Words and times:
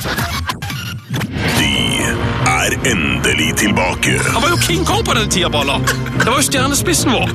De 0.00 1.72
er 2.46 2.76
endelig 2.92 3.54
tilbake. 3.56 4.18
Han 4.32 4.42
var 4.42 4.48
jo 4.48 4.56
King 4.66 4.84
Kong 4.86 5.04
på 5.04 5.14
den 5.14 5.28
tida, 5.30 5.48
Balla. 5.50 5.78
Det 6.18 6.26
var 6.26 6.36
jo 6.40 6.42
stjernespissen 6.46 7.12
vår. 7.12 7.30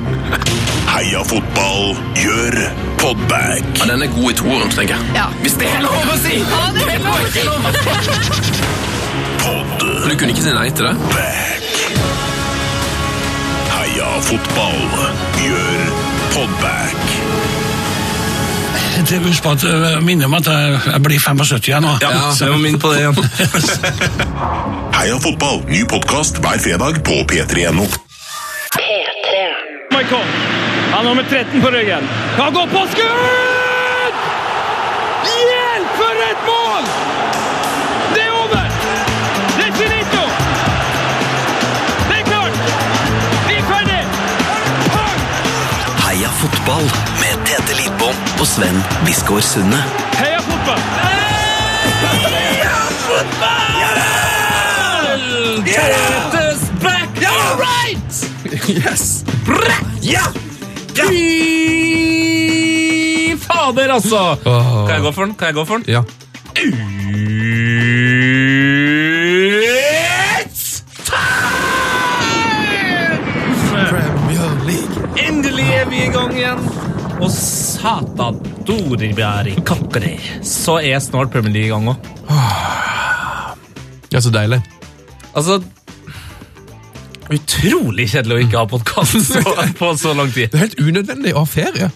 Heia 0.90 1.22
fotball 1.28 1.96
gjør 2.18 2.56
podback. 2.98 3.64
Ja, 3.78 3.84
Den 3.92 4.02
er 4.02 4.10
god 4.16 4.30
i 4.30 4.34
toeren, 4.38 4.70
tenker 4.70 4.94
jeg. 4.96 5.04
Ja. 5.14 5.26
Hvis 5.42 5.54
det 5.60 5.68
er 5.70 5.80
lov 5.84 6.10
å 6.14 6.16
si! 6.24 6.38
Ja, 6.42 6.62
det 6.74 6.86
er 6.94 7.00
lov 7.04 7.22
å 7.22 7.28
si. 7.34 7.44
Du 10.06 10.14
kunne 10.16 10.30
ikke 10.32 10.42
si 10.46 10.52
nei 10.54 10.68
til 10.70 10.86
det? 10.86 10.94
Back. 11.12 11.62
Heia 13.76 14.10
fotball 14.26 14.80
gjør 15.42 15.90
podbag. 16.34 17.05
Det 18.96 19.18
Husk 19.22 19.42
på 19.44 19.50
at 19.52 19.64
eh, 19.64 20.00
minner 20.02 20.24
om 20.26 20.34
at 20.34 20.46
jeg, 20.48 20.78
jeg 20.92 21.02
blir 21.04 21.20
75 21.20 21.68
igjen 21.68 21.84
nå. 21.84 21.92
Ja, 22.02 22.30
Så- 22.32 22.44
jeg 22.48 22.52
må 22.56 22.58
minne 22.64 22.78
på 22.80 22.88
det 22.92 22.98
igjen. 23.00 23.16
Heia 24.96 25.18
fotball, 25.22 25.60
ny 25.68 25.82
podkast 25.90 26.38
hver 26.42 26.58
fredag 26.64 27.02
på 27.04 27.20
p3.no. 27.30 27.86
Michael. 29.92 30.26
Han 30.92 30.96
har 30.96 31.02
nummer 31.04 31.22
13 31.30 31.60
på 31.62 31.70
ryggen. 31.72 32.08
Han 32.38 32.52
går 32.56 32.66
på 32.72 32.82
skudd! 32.92 34.16
Hjelp, 35.26 35.92
for 36.00 36.22
et 36.30 36.42
mål! 36.48 36.84
Det 38.14 38.22
er 38.24 38.32
over! 38.32 38.64
Det 39.56 39.64
er 39.68 39.72
finito! 39.80 40.24
Det 42.08 42.16
er 42.18 42.24
klart! 42.30 42.56
Vi 43.48 43.54
er 43.60 43.66
ferdig! 43.70 44.02
Heia 46.06 46.30
fotball 46.42 46.90
Tete 47.66 47.82
Lidbom 47.82 48.14
og 48.38 48.46
Sven 48.46 48.76
Biskår 49.02 49.40
Sunde. 49.42 49.78
Heia 50.14 50.38
fotball! 50.38 50.78
Tetes 55.66 56.62
back! 56.82 57.10
All 57.26 57.58
right! 57.58 58.12
Yes! 58.70 59.24
Ja! 60.02 60.22
Fy 60.94 61.10
fader, 63.42 63.92
altså! 63.94 64.36
Kan 64.44 64.94
jeg 64.94 65.02
gå 65.02 65.10
for 65.10 65.24
den? 65.24 65.34
Kan 65.34 65.46
jeg 65.46 65.54
gå 65.54 65.64
for 65.64 65.74
den? 65.76 65.84
Ja. 65.88 66.02
It's 66.54 67.05
satan, 77.76 78.38
Doribjæri 78.66 79.56
kakkeri, 79.66 80.16
så 80.46 80.78
er 80.80 80.98
snart 81.04 81.32
Premier 81.34 81.52
League 81.52 81.68
i 81.68 81.74
gang 81.74 81.90
òg. 81.92 81.96
Ja, 84.12 84.20
så 84.22 84.30
deilig. 84.32 84.62
Altså 85.36 85.60
Utrolig 87.26 88.04
kjedelig 88.12 88.36
å 88.36 88.42
ikke 88.44 88.60
ha 88.60 88.66
podkast 88.70 89.32
på 89.80 89.88
så 89.98 90.12
lang 90.14 90.28
tid. 90.30 90.52
Det 90.52 90.60
er 90.60 90.62
helt 90.68 90.78
unødvendig 90.78 91.32
å 91.34 91.40
ha 91.42 91.48
ferie. 91.50 91.88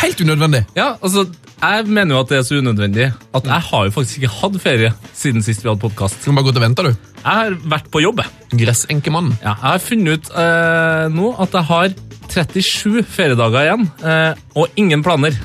Helt 0.00 0.22
unødvendig. 0.24 0.62
Ja, 0.78 0.94
altså, 1.04 1.26
Jeg 1.60 1.84
mener 1.92 2.16
jo 2.16 2.20
at 2.24 2.30
det 2.32 2.38
er 2.40 2.46
så 2.48 2.56
unødvendig 2.58 3.10
at 3.12 3.50
jeg 3.50 3.66
har 3.68 3.84
jo 3.86 3.92
faktisk 3.94 4.22
ikke 4.22 4.32
hatt 4.38 4.56
ferie 4.64 4.94
siden 5.14 5.44
sist 5.44 5.60
vi 5.62 5.68
hadde 5.68 5.82
podkast. 5.84 6.22
Skal 6.24 6.38
bare 6.38 6.48
gå 6.48 6.54
og 6.56 6.62
vente, 6.64 6.86
du. 6.88 7.10
Jeg 7.20 7.28
har 7.42 7.58
vært 7.74 7.90
på 7.92 8.00
jobb. 8.02 8.24
jeg. 8.24 8.56
Gressenkemannen. 8.64 9.36
Ja, 9.44 9.52
jeg 9.60 9.68
har 9.68 9.84
funnet 9.84 10.16
ut 10.24 10.32
eh, 10.40 11.04
nå 11.12 11.34
at 11.44 11.58
jeg 11.60 11.68
har 11.68 11.94
37 12.32 13.02
feriedager 13.12 13.66
igjen, 13.66 13.88
eh, 14.02 14.34
og 14.56 14.68
ingen 14.80 15.02
planer. 15.04 15.36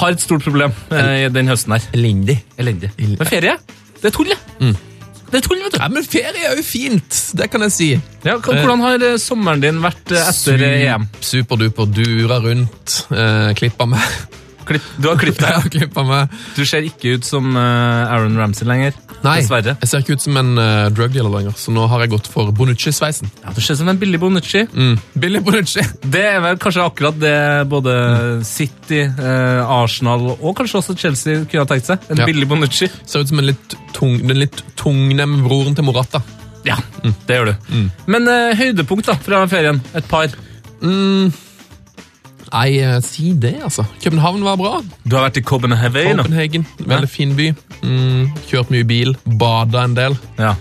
Har 0.00 0.12
et 0.16 0.20
stort 0.22 0.42
problem 0.44 0.72
eh, 0.90 1.28
den 1.32 1.46
høsten 1.50 1.72
her. 1.76 1.84
Elendig. 1.94 2.40
Elendig. 2.58 2.90
Men 2.98 3.28
ferie, 3.28 3.54
det 4.00 4.10
er 4.10 4.14
tull, 4.16 4.30
det. 4.32 4.74
Det 5.26 5.40
er 5.40 5.42
tull, 5.46 5.58
vet 5.64 5.74
du. 5.74 5.78
Ja, 5.82 5.88
men 5.90 6.04
ferie 6.06 6.44
er 6.50 6.56
jo 6.58 6.62
fint. 6.66 7.16
Det 7.38 7.48
kan 7.50 7.64
jeg 7.66 7.72
si. 7.74 7.88
Ja, 8.26 8.36
k- 8.38 8.52
hvordan 8.54 8.82
har 8.84 9.02
eh, 9.02 9.16
sommeren 9.18 9.62
din 9.62 9.80
vært 9.82 10.12
eh, 10.14 10.28
etter 10.30 10.62
eh, 10.62 10.84
EM? 10.92 11.06
Superduper. 11.26 11.88
Dura 11.96 12.38
rundt. 12.44 12.96
Eh, 13.10 13.50
klippa 13.58 13.88
meg. 13.90 14.04
Klipp, 14.66 14.86
du 14.98 15.06
har 15.08 15.18
klippet 15.20 15.44
deg. 15.46 15.74
Jeg 15.80 15.90
har 15.94 16.06
meg. 16.08 16.32
Du 16.56 16.62
ser 16.66 16.86
ikke 16.88 17.16
ut 17.16 17.26
som 17.28 17.52
eh, 17.56 18.12
Aaron 18.12 18.36
Ramsey 18.40 18.66
lenger. 18.66 18.96
Nei, 19.24 19.36
Dessverre. 19.40 19.76
jeg 19.80 19.88
ser 19.90 20.02
ikke 20.04 20.16
ut 20.18 20.22
som 20.22 20.36
en 20.38 20.50
uh, 20.60 20.88
drug 20.94 21.10
dealer 21.14 21.32
lenger, 21.32 21.54
så 21.58 21.72
nå 21.74 21.86
har 21.90 22.02
jeg 22.04 22.10
gått 22.12 22.28
for 22.30 22.50
Bonucci-sveisen. 22.54 23.30
Ja, 23.42 23.54
du 23.56 23.60
ser 23.64 23.74
ut 23.74 23.80
som 23.80 23.88
en 23.90 23.98
billig 23.98 24.20
Bonucci. 24.22 24.64
Mm. 24.70 24.98
Billig 25.22 25.40
Bonucci. 25.46 25.82
Det 26.16 26.22
er 26.28 26.42
vel 26.44 26.58
kanskje 26.62 26.84
akkurat 26.84 27.16
det 27.22 27.32
både 27.72 27.94
City, 28.46 29.00
uh, 29.08 29.64
Arsenal 29.80 30.28
og 30.36 30.52
kanskje 30.58 30.82
også 30.82 30.96
Chelsea 31.00 31.40
kunne 31.48 31.64
ha 31.64 31.70
tenkt 31.72 31.88
seg. 31.90 32.04
En 32.12 32.20
Ja. 32.22 32.28
billig 32.28 32.46
Bonucci. 32.50 32.90
Ser 33.08 33.24
ut 33.24 33.32
som 33.32 33.40
en 33.42 33.48
litt 33.50 33.78
tung, 33.96 34.18
den 34.28 34.42
litt 34.44 34.60
tungnemme 34.78 35.40
broren 35.46 35.74
til 35.78 35.86
Morata. 35.88 36.20
Ja, 36.66 36.76
det 37.26 37.36
gjør 37.40 37.52
du. 37.52 37.74
Men 38.10 38.26
uh, 38.30 38.52
høydepunkt 38.58 39.06
da, 39.08 39.16
fra 39.22 39.44
ferien? 39.50 39.80
Et 39.96 40.06
par. 40.10 40.28
Nei, 42.52 42.78
eh, 42.80 43.00
si 43.04 43.32
det, 43.34 43.56
altså. 43.66 43.84
København 44.02 44.44
var 44.46 44.56
bra. 44.60 44.82
Du 45.04 45.16
har 45.16 45.26
vært 45.28 45.40
i 45.40 45.44
Copenhagen. 45.46 46.22
Copenhagen, 46.22 46.66
veldig 46.78 47.10
fin 47.10 47.34
by. 47.36 47.50
Mm, 47.82 48.32
kjørt 48.48 48.72
mye 48.74 48.86
bil, 48.88 49.16
bada 49.38 49.84
en 49.84 49.96
del. 49.98 50.16
Ja. 50.38 50.54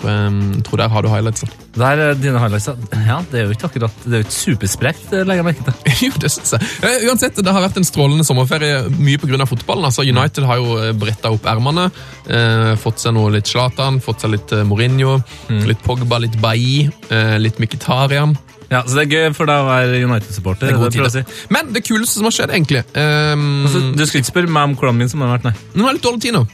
Tror, 0.00 0.10
jeg, 0.10 0.62
tror 0.64 0.80
der 0.80 0.88
har 0.88 1.04
du 1.04 1.08
highlightsen. 1.12 1.50
Der 1.76 2.00
er 2.02 2.14
dine 2.14 2.38
highlights. 2.40 2.68
ja. 3.06 3.18
Det 3.30 3.40
er 3.40 3.44
jo 3.44 3.50
ikke 3.54 3.68
akkurat 3.68 4.04
Det 4.04 4.12
er 4.14 4.22
jo 4.22 4.26
ikke 4.26 4.34
supersprekt, 4.34 5.10
legger 5.12 5.34
jeg 5.42 5.44
merke 5.44 5.66
til. 5.66 5.92
jo, 6.08 6.12
det 6.22 6.30
synes 6.32 6.54
jeg. 6.56 6.68
Eh, 6.88 7.04
Uansett, 7.10 7.36
det 7.36 7.52
har 7.52 7.62
vært 7.62 7.76
en 7.78 7.86
strålende 7.86 8.24
sommerferie 8.26 8.82
mye 8.96 9.20
pga. 9.20 9.44
fotballen. 9.46 9.84
Altså, 9.90 10.02
United 10.02 10.48
har 10.48 10.56
jo 10.60 10.78
eh, 10.80 10.92
bretta 10.96 11.30
opp 11.36 11.46
ermene. 11.52 11.90
Eh, 12.26 12.72
fått 12.80 13.04
seg 13.04 13.14
noe 13.14 13.30
litt 13.36 13.50
Zlatan, 13.50 14.00
fått 14.00 14.24
seg 14.24 14.34
litt 14.34 14.54
Mourinho, 14.66 15.18
Mourinho, 15.48 15.68
litt 15.68 15.84
Pogba, 15.84 16.18
litt 16.24 16.40
Bailly, 16.40 16.88
eh, 17.12 17.36
litt 17.38 17.60
Mkhitaryan. 17.60 18.34
Ja, 18.70 18.84
Så 18.86 18.94
det 18.94 19.06
er 19.06 19.14
gøy 19.16 19.34
for 19.34 19.50
deg 19.50 19.64
å 19.64 19.66
være 19.66 20.00
United-supporter. 20.06 20.70
Er 20.70 21.08
si. 21.10 21.22
Men 21.50 21.72
det 21.74 21.82
kuleste 21.86 22.20
som 22.20 22.28
har 22.28 22.34
skjedd, 22.36 22.52
egentlig 22.54 22.84
um, 22.94 23.64
Altså, 23.66 23.82
du 23.98 24.04
skal 24.06 24.22
ikke 24.22 24.30
spørre 24.30 24.52
meg 24.54 24.68
om 24.70 24.76
hvordan 24.78 25.00
min 25.00 25.10
sommer 25.10 25.26
har 25.30 25.40
vært, 25.40 25.48
nei. 25.50 25.72
Nå 25.74 25.88
er 25.88 25.98
litt 25.98 26.06
dårlig 26.06 26.22
tid 26.26 26.36
nå. 26.38 26.44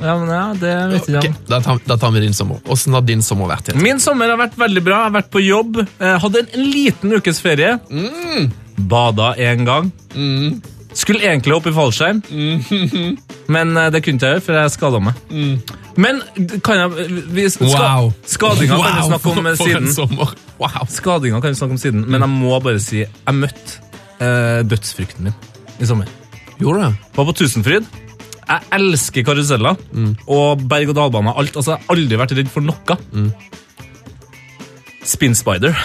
Ja, 0.00 0.14
men 0.16 0.30
ja, 0.32 0.44
det 0.56 0.74
vet 0.92 1.08
jeg 1.10 1.18
Ok, 1.20 1.26
ikke. 1.30 1.48
da, 1.50 1.58
tar, 1.64 1.80
da 1.88 1.96
tar 2.00 2.14
vi 2.14 2.22
din 2.24 2.36
sommer. 2.36 2.60
Åssen 2.72 2.96
har 2.96 3.04
din 3.08 3.24
sommer 3.24 3.50
vært? 3.50 3.72
Helt? 3.72 3.82
Min 3.84 4.00
sommer 4.00 4.32
har 4.32 4.40
vært 4.40 4.56
veldig 4.60 4.84
bra. 4.84 5.02
Jeg 5.02 5.10
har 5.10 5.16
vært 5.18 5.32
på 5.32 5.42
jobb. 5.44 5.82
Jeg 5.84 6.22
Hadde 6.22 6.44
en 6.46 6.70
liten 6.76 7.16
ukes 7.16 7.42
ferie. 7.44 7.74
Bada 8.88 9.34
én 9.40 9.64
gang. 9.68 9.92
Skulle 10.96 11.20
egentlig 11.28 11.52
hoppe 11.52 11.68
i 11.70 11.74
fallskjerm, 11.76 12.22
men 13.54 13.76
eh, 13.76 13.88
det 13.92 14.00
kunne 14.04 14.16
jeg 14.22 14.36
gjøre, 14.38 14.44
for 14.46 14.56
jeg 14.56 14.72
skada 14.72 15.00
meg. 15.04 15.18
Men 16.00 16.22
kan 16.64 16.80
jeg 16.80 17.10
vi, 17.36 17.44
ska, 17.52 17.68
Wow. 17.68 18.08
Skadinga 18.28 18.78
kan 18.80 18.96
vi 18.96 19.04
snakke 19.10 19.34
om 19.34 19.50
eh, 19.50 19.58
siden. 19.60 19.90
Wow. 20.60 20.86
Skadinga 20.92 21.40
kan 21.44 21.52
vi 21.52 21.58
snakke 21.60 21.76
om 21.76 21.82
siden, 21.82 22.06
men 22.08 22.24
jeg 22.24 22.32
må 22.32 22.56
bare 22.64 22.80
si 22.80 23.02
jeg 23.04 23.36
møtte 23.36 23.76
eh, 24.24 24.62
dødsfrykten 24.68 25.28
min 25.28 25.36
i 25.80 25.88
sommer. 25.88 26.08
Gjorde 26.56 26.80
du 26.80 26.84
det? 26.86 27.12
Var 27.18 27.28
på 27.28 27.36
Tusenfryd. 27.42 27.92
Jeg 28.46 28.62
elsker 28.78 29.24
karuseller 29.26 29.76
og 30.30 30.62
berg-og-dal-bane. 30.70 31.32
Alt. 31.36 31.56
Altså, 31.58 31.74
jeg 31.74 31.82
har 31.82 31.96
aldri 31.96 32.20
vært 32.20 32.34
redd 32.38 32.52
for 32.52 32.64
noe. 32.64 32.96
Spin 35.06 35.34
Spider. 35.36 35.76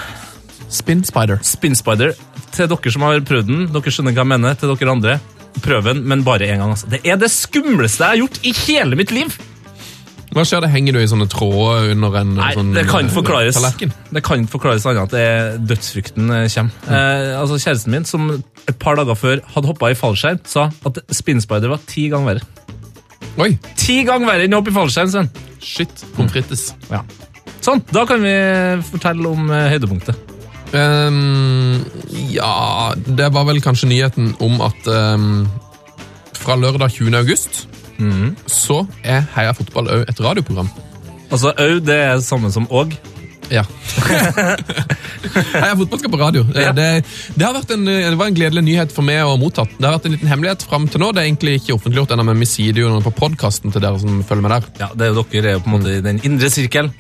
Spin 0.72 1.04
Spider. 1.08 1.40
Spin 1.46 1.76
Spider. 1.76 2.14
Til 2.56 2.68
dere 2.72 2.92
som 2.94 3.04
har 3.06 3.20
prøvd 3.28 3.48
den, 3.52 3.62
dere 3.76 3.92
skjønner 3.94 4.16
hva 4.16 4.24
jeg 4.26 4.32
mener. 4.34 4.58
Til 4.60 4.72
dere 4.74 4.92
andre, 4.96 5.16
prøv 5.62 5.84
den, 5.92 6.04
men 6.08 6.24
bare 6.28 6.48
én 6.48 6.62
gang. 6.62 6.72
Altså. 6.76 6.90
Det 6.92 7.02
er 7.08 7.20
det 7.20 7.30
skumleste 7.34 8.06
jeg 8.06 8.16
har 8.16 8.22
gjort 8.24 8.40
i 8.48 8.54
hele 8.66 9.00
mitt 9.00 9.12
liv! 9.16 9.36
Hva 10.32 10.46
skjer? 10.48 10.62
det 10.64 10.70
Henger 10.72 10.96
du 10.96 11.00
i 11.02 11.08
sånne 11.12 11.26
tråder 11.28 11.90
under 11.92 12.14
en 12.22 12.30
Nei, 12.38 12.54
sånn 12.56 12.70
det 12.72 12.86
kan 12.88 13.04
eh, 13.04 13.12
forklares. 13.12 13.58
tallerken? 13.58 13.92
Det 14.16 14.22
kan 14.24 14.46
forklares 14.48 14.86
annet 14.88 15.10
at 15.10 15.12
det 15.12 15.24
er 15.28 15.58
dødsfrykten 15.74 16.30
kommer. 16.32 16.54
kommer. 16.56 16.96
Eh, 16.96 17.34
altså 17.42 17.58
Kjæresten 17.60 17.92
min, 17.92 18.06
som 18.08 18.30
et 18.64 18.78
par 18.80 18.96
dager 18.96 19.20
før 19.20 19.42
hadde 19.52 19.68
hoppa 19.74 19.90
i 19.92 19.98
fallskjerm, 20.00 20.40
sa 20.48 20.70
at 20.88 21.02
Spinspider 21.12 21.74
var 21.74 21.84
ti 21.84 22.06
ganger 22.14 22.38
verre. 22.38 22.48
Oi, 23.44 23.58
Ti 23.76 23.98
ganger 24.08 24.32
verre 24.32 24.48
enn 24.48 24.56
å 24.56 24.62
hoppe 24.62 24.72
i 24.72 24.78
fallskjerm, 24.80 25.12
Sven! 25.12 25.28
shit. 25.60 25.92
Pommes 26.16 26.32
frites. 26.32 26.70
Ja. 26.90 27.04
Sånn, 27.62 27.84
da 27.92 28.06
kan 28.10 28.24
vi 28.24 28.32
fortelle 28.88 29.28
om 29.36 29.52
eh, 29.52 29.68
høydepunktet. 29.76 30.31
Ehm, 30.74 31.82
ja, 32.32 32.94
det 32.96 33.32
var 33.36 33.48
vel 33.50 33.62
kanskje 33.64 33.90
nyheten 33.92 34.34
om 34.40 34.62
at 34.64 34.88
um, 34.88 35.48
fra 36.42 36.56
lørdag 36.56 36.92
20. 36.96 37.16
august 37.18 37.68
så 38.50 38.80
er 39.06 39.28
Heia 39.36 39.52
fotball 39.54 39.92
òg 39.94 40.08
et 40.10 40.22
radioprogram. 40.24 40.70
Altså, 41.32 41.52
Au 41.54 41.80
det 41.80 41.98
er 42.02 42.16
det 42.18 42.26
samme 42.26 42.50
som 42.52 42.66
òg? 42.74 42.96
Ja. 43.52 43.62
Heia 45.62 45.76
fotball 45.78 46.00
skal 46.00 46.12
på 46.14 46.20
radio. 46.20 46.44
Det, 46.48 46.64
Ja. 46.64 46.72
det, 46.72 46.88
det, 47.36 47.52
en, 47.76 47.86
det 47.86 48.18
var 48.18 48.32
en 48.32 48.36
gledelig 48.36 48.64
nyhet 48.64 48.96
for 48.96 49.06
meg 49.06 49.22
å 49.22 49.34
ha 49.34 49.38
mottatt. 49.40 49.70
Det 49.78 49.86
har 49.86 49.98
vært 50.00 50.08
en 50.10 50.16
liten 50.16 50.32
hemmelighet 50.32 50.66
fram 50.66 50.88
til 50.88 51.04
nå. 51.04 51.12
Det 51.12 51.22
er 51.22 51.30
egentlig 51.30 51.60
ikke 51.60 51.76
offentliggjort 51.78 52.16
ennå, 52.16 52.26
men 52.32 52.42
vi 52.42 52.50
sier 52.50 52.74
det 52.74 52.82
jo 52.86 52.98
på 53.06 53.14
podkasten 53.22 53.76
til 53.76 53.84
dere 53.84 54.00
som 54.02 54.24
følger 54.28 54.48
med 54.48 54.56
der. 54.56 54.70
Ja, 54.86 54.90
det 54.96 55.08
er 55.08 55.14
jo 55.14 55.26
Dere 55.32 55.56
er 55.56 55.64
på 55.64 55.70
en 55.72 55.78
måte 55.78 55.98
i 56.00 56.04
den 56.06 56.22
indre 56.28 56.50
sirkel. 56.50 56.92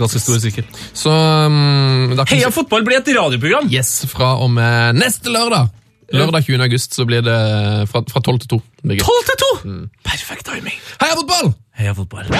Ganske 0.00 0.22
stor 0.22 0.38
sirkel. 0.40 0.64
Så 0.96 1.12
um, 1.12 2.14
da 2.16 2.24
kan 2.24 2.38
Heia 2.38 2.48
fotball 2.54 2.86
blir 2.86 3.00
et 3.02 3.10
radioprogram! 3.16 3.68
Yes, 3.72 4.00
fra 4.08 4.32
og 4.40 4.50
med 4.54 4.96
neste 5.00 5.32
lørdag. 5.32 5.68
Lørdag 6.10 6.42
20. 6.48 6.62
august 6.64 6.96
så 6.96 7.04
blir 7.06 7.22
det 7.22 7.36
fra, 7.90 8.02
fra 8.10 8.20
12 8.20 8.40
til 8.42 8.48
2. 8.56 8.60
12 8.82 8.98
til 9.28 9.36
2! 9.44 9.50
Mm. 9.64 9.84
Perfekt 10.06 10.48
timing. 10.48 10.80
Heia 11.02 11.14
fotball! 11.20 11.52
Heia 11.78 11.92
fotball. 11.94 12.32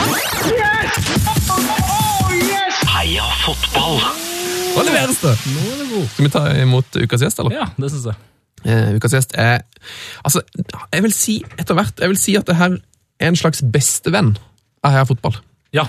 Heia 2.97 3.29
fotball! 3.45 4.03
Nå 4.71 4.83
leveres 4.87 5.21
det? 5.23 5.37
god 5.91 6.11
Skal 6.15 6.27
vi 6.27 6.33
ta 6.35 6.43
imot 6.63 6.99
ukas 7.05 7.25
gjest, 7.25 7.41
eller? 7.43 7.55
Ja, 7.55 7.69
det 7.77 7.93
synes 7.93 8.11
jeg. 8.11 8.19
Uh, 8.61 8.97
ukas 8.99 9.15
gjest 9.17 9.33
er 9.41 9.63
Altså, 10.21 10.43
jeg 10.93 11.03
vil 11.07 11.15
si 11.17 11.39
etter 11.57 11.79
hvert 11.79 12.03
Jeg 12.03 12.11
vil 12.13 12.19
si 12.21 12.35
at 12.37 12.45
det 12.45 12.59
her 12.59 12.75
er 13.21 13.31
en 13.33 13.39
slags 13.39 13.63
bestevenn 13.73 14.35
av 14.85 14.95
Heia 14.95 15.05
fotball. 15.09 15.37
Ja. 15.77 15.87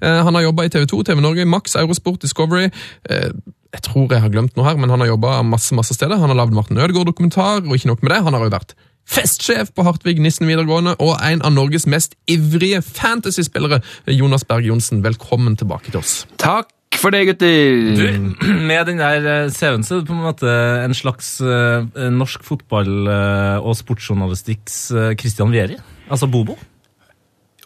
Eh, 0.00 0.20
han 0.24 0.34
har 0.34 0.48
jobba 0.48 0.66
i 0.66 0.72
TV 0.72 0.86
2, 0.90 1.02
TV 1.08 1.22
Norge, 1.24 1.46
Max, 1.48 1.76
Eurosport, 1.78 2.20
Discovery. 2.22 2.70
Eh, 3.10 3.30
jeg 3.74 3.84
tror 3.84 4.12
jeg 4.12 4.24
har 4.24 4.32
glemt 4.32 4.56
noe 4.56 4.66
her, 4.66 4.78
men 4.80 4.90
han 4.90 5.02
har 5.04 5.12
jobba 5.12 5.42
masse 5.46 5.76
masse 5.76 5.96
steder. 5.96 6.20
Han 6.20 6.32
har 6.32 6.38
lagd 6.38 6.56
Martin 6.56 6.80
Ødegaard-dokumentar, 6.80 7.66
og 7.66 7.74
ikke 7.76 7.92
nok 7.92 8.04
med 8.04 8.14
det, 8.14 8.22
han 8.24 8.36
har 8.36 8.46
jo 8.46 8.54
vært 8.54 8.74
festsjef 9.08 9.70
på 9.72 9.84
Hartvig 9.86 10.18
Nissen 10.20 10.48
videregående, 10.48 10.94
og 11.00 11.14
en 11.24 11.44
av 11.44 11.54
Norges 11.56 11.86
mest 11.88 12.16
ivrige 12.28 12.82
fantasyspillere, 12.84 13.80
Jonas 14.12 14.44
Berg 14.48 14.68
Johnsen. 14.68 15.00
Velkommen 15.04 15.56
tilbake 15.56 15.92
til 15.92 16.00
oss. 16.02 16.22
Takk 16.40 16.72
for 16.98 17.14
det, 17.14 17.22
gutter! 17.28 17.92
Du, 17.96 18.32
med 18.70 18.88
den 18.88 19.00
der 19.00 19.28
eh, 19.44 19.52
CV-en 19.52 19.84
så 19.84 19.98
er 19.98 20.02
det 20.02 20.10
på 20.10 20.16
en 20.16 20.24
måte 20.24 20.56
en 20.84 20.96
slags 20.96 21.36
norsk 21.42 22.44
fotball- 22.44 23.12
og 23.60 23.76
sportsjournalistikks 23.76 24.80
Christian 25.20 25.52
Vieri. 25.52 25.78
Altså 26.08 26.28
Bobo. 26.28 26.56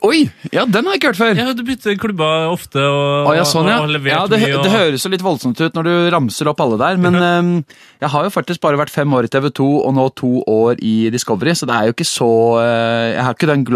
Oi, 0.02 0.24
ja, 0.50 0.64
den 0.66 0.88
har 0.88 0.96
jeg 0.96 1.00
ikke 1.00 1.10
hørt 1.12 1.20
før. 1.20 1.36
Ja, 1.38 1.52
Du 1.54 1.62
bytter 1.66 1.94
klubber 2.00 2.48
ofte 2.50 2.82
og, 2.82 3.28
Å, 3.30 3.34
ja, 3.38 3.44
sånn, 3.46 3.68
ja. 3.70 3.78
og 3.84 3.92
ja 3.92 4.24
det, 4.26 4.40
mye. 4.42 4.56
Og... 4.58 4.64
det 4.66 4.72
høres 4.74 5.06
jo 5.06 5.12
litt 5.12 5.22
voldsomt 5.22 5.60
ut 5.62 5.78
når 5.78 5.86
du 5.86 5.94
ramser 6.14 6.50
opp 6.50 6.62
alle 6.64 6.80
der, 6.80 6.98
men 7.02 7.18
um, 7.20 7.52
jeg 8.02 8.10
har 8.14 8.26
jo 8.26 8.34
faktisk 8.34 8.64
bare 8.64 8.80
vært 8.80 8.94
fem 8.94 9.14
år 9.14 9.28
i 9.28 9.32
TV 9.32 9.52
2 9.62 9.68
og 9.86 9.94
nå 9.98 10.08
to 10.18 10.32
år 10.50 10.82
i 10.82 10.96
Discovery, 11.14 11.54
så 11.54 11.70
det 11.70 11.78
er 11.78 11.88
jo 11.88 11.96
ikke 11.96 12.08
så 12.08 12.32
uh, 12.58 13.08
Jeg 13.12 13.26
har 13.28 13.38
ikke 13.38 13.52
den 13.52 13.66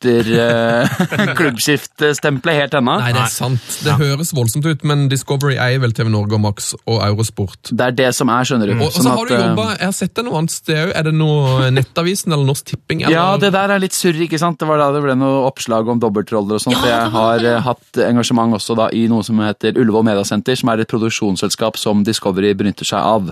globetrotter-klubbskiftstempelet 0.00 2.54
helt 2.60 2.74
ennå. 2.74 2.98
Nei, 3.00 3.12
det 3.14 3.22
er 3.22 3.28
sant. 3.32 3.60
Det 3.84 3.92
høres 4.00 4.32
voldsomt 4.36 4.66
ut, 4.66 4.84
men 4.86 5.08
Discovery 5.12 5.56
eier 5.60 5.80
vel 5.82 5.92
TV 5.96 6.08
Norge 6.12 6.34
og 6.36 6.42
Max 6.44 6.56
og 6.84 6.98
Eurosport. 7.04 7.70
Det 7.70 7.86
er 7.86 7.92
det 7.96 8.10
som 8.16 8.28
er, 8.32 8.44
skjønner 8.48 8.66
du. 8.70 8.74
Og, 8.78 8.82
og 8.88 8.92
så 8.94 8.98
Sånn 9.04 9.12
har 9.12 9.18
du 9.28 9.34
at, 9.34 9.40
du 9.40 9.44
jobba 9.50 9.66
Jeg 9.76 9.86
har 9.86 9.96
sett 9.96 10.14
deg 10.16 10.24
noe 10.28 10.36
annet 10.40 10.54
sted 10.54 10.78
òg. 10.80 10.90
Er 11.00 11.04
det 11.08 11.14
noe 11.16 11.70
Nettavisen 11.74 12.30
eller 12.34 12.46
Norsk 12.50 12.64
Tipping? 12.72 12.98
Eller? 13.04 13.16
Ja, 13.16 13.26
det 13.40 13.50
der 13.56 13.68
er 13.76 13.82
litt 13.82 13.96
surr, 13.96 14.18
ikke 14.26 14.40
sant? 14.40 14.60
Det 14.60 14.66
var 14.70 14.78
da 14.82 14.86
det 14.96 15.02
ble 15.04 15.14
noe 15.20 15.36
oppslag 15.48 15.84
om 15.90 15.98
dobbeltroller 16.02 16.54
og 16.58 16.62
sånt. 16.64 16.80
Ja, 16.84 17.04
jeg 17.04 17.10
har 17.16 17.38
eh, 17.52 17.62
hatt 17.66 17.90
engasjement 18.10 18.50
også 18.58 18.72
da 18.78 18.86
i 18.96 19.06
noe 19.10 19.22
som 19.26 19.36
heter 19.44 19.70
Ullevål 19.80 20.06
Mediasenter, 20.10 20.54
som 20.58 20.72
er 20.72 20.84
et 20.84 20.90
produksjonsselskap 20.90 21.74
som 21.80 22.04
Discovery 22.06 22.50
benytter 22.58 22.88
seg 22.88 23.00
av. 23.00 23.22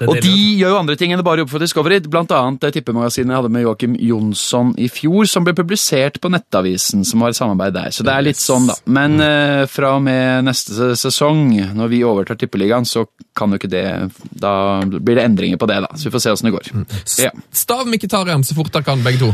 Det 0.00 0.08
Og 0.08 0.16
de 0.24 0.32
gjør 0.56 0.72
jo 0.72 0.78
andre 0.80 0.96
ting 0.96 1.12
enn 1.12 1.20
å 1.20 1.24
bare 1.26 1.42
jobbe 1.42 1.52
for 1.52 1.62
Discovery. 1.62 1.98
Blant 2.08 2.32
annet 2.32 2.62
det 2.64 2.70
tippemagasinet 2.78 3.34
jeg 3.34 3.36
hadde 3.36 3.52
med 3.52 3.66
Joakim 3.66 3.96
Jonsson 4.00 4.72
i 4.80 4.88
fjor, 4.88 5.28
som 5.28 5.44
ble 5.44 5.52
publisert 5.58 6.16
på 6.22 6.30
Nettavisen, 6.32 7.04
som 7.04 7.20
var 7.20 7.34
et 7.34 7.38
samarbeid 7.38 7.76
der. 7.76 7.92
Så 7.92 8.06
det 8.06 8.14
er 8.14 8.24
litt 8.24 8.40
sånn, 8.40 8.70
da. 8.70 8.78
Men 8.88 9.20
uh, 9.20 9.66
fra 9.68 9.92
og 9.98 10.04
med 10.06 10.48
neste 10.48 10.94
sesong, 10.96 11.52
når 11.76 11.92
vi 11.92 12.00
overtar 12.08 12.40
Tippeligaen, 12.40 12.88
så 12.88 13.04
kan 13.36 13.52
jo 13.52 13.60
ikke 13.60 13.70
det 13.70 13.84
Da 14.40 14.80
blir 14.88 15.18
det 15.18 15.26
endringer 15.28 15.60
på 15.60 15.68
det, 15.68 15.82
da. 15.84 15.92
Så 15.94 16.08
vi 16.08 16.14
får 16.16 16.24
se 16.24 16.34
åssen 16.34 16.48
det 16.50 16.56
går. 16.56 16.72
Ja. 17.20 17.34
Stav 17.52 17.84
Mkhitarian 17.90 18.46
så 18.46 18.56
fort 18.56 18.72
dere 18.72 18.88
kan, 18.88 19.04
begge 19.04 19.20
to. 19.20 19.32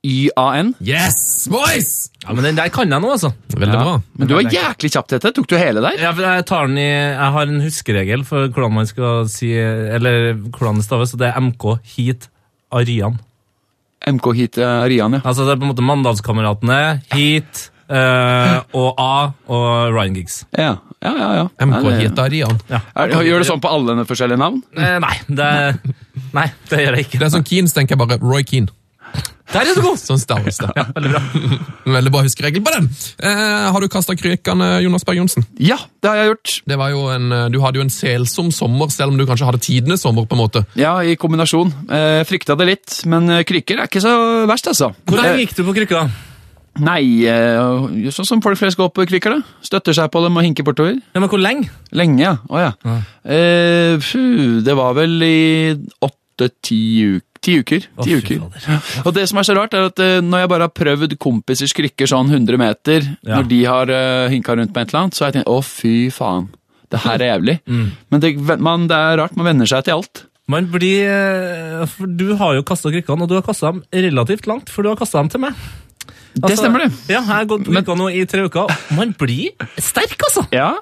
MKHITARYAN. 0.00 0.74
Yes, 0.80 1.48
boys! 1.48 2.10
Ja, 2.24 2.32
men 2.32 2.44
den 2.44 2.56
der 2.56 2.70
kan 2.72 2.88
jeg 2.88 3.02
nå, 3.02 3.10
altså. 3.12 3.32
Veldig 3.52 3.76
bra. 3.76 3.96
Men 4.16 4.28
du 4.28 4.34
var 4.36 4.46
jæklig 4.48 4.92
kjapp, 4.94 5.08
Tete. 5.12 5.32
Tok 5.36 5.48
du 5.50 5.56
hele 5.60 5.82
der? 5.84 5.98
Ja, 6.00 6.12
for 6.16 6.24
jeg, 6.24 6.44
tar 6.48 6.68
den 6.70 6.78
i, 6.80 6.88
jeg 6.88 7.34
har 7.36 7.50
en 7.50 7.60
huskeregel 7.64 8.24
for 8.28 8.48
hvordan 8.48 8.78
man 8.78 8.88
skal 8.88 9.28
si 9.28 9.50
Eller 9.52 10.32
hvordan 10.38 10.80
det 10.80 10.86
staves, 10.86 11.12
og 11.12 11.20
det 11.20 11.28
er 11.28 11.40
MK 11.40 11.66
Heat 11.94 12.30
Arian. 12.72 13.20
MK 14.08 14.30
hit 14.38 14.56
Arian, 14.64 15.18
ja. 15.18 15.20
Altså 15.24 15.44
det 15.44 15.52
er 15.52 15.60
på 15.60 15.66
en 15.66 15.72
måte 15.74 15.84
Mandalskameratene, 15.84 16.78
Heat 17.12 17.66
eh, 17.92 18.54
og 18.72 18.94
A 18.96 19.12
og 19.52 19.92
Ryan 19.92 20.16
Giggs. 20.16 20.44
Ja, 20.56 20.78
ja, 21.04 21.12
ja. 21.12 21.30
ja. 21.42 21.46
MK 21.66 21.90
Ja, 21.92 22.12
Arian. 22.24 22.60
Er, 22.70 23.12
gjør 23.26 23.44
det 23.44 23.50
sånn 23.50 23.60
på 23.60 23.68
alle 23.68 24.00
forskjellige 24.08 24.40
navn? 24.40 24.62
Eh, 24.72 24.96
nei, 25.04 25.16
det, 25.28 25.50
nei, 26.32 26.48
det 26.72 26.84
gjør 26.86 26.96
jeg 26.96 27.10
ikke. 27.10 27.20
Det 27.20 27.28
er 27.28 27.34
sånn 27.36 27.48
Keens 27.52 27.76
tenker 27.76 27.98
jeg 27.98 28.06
bare 28.06 28.22
Roy 28.24 28.46
Keane. 28.48 28.72
Der 29.50 29.66
er 29.66 29.74
du 29.74 29.80
god! 29.82 29.98
Sånn 29.98 30.20
staves 30.22 30.60
Ja, 30.78 30.84
Veldig 30.94 31.10
bra. 31.10 31.20
Veldig 31.96 32.12
bra 32.14 32.20
huskeregel 32.22 32.62
på 32.62 32.70
den. 32.76 32.86
Eh, 33.18 33.66
har 33.74 33.82
du 33.82 33.88
kasta 33.90 34.14
krykene, 34.14 34.68
Jonas 34.84 35.02
Berg 35.08 35.18
Johnsen? 35.18 35.46
Ja, 35.58 35.76
det 36.02 36.10
har 36.12 36.20
jeg 36.20 36.28
gjort. 36.30 36.52
Det 36.70 36.78
var 36.78 36.92
jo 36.94 37.00
en, 37.10 37.26
eh, 37.34 37.48
du 37.50 37.58
hadde 37.64 37.80
jo 37.80 37.84
en 37.86 37.90
selsom 37.90 38.52
sommer, 38.54 38.92
selv 38.94 39.10
om 39.14 39.18
du 39.18 39.26
kanskje 39.26 39.48
hadde 39.50 39.62
tidenes 39.66 40.04
sommer. 40.06 40.28
på 40.30 40.36
en 40.38 40.42
måte. 40.44 40.62
Ja, 40.78 40.94
i 41.02 41.16
kombinasjon. 41.18 41.72
Eh, 41.90 42.22
frykta 42.28 42.54
det 42.60 42.68
litt, 42.70 43.00
men 43.10 43.26
eh, 43.30 43.42
krykker 43.48 43.82
er 43.82 43.90
ikke 43.90 44.02
så 44.04 44.14
verst, 44.50 44.70
altså. 44.70 44.92
Hvor 45.10 45.18
Eh, 45.24 45.40
gikk 45.42 45.56
du 45.58 45.64
på 45.66 45.74
krykka? 45.80 46.04
Nei, 46.86 47.26
eh, 47.26 48.10
sånn 48.14 48.28
som 48.28 48.40
folk 48.44 48.56
flest 48.60 48.78
går 48.78 48.92
på 48.94 49.02
krykker, 49.10 49.34
da. 49.34 49.42
Støtter 49.66 49.96
seg 49.98 50.12
på 50.14 50.22
dem 50.22 50.38
og 50.38 50.46
hinker 50.46 50.62
bortover. 50.68 50.94
Ja, 51.10 51.18
men 51.18 51.28
hvor 51.32 51.42
lenge? 51.42 51.66
Lenge, 51.90 52.22
ja. 52.22 52.36
Å 52.46 52.62
ja. 52.62 52.70
Eh, 53.26 53.96
pfu, 53.98 54.62
det 54.62 54.76
var 54.78 54.94
vel 54.94 55.18
i 55.26 55.74
åtte-ti 56.06 56.80
uker. 57.18 57.26
Ti 57.40 57.56
uker. 57.62 57.86
Ti 58.04 58.14
oh, 58.14 58.20
uker. 58.20 58.40
Og 59.06 59.14
det 59.16 59.24
som 59.30 59.40
er 59.40 59.46
så 59.48 59.54
rart, 59.56 59.72
er 59.72 59.86
at 59.88 60.00
eh, 60.04 60.18
når 60.20 60.42
jeg 60.42 60.50
bare 60.52 60.66
har 60.66 60.72
prøvd 60.76 61.14
kompisers 61.22 61.72
krykker 61.76 62.10
sånn 62.10 62.28
100 62.28 62.60
meter, 62.60 63.06
Ja. 63.24 63.38
når 63.38 63.46
de 63.48 63.60
har 63.64 63.92
uh, 63.92 64.28
hinka 64.32 64.56
rundt 64.58 64.74
med 64.74 64.82
et 64.82 64.92
eller 64.92 65.06
annet, 65.06 65.16
så 65.16 65.24
har 65.24 65.32
jeg 65.32 65.40
tenkt 65.40 65.52
å, 65.52 65.60
fy 65.64 65.94
faen. 66.12 66.50
Det 66.90 67.00
her 67.04 67.22
er 67.22 67.30
jævlig. 67.36 67.54
Mm. 67.70 67.86
Men 68.10 68.22
det, 68.24 68.34
man, 68.58 68.84
det 68.90 68.98
er 68.98 69.20
rart, 69.22 69.38
man 69.38 69.48
venner 69.48 69.68
seg 69.70 69.86
til 69.86 70.00
alt. 70.00 70.24
Man 70.50 70.66
blir 70.72 71.06
eh, 71.06 71.84
For 71.86 72.10
du 72.10 72.32
har 72.40 72.56
jo 72.58 72.64
kasta 72.66 72.90
krykkene, 72.92 73.24
og 73.24 73.30
du 73.30 73.36
har 73.38 73.46
kasta 73.46 73.70
dem 73.70 73.84
relativt 73.94 74.48
langt, 74.50 74.72
for 74.72 74.84
du 74.84 74.90
har 74.90 74.98
kasta 74.98 75.22
dem 75.22 75.30
til 75.32 75.44
meg. 75.46 75.58
det 76.34 76.56
stemmer, 76.58 76.84
det. 76.84 76.92
Ja, 77.08 77.20
jeg 77.20 77.28
har 77.30 77.48
gått 77.50 77.64
på 77.68 77.72
krykka 77.72 77.96
nå 77.98 78.10
i 78.12 78.24
tre 78.28 78.44
uker. 78.50 78.74
Man 78.98 79.14
blir 79.18 79.54
sterk, 79.78 80.18
altså! 80.28 80.44
Ja. 80.54 80.74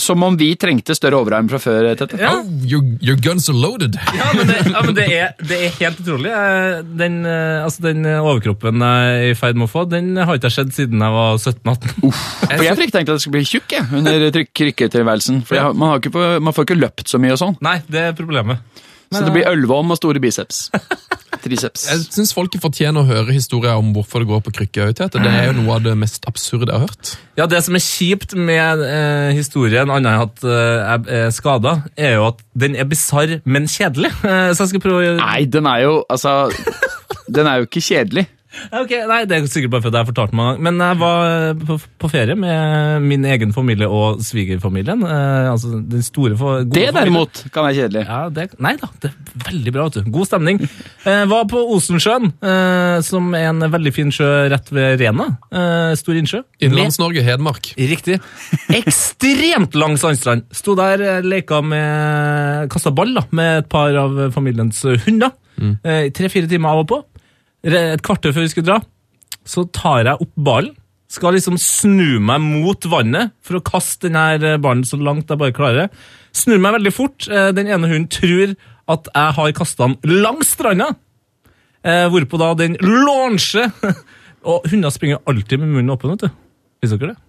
Som 0.00 0.22
om 0.26 0.36
vi 0.38 0.52
trengte 0.56 0.94
større 0.96 1.18
overarm 1.20 1.48
fra 1.50 1.58
før. 1.62 1.88
Tette. 1.98 2.18
Ja, 2.20 2.32
Oh, 2.42 2.48
your, 2.66 2.82
your 3.04 3.18
guns 3.20 3.48
are 3.50 3.56
loaded! 3.58 3.98
ja 4.18 4.28
men, 4.36 4.48
det, 4.48 4.56
ja, 4.72 4.82
men 4.86 4.94
det, 4.96 5.06
er, 5.12 5.34
det 5.48 5.58
er 5.66 5.74
helt 5.80 6.00
utrolig. 6.02 6.30
Eh, 6.32 6.78
Den, 7.02 7.18
eh, 7.28 7.64
altså, 7.64 7.84
den 7.88 8.06
overkroppen 8.12 8.82
jeg 8.82 9.12
er 9.18 9.26
i 9.32 9.34
ferd 9.38 9.58
med 9.60 9.68
å 9.68 9.72
få, 9.72 9.84
den 9.90 10.14
har 10.16 10.38
ikke 10.38 10.50
jeg 10.50 10.56
sett 10.58 10.74
siden 10.76 11.02
jeg 11.04 11.16
var 11.16 11.36
17-18. 11.38 12.14
For 12.52 12.64
jeg 12.66 12.78
tenkte 12.80 13.02
at 13.04 13.12
jeg 13.16 13.24
skulle 13.26 13.38
bli 13.40 13.48
tjukk 13.52 13.76
jeg, 13.76 13.88
under 14.00 14.40
krykketilværelsen. 14.60 15.42
For 15.48 15.58
jeg, 15.58 15.76
man, 15.78 15.98
ikke 16.00 16.40
man 16.42 16.56
får 16.56 16.68
ikke 16.68 16.80
løpt 16.80 17.12
så 17.12 17.20
mye 17.22 17.36
og 17.36 17.40
sånn. 17.42 17.58
Nei, 17.64 17.78
det 17.92 18.08
er 18.10 18.16
problemet. 18.18 18.62
Så 19.12 19.24
det 19.26 19.34
blir 19.34 19.48
ølvorm 19.50 19.92
og 19.92 20.00
store 20.00 20.22
biceps. 20.22 20.66
Triceps. 21.42 21.86
Jeg 21.90 22.04
syns 22.14 22.30
folket 22.36 22.62
fortjener 22.62 23.02
å 23.02 23.08
høre 23.08 23.34
historier 23.34 23.78
om 23.80 23.88
hvorfor 23.96 24.22
det 24.22 24.28
går 24.30 24.42
på 24.46 24.52
krykke. 24.58 24.88
Det 24.94 25.22
er 25.26 25.48
jo 25.48 25.56
noe 25.56 25.78
av 25.78 25.86
det 25.86 25.94
mest 25.98 26.26
absurde 26.30 26.70
jeg 26.70 26.76
har 26.76 26.86
hørt. 26.86 27.14
Ja, 27.40 27.48
Det 27.50 27.62
som 27.66 27.74
er 27.78 27.82
kjipt 27.82 28.36
med 28.38 28.82
eh, 28.86 29.32
historien, 29.34 29.90
annet 29.90 30.12
enn 30.12 30.26
at 30.28 30.44
eh, 30.46 31.08
jeg 31.08 31.24
er 31.24 31.34
skada, 31.34 31.74
er 31.96 32.14
jo 32.18 32.28
at 32.28 32.44
den 32.54 32.76
er 32.78 32.86
bisarr, 32.88 33.40
men 33.44 33.68
kjedelig. 33.70 34.12
Eh, 34.32 34.52
så 34.54 34.64
jeg 34.64 34.70
skal 34.70 34.82
prøve 34.84 35.08
å 35.10 35.14
Nei, 35.18 35.42
den 35.50 35.66
er 35.66 35.80
jo 35.82 35.94
Altså 36.10 36.46
Den 37.26 37.48
er 37.50 37.58
jo 37.60 37.66
ikke 37.66 37.82
kjedelig. 37.84 38.24
Ok, 38.72 38.90
Nei, 39.08 39.22
Det 39.28 39.36
er 39.38 39.46
sikkert 39.48 39.72
bare 39.72 39.82
fordi 39.86 39.96
jeg 39.98 40.04
har 40.04 40.08
fortalt 40.10 40.34
meg. 40.36 40.58
Men 40.62 40.80
jeg 40.82 40.98
var 41.00 41.22
eh, 41.28 41.62
på, 41.66 41.76
på 42.02 42.10
ferie 42.12 42.36
med 42.38 43.02
min 43.06 43.24
egen 43.24 43.54
familie 43.56 43.88
og 43.88 44.20
svigerfamilien. 44.24 45.02
Eh, 45.06 45.48
altså 45.52 45.78
den 45.80 46.04
store, 46.04 46.36
for, 46.36 46.60
gode 46.62 46.74
Det 46.76 46.86
familien. 46.90 46.98
derimot 47.00 47.42
kan 47.54 47.66
være 47.68 47.78
kjedelig. 47.80 48.04
Ja, 48.08 48.20
det, 48.36 48.46
nei 48.62 48.74
da, 48.80 48.90
det 49.02 49.10
er 49.12 49.46
veldig 49.48 49.74
bra. 49.76 49.86
vet 49.88 49.98
du. 50.04 50.10
God 50.18 50.28
stemning. 50.30 50.60
Eh, 51.08 51.24
var 51.32 51.46
på 51.50 51.62
Osensjøen, 51.76 52.32
eh, 52.44 52.98
som 53.06 53.32
er 53.38 53.48
en 53.50 53.64
veldig 53.72 53.94
fin 53.96 54.12
sjø 54.14 54.28
rett 54.52 54.68
ved 54.74 55.00
Rena. 55.00 55.30
Eh, 55.52 55.92
stor 56.00 56.18
innsjø. 56.20 56.42
Innlands-Norge, 56.62 57.24
Hedmark. 57.26 57.72
Riktig. 57.80 58.20
Ekstremt 58.82 59.74
lang 59.78 59.96
sandstrand. 60.00 60.44
Sto 60.54 60.74
der, 60.78 61.22
leka 61.24 61.60
med 61.64 62.68
Kasta 62.72 62.92
ball 62.94 63.14
da, 63.16 63.24
med 63.32 63.62
et 63.62 63.68
par 63.72 63.94
av 63.96 64.18
familiens 64.34 64.82
hunder. 65.06 65.32
Eh, 65.62 66.08
Tre-fire 66.14 66.48
timer 66.50 66.72
av 66.74 66.82
og 66.82 66.88
på. 66.90 66.98
Et 67.62 68.02
kvarter 68.02 68.34
før 68.34 68.46
vi 68.46 68.52
skulle 68.52 68.68
dra, 68.70 68.78
så 69.46 69.64
tar 69.70 70.04
jeg 70.06 70.20
opp 70.24 70.32
ballen. 70.36 70.74
Skal 71.12 71.34
liksom 71.36 71.58
snu 71.60 72.16
meg 72.24 72.40
mot 72.40 72.86
vannet 72.88 73.34
for 73.44 73.58
å 73.58 73.64
kaste 73.66 74.08
denne 74.08 74.54
ballen 74.64 74.84
så 74.88 74.96
langt 74.96 75.28
jeg 75.28 75.40
bare 75.42 75.52
klarer. 75.52 75.90
Snur 76.32 76.56
meg 76.62 76.78
veldig 76.78 76.92
fort. 76.96 77.26
Eh, 77.28 77.50
Den 77.52 77.68
ene 77.68 77.90
hunden 77.90 78.08
tror 78.08 78.54
at 78.88 79.10
jeg 79.12 79.34
har 79.36 79.52
kasta 79.58 79.90
den 79.92 80.22
langs 80.24 80.54
stranda. 80.56 80.94
Eh, 81.84 82.06
hvorpå 82.08 82.40
da 82.40 82.54
den 82.56 82.78
launcher. 82.80 83.68
Og 84.48 84.64
hunder 84.72 84.90
springer 84.90 85.20
alltid 85.28 85.60
med 85.60 85.68
munnen 85.74 85.92
åpen, 85.92 86.14
vet 86.16 86.24
du. 86.24 86.40
Visste 86.82 86.96
dere 86.98 87.12
det? 87.12 87.20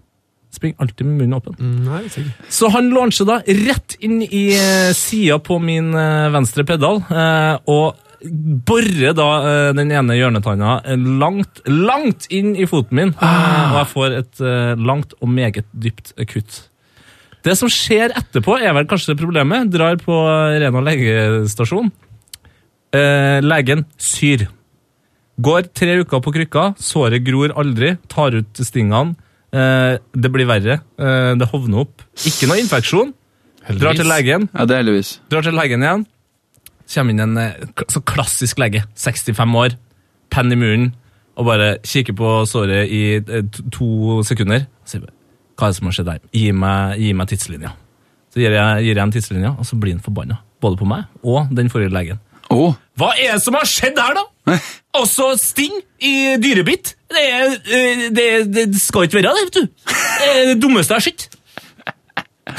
Springer 0.54 0.80
alltid 0.86 1.06
med 1.10 1.20
munnen 1.20 1.38
åpen. 1.42 1.60
Nei, 1.84 2.06
sikkert. 2.14 2.48
Så 2.54 2.70
han 2.74 2.88
launcher 2.94 3.28
da 3.30 3.40
rett 3.44 3.98
inn 4.00 4.22
i 4.24 4.46
eh, 4.56 4.94
sida 4.96 5.40
på 5.44 5.60
min 5.62 5.92
eh, 5.98 6.32
venstre 6.34 6.66
pedal, 6.66 7.04
eh, 7.10 7.56
og 7.68 8.00
borer 8.24 9.16
da 9.18 9.28
eh, 9.44 9.70
den 9.78 9.92
ene 9.92 10.16
hjørnetanna 10.18 10.76
eh, 10.86 11.08
langt, 11.22 11.62
langt 11.68 12.28
inn 12.34 12.54
i 12.56 12.68
foten 12.70 13.00
min, 13.00 13.16
ah. 13.20 13.74
og 13.74 13.80
jeg 13.82 13.90
får 13.94 14.18
et 14.20 14.44
eh, 14.44 14.74
langt 14.80 15.16
og 15.20 15.32
meget 15.32 15.68
dypt 15.74 16.14
kutt. 16.32 16.62
Det 17.44 17.58
som 17.60 17.68
skjer 17.72 18.14
etterpå, 18.16 18.56
er 18.64 18.72
vel 18.78 18.88
kanskje 18.88 19.18
problemet. 19.20 19.68
Drar 19.74 19.98
på 20.00 20.16
Rena 20.64 20.84
legestasjon. 20.86 21.90
Eh, 22.96 23.40
legen 23.44 23.84
syr. 24.00 24.46
Går 25.44 25.68
tre 25.76 25.98
uker 26.06 26.22
på 26.24 26.32
krykka, 26.36 26.70
såret 26.80 27.26
gror 27.26 27.52
aldri, 27.60 27.96
tar 28.08 28.38
ut 28.38 28.64
stingene. 28.64 29.18
Eh, 29.54 29.98
det 30.16 30.32
blir 30.32 30.48
verre. 30.50 30.80
Eh, 30.98 31.34
det 31.36 31.50
hovner 31.52 31.84
opp. 31.84 32.06
Ikke 32.24 32.48
noe 32.48 32.62
infeksjon. 32.62 33.12
Drar 33.80 33.96
til 33.96 34.08
legen, 34.08 34.50
Ja, 34.54 34.66
det 34.66 34.76
er 34.76 34.84
heldigvis. 34.84 35.20
drar 35.32 35.42
til 35.44 35.56
legen 35.56 35.84
igjen. 35.84 36.06
Kommer 36.94 37.14
inn 37.16 37.24
en 37.24 37.38
eh, 37.40 37.54
så 37.90 38.02
klassisk 38.06 38.60
lege, 38.62 38.84
65 39.00 39.56
år, 39.62 39.78
penn 40.34 40.52
i 40.52 40.58
munnen, 40.60 40.92
og 41.40 41.48
bare 41.48 41.78
kikker 41.88 42.14
på 42.18 42.34
såret 42.50 42.92
i 42.94 43.04
eh, 43.22 43.46
to- 43.74 44.20
sekunder. 44.28 44.66
Og 44.84 44.90
sier 44.92 45.06
bare, 45.06 45.16
hva 45.58 45.70
er 45.70 45.74
det 45.74 45.78
som 45.80 45.88
har 45.90 45.96
skjedd 45.98 46.10
der? 46.12 46.20
Gi 46.36 46.52
meg, 46.58 47.00
gi 47.02 47.14
meg 47.18 47.32
tidslinja. 47.32 47.72
Så 48.34 48.42
gir 48.42 48.54
jeg, 48.58 48.84
gir 48.88 48.98
jeg 48.98 49.04
en 49.06 49.14
tidslinja, 49.14 49.56
og 49.62 49.66
så 49.70 49.78
blir 49.80 49.96
han 49.96 50.04
forbanna. 50.04 50.40
Både 50.64 50.80
på 50.80 50.88
meg 50.88 51.10
og 51.28 51.50
den 51.56 51.70
forrige 51.72 51.92
legen. 51.94 52.20
Oh. 52.54 52.74
Hva 53.00 53.14
er 53.18 53.34
det 53.38 53.42
som 53.44 53.56
har 53.58 53.66
skjedd 53.70 53.98
her, 53.98 54.18
da? 54.20 54.58
Også 55.00 55.32
sting 55.42 55.74
i 56.04 56.36
dyrebitt. 56.42 56.94
Det, 57.14 57.24
er, 57.24 57.54
eh, 57.74 58.04
det, 58.14 58.28
det 58.54 58.66
skal 58.82 59.08
ikke 59.08 59.22
være 59.22 59.32
det, 59.34 59.46
vet 59.48 59.58
du. 59.58 59.88
Det 59.94 60.28
er 60.30 60.46
det 60.52 60.58
dummeste 60.62 60.94
jeg 60.94 61.02
har 61.02 61.08
sett. 61.08 61.30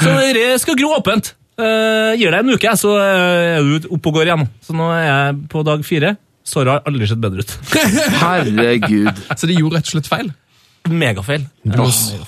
Så 0.01 0.13
det 0.35 0.45
skal 0.63 0.77
gro 0.79 0.95
åpent. 0.97 1.33
Uh, 1.55 2.11
gir 2.19 2.31
deg 2.33 2.41
en 2.43 2.51
uke, 2.55 2.71
så 2.75 2.93
eh, 2.99 3.57
er 3.59 3.67
du 3.83 3.87
oppe 3.95 4.09
og 4.11 4.17
går 4.17 4.27
igjen. 4.31 4.47
Så 4.65 4.73
nå 4.75 4.89
er 4.91 5.05
jeg 5.07 5.35
på 5.53 5.61
dag 5.67 5.85
fire. 5.87 6.15
Såret 6.45 6.73
har 6.73 6.81
aldri 6.89 7.07
sett 7.09 7.21
bedre 7.23 7.45
ut. 7.45 7.53
herregud. 8.23 9.21
Så 9.39 9.47
de 9.49 9.55
gjorde 9.57 9.79
rett 9.79 9.87
og 9.89 9.95
slett 9.95 10.09
feil. 10.11 10.33
Megafeil. 10.85 11.47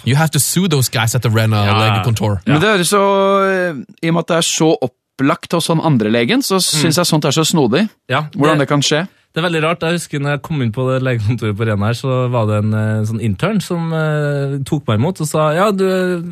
You 0.08 0.16
have 0.18 0.32
to 0.34 0.40
sue 0.42 0.68
those 0.72 0.90
guys 0.90 1.14
at 1.14 1.22
the 1.22 1.30
Renna 1.30 1.66
Ja. 1.68 1.76
legekontor. 1.78 2.40
Men 2.48 2.62
det 2.64 2.72
høres 2.72 2.90
så 2.90 3.04
eh, 3.46 3.84
I 4.02 4.10
og 4.10 4.16
med 4.18 4.24
at 4.26 4.32
det 4.32 4.38
er 4.40 4.48
så 4.48 4.72
opplagt 4.88 5.54
hos 5.54 5.68
han 5.70 5.84
andre 5.86 6.10
legen, 6.14 6.42
så 6.42 6.58
syns 6.64 6.98
jeg 6.98 7.06
sånt 7.10 7.26
er 7.28 7.36
så 7.36 7.46
snodig. 7.46 7.84
Ja, 8.10 8.26
Hvordan 8.34 8.64
det 8.64 8.68
kan 8.72 8.82
skje. 8.86 9.04
Det 9.36 9.42
er 9.44 9.46
veldig 9.46 9.60
rart. 9.62 9.84
Jeg 9.86 10.00
husker 10.00 10.22
når 10.24 10.32
jeg 10.34 10.42
kom 10.48 10.62
inn 10.64 10.72
på 10.74 10.86
det 10.88 10.96
legekontoret 11.06 11.58
på 11.60 11.66
Rena 11.68 11.90
her, 11.92 11.98
så 12.00 12.14
var 12.34 12.48
det 12.50 12.56
en 12.64 12.72
eh, 12.74 13.04
sånn 13.06 13.20
intern 13.22 13.60
som 13.62 13.92
eh, 13.94 14.56
tok 14.66 14.88
meg 14.90 14.98
imot 14.98 15.22
og 15.22 15.30
sa 15.30 15.44
ja, 15.54 15.68
du, 15.76 15.84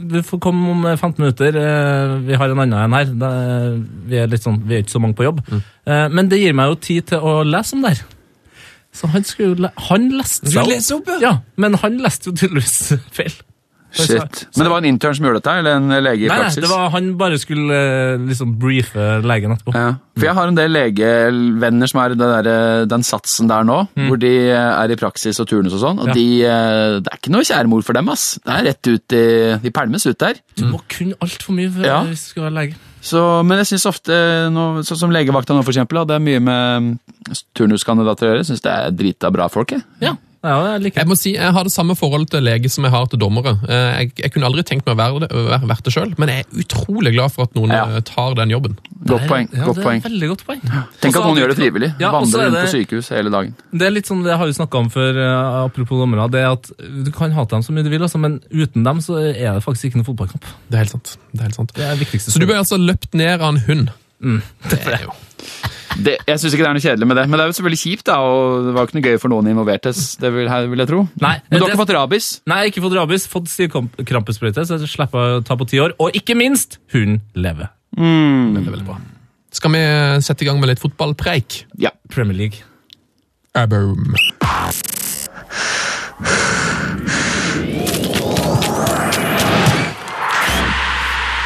du 0.09 0.15
får 0.25 0.41
komme 0.41 0.71
om 0.73 0.87
eh, 0.89 0.95
15 0.97 1.21
minutter. 1.21 1.59
eh, 1.61 2.15
vi 2.25 2.39
har 2.41 2.49
en 2.49 2.63
annen 2.63 2.79
en 2.87 2.97
her. 2.97 3.11
Da, 3.21 3.29
eh, 3.43 3.77
vi, 4.09 4.17
er 4.23 4.31
litt 4.31 4.47
sånn, 4.47 4.57
vi 4.65 4.79
er 4.79 4.85
ikke 4.85 4.95
så 4.95 5.03
mange 5.03 5.19
på 5.19 5.27
jobb. 5.27 5.43
Eh, 5.53 6.07
men 6.17 6.31
det 6.31 6.41
gir 6.41 6.57
meg 6.57 6.71
jo 6.73 6.79
tid 6.87 7.11
til 7.13 7.21
å 7.29 7.35
lese 7.45 7.77
om 7.77 7.85
det 7.85 7.93
her. 7.93 8.03
Så 8.95 9.11
han 9.11 9.25
skulle 9.27 9.69
Han 9.89 10.07
leste 10.15 10.47
seg 10.49 10.95
opp, 10.95 11.09
ja. 11.13 11.19
ja. 11.21 11.33
Men 11.61 11.75
han 11.83 11.99
leste 12.01 12.31
jo 12.31 12.37
tydeligvis 12.39 12.79
feil. 13.19 13.37
Shit. 13.95 14.41
Men 14.57 14.65
det 14.67 14.71
var 14.73 14.81
en 14.83 14.87
intern 14.89 15.15
som 15.15 15.25
gjorde 15.25 15.39
dette, 15.39 15.53
eller 15.61 15.77
en 15.79 15.93
lege 16.03 16.25
i 16.25 16.29
Nei, 16.31 16.37
nei, 16.43 16.49
det 16.65 16.69
var 16.71 16.89
han 16.91 17.05
bare 17.19 17.37
skulle 17.39 17.77
eh, 17.79 18.17
liksom 18.27 18.55
briefe 18.59 19.05
legen 19.23 19.53
etterpå. 19.55 19.73
Ja. 19.75 19.93
For 20.15 20.27
jeg 20.27 20.35
har 20.37 20.51
en 20.51 20.57
del 20.59 20.73
legevenner 20.75 21.87
som 21.91 22.01
er 22.03 22.15
der, 22.19 22.49
eh, 22.51 22.85
den 22.91 23.05
satsen 23.07 23.47
der 23.51 23.63
nå, 23.67 23.77
hvor 24.07 24.19
de 24.19 24.33
eh, 24.49 24.71
er 24.83 24.91
i 24.91 24.97
praksis 24.99 25.39
og 25.43 25.47
turnus 25.51 25.75
og 25.77 25.83
sånn, 25.85 26.01
og 26.03 26.11
Ja. 26.11 26.17
de, 26.17 26.25
det 27.05 27.11
er 27.13 27.19
ikke 27.21 27.31
noe 27.35 27.47
kjæremor 27.47 27.83
for 27.87 27.93
dem, 27.97 28.09
ass. 28.11 28.35
Det 28.43 28.57
er 28.57 28.67
rett 28.71 28.91
ut 28.91 29.15
i, 29.15 29.23
de 29.63 29.71
pælmes 29.71 30.05
ut 30.09 30.19
der. 30.19 30.41
Du 30.59 30.65
må 30.71 30.81
kunne 30.91 31.15
altfor 31.23 31.55
mye 31.55 31.71
for, 31.71 31.87
Ja. 31.87 32.01
hvis 32.03 32.27
du 32.27 32.29
skal 32.35 32.47
være 32.49 32.57
lege. 32.59 32.75
Så, 33.05 33.19
men 33.45 33.59
jeg 33.61 33.67
synes 33.69 33.85
ofte, 33.85 34.15
sånn 34.89 34.97
som 34.97 35.11
legevakta 35.13 35.53
nå 35.53 35.61
for 35.63 35.69
eksempel, 35.71 35.99
det 36.09 36.15
er 36.15 36.23
mye 36.25 36.39
med 36.41 36.81
mm, 36.81 37.35
turnuskandidater 37.53 38.25
å 38.25 38.31
gjøre, 38.31 38.45
Syns 38.47 38.63
det 38.65 38.71
er 38.73 38.95
drita 38.97 39.29
bra 39.33 39.45
folk, 39.51 39.75
jeg. 39.75 39.83
Ja, 40.01 40.15
ja 40.45 40.57
jeg 40.75 40.81
liker 40.85 41.01
Jeg 41.01 41.09
må 41.09 41.15
si, 41.19 41.31
jeg 41.35 41.51
har 41.55 41.63
det 41.67 41.73
samme 41.73 41.95
forholdet 41.97 42.29
til 42.35 42.43
lege 42.45 42.69
som 42.71 42.85
jeg 42.87 42.93
har 42.93 43.05
til 43.11 43.19
dommere. 43.21 43.55
Eh, 43.67 43.91
Jeg, 44.05 44.11
jeg 44.23 44.31
kunne 44.33 44.45
aldri 44.49 44.63
tenkt 44.67 44.85
meg 44.85 44.95
å 44.95 44.99
være 44.99 45.19
det, 45.25 45.29
være, 45.33 45.77
det 45.87 45.93
sjøl, 45.95 46.13
men 46.21 46.31
jeg 46.31 46.45
er 46.45 46.63
utrolig 46.63 47.13
glad 47.15 47.33
for 47.33 47.47
at 47.49 47.55
noen 47.57 47.73
Ja. 47.75 47.83
eh, 47.95 47.99
tar 48.07 48.35
den 48.39 48.49
jobben. 48.53 48.77
Godt 49.05 49.27
poeng. 49.29 49.49
Ja, 49.53 49.65
godt 49.65 49.77
det 49.81 49.85
poeng. 49.85 50.01
veldig 50.05 50.29
godt 50.33 50.43
poeng. 50.47 50.61
Tenk 51.01 51.15
at 51.19 51.23
noen 51.27 51.37
gjør 51.41 51.51
det 51.53 51.57
frivillig. 51.59 51.91
Ja, 51.99 52.11
Vandrer 52.15 52.41
er 52.45 52.49
rundt 52.51 52.61
på 52.65 52.73
sykehus 52.73 53.09
hele 53.15 53.29
dagen. 53.33 53.53
Det 53.73 53.85
er 53.87 53.91
litt 53.95 54.05
sånn, 54.09 54.23
det 54.25 54.31
jeg 54.33 54.37
har 54.41 54.47
jo 54.51 54.57
snakka 54.59 54.81
om 54.85 54.89
før, 54.89 55.21
eh, 55.25 55.65
apropos 55.65 55.99
dommere. 56.01 56.29
det 56.31 56.41
er 56.41 56.51
at 56.53 56.71
Du 57.05 57.11
kan 57.11 57.31
hate 57.31 57.49
dem 57.55 57.61
så 57.65 57.71
mye 57.75 57.83
du 57.83 57.89
vil, 57.89 58.01
altså, 58.01 58.17
men 58.19 58.39
uten 58.51 58.83
dem 58.83 58.99
så 59.01 59.17
er 59.35 59.53
det 59.59 59.63
faktisk 59.63 59.85
ikke 59.91 60.01
noen 60.01 60.09
fotballkamp. 60.11 60.43
Det 60.69 60.75
er 60.79 60.83
helt 60.85 60.91
sant. 60.95 61.17
Det 61.33 61.39
er 61.41 61.43
helt 61.49 61.55
sant. 61.55 61.73
Det 61.75 61.83
er 61.85 61.95
viktigste. 61.95 62.31
Så 62.31 62.39
du 62.39 62.45
ble 62.47 62.55
altså 62.57 62.77
løpt 62.79 63.13
ned 63.13 63.41
av 63.41 63.49
en 63.55 63.61
hund? 63.67 63.89
Det 64.69 64.79
er 64.87 65.03
jo 65.05 65.11
Det, 65.95 66.17
jeg 66.27 66.39
synes 66.41 66.53
ikke 66.53 66.63
det 66.65 66.69
er 66.69 66.75
noe 66.75 66.83
kjedelig 66.83 67.07
med 67.07 67.17
det, 67.17 67.23
men 67.29 67.39
det 67.39 67.43
er 67.45 67.49
jo 67.51 67.55
selvfølgelig 67.55 67.79
kjipt, 67.81 68.05
da, 68.09 68.17
og 68.19 68.65
det 68.67 68.73
var 68.75 68.83
jo 68.83 68.89
ikke 68.89 68.97
noe 68.99 69.05
gøy 69.07 69.19
for 69.21 69.31
noen 69.31 69.47
involverte, 69.47 69.93
det 70.21 70.31
vil, 70.35 70.49
vil 70.73 70.83
jeg 70.83 70.89
tro. 70.91 70.99
Nei, 71.23 71.35
Men 71.49 71.55
du 71.59 71.63
har 71.63 71.69
det- 71.69 71.73
ikke 71.77 71.83
fått 71.85 71.95
rabies? 71.95 72.27
Nei, 72.51 72.59
ikke 72.69 72.83
fått 72.83 72.97
rabies, 72.99 73.27
fått 73.31 73.47
stivkrampesprøyte, 73.47 74.65
så 74.67 74.77
jeg 74.79 74.89
slipper 74.91 75.39
å 75.39 75.43
ta 75.45 75.55
på 75.55 75.67
ti 75.67 75.79
år. 75.79 75.93
Og 75.99 76.11
ikke 76.13 76.35
minst, 76.35 76.77
hun 76.91 77.21
lever. 77.35 77.69
veldig, 77.95 78.65
veldig 78.71 78.85
bra. 78.85 78.97
Skal 79.55 79.71
vi 79.71 79.79
sette 80.21 80.41
i 80.43 80.45
gang 80.49 80.59
med 80.59 80.67
litt 80.67 80.79
fotballpreik? 80.83 81.63
Ja. 81.79 81.91
Premier 82.09 82.35
League. 82.35 82.59
Aboom. 83.55 84.15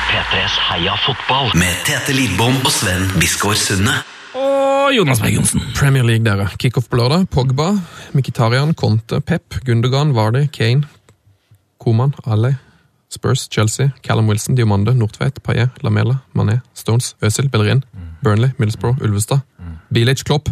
P3s 0.10 0.56
Heia 0.70 0.96
fotball 1.06 1.52
med 1.60 1.76
Tete 1.86 2.14
Lidbom 2.16 2.58
og 2.66 2.72
Sven 2.74 3.06
Biskår 3.22 3.58
Sunde. 3.60 3.94
Og 4.36 4.94
Jonas 4.94 5.22
Berg 5.22 5.34
Johnsen. 5.34 5.62
Premier 5.76 6.04
League, 6.06 6.24
dere. 6.26 6.50
Kickoff 6.62 6.90
på 6.90 6.98
lørdag. 7.00 7.28
Pogba, 7.34 7.72
Mkhitaryan, 8.14 8.74
Conte, 8.78 9.22
Pep, 9.22 9.56
Gundogan, 9.66 10.14
Vardy, 10.16 10.48
Kane, 10.54 10.84
Koman, 11.82 12.14
Ali, 12.26 12.54
Spurs, 13.10 13.48
Chelsea, 13.52 13.90
Callum 14.04 14.30
Wilson, 14.30 14.56
Diomande, 14.56 14.94
Nordtveit, 14.94 15.42
Paillet, 15.44 15.70
Lamela, 15.84 16.20
Mané, 16.36 16.60
Stones, 16.74 17.16
Øzil, 17.24 17.50
Bellerin, 17.50 17.84
Burnley, 18.24 18.50
Middlesbrough, 18.58 19.02
Ulvestad, 19.02 19.40
Bilic, 19.94 20.24
Klopp 20.24 20.50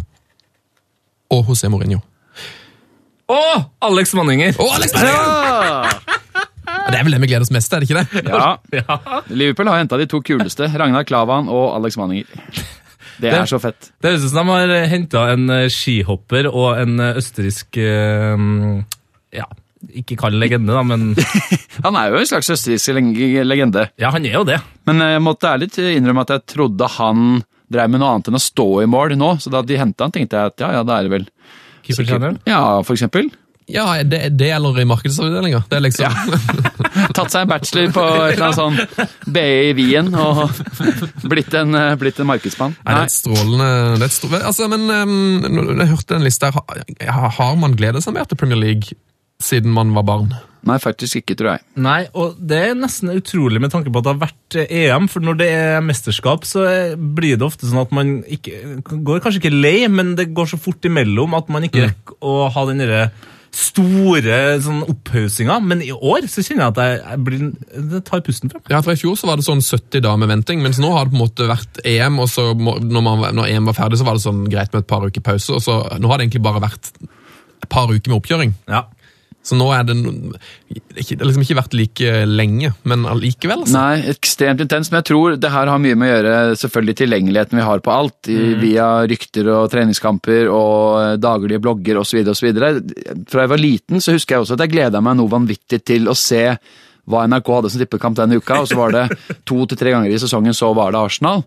og 1.30 1.44
José 1.48 1.68
Mourinho. 1.68 2.00
Og 3.28 3.64
Alex 3.84 4.14
Manninger! 4.14 4.54
Og 4.58 4.74
Alex 4.74 4.92
Berger! 4.92 6.00
Det 6.88 6.96
er 6.96 7.04
vel 7.04 7.12
det 7.12 7.20
vi 7.20 7.28
gleder 7.28 7.44
oss 7.44 7.52
mest 7.52 7.68
til, 7.68 7.76
er 7.76 7.84
det 7.84 7.90
ikke 7.90 8.22
det? 8.22 8.32
Ja. 8.32 8.96
Liverpool 9.40 9.68
har 9.68 9.82
henta 9.82 9.98
de 10.00 10.06
to 10.08 10.22
kuleste, 10.24 10.70
Ragnar 10.80 11.04
Klavan 11.04 11.50
og 11.52 11.76
Alex 11.76 11.98
Manninger. 12.00 12.48
Det 13.18 13.32
er 13.34 13.48
så 13.50 13.60
fett. 13.62 13.90
Det 13.98 14.12
høres 14.12 14.26
ut 14.26 14.32
som 14.32 14.48
de 14.50 14.54
har 14.56 14.90
henta 14.90 15.24
en 15.34 15.48
eh, 15.54 15.68
skihopper 15.72 16.50
og 16.50 16.78
en 16.78 17.00
eh, 17.02 17.18
østerriksk 17.20 17.80
eh, 17.82 18.44
Ja, 19.36 19.48
ikke 20.00 20.18
kall 20.18 20.38
legende, 20.38 20.74
da, 20.74 20.82
men 20.86 21.12
Han 21.86 21.98
er 21.98 22.12
jo 22.12 22.22
en 22.22 22.30
slags 22.30 22.50
østerriksk 22.54 23.42
legende. 23.46 23.88
Ja, 24.00 24.12
han 24.14 24.26
er 24.26 24.38
jo 24.40 24.44
det. 24.48 24.60
Men 24.88 25.02
jeg 25.04 25.22
måtte 25.24 25.50
ærlig 25.50 25.70
innrømme 25.78 26.26
at 26.26 26.34
jeg 26.36 26.46
trodde 26.54 26.90
han 26.98 27.42
drev 27.68 27.90
med 27.92 28.00
noe 28.00 28.14
annet 28.14 28.30
enn 28.30 28.38
å 28.38 28.42
stå 28.42 28.68
i 28.82 28.88
mål 28.88 29.16
nå, 29.20 29.34
så 29.42 29.52
da 29.52 29.60
de 29.66 29.76
henta 29.76 30.06
han, 30.06 30.14
tenkte 30.14 30.38
jeg 30.38 30.54
at 30.54 30.64
ja, 30.64 30.70
ja, 30.78 30.86
da 30.86 30.98
er 30.98 31.08
det 31.08 31.14
vel 31.18 31.28
Keepertreneren. 31.88 32.40
Ja, 32.48 32.62
for 32.84 32.96
eksempel. 32.96 33.30
Ja, 33.68 33.84
det, 34.02 34.20
det 34.40 34.48
eller 34.56 34.78
i 34.80 34.86
markedsavdelinga. 34.88 35.60
Det 35.68 35.76
er 35.76 35.82
liksom 35.84 36.14
Tatt 37.16 37.32
seg 37.32 37.44
en 37.44 37.50
bachelor 37.50 37.90
på 37.92 38.04
et 38.24 38.38
eller 38.38 38.46
annet 38.46 38.58
sånn 38.58 39.32
BI 39.34 39.48
i 39.68 39.74
Wien 39.76 40.08
og 40.16 40.46
blitt 41.32 41.52
en, 41.58 41.76
eh, 41.76 41.92
blitt 42.00 42.20
en 42.22 42.30
markedsmann. 42.30 42.78
Nei, 42.80 42.94
det 42.94 43.02
er 43.02 43.10
et 43.10 43.16
strålende 43.16 43.68
det 43.98 44.06
er 44.06 44.08
et 44.08 44.16
strålende, 44.16 44.46
altså, 44.48 44.70
Men 44.72 44.88
um, 44.88 45.76
jeg 45.82 45.90
hørte 45.92 46.16
den 46.16 46.24
liste 46.24 46.50
her, 46.54 47.28
har, 47.38 47.60
man 47.60 47.76
gledet 47.76 48.04
seg 48.04 48.16
mer 48.16 48.28
til 48.28 48.40
Premier 48.40 48.60
League 48.60 48.96
siden 49.42 49.70
man 49.70 49.92
var 49.94 50.06
barn? 50.06 50.32
Nei, 50.66 50.76
faktisk 50.82 51.20
ikke, 51.20 51.36
tror 51.38 51.52
jeg. 51.52 51.62
Nei, 51.80 52.00
og 52.18 52.36
det 52.50 52.58
er 52.70 52.76
nesten 52.76 53.12
utrolig 53.14 53.60
med 53.62 53.70
tanke 53.72 53.92
på 53.92 54.00
at 54.00 54.08
det 54.08 54.14
har 54.14 54.22
vært 54.24 54.56
eh, 54.58 54.72
EM, 54.82 55.06
for 55.12 55.24
når 55.24 55.38
det 55.38 55.48
er 55.54 55.84
mesterskap, 55.84 56.44
så 56.48 56.64
eh, 56.66 56.96
blir 56.98 57.38
det 57.38 57.46
ofte 57.46 57.68
sånn 57.68 57.84
at 57.84 57.94
man 57.94 58.18
ikke 58.26 58.80
går 58.90 59.22
kanskje 59.22 59.44
ikke 59.44 59.54
lei, 59.54 59.78
men 59.92 60.16
det 60.18 60.32
går 60.36 60.50
så 60.50 60.58
fort 60.60 60.84
imellom 60.88 61.36
at 61.38 61.52
man 61.52 61.68
ikke 61.68 61.86
rekker 61.86 62.18
å 62.26 62.48
ha 62.52 62.66
den 62.68 62.82
derre 62.82 63.04
store 63.54 64.58
sånn 64.62 64.82
opphaussinger, 64.84 65.62
Men 65.64 65.82
i 65.82 65.90
år 65.92 66.26
så 66.30 66.44
kjenner 66.44 66.66
jeg 66.66 66.74
at 66.74 66.80
jeg, 66.82 66.98
jeg 67.04 67.22
blir, 67.26 67.44
det 67.92 68.02
tar 68.06 68.22
pusten 68.26 68.52
fra 68.52 68.60
meg. 68.60 68.70
Ja, 68.72 68.82
for 68.84 68.92
I 68.92 69.00
fjor 69.00 69.16
så 69.18 69.30
var 69.30 69.40
det 69.40 69.46
sånn 69.46 69.64
70 69.64 70.04
dager 70.04 70.20
med 70.20 70.32
venting, 70.32 70.62
mens 70.64 70.80
nå 70.82 70.92
har 70.94 71.06
det 71.08 71.14
på 71.14 71.18
en 71.18 71.24
måte 71.24 71.48
vært 71.48 71.80
EM, 71.88 72.20
og 72.22 72.28
så 72.32 72.50
når, 72.54 73.02
man, 73.04 73.24
når 73.38 73.54
EM 73.54 73.70
var 73.70 73.78
ferdig, 73.78 74.00
så 74.00 74.08
var 74.08 74.18
det 74.18 74.26
sånn 74.26 74.44
greit 74.52 74.74
med 74.74 74.84
et 74.84 74.90
par 74.90 75.06
uker 75.06 75.24
pause, 75.24 75.56
og 75.56 75.64
så 75.64 75.80
nå 75.98 76.10
har 76.10 76.20
det 76.20 76.28
egentlig 76.28 76.44
bare 76.46 76.64
vært 76.64 76.92
et 76.98 77.70
par 77.72 77.90
uker 77.90 78.12
med 78.12 78.18
oppkjøring. 78.20 78.54
Ja. 78.70 78.84
Så 79.46 79.56
nå 79.56 79.68
er 79.72 79.84
det, 79.88 79.94
det 79.96 81.04
har 81.06 81.28
liksom 81.28 81.44
ikke 81.44 81.56
vært 81.56 81.76
like 81.78 82.16
lenge, 82.28 82.72
men 82.88 83.06
allikevel. 83.08 83.62
Altså. 83.64 83.76
Nei, 83.78 84.10
ekstremt 84.12 84.60
intenst, 84.64 84.92
men 84.92 85.00
jeg 85.00 85.08
tror 85.08 85.38
det 85.40 85.52
her 85.54 85.70
har 85.72 85.80
mye 85.80 85.96
med 85.96 86.10
å 86.10 86.16
gjøre 86.16 86.34
selvfølgelig 86.60 86.96
tilgjengeligheten 87.00 87.60
vi 87.60 87.68
har 87.68 87.84
på 87.84 87.94
alt, 87.94 88.28
i, 88.28 88.38
via 88.60 88.88
rykter 89.08 89.48
og 89.54 89.70
treningskamper 89.72 90.50
og 90.52 90.82
eh, 91.00 91.14
daglige 91.22 91.62
blogger 91.64 92.02
osv. 92.02 92.20
osv. 92.34 92.50
Fra 93.30 93.46
jeg 93.46 93.54
var 93.54 93.62
liten 93.62 94.04
så 94.04 94.16
husker 94.18 94.36
jeg 94.36 94.44
også 94.44 94.58
at 94.58 94.66
jeg 94.66 94.74
gleda 94.74 95.02
meg 95.04 95.16
noe 95.20 95.32
vanvittig 95.32 95.80
til 95.86 96.12
å 96.12 96.18
se 96.18 96.44
hva 97.08 97.24
NRK 97.26 97.48
hadde 97.56 97.70
som 97.72 97.80
tippekamp 97.82 98.16
denne 98.18 98.36
uka, 98.38 98.60
og 98.62 98.68
så 98.70 98.76
var 98.78 98.92
det 98.94 99.04
to 99.48 99.64
til 99.66 99.80
tre 99.80 99.94
ganger 99.94 100.12
i 100.12 100.20
sesongen 100.20 100.54
så 100.56 100.70
var 100.76 100.92
det 100.94 101.00
Arsenal. 101.00 101.42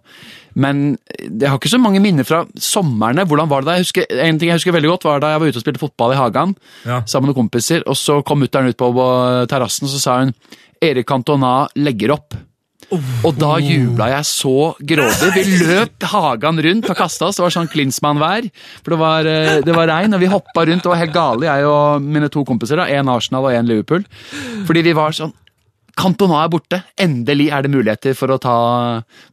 Men 0.58 0.98
jeg 1.16 1.48
har 1.48 1.56
ikke 1.62 1.72
så 1.72 1.80
mange 1.80 2.02
minner 2.04 2.28
fra 2.28 2.42
somrene. 2.60 3.24
Hvordan 3.30 3.48
var 3.52 3.62
det 3.64 3.70
da? 3.70 3.76
Jeg 3.80 3.86
husker, 3.88 4.10
en 4.26 4.40
ting 4.42 4.50
jeg 4.52 4.60
husker 4.60 4.76
veldig 4.76 4.90
godt 4.98 5.06
var 5.08 5.22
da 5.24 5.30
jeg 5.36 5.40
var 5.44 5.48
ute 5.54 5.62
og 5.62 5.64
spilte 5.66 5.84
fotball 5.86 6.12
i 6.16 6.20
hagen 6.20 6.56
Ja. 6.84 7.02
sammen 7.08 7.32
med 7.32 7.38
kompiser, 7.40 7.86
og 7.88 7.96
så 7.96 8.20
kom 8.26 8.42
mutter'n 8.44 8.68
ut 8.74 8.78
på 8.82 8.92
på 8.92 9.08
terrassen 9.48 9.88
og 9.88 9.94
så 9.94 10.00
sa 10.02 10.20
hun 10.26 10.34
Erik 10.82 11.06
Cantona 11.08 11.68
legger 11.78 12.12
opp. 12.18 12.34
Og 13.24 13.38
da 13.40 13.54
jubla 13.64 14.10
jeg 14.18 14.26
så 14.28 14.74
grådig. 14.84 15.30
Vi 15.38 15.60
løp 15.64 16.04
hagen 16.12 16.58
rundt 16.66 16.90
og 16.92 16.98
kasta 17.00 17.30
oss. 17.30 17.38
Det 17.40 17.46
var 17.46 17.54
sånn 17.56 17.70
Klinsmann-vær. 17.72 18.50
For 18.84 18.92
det 18.92 19.00
var, 19.00 19.30
eh, 19.30 19.62
det 19.64 19.76
var 19.78 19.88
regn, 19.88 20.14
og 20.18 20.20
vi 20.20 20.28
hoppa 20.28 20.66
rundt 20.68 20.84
og 20.90 20.92
var 20.92 21.00
helt 21.00 21.14
gale, 21.16 21.46
jeg 21.48 21.70
og 21.70 22.02
mine 22.04 22.28
to 22.34 22.44
kompiser. 22.44 22.76
da, 22.82 22.88
Én 22.92 23.08
Arsenal 23.08 23.46
og 23.48 23.54
én 23.56 23.70
Liverpool. 23.70 24.04
Fordi 24.68 24.84
vi 24.84 24.92
var 24.98 25.12
sånn 25.16 25.32
Cantona 25.98 26.44
er 26.46 26.52
borte. 26.54 26.82
Endelig 27.02 27.50
er 27.52 27.66
det 27.66 27.72
muligheter 27.74 28.16
for 28.18 28.32
å 28.34 28.40
ta, 28.42 28.56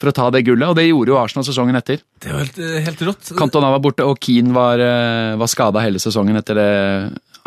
for 0.01 0.11
å 0.11 0.17
ta 0.17 0.29
det 0.35 0.45
gullet, 0.49 0.69
og 0.69 0.77
det 0.79 0.89
gjorde 0.89 1.13
jo 1.15 1.21
Arsenal 1.21 1.47
sesongen 1.47 1.79
etter. 1.79 2.03
Det 2.19 2.33
var 2.35 2.45
helt, 2.45 2.59
helt 2.89 3.07
rått. 3.09 3.33
Cantona 3.39 3.71
var 3.75 3.83
borte, 3.85 4.07
og 4.07 4.19
Keane 4.25 4.55
var, 4.57 4.83
eh, 4.83 5.37
var 5.39 5.51
skada 5.51 5.85
hele 5.85 6.03
sesongen 6.03 6.37
etter 6.41 6.59
det 6.59 6.69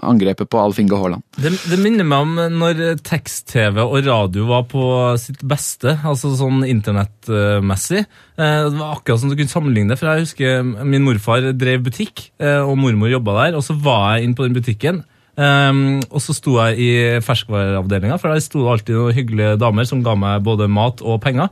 angrepet 0.01 0.49
på 0.49 0.57
Alf 0.57 0.79
Inge 0.81 0.97
Haaland. 0.97 1.21
Det, 1.37 1.51
det 1.69 1.77
minner 1.77 2.07
meg 2.07 2.23
om 2.25 2.31
når 2.57 2.79
tekst-TV 3.05 3.83
og 3.83 3.99
radio 4.07 4.47
var 4.49 4.63
på 4.71 4.81
sitt 5.21 5.43
beste, 5.45 5.93
altså 6.07 6.31
sånn 6.39 6.63
internettmessig. 6.65 8.01
Eh, 8.37 8.63
Det 8.71 8.79
var 8.79 8.95
akkurat 8.97 9.21
som 9.21 9.29
du 9.29 9.35
kunne 9.37 9.51
sammenligne 9.51 9.93
det, 9.93 9.99
for 10.01 10.09
jeg 10.09 10.25
husker 10.25 10.63
min 10.87 11.05
morfar 11.05 11.51
drev 11.53 11.83
butikk, 11.85 12.31
eh, 12.41 12.61
og 12.63 12.77
mormor 12.81 13.11
jobba 13.13 13.37
der, 13.43 13.57
og 13.59 13.65
så 13.65 13.77
var 13.77 14.15
jeg 14.17 14.25
inn 14.29 14.35
på 14.37 14.47
den 14.47 14.57
butikken. 14.57 15.03
Um, 15.41 16.01
og 16.11 16.21
så 16.21 16.35
sto 16.37 16.57
jeg 16.59 16.77
i 16.77 16.89
ferskvareavdelinga, 17.25 18.17
for 18.21 18.29
der 18.29 18.43
sto 18.43 18.61
det 18.61 18.73
alltid 18.75 18.97
noen 18.97 19.15
hyggelige 19.17 19.59
damer 19.61 19.87
som 19.89 20.03
ga 20.05 20.13
meg 20.19 20.43
både 20.45 20.67
mat 20.69 21.01
og 21.01 21.21
penger. 21.23 21.49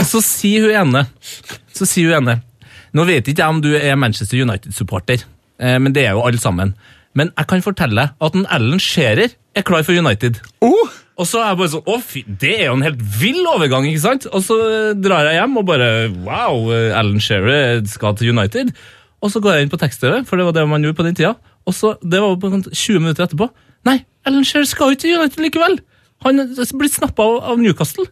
Og 0.00 0.06
så 0.08 0.20
sier 0.24 0.66
hun 0.66 0.74
ene 0.76 1.00
Så 1.72 1.86
sier 1.88 2.10
hun 2.10 2.18
ene 2.18 2.34
Nå 2.92 3.06
vet 3.08 3.30
ikke 3.30 3.40
jeg 3.40 3.54
om 3.54 3.60
du 3.64 3.70
er 3.78 3.94
Manchester 3.96 4.42
United-supporter, 4.42 5.22
eh, 5.62 5.76
men 5.78 5.94
det 5.94 6.02
er 6.08 6.16
jo 6.18 6.24
alle 6.26 6.40
sammen. 6.42 6.72
Men 7.14 7.30
jeg 7.36 7.46
kan 7.52 7.62
fortelle 7.62 8.02
deg 8.02 8.26
at 8.26 8.38
en 8.38 8.48
Ellen 8.50 8.82
Shearer 8.82 9.30
er 9.30 9.66
klar 9.66 9.86
for 9.86 9.94
United. 9.94 10.40
Og 11.20 11.28
så 11.28 11.38
er 11.38 11.52
jeg 11.52 11.60
bare 11.60 11.72
sånn 11.74 11.86
Å, 11.86 11.98
fy, 12.02 12.24
det 12.26 12.52
er 12.56 12.64
jo 12.66 12.78
en 12.78 12.86
helt 12.86 13.04
vill 13.20 13.46
overgang, 13.46 13.86
ikke 13.86 14.02
sant? 14.02 14.26
Og 14.34 14.42
så 14.42 14.58
drar 14.98 15.28
jeg 15.28 15.38
hjem 15.38 15.58
og 15.60 15.68
bare 15.68 15.90
Wow, 16.24 16.72
Alan 16.98 17.22
Shearer 17.22 17.84
skal 17.90 18.18
til 18.18 18.32
United. 18.34 18.74
Og 19.20 19.30
så 19.30 19.42
går 19.44 19.54
jeg 19.58 19.66
inn 19.68 19.72
på 19.72 19.78
tekst-TV, 19.80 20.22
for 20.26 20.40
det 20.40 20.48
var 20.48 20.56
det 20.56 20.66
man 20.70 20.82
gjorde 20.82 20.98
på 20.98 21.06
den 21.06 21.18
tida. 21.18 21.34
Og 21.68 21.74
så, 21.76 21.94
det 22.02 22.20
var 22.22 22.36
på 22.40 22.50
sånn 22.52 22.64
20 22.70 23.00
minutter 23.04 23.26
etterpå. 23.26 23.50
Nei, 23.88 23.98
Alan 24.28 24.44
Shearer 24.44 24.66
skal 24.68 24.90
jo 24.90 24.96
ikke 24.96 25.04
til 25.06 25.18
United 25.20 25.44
likevel! 25.44 25.78
Han 26.24 26.40
er 26.42 26.48
blitt 26.76 26.92
snappa 26.96 27.24
av, 27.24 27.36
av 27.52 27.60
Newcastle. 27.60 28.04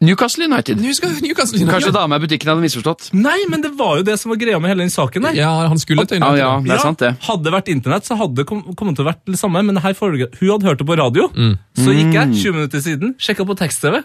Newcastle 0.00 0.46
United. 0.48 0.78
Newcastle 0.80 1.18
United. 1.20 1.68
Kanskje 1.68 1.90
dama 1.92 2.16
i 2.16 2.22
butikken 2.22 2.48
hadde 2.48 2.62
misforstått. 2.64 3.10
Nei, 3.12 3.36
men 3.52 3.60
det 3.60 3.74
var 3.76 3.98
jo 4.00 4.04
det 4.06 4.14
som 4.16 4.30
var 4.32 4.38
greia 4.40 4.56
med 4.62 4.70
hele 4.72 4.80
den 4.86 4.92
saken 4.94 5.26
der. 5.26 5.34
Ja, 5.36 5.50
han 5.68 5.76
skulle 5.82 6.06
til 6.08 6.16
United. 6.22 6.38
ja, 6.40 6.54
det 6.64 6.72
er 6.72 6.80
sant, 6.80 7.02
det. 7.04 7.10
Hadde 7.26 7.44
det 7.44 7.52
vært 7.52 7.68
internett, 7.68 8.08
så 8.08 8.16
hadde 8.16 8.38
det 8.40 8.46
kom, 8.48 8.62
kommet 8.80 8.96
til 8.96 9.04
å 9.04 9.10
vært 9.10 9.20
det 9.28 9.36
samme. 9.36 9.60
Men 9.68 9.76
her 9.84 9.92
foregår, 9.98 10.32
hun 10.40 10.54
hadde 10.54 10.70
hørt 10.70 10.80
det 10.80 10.86
på 10.88 10.96
radio. 11.02 11.28
Så 11.76 11.92
gikk 11.92 12.16
jeg 12.16 12.32
20 12.32 12.56
minutter 12.56 12.80
siden, 12.86 13.12
sjekka 13.20 13.44
på 13.50 13.58
tekst-TV. 13.60 14.00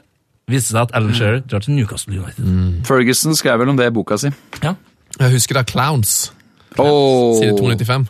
Viste 0.52 0.76
seg 0.76 0.82
at 0.84 0.92
Alan 1.00 1.16
Shearer 1.16 1.40
drar 1.48 1.64
til 1.64 1.78
Newcastle 1.80 2.12
United. 2.20 2.84
Ferguson 2.86 3.34
skrev 3.40 3.64
vel 3.64 3.72
om 3.72 3.80
det 3.80 3.88
i 3.88 3.96
boka 3.96 4.20
si. 4.20 4.34
Ja. 4.68 4.76
Jeg 5.16 5.32
husker 5.38 5.62
da 5.62 5.64
Clowns, 5.64 6.34
Oh. 6.76 7.40
side 7.40 7.56
295. 7.56 8.10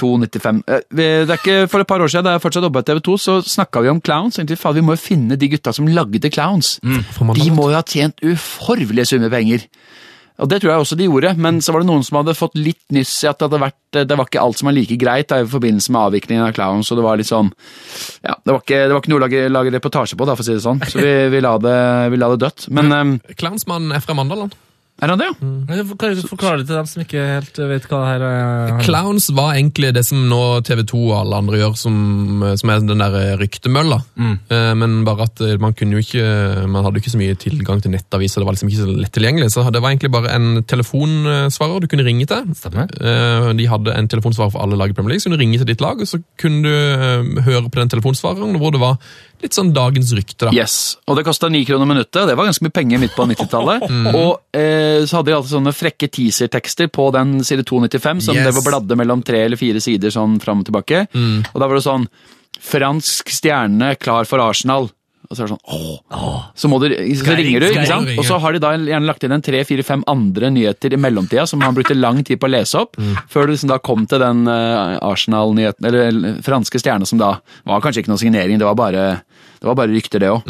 2,95. 0.00 0.62
Eh, 0.66 0.80
Det 0.92 1.08
er 1.30 1.36
ikke 1.38 1.68
For 1.70 1.80
et 1.80 1.88
par 1.88 2.00
år 2.00 2.08
siden, 2.12 2.24
da 2.24 2.36
jeg 2.36 2.44
fortsatt 2.44 2.66
jobba 2.68 2.80
i 2.82 2.88
TV 2.90 3.00
2, 3.00 3.16
så 3.18 3.38
snakka 3.42 3.82
vi 3.82 3.88
om 3.92 4.00
clowns. 4.00 4.36
Tenkte 4.38 4.56
vi, 4.74 4.80
må 4.84 4.96
jo 4.96 5.02
finne 5.02 5.36
de 5.38 5.48
gutta 5.48 5.72
som 5.72 5.86
lagde 5.88 6.30
clowns. 6.30 6.78
Mm, 6.82 7.04
De 7.34 7.50
må 7.50 7.70
jo 7.70 7.76
ha 7.76 7.82
tjent 7.82 8.16
uforvelige 8.22 9.06
summer 9.12 9.30
penger. 9.30 9.66
Og 10.42 10.48
det 10.48 10.62
tror 10.62 10.72
jeg 10.72 10.82
også 10.82 10.96
de 10.96 11.06
gjorde, 11.06 11.34
men 11.38 11.60
så 11.62 11.74
var 11.74 11.82
det 11.82 11.88
noen 11.90 12.02
som 12.02 12.16
hadde 12.18 12.34
fått 12.34 12.56
litt 12.56 12.80
nyss 12.90 13.12
i 13.22 13.28
at 13.28 13.38
det 13.38 13.60
vært 13.60 13.76
Det 14.08 14.16
var 14.16 14.26
ikke 14.26 14.40
alt 14.40 14.58
som 14.58 14.66
var 14.70 14.74
like 14.74 14.96
greit 14.98 15.28
da, 15.28 15.42
i 15.42 15.46
forbindelse 15.46 15.92
med 15.92 16.00
avviklingen 16.08 16.46
av 16.46 16.54
Clowns, 16.56 16.90
og 16.90 16.98
det 16.98 17.04
var 17.04 17.20
litt 17.20 17.28
sånn 17.28 17.52
Ja, 18.24 18.34
det 18.40 18.50
var 18.54 18.62
ikke, 18.64 18.80
det 18.88 18.96
var 18.96 19.02
ikke 19.04 19.12
noe 19.12 19.20
å 19.20 19.24
lage, 19.26 19.44
lage 19.52 19.74
reportasje 19.76 20.16
på, 20.16 20.26
da, 20.26 20.34
for 20.34 20.42
å 20.42 20.48
si 20.48 20.56
det 20.56 20.64
sånn. 20.64 20.80
Så 20.88 20.98
vi, 21.04 21.12
vi, 21.36 21.42
la, 21.44 21.52
det, 21.62 21.76
vi 22.14 22.20
la 22.22 22.30
det 22.32 22.40
dødt. 22.46 22.66
Men 22.74 22.90
ehm, 22.96 23.12
Clownsmannen 23.38 23.92
er 23.94 24.02
fra 24.02 24.16
Mandal, 24.18 24.46
han. 24.46 24.54
Er 25.02 25.10
han 25.10 25.18
det, 25.18 25.26
ja? 25.26 25.34
Mm. 25.42 25.66
Kan 25.98 26.14
du 26.14 26.22
forklare 26.30 26.60
det 26.60 26.68
til 26.68 26.78
dem 26.78 26.86
som 26.86 27.02
ikke 27.02 27.22
helt 27.26 27.58
vet 27.72 27.86
hva 27.90 28.00
det 28.02 28.10
her 28.12 28.24
er? 28.28 28.74
Clowns 28.86 29.28
var 29.34 29.56
egentlig 29.56 29.90
det 29.96 30.04
som 30.06 30.20
nå 30.30 30.40
TV 30.66 30.84
2 30.86 31.00
og 31.08 31.16
alle 31.18 31.40
andre 31.42 31.58
gjør, 31.58 31.74
som, 31.80 31.96
som 32.60 32.70
er 32.70 32.84
den 32.86 33.02
der 33.02 33.16
ryktemølla. 33.40 33.98
Mm. 34.14 34.36
Men 34.78 34.94
bare 35.08 35.26
at 35.26 35.42
eh, 35.42 35.56
man 35.62 35.74
kunne 35.76 35.96
jo 35.96 36.02
ikke 36.04 36.22
Man 36.70 36.84
hadde 36.84 36.98
jo 36.98 37.02
ikke 37.02 37.12
så 37.14 37.20
mye 37.20 37.36
tilgang 37.40 37.82
til 37.82 37.92
nettaviser, 37.94 38.40
det 38.42 38.48
var 38.48 38.56
liksom 38.56 38.70
ikke 38.70 38.84
så 38.84 38.94
lett 39.02 39.14
tilgjengelig. 39.16 39.50
Så 39.54 39.64
det 39.74 39.82
var 39.82 39.90
egentlig 39.92 40.12
bare 40.14 40.32
en 40.36 40.62
telefonsvarer 40.68 41.82
du 41.82 41.88
kunne 41.90 42.06
ringe 42.06 42.28
til. 42.30 42.54
Stemmer. 42.58 42.90
Eh, 43.00 43.50
De 43.58 43.68
hadde 43.68 43.96
en 43.98 44.10
telefonsvarer 44.14 44.54
for 44.54 44.62
alle 44.64 44.78
lag 44.78 44.94
i 44.94 44.96
Premier 44.96 45.16
League, 45.16 45.24
så 45.24 45.30
kunne 45.30 45.40
du 45.40 45.44
ringe 45.44 45.58
til 45.60 45.68
ditt 45.68 45.82
lag, 45.84 45.98
og 46.00 46.08
så 46.08 46.22
kunne 46.40 46.62
du 46.62 46.70
eh, 46.70 47.44
høre 47.48 47.66
på 47.68 47.82
den 47.82 47.92
telefonsvareren 47.92 48.58
hvor 48.62 48.74
det 48.74 48.82
var 48.82 48.96
litt 49.42 49.56
sånn 49.56 49.72
dagens 49.74 50.12
rykte. 50.16 50.46
da. 50.48 50.52
Yes, 50.54 50.96
og 51.06 51.16
det 51.18 51.24
kosta 51.26 51.48
ni 51.50 51.64
kroner 51.66 51.88
minuttet, 51.90 52.26
det 52.30 52.36
var 52.38 52.46
ganske 52.48 52.62
mye 52.66 52.74
penger 52.74 53.00
midt 53.02 53.14
på 53.16 53.26
90-tallet. 53.28 53.86
Og 54.22 54.40
eh, 54.56 55.02
så 55.04 55.18
hadde 55.18 55.30
de 55.32 55.36
alltid 55.36 55.54
sånne 55.56 55.74
frekke 55.74 56.08
teasertekster 56.14 56.88
på 56.94 57.08
den 57.16 57.40
side 57.44 57.64
295, 57.68 58.20
som 58.28 58.36
Yes. 58.38 58.46
det 58.46 58.54
var 58.58 58.66
bladde 58.70 58.96
mellom 59.02 59.22
tre 59.26 59.44
eller 59.44 59.58
fire 59.60 59.80
sider 59.82 60.14
sånn 60.14 60.38
fram 60.42 60.62
og 60.62 60.68
tilbake. 60.70 61.06
Og 61.14 61.58
da 61.58 61.66
var 61.68 61.74
det 61.78 61.84
sånn 61.86 62.06
Fransk 62.62 63.30
stjerne 63.32 63.94
klar 63.98 64.24
for 64.28 64.38
Arsenal. 64.44 64.90
Og 65.32 65.36
så 65.38 65.46
er 65.46 65.48
det 65.48 65.54
sånn 65.54 65.76
åh, 66.12 66.40
Så, 66.60 66.68
må 66.68 66.76
du, 66.82 66.90
så 66.92 67.22
Skal 67.22 67.38
ringer 67.40 67.64
du, 67.64 67.66
ikke 67.70 67.86
sant? 67.88 68.10
Og 68.20 68.26
så 68.28 68.36
har 68.42 68.52
de 68.52 68.60
da 68.60 68.72
gjerne 68.76 69.08
lagt 69.08 69.24
inn 69.24 69.32
en 69.32 69.44
tre, 69.44 69.62
fire, 69.64 69.82
fem 69.88 70.02
andre 70.12 70.50
nyheter 70.52 70.92
i 70.92 70.98
mellomtida 71.00 71.46
som 71.48 71.62
han 71.64 71.72
brukte 71.78 71.96
lang 71.96 72.20
tid 72.22 72.36
på 72.42 72.50
å 72.50 72.52
lese 72.52 72.82
opp, 72.84 72.98
før 73.32 73.48
du 73.48 73.54
liksom 73.54 73.72
da 73.72 73.78
kom 73.80 74.04
til 74.10 74.20
den 74.20 74.44
eh, 74.52 74.98
Arsenal-nyheten, 75.08 75.88
eller 75.88 76.42
franske 76.44 76.78
stjerne 76.82 77.08
som 77.08 77.16
da 77.22 77.38
var 77.64 77.80
kanskje 77.80 78.04
ikke 78.04 78.12
noe 78.12 78.20
signering, 78.20 78.60
det 78.60 78.68
var 78.68 78.76
bare, 78.76 79.06
det 79.62 79.66
var 79.70 79.78
bare 79.80 79.94
rykter, 79.96 80.20
det 80.20 80.28
òg. 80.34 80.44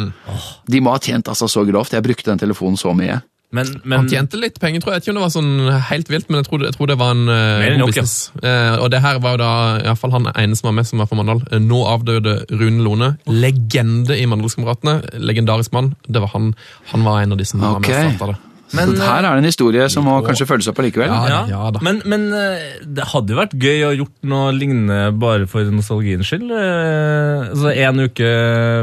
De 0.66 0.80
må 0.82 0.90
ha 0.96 0.98
tjent 0.98 1.30
altså 1.30 1.46
så 1.48 1.62
grovt. 1.68 1.94
Jeg 1.94 2.02
brukte 2.02 2.30
den 2.32 2.42
telefonen 2.42 2.76
så 2.80 2.90
mye. 2.96 3.20
Men, 3.52 3.68
Han 3.84 4.08
tjente 4.08 4.38
litt 4.40 4.56
penger, 4.60 4.80
tror 4.80 4.94
jeg. 4.94 5.02
Jeg 5.02 5.02
vet 5.02 5.06
ikke 5.06 5.12
om 5.12 5.18
det 5.20 5.24
var 5.26 5.32
sånn 5.34 5.80
helt 5.90 6.12
vilt, 6.12 6.30
men 6.30 6.40
jeg 6.40 6.48
tror, 6.48 6.62
jeg 6.64 6.76
tror 6.76 6.88
det 6.88 6.96
var 7.02 7.12
en 7.12 7.26
uh, 7.28 7.64
ja. 7.66 7.88
business. 7.88 8.14
Uh, 8.40 8.78
og 8.80 8.88
det 8.94 9.02
her 9.04 9.18
var 9.20 9.36
jo 9.36 9.42
da 9.42 9.50
i 9.76 9.88
hvert 9.90 10.00
fall 10.00 10.14
han 10.16 10.30
ene 10.32 10.56
som 10.56 10.70
var 10.70 10.78
med, 10.78 10.88
som 10.88 11.02
var 11.02 11.10
fra 11.10 11.18
Mandal. 11.20 11.42
Uh, 11.52 11.58
nå 11.60 11.82
avdøde 11.90 12.38
Rune 12.48 12.80
Lone. 12.86 13.10
Legende 13.28 14.16
i 14.16 14.24
Mandalskameratene. 14.30 15.20
Legendarisk 15.20 15.76
mann. 15.76 15.92
Det 16.08 16.24
var 16.24 16.32
han, 16.32 16.54
han 16.94 17.04
var 17.04 17.20
en 17.20 17.36
av 17.36 17.42
de 17.42 17.48
som 17.48 17.60
var 17.60 17.76
med 17.82 17.92
og 17.92 18.16
starta 18.16 18.32
det. 18.32 18.40
Men, 18.72 18.94
så 18.96 19.04
her 19.04 19.26
er 19.28 19.36
det 19.36 19.42
en 19.42 19.48
historie 19.50 19.86
som 19.92 20.06
må 20.08 20.14
kanskje 20.24 20.46
følges 20.48 20.68
opp 20.72 20.78
allikevel. 20.80 21.10
Ja, 21.12 21.20
ja, 21.28 21.40
ja 21.50 21.70
da. 21.74 21.82
Men, 21.84 22.00
men 22.08 22.26
eh, 22.36 22.78
det 22.82 23.04
hadde 23.12 23.34
jo 23.34 23.38
vært 23.40 23.56
gøy 23.60 23.84
å 23.88 23.92
gjort 23.98 24.14
noe 24.32 24.52
lignende 24.56 25.00
bare 25.20 25.48
for 25.50 25.68
nostalgiens 25.74 26.28
skyld. 26.30 26.50
eh, 26.56 27.50
Altså 27.52 27.72
En 27.84 28.00
uke 28.06 28.30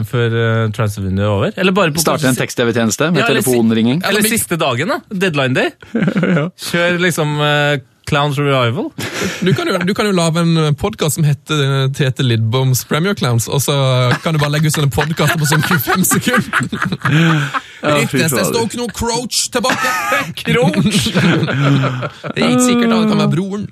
før 0.10 0.36
uh, 0.38 0.69
transfervinduet 0.75 1.25
er 1.25 1.34
over. 1.34 1.54
Eller 1.60 1.75
bare 1.75 1.93
på 1.95 2.04
Starte 2.04 2.30
en 2.30 2.38
tekst-TV-tjeneste 2.38 3.10
med 3.13 3.23
Ja, 3.23 3.30
telefonringing. 3.32 4.04
Eller 4.06 4.25
siste 4.30 4.60
dagen, 4.62 4.93
da. 4.93 4.99
Deadline 5.25 5.58
day. 5.58 5.71
Kjør 6.69 6.99
liksom 7.02 7.36
eh, 7.45 7.80
Clowns 8.09 8.37
Revival. 8.41 8.89
Du 9.45 9.51
kan 9.53 9.67
jo, 9.69 9.77
du 9.85 9.93
kan 9.93 10.07
jo 10.09 10.13
lage 10.17 10.41
en 10.41 10.75
podkast 10.79 11.19
som 11.19 11.25
heter 11.27 11.89
Tete 11.93 12.23
Lidboms 12.25 12.81
Premier 12.89 13.13
Clowns, 13.17 13.47
og 13.47 13.61
så 13.61 13.75
kan 14.23 14.33
du 14.33 14.41
bare 14.41 14.55
legge 14.55 14.71
ut 14.71 14.75
sånne 14.75 14.91
podkaster 14.93 15.37
på 15.41 15.49
sånn 15.49 15.65
25 15.67 16.07
sekunder. 16.09 16.49
Det 17.79 18.45
står 18.49 18.65
ikke 18.65 18.79
noe 18.81 18.91
Croach 18.95 19.43
tilbake. 19.53 19.93
Croach! 20.41 21.05
Det 21.13 22.43
er 22.43 22.49
ikke 22.49 22.65
sikkert 22.65 22.89
det 22.89 22.99
kan 23.11 23.21
være 23.21 23.31
broren. 23.35 23.67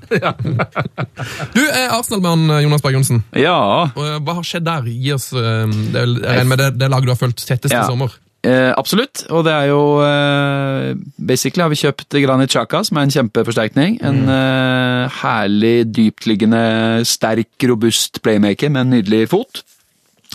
Du 1.57 1.63
er 1.65 1.89
Arsenal-mann, 1.97 2.45
Jonas 2.63 2.85
Berg 2.85 2.99
Johnsen. 2.99 3.23
Ja, 3.37 3.57
Hva 3.97 4.37
har 4.39 4.45
skjedd 4.47 4.67
der? 4.67 4.87
Gi 4.87 5.11
oss, 5.17 5.31
eh, 5.33 5.65
det, 5.93 6.05
er 6.37 6.47
med 6.47 6.61
det, 6.61 6.71
det 6.79 6.91
laget 6.93 7.09
du 7.09 7.13
har 7.15 7.19
fulgt 7.19 7.43
tettest 7.47 7.73
Ja. 7.73 7.83
i 7.83 7.89
sommer. 7.91 8.13
Eh, 8.45 8.71
absolutt, 8.77 9.23
og 9.33 9.43
det 9.47 9.53
er 9.53 9.69
jo 9.71 9.79
eh, 10.05 10.91
Basically 11.17 11.63
har 11.63 11.71
vi 11.73 11.79
kjøpt 11.81 12.19
Granit 12.21 12.53
Chaka, 12.53 12.83
som 12.85 12.99
er 12.99 13.07
en 13.07 13.13
kjempeforsterkning. 13.15 13.97
En 14.05 14.21
eh, 14.29 15.17
herlig, 15.23 15.87
dyptliggende, 15.95 16.61
sterk, 17.09 17.49
robust 17.65 18.21
playmaker 18.21 18.69
med 18.69 18.85
en 18.85 18.93
nydelig 18.97 19.25
fot. 19.33 19.63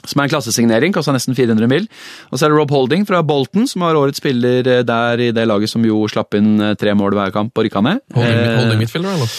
Som 0.08 0.20
er 0.20 0.26
en 0.28 0.32
klassesignering, 0.34 0.92
kosta 0.94 1.12
nesten 1.14 1.36
400 1.38 1.68
mil. 1.70 1.84
Og 2.32 2.38
så 2.40 2.46
er 2.46 2.52
det 2.54 2.58
Rob 2.58 2.70
Holding 2.74 3.04
fra 3.06 3.20
Bolton, 3.22 3.68
som 3.70 3.84
var 3.84 3.94
årets 3.98 4.18
spiller 4.22 4.66
eh, 4.66 4.82
der 4.88 5.20
i 5.22 5.30
det 5.36 5.44
laget 5.46 5.70
som 5.70 5.84
jo 5.86 6.00
slapp 6.10 6.34
inn 6.38 6.56
eh, 6.60 6.74
tre 6.80 6.94
mål 6.98 7.14
hver 7.18 7.30
kamp 7.34 7.54
og 7.58 7.66
rykka 7.68 7.82
ned. 7.86 8.00
Holding, 8.16 8.40
Eh, 8.42 8.56
holding 8.58 8.80
midtfielder, 8.82 9.14
eller? 9.14 9.36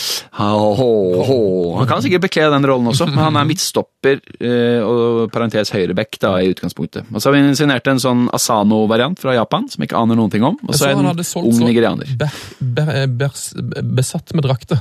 Han 1.82 1.88
kan 1.90 2.02
sikkert 2.06 2.24
bekle 2.28 2.48
den 2.54 2.66
rollen 2.70 2.88
også, 2.92 3.08
men 3.10 3.20
han 3.26 3.36
er 3.42 3.48
midtstopper 3.50 4.22
eh, 4.40 4.80
og 4.86 5.32
parentes 5.34 5.72
høyreback 5.74 6.18
da, 6.22 6.36
i 6.44 6.52
utgangspunktet. 6.54 7.10
Og 7.12 7.20
så 7.22 7.30
har 7.32 7.36
vi 7.38 7.44
signert 7.60 7.88
en 7.92 8.00
sånn 8.02 8.26
Asano-variant 8.34 9.20
fra 9.20 9.36
Japan, 9.36 9.68
som 9.72 9.84
jeg 9.84 9.90
ikke 9.92 10.00
aner 10.00 10.16
noen 10.20 10.32
ting 10.34 10.44
om. 10.48 10.56
Og 10.64 10.74
så 10.78 10.88
er 10.90 10.96
han 10.96 11.06
en 11.12 11.20
ung 11.52 11.60
nigerianer. 11.68 12.14
Be, 12.20 12.30
be, 12.62 13.06
bers- 13.20 13.52
besatt 13.98 14.34
med 14.38 14.46
drakter. 14.48 14.80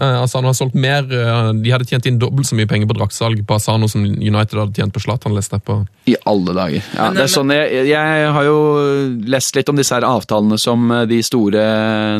Eh, 0.00 0.16
altså 0.24 0.40
har 0.42 0.54
solgt 0.56 0.74
mer 0.74 1.04
De 1.06 1.70
hadde 1.70 1.86
tjent 1.86 2.06
inn 2.10 2.16
dobbelt 2.18 2.48
så 2.48 2.56
mye 2.58 2.66
penger 2.66 2.88
på 2.90 2.96
draktsalg 2.98 3.44
på 3.46 3.54
Asano 3.54 3.86
som 3.86 4.02
United 4.02 4.56
hadde 4.58 4.74
tjent 4.74 4.90
på 4.96 4.98
Zlatan, 5.04 5.19
på. 5.20 5.76
I 6.10 6.16
alle 6.24 6.54
dager. 6.56 6.82
Ja, 6.96 7.08
Men, 7.08 7.18
det 7.18 7.24
er 7.24 7.32
sånn, 7.32 7.52
jeg, 7.54 7.84
jeg 7.90 8.32
har 8.34 8.46
jo 8.46 8.58
lest 9.30 9.56
litt 9.56 9.70
om 9.70 9.78
disse 9.78 9.94
her 9.94 10.06
avtalene 10.08 10.58
som 10.60 10.90
eh, 10.90 11.06
de 11.10 11.20
store 11.26 11.64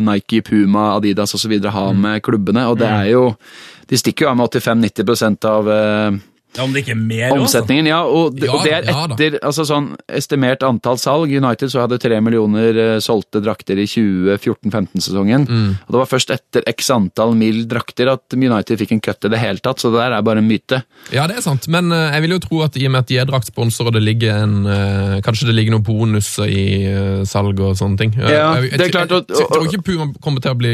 Nike, 0.05 0.41
Puma, 0.47 0.93
Adidas 0.95 1.35
osv. 1.37 1.57
har 1.73 1.93
med 1.97 2.21
klubbene, 2.23 2.67
og 2.71 2.79
det 2.81 2.89
er 2.89 3.11
jo 3.13 3.29
De 3.91 3.97
stikker 3.99 4.23
jo 4.23 4.29
av 4.31 4.37
med 4.39 4.47
85-90% 4.47 5.45
av, 5.49 5.67
eh, 5.67 6.19
Ja, 6.57 6.63
Om 6.65 6.73
det 6.73 6.81
ikke 6.83 6.91
er 6.91 6.99
mer 6.99 7.29
også. 7.31 7.41
Omsetningen, 7.45 7.87
ja. 7.87 8.01
Og, 8.03 8.35
det- 8.35 8.49
Ja, 8.49 8.53
og 8.57 8.63
det 8.65 8.71
er 8.73 8.83
ja 8.91 9.05
etter 9.07 9.37
altså 9.39 9.63
sånn 9.69 9.95
estimert 10.11 10.63
antall 10.67 10.97
salg. 10.99 11.31
United 11.31 11.71
så 11.71 11.85
hadde 11.85 11.97
tre 12.03 12.17
millioner 12.21 12.75
eh, 12.75 12.97
solgte 12.99 13.39
drakter 13.41 13.79
i 13.79 13.85
2014-15-sesongen. 13.87 15.45
Mm. 15.47 15.69
Og 15.87 15.93
det 15.95 15.99
var 16.01 16.09
først 16.11 16.33
etter 16.35 16.65
x 16.71 16.89
antall 16.93 17.35
mil 17.39 17.63
drakter 17.71 18.11
at 18.11 18.35
United 18.35 18.79
fikk 18.81 18.91
en 18.97 19.01
cut 19.03 19.27
i 19.27 19.31
det 19.31 19.39
hele 19.41 19.63
tatt, 19.63 19.79
så 19.81 19.91
det 19.93 20.01
der 20.01 20.17
er 20.17 20.25
bare 20.27 20.41
en 20.43 20.49
myte. 20.49 20.81
Ja, 21.13 21.25
det 21.29 21.37
er 21.39 21.45
sant, 21.45 21.67
men 21.71 21.91
uh, 21.93 22.09
jeg 22.11 22.25
vil 22.25 22.35
jo 22.35 22.41
tro 22.43 22.61
at 22.67 22.75
i 22.79 22.85
og 22.87 22.91
med 22.95 23.05
at 23.05 23.11
de 23.11 23.19
er 23.21 23.29
draktsponsorer, 23.29 23.91
og 23.91 23.97
det 23.99 24.03
ligger 24.05 24.43
en 24.43 24.57
uh, 24.67 25.17
Kanskje 25.25 25.47
det 25.49 25.55
ligger 25.57 25.75
noen 25.77 25.85
bonuser 25.85 26.49
i 26.51 26.65
salg 27.29 27.59
og 27.61 27.75
sånne 27.79 27.97
ting. 27.99 28.13
Ja, 28.17 28.27
jeg, 28.57 28.71
jeg, 28.71 28.77
det 28.79 28.87
er 28.87 28.93
klart, 28.95 29.11
jeg, 29.11 29.23
og- 29.23 29.35
jeg, 29.37 29.47
tror 29.51 29.67
ikke 29.69 29.83
Puma 29.87 30.07
kommer 30.23 30.41
til 30.43 30.51
å 30.55 30.57
bli, 30.59 30.73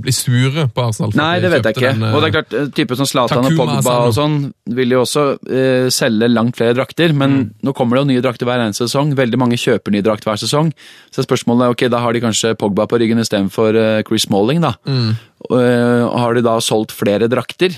bli 0.00 0.12
sure 0.12 0.66
på 0.74 0.82
Arsenal. 0.88 1.12
Nei, 1.14 1.38
det 1.40 1.50
vet 1.52 1.64
jeg 1.68 1.76
ikke. 1.76 1.92
den, 1.94 2.02
eh, 2.02 2.14
og 2.14 2.22
det 2.22 2.28
er 2.28 2.34
klart, 2.34 2.54
eh, 2.58 2.66
typer 2.74 2.96
som 2.98 3.06
Zlatan 3.06 3.44
og 3.46 3.56
Pogba 3.56 3.94
og 4.08 4.14
sånn 4.16 4.52
vil 4.74 4.90
jo 4.90 5.02
også 5.04 5.24
uh, 5.38 5.88
selge 5.94 6.28
langt 6.32 6.56
flere 6.58 6.74
drakter, 6.74 7.12
men 7.14 7.30
Mm. 7.34 7.50
nå 7.62 7.74
kommer 7.74 7.96
det 7.96 8.02
jo 8.02 8.10
nye 8.12 8.22
drakter 8.22 8.46
hver 8.46 8.58
eneste 8.64 8.88
sesong. 8.88 9.14
Veldig 9.14 9.38
mange 9.38 9.54
kjøper 9.56 9.92
nye 9.94 10.02
drakt 10.02 10.24
hver 10.24 10.36
sesong. 10.36 10.72
Så 11.14 11.22
spørsmålet 11.24 11.66
er, 11.68 11.70
ok, 11.76 11.88
da 11.90 11.98
har 12.02 12.12
de 12.12 12.20
kanskje 12.20 12.56
Pogba 12.58 12.86
på 12.90 12.98
ryggen 12.98 13.18
istedenfor 13.22 13.74
uh, 13.78 14.02
Chris 14.02 14.26
Smalling, 14.26 14.60
da. 14.60 14.74
Mm. 14.86 15.14
Eh, 15.52 16.08
har 16.18 16.34
de 16.34 16.40
da 16.42 16.56
solgt 16.60 16.90
flere 16.90 17.28
drakter? 17.28 17.74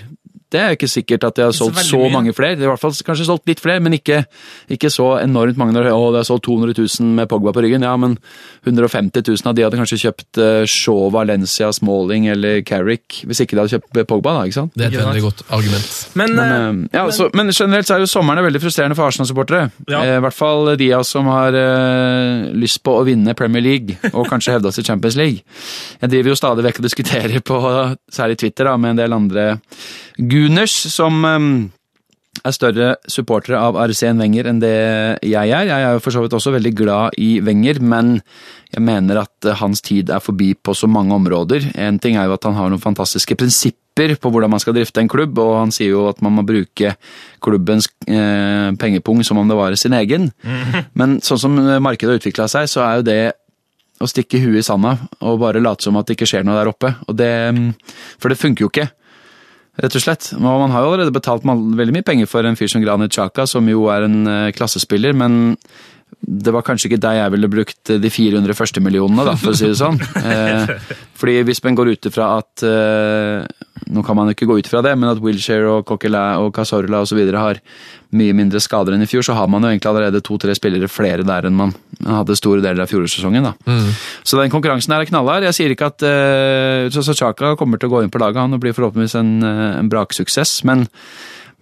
Det 0.52 0.60
er 0.62 0.76
ikke 0.76 0.86
sikkert 0.86 1.24
at 1.26 1.38
de 1.38 1.42
har 1.42 1.54
solgt 1.56 1.80
så, 1.80 1.96
så 1.96 2.08
mange 2.12 2.30
flere. 2.36 2.54
De 2.54 2.62
har 2.62 2.68
i 2.68 2.70
hvert 2.70 2.82
fall 2.82 2.94
kanskje 3.08 3.26
solgt 3.26 3.48
litt 3.50 3.58
flere, 3.62 3.82
men 3.82 3.96
ikke, 3.96 4.20
ikke 4.70 4.90
så 4.94 5.16
enormt 5.18 5.58
mange. 5.58 5.74
Når, 5.74 5.88
å, 5.90 6.12
det 6.14 6.20
er 6.20 6.28
solgt 6.28 6.46
200 6.46 6.76
000 6.78 7.16
med 7.18 7.26
Pogba 7.30 7.50
på 7.56 7.64
ryggen. 7.64 7.82
Ja, 7.82 7.96
men 7.98 8.14
150 8.62 9.26
000 9.26 9.50
av 9.50 9.56
de 9.58 9.64
hadde 9.66 9.80
kanskje 9.80 9.98
kjøpt 10.04 10.38
uh, 10.38 10.62
Shaw, 10.70 11.08
Valencia, 11.14 11.72
Smalling 11.74 12.28
eller 12.30 12.60
Carrick, 12.66 13.24
hvis 13.26 13.42
ikke 13.42 13.58
de 13.58 13.64
hadde 13.64 13.74
kjøpt 13.74 14.00
Pogba, 14.06 14.36
da, 14.38 14.46
ikke 14.46 14.58
sant? 14.60 14.76
Det 14.78 14.86
er 14.86 14.94
et 14.94 15.02
veldig 15.02 15.24
godt 15.26 15.42
argument. 15.50 15.90
Men, 16.14 16.36
Men, 16.36 16.80
ja, 16.92 17.02
men, 17.08 17.14
så, 17.16 17.28
men 17.34 17.50
generelt 17.50 17.90
så 17.90 17.96
er 17.96 18.06
jo 18.06 18.10
sommeren 18.10 18.46
veldig 18.46 18.62
frustrerende 18.62 18.98
for 18.98 19.10
Arsenal-supportere. 19.10 19.72
Ja. 19.90 20.04
Eh, 20.04 20.14
I 20.20 20.24
hvert 20.24 20.38
fall 20.38 20.72
de 20.78 20.92
av 20.94 21.02
oss 21.02 21.10
som 21.16 21.26
har 21.32 21.58
uh, 21.58 22.46
lyst 22.54 22.84
på 22.86 22.94
å 23.00 23.04
vinne 23.06 23.34
Premier 23.38 23.66
League, 23.66 23.98
og 24.12 24.30
kanskje 24.30 24.54
hevde 24.54 24.70
oss 24.70 24.78
i 24.78 24.86
Champions 24.86 25.18
League. 25.18 25.42
Jeg 25.98 26.14
driver 26.14 26.36
jo 26.36 26.38
stadig 26.38 26.70
vekk 26.70 26.82
og 26.82 26.86
diskuterer 26.86 27.42
på 27.42 27.60
særlig 28.12 28.38
Twitter 28.38 28.70
da, 28.70 28.78
med 28.78 28.94
en 28.94 29.02
del 29.02 29.16
andre 29.16 29.46
Gunners 30.16 30.74
som 30.92 31.24
eh, 31.28 31.46
er 32.46 32.54
større 32.54 32.90
supportere 33.10 33.60
av 33.60 33.78
Arsene 33.80 34.22
Wenger 34.22 34.50
enn 34.50 34.60
det 34.62 34.76
jeg 35.26 35.52
er. 35.52 35.68
Jeg 35.68 35.86
er 35.86 35.96
jo 35.96 36.02
for 36.04 36.14
så 36.14 36.22
vidt 36.24 36.36
også 36.36 36.54
veldig 36.54 36.72
glad 36.76 37.16
i 37.20 37.36
Wenger, 37.44 37.80
men 37.80 38.18
jeg 38.72 38.84
mener 38.84 39.22
at 39.24 39.48
eh, 39.48 39.58
hans 39.60 39.84
tid 39.84 40.12
er 40.12 40.24
forbi 40.24 40.52
på 40.54 40.74
så 40.76 40.88
mange 40.90 41.16
områder. 41.16 41.70
En 41.80 42.00
ting 42.02 42.16
er 42.16 42.28
jo 42.28 42.36
at 42.36 42.48
han 42.48 42.56
har 42.58 42.72
noen 42.72 42.82
fantastiske 42.82 43.38
prinsipper 43.38 44.16
på 44.20 44.32
hvordan 44.32 44.52
man 44.52 44.60
skal 44.60 44.76
drifte 44.76 45.00
en 45.00 45.10
klubb, 45.10 45.38
og 45.40 45.54
han 45.62 45.72
sier 45.72 45.94
jo 45.94 46.04
at 46.10 46.20
man 46.24 46.36
må 46.36 46.44
bruke 46.48 46.96
klubbens 47.44 47.88
eh, 48.08 48.68
pengepung 48.80 49.24
som 49.24 49.40
om 49.40 49.48
det 49.48 49.56
var 49.58 49.76
sin 49.80 49.96
egen. 49.96 50.30
Men 50.98 51.18
sånn 51.24 51.42
som 51.44 51.56
markedet 51.84 52.14
har 52.14 52.22
utvikla 52.22 52.48
seg, 52.52 52.68
så 52.72 52.84
er 52.84 53.00
jo 53.00 53.08
det 53.08 53.20
å 53.96 54.08
stikke 54.08 54.42
huet 54.42 54.60
i 54.60 54.66
sanda 54.66 54.90
og 55.24 55.38
bare 55.40 55.62
late 55.62 55.86
som 55.86 55.96
at 55.96 56.04
det 56.04 56.18
ikke 56.18 56.28
skjer 56.28 56.44
noe 56.44 56.58
der 56.58 56.68
oppe. 56.68 56.92
Det, 57.08 57.32
mm, 57.56 57.70
for 58.20 58.32
det 58.32 58.36
funker 58.40 58.66
jo 58.66 58.72
ikke. 58.72 58.90
Rett 59.76 59.96
og 59.98 60.02
slett. 60.02 60.30
Og 60.36 60.44
man 60.44 60.72
har 60.72 60.84
jo 60.84 60.94
allerede 60.94 61.12
betalt 61.12 61.44
veldig 61.44 61.94
mye 61.98 62.06
penger 62.06 62.30
for 62.30 62.48
en 62.48 62.56
fyr 62.56 62.70
som 62.72 62.84
Granit 62.84 63.12
Chaka, 63.12 63.44
som 63.50 63.66
jo 63.68 63.90
er 63.92 64.06
en 64.06 64.22
eh, 64.30 64.52
klassespiller, 64.56 65.12
men 65.16 65.56
det 66.26 66.50
var 66.50 66.64
kanskje 66.66 66.88
ikke 66.88 67.02
der 67.02 67.20
jeg 67.20 67.32
ville 67.36 67.48
brukt 67.50 67.90
de 68.02 68.10
400 68.10 68.56
første 68.56 68.80
millionene, 68.82 69.24
da, 69.28 69.36
for 69.38 69.52
å 69.52 69.58
si 69.58 69.68
det 69.68 69.78
sånn. 69.78 70.00
Eh, 70.26 70.70
fordi 71.16 71.36
hvis 71.46 71.60
man 71.62 71.76
går 71.78 71.92
ut 71.94 72.06
ifra 72.08 72.26
at 72.40 72.62
eh, 72.66 73.44
Nå 73.94 74.02
kan 74.02 74.16
man 74.18 74.26
jo 74.26 74.34
ikke 74.34 74.48
gå 74.48 74.56
ut 74.58 74.66
ifra 74.66 74.80
det, 74.82 74.94
men 74.98 75.12
at 75.12 75.20
Wilshere 75.22 75.68
og 75.70 75.84
Coquelin 75.86 76.40
og 76.42 76.50
Casorla 76.56 77.04
osv. 77.04 77.20
har 77.36 77.60
mye 78.16 78.34
mindre 78.34 78.58
skader 78.64 78.96
enn 78.96 79.04
i 79.04 79.08
fjor, 79.08 79.22
så 79.22 79.36
har 79.36 79.46
man 79.52 79.62
jo 79.62 79.70
egentlig 79.70 79.90
allerede 79.92 80.22
to-tre 80.24 80.56
spillere 80.58 80.88
flere 80.90 81.26
der 81.26 81.46
enn 81.46 81.54
man 81.58 81.74
hadde 82.02 82.34
store 82.38 82.64
deler 82.64 82.82
av 82.82 82.90
fjorårssesongen. 82.90 83.46
Mm. 83.68 83.86
Så 84.26 84.40
den 84.40 84.50
konkurransen 84.50 84.96
her 84.96 85.04
er 85.04 85.10
knallhard. 85.12 85.46
Jeg 85.46 85.58
sier 85.60 85.76
ikke 85.76 85.92
at 85.92 86.06
eh, 86.08 87.12
Chaka 87.12 87.54
kommer 87.60 87.78
til 87.78 87.92
å 87.92 87.94
gå 87.94 88.02
inn 88.02 88.12
på 88.12 88.22
laget, 88.22 88.42
han 88.42 88.56
og 88.56 88.64
blir 88.64 88.74
forhåpentligvis 88.74 89.18
en, 89.20 89.32
eh, 89.46 89.78
en 89.78 89.92
braksuksess, 89.92 90.58
men 90.66 90.88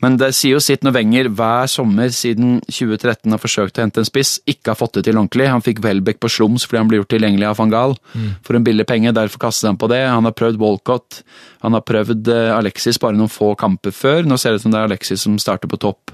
men 0.03 0.17
det 0.21 0.33
sier 0.37 0.57
jo 0.57 0.63
sitt 0.63 0.83
når 0.85 0.97
Wenger 0.97 1.29
hver 1.39 1.71
sommer 1.71 2.11
siden 2.13 2.59
2013 2.67 3.31
har 3.31 3.41
forsøkt 3.41 3.79
å 3.79 3.85
hente 3.85 4.03
en 4.03 4.09
spiss, 4.09 4.37
ikke 4.51 4.73
har 4.73 4.79
fått 4.79 4.99
det 4.99 5.05
til 5.07 5.17
ordentlig. 5.17 5.47
Han 5.49 5.65
fikk 5.65 5.81
Welbeck 5.85 6.19
på 6.21 6.31
slums 6.33 6.67
fordi 6.67 6.83
han 6.83 6.91
ble 6.91 7.01
gjort 7.01 7.13
tilgjengelig 7.15 7.49
av 7.49 7.61
van 7.61 7.73
Gaal 7.73 7.97
for 8.45 8.59
en 8.59 8.67
billig 8.67 8.87
penge, 8.91 9.15
derfor 9.17 9.47
kastet 9.47 9.71
han 9.71 9.81
på 9.81 9.89
det. 9.93 10.03
Han 10.05 10.29
har 10.29 10.37
prøvd 10.37 10.61
Walcott, 10.61 11.23
han 11.65 11.79
har 11.79 11.87
prøvd 11.87 12.29
eh, 12.35 12.51
Alexis 12.57 13.01
bare 13.01 13.17
noen 13.17 13.33
få 13.33 13.55
kamper 13.61 13.95
før. 13.95 14.29
Nå 14.29 14.37
ser 14.41 14.53
det 14.53 14.61
ut 14.61 14.67
som 14.67 14.75
det 14.75 14.83
er 14.83 14.91
Alexis 14.91 15.25
som 15.25 15.39
starter 15.41 15.71
på 15.71 15.81
topp 15.81 16.13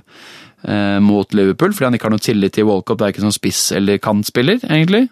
mot 1.00 1.32
Liverpool, 1.32 1.72
fordi 1.72 1.86
han 1.86 1.94
ikke 1.96 2.04
har 2.04 2.12
noe 2.12 2.20
tillit 2.20 2.52
til 2.52 2.66
Walcott, 2.68 3.00
ikke 3.00 3.22
sånn 3.22 3.32
spiss 3.32 3.70
eller 3.72 3.96
kantspiller, 4.02 4.58
egentlig. 4.66 5.06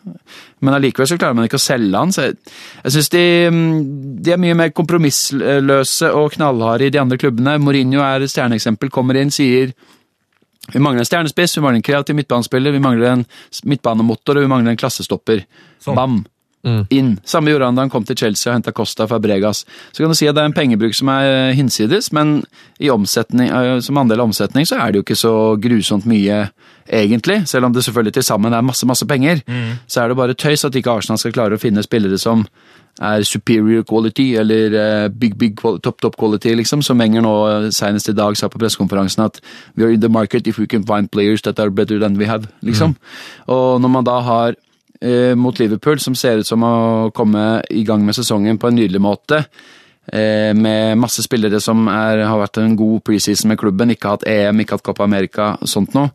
Men 0.61 0.77
allikevel 0.77 1.09
så 1.09 1.17
klarer 1.17 1.39
man 1.39 1.49
ikke 1.49 1.57
å 1.57 1.63
selge 1.63 2.03
han, 2.03 2.13
så 2.13 2.27
jeg, 2.27 2.37
jeg 2.83 2.97
syns 2.99 3.13
de, 3.15 3.23
mm, 3.55 3.71
de 4.27 4.35
er 4.35 4.43
mye 4.43 4.59
mer 4.59 4.75
kompromissløse 4.77 6.11
og 6.19 6.35
knallharde 6.37 6.89
i 6.89 6.93
de 6.93 7.01
andre 7.01 7.21
klubbene. 7.21 7.57
Mourinho 7.65 8.05
er 8.05 8.27
et 8.27 8.35
stjerneeksempel, 8.35 8.93
kommer 8.93 9.17
inn, 9.17 9.33
sier 9.33 9.73
vi 10.73 10.81
mangler 10.85 11.01
en 11.01 11.09
stjernespiss, 11.09 11.57
vi 11.57 11.63
mangler 11.65 11.81
en 11.81 11.87
kreativ 11.87 12.17
midtbanespiller, 12.19 12.75
vi 12.75 12.83
mangler 12.85 13.15
en 13.15 13.23
midtbanemotor 13.65 14.37
og 14.37 14.45
vi 14.45 14.51
mangler 14.53 14.75
en 14.75 14.81
klassestopper. 14.81 15.47
Bam! 15.87 16.21
Inn. 16.66 17.12
Samme 17.25 17.53
gjorde 17.53 17.68
han 17.68 17.77
da 17.79 17.85
han 17.85 17.92
kom 17.92 18.05
til 18.05 18.16
Chelsea 18.18 18.51
og 18.51 18.57
henta 18.57 18.73
Costa 18.75 19.07
Fabregas. 19.09 19.64
Så 19.92 20.03
kan 20.03 20.11
du 20.11 20.18
si 20.18 20.27
at 20.29 20.35
det 20.37 20.42
er 20.42 20.51
en 20.51 20.57
pengebruk 20.57 20.97
som 20.97 21.11
er 21.12 21.53
hinsides, 21.57 22.11
men 22.12 22.40
i 22.83 22.90
eh, 22.90 23.79
som 23.85 24.01
andel 24.03 24.21
av 24.21 24.31
omsetning 24.31 24.66
så 24.66 24.81
er 24.83 24.92
det 24.92 25.01
jo 25.01 25.07
ikke 25.07 25.18
så 25.18 25.35
grusomt 25.62 26.09
mye, 26.11 26.49
egentlig. 26.88 27.47
Selv 27.49 27.68
om 27.68 27.73
det 27.73 27.85
selvfølgelig 27.87 28.18
til 28.18 28.27
sammen 28.27 28.53
er 28.53 28.66
masse, 28.66 28.87
masse 28.87 29.07
penger. 29.07 29.40
Så 29.87 30.03
er 30.03 30.09
det 30.09 30.18
bare 30.18 30.35
tøys 30.35 30.64
at 30.64 30.75
ikke 30.75 30.99
Arsenal 30.99 31.18
skal 31.18 31.37
klare 31.37 31.57
å 31.57 31.62
finne 31.62 31.85
spillere 31.87 32.18
som 32.18 32.47
er 32.99 33.23
superior 33.23 33.85
quality, 33.87 34.35
eller 34.37 34.75
eh, 34.75 35.09
big, 35.09 35.37
big, 35.38 35.61
top, 35.83 36.01
top 36.03 36.16
quality, 36.18 36.55
liksom. 36.59 36.83
Som 36.83 37.01
Enger 37.01 37.23
nå 37.23 37.35
eh, 37.47 37.68
senest 37.75 38.11
i 38.11 38.16
dag 38.16 38.37
sa 38.37 38.51
på 38.51 38.59
pressekonferansen 38.59 39.25
at 39.25 39.40
we 39.77 39.87
are 39.87 39.94
in 39.94 40.01
the 40.03 40.11
market 40.11 40.47
if 40.47 40.59
we 40.59 40.66
can 40.66 40.85
find 40.87 41.11
players 41.11 41.42
that 41.42 41.61
are 41.61 41.71
better 41.71 41.99
than 41.99 42.18
we 42.18 42.27
have, 42.27 42.49
liksom. 42.62 42.97
Og 43.47 43.81
når 43.81 43.94
man 43.94 44.09
da 44.09 44.18
har 44.27 44.59
eh, 45.01 45.35
mot 45.39 45.59
Liverpool, 45.59 46.01
som 46.01 46.17
ser 46.19 46.43
ut 46.43 46.49
som 46.49 46.65
å 46.65 47.11
komme 47.15 47.63
i 47.71 47.85
gang 47.87 48.05
med 48.07 48.17
sesongen 48.17 48.59
på 48.61 48.71
en 48.71 48.79
nydelig 48.79 49.01
måte, 49.03 49.45
eh, 50.13 50.53
med 50.55 50.99
masse 50.99 51.25
spillere 51.25 51.61
som 51.61 51.87
er, 51.93 52.25
har 52.27 52.43
vært 52.43 52.63
en 52.63 52.77
god 52.79 53.05
preseason 53.07 53.53
med 53.53 53.61
klubben, 53.61 53.95
ikke 53.95 54.17
hatt 54.17 54.29
EM, 54.29 54.61
ikke 54.61 54.79
hatt 54.79 54.87
Copa 54.91 55.07
America, 55.09 55.57
sånt 55.65 55.97
noe. 55.99 56.13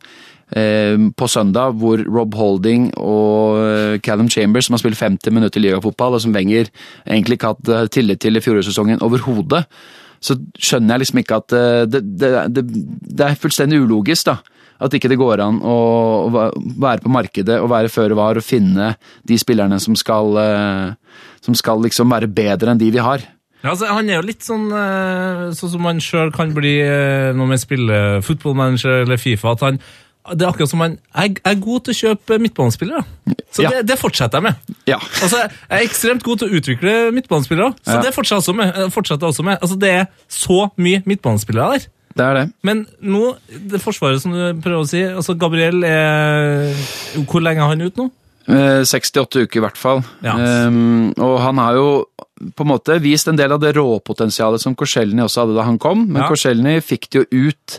Eh, 0.54 0.94
på 1.16 1.26
søndag, 1.26 1.80
hvor 1.80 1.98
Rob 2.04 2.34
Holding 2.36 2.90
og 3.00 3.58
eh, 3.64 3.98
Callum 4.04 4.28
Chambers, 4.30 4.68
som 4.68 4.76
har 4.76 4.84
spilt 4.84 5.00
50 5.00 5.32
minutter 5.34 5.58
i 5.60 5.68
ligafotball, 5.68 6.14
og 6.14 6.22
som 6.22 6.34
Wenger 6.36 6.68
egentlig 7.06 7.40
ikke 7.40 7.54
hatt 7.54 7.92
tillit 7.94 8.20
til 8.22 8.36
i 8.36 8.44
fjorårssesongen 8.44 9.02
overhodet, 9.02 9.64
så 10.24 10.36
skjønner 10.56 10.94
jeg 10.94 11.04
liksom 11.04 11.20
ikke 11.20 11.38
at 11.42 11.54
eh, 11.56 11.84
det, 11.90 12.02
det, 12.20 12.32
det, 12.56 12.64
det 13.20 13.26
er 13.26 13.40
fullstendig 13.40 13.82
ulogisk, 13.84 14.30
da. 14.30 14.38
At 14.80 14.94
ikke 14.96 15.08
det 15.08 15.18
går 15.20 15.40
an 15.44 15.60
å 15.62 15.74
være 16.32 17.04
på 17.04 17.12
markedet 17.12 17.60
og 17.62 17.70
være 17.70 17.92
føre 17.92 18.16
var 18.18 18.36
og 18.40 18.44
finne 18.44 18.94
de 19.24 19.38
spillerne 19.38 19.78
som 19.80 19.94
skal, 19.96 20.36
eh, 20.38 21.20
som 21.44 21.54
skal 21.54 21.80
liksom 21.84 22.10
være 22.10 22.26
bedre 22.28 22.72
enn 22.74 22.78
de 22.82 22.90
vi 22.90 22.98
har. 22.98 23.22
Ja, 23.64 23.70
altså, 23.72 23.86
han 23.88 24.10
er 24.10 24.18
jo 24.18 24.26
litt 24.28 24.42
sånn 24.44 24.66
eh, 24.76 25.44
sånn 25.56 25.70
som 25.72 25.80
man 25.86 26.00
sjøl 26.04 26.32
kan 26.34 26.52
bli 26.52 26.74
eh, 26.84 27.30
når 27.32 27.46
man 27.54 27.60
spiller 27.62 28.18
fotballmanager 28.26 29.04
eller 29.06 29.16
Fifa. 29.16 29.52
at 29.56 29.60
han 29.68 29.78
det 30.24 30.40
er 30.40 30.48
akkurat 30.54 30.70
som 30.70 30.80
jeg 30.80 31.34
er 31.44 31.56
god 31.60 31.82
til 31.84 31.92
å 31.92 31.96
kjøpe 31.98 32.38
midtbanespillere. 32.40 33.02
Så 33.52 33.60
Ja. 33.62 33.68
det, 33.70 33.82
det 33.90 33.98
fortsetter 34.00 34.40
jeg 34.40 34.42
med. 34.42 34.54
Ja. 34.88 34.96
Altså, 35.20 35.36
Jeg 35.68 35.82
er 35.82 35.84
ekstremt 35.84 36.22
god 36.24 36.38
til 36.40 36.48
å 36.48 36.60
utvikle 36.60 36.94
midtbanespillere, 37.12 37.74
så 37.84 37.98
Ja. 37.98 38.00
det 38.00 38.14
fortsetter 38.16 38.40
jeg 38.40 38.40
også 38.40 38.54
med. 38.56 38.92
fortsetter 38.92 39.20
jeg 39.20 39.32
også 39.34 39.44
med. 39.44 39.58
Altså, 39.60 39.76
Det 39.78 39.90
er 39.90 40.06
så 40.28 40.70
mye 40.78 41.02
midtbanespillere 41.04 41.72
der. 41.76 41.86
Det 42.14 42.22
er 42.24 42.36
det. 42.38 42.44
Men 42.62 42.84
nå, 43.02 43.34
det 43.50 43.80
forsvaret 43.82 44.22
som 44.22 44.34
du 44.34 44.42
prøver 44.62 44.84
å 44.84 44.86
si 44.86 45.00
altså 45.02 45.34
Gabriel 45.38 45.82
er 45.88 46.70
Hvor 47.26 47.42
lenge 47.42 47.64
er 47.64 47.72
han 47.72 47.82
ute 47.82 47.98
nå? 48.04 48.10
Eh, 48.44 48.82
68 48.84 49.46
uker 49.46 49.58
i 49.58 49.64
hvert 49.64 49.78
fall. 49.80 50.02
Ja. 50.22 50.34
Um, 50.68 51.12
og 51.16 51.38
han 51.40 51.58
har 51.62 51.78
jo 51.78 51.88
på 52.54 52.64
en 52.66 52.70
måte 52.74 52.98
vist 53.00 53.28
en 53.30 53.38
del 53.38 53.54
av 53.54 53.60
det 53.62 53.72
råpotensialet 53.78 54.60
som 54.60 54.74
Korselny 54.76 55.22
også 55.24 55.44
hadde 55.44 55.54
da 55.56 55.64
han 55.64 55.78
kom, 55.80 56.02
men 56.10 56.22
Ja. 56.22 56.28
Korselny 56.28 56.76
fikk 56.84 57.08
det 57.10 57.22
jo 57.22 57.48
ut 57.48 57.78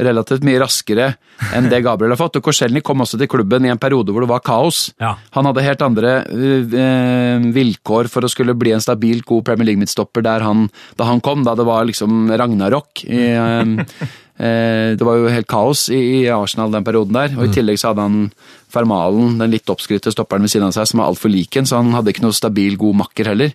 relativt 0.00 0.44
mye 0.46 0.60
raskere 0.62 1.12
enn 1.56 1.68
det 1.70 1.82
Gabriel 1.84 2.14
har 2.14 2.20
fått. 2.20 2.38
Og 2.40 2.46
Korselny 2.46 2.82
kom 2.84 3.04
også 3.04 3.20
til 3.20 3.30
klubben 3.30 3.66
i 3.66 3.72
en 3.72 3.80
periode 3.80 4.12
hvor 4.14 4.24
det 4.24 4.30
var 4.30 4.44
kaos. 4.44 4.88
Ja. 5.02 5.14
Han 5.36 5.48
hadde 5.48 5.66
helt 5.66 5.84
andre 5.86 6.14
øh, 6.28 6.74
øh, 6.84 7.50
vilkår 7.56 8.10
for 8.12 8.26
å 8.26 8.32
skulle 8.32 8.56
bli 8.58 8.74
en 8.76 8.84
stabilt 8.84 9.26
god 9.28 9.46
Premier 9.48 9.70
League-midtstopper 9.70 10.26
han, 10.44 10.68
da 10.98 11.08
han 11.08 11.22
kom, 11.24 11.44
da 11.46 11.56
det 11.58 11.66
var 11.68 11.86
liksom 11.88 12.30
ragnarok 12.32 13.04
i, 13.06 13.22
eh, 13.34 14.08
Det 14.40 15.04
var 15.04 15.18
jo 15.18 15.28
helt 15.28 15.48
kaos 15.50 15.88
i, 15.92 16.24
Arsenal 16.32 16.72
den 16.72 16.86
perioden 16.86 17.16
der. 17.16 17.34
Og 17.36 17.44
i 17.44 17.52
tillegg 17.52 17.76
så 17.80 17.90
hadde 17.90 18.06
han 18.06 18.22
Fermalen, 18.70 19.34
den 19.40 19.50
litt 19.52 19.70
oppskrytte 19.70 20.12
stopperen 20.14 20.44
ved 20.46 20.52
siden 20.52 20.68
av 20.68 20.74
seg, 20.76 20.86
som 20.88 21.02
var 21.02 21.10
altfor 21.10 21.32
lik 21.32 21.56
en, 21.58 21.66
så 21.66 21.80
han 21.80 21.90
hadde 21.96 22.12
ikke 22.12 22.22
noe 22.24 22.36
stabil, 22.36 22.76
god 22.80 23.00
makker 23.02 23.32
heller. 23.32 23.54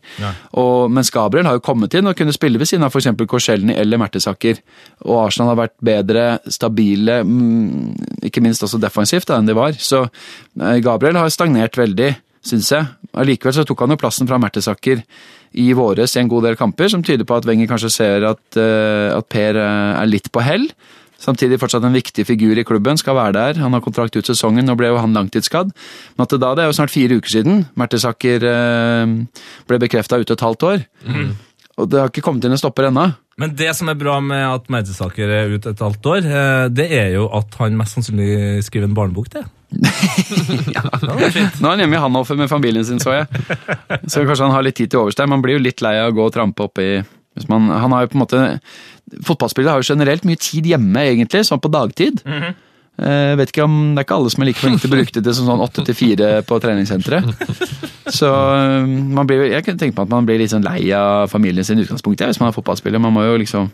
Og, 0.60 0.92
mens 0.94 1.12
Gabriel 1.14 1.48
har 1.48 1.58
jo 1.58 1.64
kommet 1.66 1.96
inn 1.96 2.10
og 2.10 2.18
kunne 2.20 2.36
spille 2.36 2.60
ved 2.62 2.70
siden 2.70 2.86
av 2.86 2.94
f.eks. 2.94 3.14
Korselny 3.32 3.78
eller 3.80 4.02
Mertesaker. 4.02 4.60
Og 5.08 5.22
Arsenal 5.24 5.54
har 5.54 5.62
vært 5.64 5.78
bedre, 5.90 6.26
stabile, 6.52 7.22
mm, 7.24 8.28
ikke 8.30 8.44
minst 8.44 8.66
også 8.68 8.82
defensivt, 8.84 9.30
da, 9.32 9.40
enn 9.40 9.50
de 9.50 9.56
var. 9.58 9.78
Så 9.80 10.04
eh, 10.06 10.82
Gabriel 10.84 11.22
har 11.22 11.32
stagnert 11.34 11.80
veldig, 11.80 12.12
syns 12.46 12.74
jeg. 12.76 12.92
Allikevel 13.16 13.56
så 13.56 13.66
tok 13.68 13.86
han 13.86 13.96
jo 13.96 14.02
plassen 14.02 14.30
fra 14.30 14.40
Mertesaker 14.42 15.02
i 15.56 15.72
våres 15.78 16.16
i 16.16 16.22
en 16.22 16.30
god 16.32 16.50
del 16.50 16.60
kamper, 16.60 16.90
som 16.92 17.04
tyder 17.06 17.28
på 17.28 17.38
at 17.38 17.48
Wenger 17.48 17.70
kanskje 17.70 17.94
ser 17.94 18.28
at, 18.28 18.44
eh, 18.60 19.10
at 19.16 19.28
Per 19.32 19.60
eh, 19.60 20.02
er 20.02 20.10
litt 20.10 20.32
på 20.32 20.44
hell. 20.44 20.68
Samtidig 21.22 21.62
fortsatt 21.62 21.86
en 21.88 21.96
viktig 21.96 22.26
figur 22.28 22.60
i 22.60 22.66
klubben, 22.68 23.00
skal 23.00 23.16
være 23.16 23.34
der. 23.38 23.62
Han 23.64 23.74
har 23.74 23.82
kontrakt 23.82 24.18
ut 24.18 24.28
sesongen, 24.28 24.68
nå 24.68 24.76
ble 24.78 24.92
jo 24.92 25.00
han 25.00 25.16
langtidsskadd. 25.16 25.72
Men 26.16 26.26
at 26.26 26.36
det 26.36 26.42
da, 26.44 26.54
det 26.54 26.66
er 26.66 26.70
jo 26.70 26.78
snart 26.78 26.94
fire 26.94 27.18
uker 27.18 27.38
siden. 27.38 27.66
Mertesaker 27.80 28.46
eh, 28.52 29.14
ble 29.70 29.82
bekrefta 29.82 30.20
ute 30.20 30.36
et 30.36 30.46
halvt 30.46 30.68
år. 30.68 30.84
Og 31.76 31.90
det 31.92 32.00
har 32.00 32.12
ikke 32.12 32.24
kommet 32.24 32.46
inn 32.46 32.56
en 32.56 32.60
stopper 32.60 32.90
ennå. 32.92 33.10
Men 33.40 33.56
det 33.56 33.74
som 33.76 33.90
er 33.92 33.98
bra 34.00 34.20
med 34.24 34.44
at 34.44 34.70
Mertesaker 34.72 35.32
er 35.40 35.56
ute 35.56 35.72
et 35.72 35.84
halvt 35.84 36.12
år, 36.12 36.30
det 36.72 36.88
er 36.88 37.16
jo 37.18 37.26
at 37.36 37.58
han 37.60 37.76
mest 37.80 37.98
sannsynlig 37.98 38.64
skriver 38.68 38.88
en 38.88 38.96
barnebok 38.96 39.32
til. 41.36 41.48
Nå 41.60 41.68
er 41.68 41.72
han 41.72 41.84
hjemme 41.84 41.98
i 41.98 42.02
Hannover 42.02 42.40
med 42.40 42.52
familien 42.52 42.86
sin, 42.88 43.02
så 43.02 43.18
jeg. 43.20 43.28
Så 44.08 44.24
kanskje 44.24 44.46
han 44.48 44.56
har 44.56 44.66
litt 44.66 44.78
tid 44.80 44.94
til 44.94 45.04
overs 45.04 45.18
der. 45.20 45.30
Man 45.32 45.44
blir 45.44 45.58
jo 45.58 45.66
litt 45.66 45.84
lei 45.86 45.98
av 46.02 46.14
å 46.14 46.16
gå 46.18 46.28
og 46.30 46.36
trampe 46.36 46.68
opp 46.68 46.82
i 46.84 46.90
hvis 47.36 47.50
man, 47.52 47.68
Han 47.68 47.92
har 47.92 48.06
jo 48.06 48.14
på 48.14 48.16
en 48.16 48.22
måte 48.22 48.42
Fotballspillere 49.28 49.74
har 49.76 49.82
jo 49.84 49.94
generelt 49.94 50.24
mye 50.26 50.40
tid 50.40 50.66
hjemme, 50.66 51.02
egentlig, 51.04 51.44
sånn 51.46 51.60
på 51.62 51.70
dagtid. 51.70 52.24
Jeg 52.96 53.38
vet 53.42 53.52
ikke 53.52 53.66
om, 53.66 53.74
Det 53.92 54.00
er 54.00 54.06
ikke 54.08 54.16
alle 54.16 54.32
som 54.32 54.44
er 54.44 54.48
like 54.48 54.62
flinke 54.62 54.80
til 54.80 54.92
å 54.92 54.96
bruke 54.96 55.24
det 55.26 55.34
som 55.36 55.50
sånn 55.50 55.64
åtte 55.66 55.84
til 55.88 55.98
fire 55.98 56.30
på 56.48 56.60
treningssenteret. 56.64 57.48
Så 58.16 58.30
øh, 58.30 58.86
man 58.88 59.28
blir, 59.28 59.48
jeg 59.50 59.66
kunne 59.66 59.82
tenke 59.82 59.98
meg 59.98 60.06
at 60.06 60.14
man 60.14 60.28
blir 60.28 60.38
litt 60.40 60.54
sånn 60.54 60.64
lei 60.64 60.86
av 60.96 61.26
familien 61.32 61.66
sin 61.68 61.82
utgangspunkt 61.82 62.22
ja, 62.22 62.30
hvis 62.30 62.40
man 62.40 62.52
er 62.52 62.56
fotballspiller. 62.56 63.02
Man 63.02 63.16
må 63.16 63.26
jo 63.26 63.40
liksom, 63.42 63.72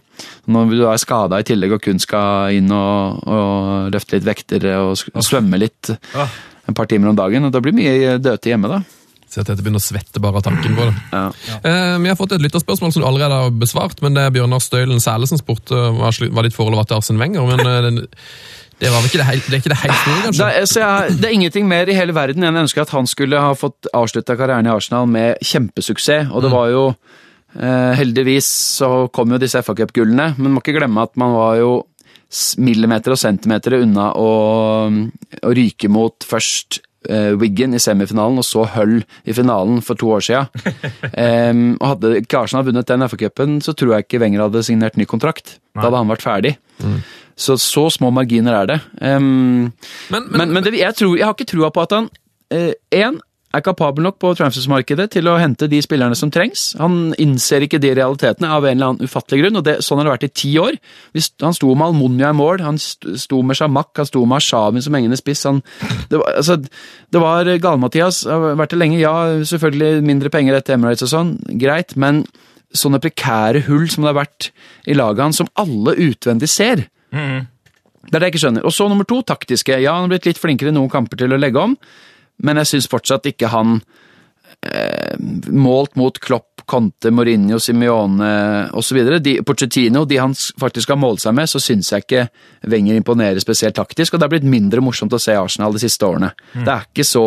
Når 0.50 0.72
du 0.72 0.86
er 0.88 1.02
skada 1.02 1.42
i 1.42 1.46
tillegg 1.46 1.76
og 1.76 1.84
kun 1.84 2.02
skal 2.02 2.56
inn 2.56 2.72
og, 2.74 3.22
og 3.28 3.92
løfte 3.94 4.18
litt 4.18 4.30
vekter 4.30 4.66
og 4.80 4.96
svømme 5.22 5.60
litt 5.62 5.92
et 5.92 6.78
par 6.78 6.90
timer 6.90 7.12
om 7.12 7.18
dagen, 7.18 7.46
og 7.46 7.54
da 7.54 7.62
blir 7.64 7.76
mye 7.76 8.18
døte 8.22 8.52
hjemme, 8.52 8.70
da. 8.72 8.82
Ser 9.32 9.46
at 9.46 9.52
dette 9.52 9.64
begynner 9.64 9.80
å 9.80 9.84
svette 9.84 10.20
bare 10.24 10.42
av 10.42 10.44
tanken 10.44 10.74
på 10.76 10.86
det. 10.90 10.96
Ja. 11.16 11.28
Eh, 11.64 11.98
vi 12.04 12.10
har 12.12 12.18
fått 12.20 12.34
et 12.36 12.44
lytterspørsmål 12.44 12.92
som 12.92 13.04
du 13.04 13.08
allerede 13.08 13.38
har 13.46 13.54
besvart, 13.56 14.02
men 14.04 14.18
det 14.18 14.26
er 14.28 14.34
Bjørnar 14.36 14.64
Støylen 14.64 15.00
Sæle 15.04 15.30
som 15.30 15.40
spurte 15.40 15.78
hva, 15.96 16.10
hva 16.12 16.44
ditt 16.44 16.58
forhold 16.58 16.76
var 16.76 16.90
til 16.90 17.00
Arsen 17.00 17.22
Wenger. 17.22 17.48
men 17.48 18.02
eh, 18.02 18.18
det, 18.82 18.90
det, 18.90 19.02
ikke 19.12 19.20
det, 19.20 19.26
helt, 19.28 19.46
det 19.46 19.54
er 19.54 19.62
ikke 19.62 19.70
det 19.72 19.80
helt 19.84 19.98
store, 20.00 20.16
Det 20.18 20.24
kanskje? 20.26 20.66
så 20.72 20.80
jeg, 20.82 21.18
det 21.22 21.28
er 21.30 21.36
ingenting 21.36 21.68
mer 21.70 21.90
i 21.92 21.94
hele 21.94 22.16
verden 22.18 22.42
enn 22.42 22.58
jeg 22.58 22.66
ønsker 22.66 22.82
at 22.82 22.94
han 22.96 23.10
skulle 23.10 23.42
ha 23.44 23.52
fått 23.54 23.90
avslutta 23.94 24.34
karrieren 24.40 24.66
i 24.66 24.74
Arsenal 24.74 25.06
med 25.06 25.38
kjempesuksess. 25.46 26.32
Og 26.34 26.42
det 26.42 26.50
var 26.50 26.72
jo 26.74 26.84
eh, 26.90 27.92
Heldigvis 28.00 28.50
så 28.82 28.90
kom 29.14 29.36
jo 29.36 29.42
disse 29.42 29.62
FA 29.62 29.78
Cup-gullene, 29.78 30.32
men 30.34 30.50
man 30.50 30.58
må 30.58 30.66
ikke 30.66 30.80
glemme 30.80 31.06
at 31.06 31.14
man 31.22 31.38
var 31.38 31.60
jo 31.62 31.72
millimeter 32.64 33.14
og 33.14 33.20
centimeter 33.22 33.78
unna 33.82 34.08
å, 34.18 34.30
å 34.90 35.54
ryke 35.54 35.92
mot 35.92 36.26
først 36.26 36.82
eh, 37.12 37.36
Wiggen 37.38 37.76
i 37.78 37.82
semifinalen 37.84 38.42
og 38.42 38.48
så 38.48 38.66
Hull 38.80 38.98
i 39.28 39.36
finalen 39.36 39.82
for 39.86 40.00
to 40.00 40.10
år 40.16 40.26
siden. 40.26 40.70
um, 41.52 41.66
og 41.78 41.90
hadde 41.94 42.16
ikke 42.24 42.46
Arsenal 42.48 42.66
vunnet 42.66 42.90
den 42.90 43.06
FA-cupen, 43.06 43.60
så 43.62 43.78
tror 43.78 43.98
jeg 44.00 44.08
ikke 44.08 44.26
Wenger 44.26 44.48
hadde 44.48 44.66
signert 44.66 44.98
ny 44.98 45.06
kontrakt. 45.06 45.60
Da 45.76 45.86
hadde 45.90 46.02
han 46.02 46.16
vært 46.16 46.26
ferdig. 46.26 46.56
Så 47.36 47.58
så 47.62 47.88
små 47.94 48.12
marginer 48.14 48.62
er 48.62 48.72
det. 48.74 48.80
Um, 49.02 49.74
Men, 50.10 50.30
men, 50.30 50.54
men 50.54 50.64
det, 50.64 50.78
jeg, 50.80 50.96
tror, 50.96 51.18
jeg 51.18 51.26
har 51.26 51.36
ikke 51.36 51.52
trua 51.54 51.72
på 51.74 51.86
at 51.88 51.98
han 51.98 52.10
én 52.52 53.22
er 53.52 53.64
kapabel 53.64 54.06
nok 54.06 54.18
på 54.22 54.32
transfersmarkedet 54.40 55.10
til 55.12 55.28
å 55.28 55.38
hente 55.40 55.68
de 55.72 55.82
spillerne 55.84 56.16
som 56.16 56.32
trengs. 56.32 56.70
Han 56.80 57.12
innser 57.20 57.66
ikke 57.66 57.82
de 57.84 57.94
realitetene 57.98 58.48
av 58.52 58.66
en 58.66 58.78
eller 58.78 58.94
annen 58.94 59.10
ufattelig 59.10 59.42
grunn, 59.44 59.60
og 59.60 59.66
det, 59.68 59.78
sånn 59.84 60.00
har 60.00 60.08
det 60.08 60.14
vært 60.14 60.28
i 60.30 60.32
ti 60.44 60.52
år. 60.62 60.78
Han 61.44 61.58
sto 61.58 61.74
med 61.76 61.90
Almonia 61.90 62.32
i 62.32 62.38
mål, 62.38 62.64
han 62.64 62.80
sto 62.80 63.42
med 63.44 63.60
Shamak, 63.60 63.92
han 64.00 64.08
sto 64.08 64.24
med 64.24 64.40
Ashavin 64.40 64.86
som 64.86 64.96
hengende 64.96 65.20
spiss. 65.20 65.44
Han, 65.50 65.60
det, 66.08 66.22
var, 66.22 66.38
altså, 66.40 66.58
det 66.62 67.24
var 67.24 67.52
Gale-Mathias, 67.52 68.24
har 68.30 68.56
vært 68.62 68.76
det 68.76 68.80
lenge, 68.80 69.02
ja, 69.04 69.16
selvfølgelig 69.52 70.08
mindre 70.08 70.32
penger 70.32 70.60
etter 70.60 70.78
Emirates 70.78 71.04
og 71.10 71.12
sånn, 71.12 71.36
greit, 71.60 71.98
men 72.00 72.24
sånne 72.72 73.02
prekære 73.04 73.66
hull 73.68 73.90
som 73.92 74.06
det 74.06 74.14
har 74.14 74.22
vært 74.22 74.52
i 74.88 74.96
laget 74.96 75.26
hans, 75.26 75.42
som 75.44 75.52
alle 75.60 75.98
utvendig 76.00 76.48
ser. 76.52 76.88
Det 77.12 78.16
er 78.16 78.20
det 78.20 78.30
jeg 78.30 78.34
ikke 78.34 78.46
skjønner. 78.46 78.66
Og 78.66 78.74
så 78.74 78.88
nummer 78.90 79.08
to, 79.08 79.22
taktiske. 79.28 79.78
Ja, 79.82 79.94
han 79.98 80.08
har 80.08 80.16
blitt 80.16 80.30
litt 80.30 80.42
flinkere 80.42 80.72
i 80.72 80.76
noen 80.76 80.90
kamper 80.92 81.20
til 81.22 81.34
å 81.36 81.40
legge 81.40 81.62
om, 81.62 81.76
men 82.42 82.62
jeg 82.62 82.72
syns 82.72 82.90
fortsatt 82.90 83.28
ikke 83.30 83.52
han 83.54 83.82
eh, 84.66 85.18
Målt 85.54 85.96
mot 86.00 86.18
Klopp, 86.24 86.64
Conte, 86.66 87.12
Mourinho, 87.14 87.60
Simione 87.62 88.32
osv. 88.78 89.00
Pochettino, 89.46 90.06
de 90.08 90.18
han 90.22 90.34
faktisk 90.34 90.94
har 90.94 91.00
målt 91.02 91.24
seg 91.24 91.36
med, 91.38 91.50
så 91.52 91.62
syns 91.62 91.92
jeg 91.92 92.06
ikke 92.06 92.26
Wenger 92.72 92.98
imponerer 92.98 93.42
spesielt 93.44 93.76
taktisk, 93.78 94.14
og 94.16 94.22
det 94.22 94.28
har 94.28 94.34
blitt 94.34 94.50
mindre 94.50 94.84
morsomt 94.86 95.14
å 95.14 95.22
se 95.22 95.36
Arsenal 95.38 95.76
de 95.76 95.84
siste 95.84 96.08
årene. 96.08 96.32
Det 96.56 96.72
er 96.72 96.88
ikke 96.88 97.06
så 97.08 97.26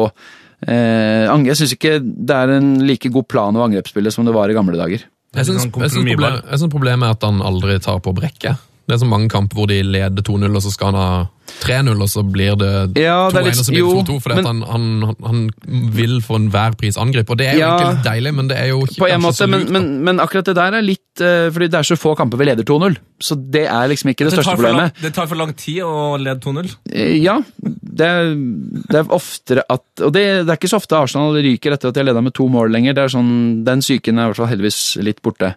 eh, 0.66 1.28
Jeg 1.28 1.58
syns 1.60 1.74
ikke 1.76 1.98
det 2.02 2.38
er 2.38 2.56
en 2.56 2.76
like 2.88 3.10
god 3.14 3.28
plan 3.30 3.56
å 3.58 3.66
angrepsspillet 3.68 4.14
som 4.14 4.26
det 4.26 4.34
var 4.34 4.50
i 4.50 4.56
gamle 4.56 4.78
dager. 4.80 5.04
Jeg 5.34 5.48
syns, 5.48 5.66
problemet, 5.66 5.92
problem, 5.92 6.14
kompromissbar. 6.14 6.40
jeg 6.50 6.62
syns 6.62 6.72
problemet 6.72 7.08
er 7.08 7.18
at 7.18 7.26
han 7.26 7.42
aldri 7.42 7.80
tar 7.82 8.00
på 8.02 8.14
brekket. 8.16 8.70
Det 8.86 8.94
er 8.94 9.00
så 9.00 9.06
mange 9.08 9.30
kamper 9.32 9.56
hvor 9.56 9.66
de 9.70 9.78
leder 9.82 10.22
2-0, 10.22 10.44
og 10.56 10.62
så 10.62 10.70
skal 10.74 10.92
han 10.92 10.98
ha 11.00 11.26
3-0, 11.64 12.00
og 12.02 12.08
så 12.08 12.22
blir 12.24 12.56
det 12.56 12.70
2-1, 12.96 13.00
Ja, 13.00 13.16
og 13.28 13.32
så 13.32 13.72
blir 13.72 13.84
det 13.84 14.04
2-2, 14.08 14.14
fordi 14.20 14.34
men- 14.42 14.46
han, 14.46 14.60
han, 14.68 15.14
han 15.24 15.90
vil 15.96 16.20
for 16.24 16.36
enhver 16.40 16.74
pris 16.80 16.96
angripe. 17.00 17.30
Og 17.32 17.38
det 17.38 17.46
er 17.48 17.54
jo 17.54 17.60
Ja. 17.60 17.70
egentlig 17.78 17.94
litt 17.96 18.04
deilig, 18.08 18.32
men 18.34 18.48
det 18.48 18.56
er 18.60 18.68
jo 18.72 18.80
ikke 18.84 18.98
På 19.00 19.08
en 19.08 19.20
måte, 19.24 19.36
så 19.40 19.46
lurt. 19.48 19.68
Men, 19.70 19.72
men, 19.72 20.04
men 20.04 20.20
akkurat 20.24 20.44
det 20.50 20.54
der 20.56 20.72
er 20.78 20.82
litt 20.84 21.20
eh, 21.20 21.48
Fordi 21.54 21.68
det 21.70 21.78
er 21.78 21.86
så 21.88 21.96
få 22.00 22.14
kamper 22.16 22.40
vi 22.40 22.44
leder 22.48 22.64
2-0. 22.64 22.96
Så 23.20 23.36
det 23.50 23.66
er 23.68 23.88
liksom 23.92 24.10
ikke 24.12 24.24
det 24.24 24.32
Det 24.32 24.38
største 24.40 24.56
problemet. 24.56 24.76
lang, 24.76 25.02
det 25.04 25.12
tar 25.14 25.26
for 25.30 25.36
lang 25.40 25.52
tid 25.54 25.80
å 25.84 26.16
lede 26.20 26.40
2-0. 26.44 26.74
Eh, 26.92 27.16
Ja, 27.22 27.38
det 27.64 28.08
er, 28.08 28.34
det 28.34 28.98
er 29.00 29.12
oftere 29.14 29.62
at 29.70 29.84
Og 30.02 30.12
det, 30.12 30.24
det 30.44 30.50
er 30.50 30.56
ikke 30.58 30.72
så 30.72 30.80
ofte 30.80 30.96
Arsenal 30.98 31.36
ryker 31.36 31.72
etter 31.76 31.88
at 31.88 31.94
de 31.94 32.00
har 32.00 32.08
leda 32.12 32.20
med 32.24 32.34
to 32.34 32.48
mål 32.48 32.72
lenger. 32.72 32.92
Det 32.96 33.04
er 33.04 33.14
sånn, 33.16 33.64
Den 33.64 33.80
psyken 33.80 34.18
er 34.18 34.24
i 34.28 34.32
hvert 34.32 34.36
fall 34.42 34.52
heldigvis 34.52 34.82
litt 35.04 35.22
borte. 35.22 35.54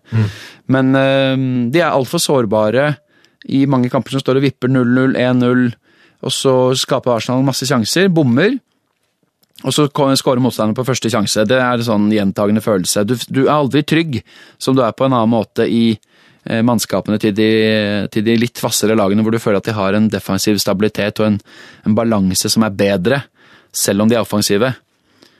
Men 0.68 0.96
eh, 0.96 1.36
de 1.72 1.80
er 1.82 1.92
altfor 1.96 2.20
sårbare 2.22 2.98
i 3.48 3.66
mange 3.70 3.92
kamper 3.94 4.16
som 4.16 4.24
står 4.24 4.40
og 4.40 4.48
vipper 4.48 4.72
0-0, 4.72 5.18
1-0, 5.18 5.68
og 6.26 6.34
så 6.34 6.54
skaper 6.78 7.16
Arsenal 7.16 7.46
masse 7.46 7.68
sjanser, 7.70 8.10
bommer. 8.14 8.58
Og 9.66 9.74
så 9.74 9.88
skårer 9.90 10.42
motstanderen 10.42 10.78
på 10.78 10.86
første 10.86 11.10
sjanse. 11.10 11.46
Det 11.50 11.58
er 11.58 11.80
en 11.80 11.86
sånn 11.86 12.12
gjentagende 12.14 12.62
følelse. 12.62 13.06
Du, 13.10 13.16
du 13.34 13.46
er 13.48 13.56
aldri 13.56 13.82
trygg, 13.88 14.20
som 14.62 14.78
du 14.78 14.84
er 14.86 14.94
på 14.94 15.08
en 15.08 15.16
annen 15.18 15.34
måte 15.34 15.66
i 15.66 15.96
eh, 15.96 16.62
mannskapene 16.66 17.18
til 17.22 17.34
de, 17.38 17.50
til 18.14 18.26
de 18.26 18.38
litt 18.38 18.62
hvassere 18.62 18.98
lagene, 18.98 19.26
hvor 19.26 19.34
du 19.34 19.42
føler 19.42 19.62
at 19.62 19.70
de 19.70 19.78
har 19.78 19.98
en 19.98 20.10
defensiv 20.14 20.60
stabilitet 20.62 21.22
og 21.22 21.32
en, 21.32 21.40
en 21.90 21.98
balanse 21.98 22.54
som 22.54 22.66
er 22.68 22.78
bedre, 22.78 23.24
selv 23.74 24.06
om 24.06 24.12
de 24.12 24.18
er 24.18 24.26
offensive. 24.26 24.76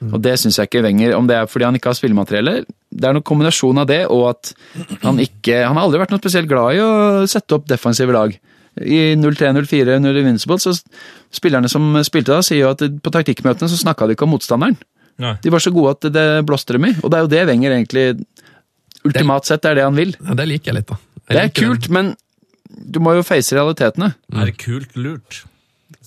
Og 0.06 0.20
det 0.22 0.36
syns 0.38 0.60
jeg 0.60 0.70
ikke 0.70 0.84
Wenger, 0.86 1.16
om 1.18 1.28
det 1.30 1.38
er 1.40 1.48
fordi 1.50 1.66
han 1.66 1.78
ikke 1.78 1.90
har 1.90 1.98
spillemateriellet. 1.98 2.68
Det 2.94 3.08
er 3.08 3.16
noen 3.18 3.26
kombinasjon 3.26 3.82
av 3.82 3.88
det, 3.90 4.04
og 4.14 4.28
at 4.32 4.52
han 5.04 5.22
ikke 5.24 5.64
Han 5.66 5.78
har 5.78 5.88
aldri 5.88 6.02
vært 6.04 6.14
noe 6.14 6.22
spesielt 6.22 6.50
glad 6.50 6.78
i 6.78 6.84
å 6.84 7.26
sette 7.30 7.58
opp 7.58 7.66
defensive 7.70 8.14
lag. 8.14 8.36
I 8.78 9.16
0-3-0-4 9.18 9.96
under 9.98 10.20
Invincible, 10.22 10.60
så 10.62 10.76
spillerne 11.34 11.70
som 11.72 11.98
spilte 12.06 12.36
da, 12.36 12.44
sier 12.46 12.68
jo 12.68 12.76
at 12.76 12.84
på 12.86 13.14
taktikkmøtene 13.14 13.72
så 13.72 13.80
snakka 13.80 14.06
de 14.06 14.14
ikke 14.18 14.28
om 14.28 14.36
motstanderen. 14.36 14.78
Nei. 15.18 15.34
De 15.42 15.50
var 15.50 15.64
så 15.64 15.74
gode 15.74 15.96
at 15.96 16.12
det 16.14 16.28
blåste 16.46 16.78
dem 16.78 16.86
i, 16.92 16.94
og 17.02 17.10
det 17.10 17.18
er 17.18 17.26
jo 17.26 17.34
det 17.34 17.46
Wenger 17.50 17.74
egentlig 17.80 18.06
Ultimat 19.08 19.48
sett 19.48 19.66
er 19.66 19.78
det 19.78 19.86
han 19.86 19.98
vil. 19.98 20.14
Ja, 20.20 20.36
det 20.38 20.48
liker 20.50 20.72
jeg 20.72 20.82
litt, 20.82 20.90
da. 20.90 20.98
Jeg 21.28 21.36
Det 21.36 21.42
er 21.42 21.52
kult, 21.54 21.86
kult, 21.86 21.92
men 21.96 22.16
du 22.68 23.00
må 23.04 23.14
jo 23.16 23.26
face 23.26 23.56
realitetene. 23.56 24.14
Er 24.36 24.50
det 24.50 24.58
kult 24.62 24.98
lurt? 25.00 25.46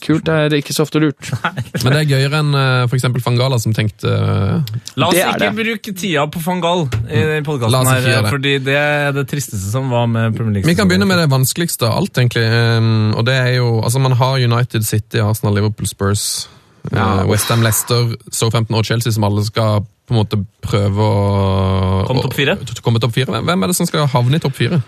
Kult 0.00 0.28
er 0.32 0.54
ikke 0.56 0.74
så 0.74 0.84
ofte 0.86 1.00
lurt. 1.02 1.30
Men 1.84 1.92
det 1.92 1.98
er 1.98 2.06
gøyere 2.08 2.40
enn 2.40 2.54
f.eks. 2.54 2.90
for 2.90 2.98
eksempel 2.98 3.24
Fangala, 3.24 3.58
som 3.62 3.74
tenkte 3.76 4.10
eh, 4.10 4.78
La 5.00 5.10
oss 5.10 5.18
ikke 5.18 5.40
det. 5.42 5.50
bruke 5.58 5.94
tida 5.96 6.24
på 6.32 6.42
Fangal 6.44 6.86
i 7.10 7.40
podkasten 7.46 7.90
her, 7.90 8.06
det. 8.06 8.32
fordi 8.32 8.54
det 8.64 8.78
er 8.80 9.12
det 9.16 9.26
tristeste 9.30 9.72
som 9.72 9.92
var 9.92 10.08
med 10.10 10.36
Premier 10.36 10.58
League. 10.58 10.68
Vi 10.70 10.76
kan 10.78 10.88
begynne 10.90 11.08
med 11.08 11.20
det 11.20 11.28
vanskeligste 11.32 11.88
av 11.88 12.00
alt, 12.00 12.16
egentlig. 12.22 12.46
Um, 12.48 13.12
og 13.14 13.26
det 13.28 13.36
er 13.36 13.52
jo, 13.58 13.76
altså 13.84 14.02
Man 14.02 14.16
har 14.16 14.40
United, 14.40 14.86
City, 14.88 15.20
Arsenal, 15.22 15.58
Liverpool, 15.58 15.88
Spurs, 15.90 16.48
ja. 16.90 17.26
Westham, 17.28 17.64
Leicester, 17.66 18.14
Southampton 18.32 18.78
og 18.80 18.86
Chelsea, 18.88 19.12
som 19.12 19.26
alle 19.28 19.44
skal 19.44 19.84
på 20.10 20.16
en 20.16 20.22
måte 20.24 20.40
prøve 20.64 21.04
å 21.04 22.06
Komme 22.08 22.24
topp 22.24 23.14
fire? 23.14 23.36
Hvem 23.44 23.62
er 23.62 23.70
det 23.70 23.76
som 23.78 23.86
skal 23.86 24.08
havne 24.10 24.40
i 24.40 24.42
topp 24.42 24.56
fire? 24.58 24.80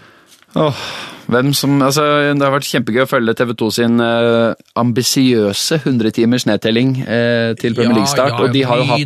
Åh, 0.55 0.81
hvem 1.33 1.53
som, 1.57 1.79
altså, 1.81 2.03
det 2.37 2.45
har 2.45 2.53
vært 2.53 2.67
kjempegøy 2.69 3.05
å 3.05 3.09
følge 3.09 3.33
TV 3.39 3.53
2 3.57 3.69
sin 3.73 4.01
eh, 4.05 4.53
ambisiøse 4.77 5.79
100 5.81 6.13
timers 6.19 6.45
nedtelling 6.49 6.91
eh, 7.07 7.53
til 7.61 7.77
Premier 7.79 7.97
League-start. 8.03 8.35
ja, 8.35 8.41
og 8.45 8.53
de 8.53 8.65
har 8.69 8.83
jo 8.83 8.89
hatt, 8.91 8.99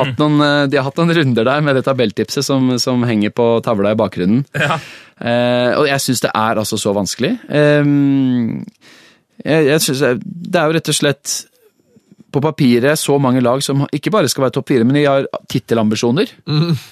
hatt, 0.00 0.16
noen, 0.18 0.40
eh, 0.46 0.64
de 0.72 0.80
har 0.80 0.88
hatt 0.88 0.98
noen 0.98 1.14
runder 1.20 1.46
der 1.46 1.60
med 1.62 1.78
det 1.78 1.84
tabelltipset 1.86 2.46
som, 2.46 2.72
som 2.82 3.04
henger 3.06 3.30
på 3.36 3.46
tavla 3.66 3.92
i 3.94 4.00
bakgrunnen. 4.00 4.42
Eh, 5.20 5.70
og 5.76 5.86
jeg 5.86 6.00
syns 6.00 6.24
det 6.24 6.32
er 6.34 6.58
altså 6.64 6.78
så 6.80 6.94
vanskelig. 6.96 7.34
Ehm, 7.52 8.64
jeg, 9.44 9.66
jeg 9.70 9.80
synes, 9.86 10.00
det- 10.00 10.50
det 10.50 10.58
er 10.60 10.66
jo 10.72 10.78
rett 10.80 10.88
og 10.90 10.96
slett 10.96 11.36
på 12.32 12.42
papiret 12.44 12.98
så 12.98 13.16
mange 13.22 13.42
lag 13.44 13.62
som 13.64 13.86
ikke 13.92 14.12
bare 14.14 14.28
skal 14.30 14.46
være 14.46 14.54
topp 14.56 14.70
fire, 14.72 14.84
men 14.86 14.98
de 14.98 15.06
har 15.06 15.26
tittelambisjoner. 15.50 16.30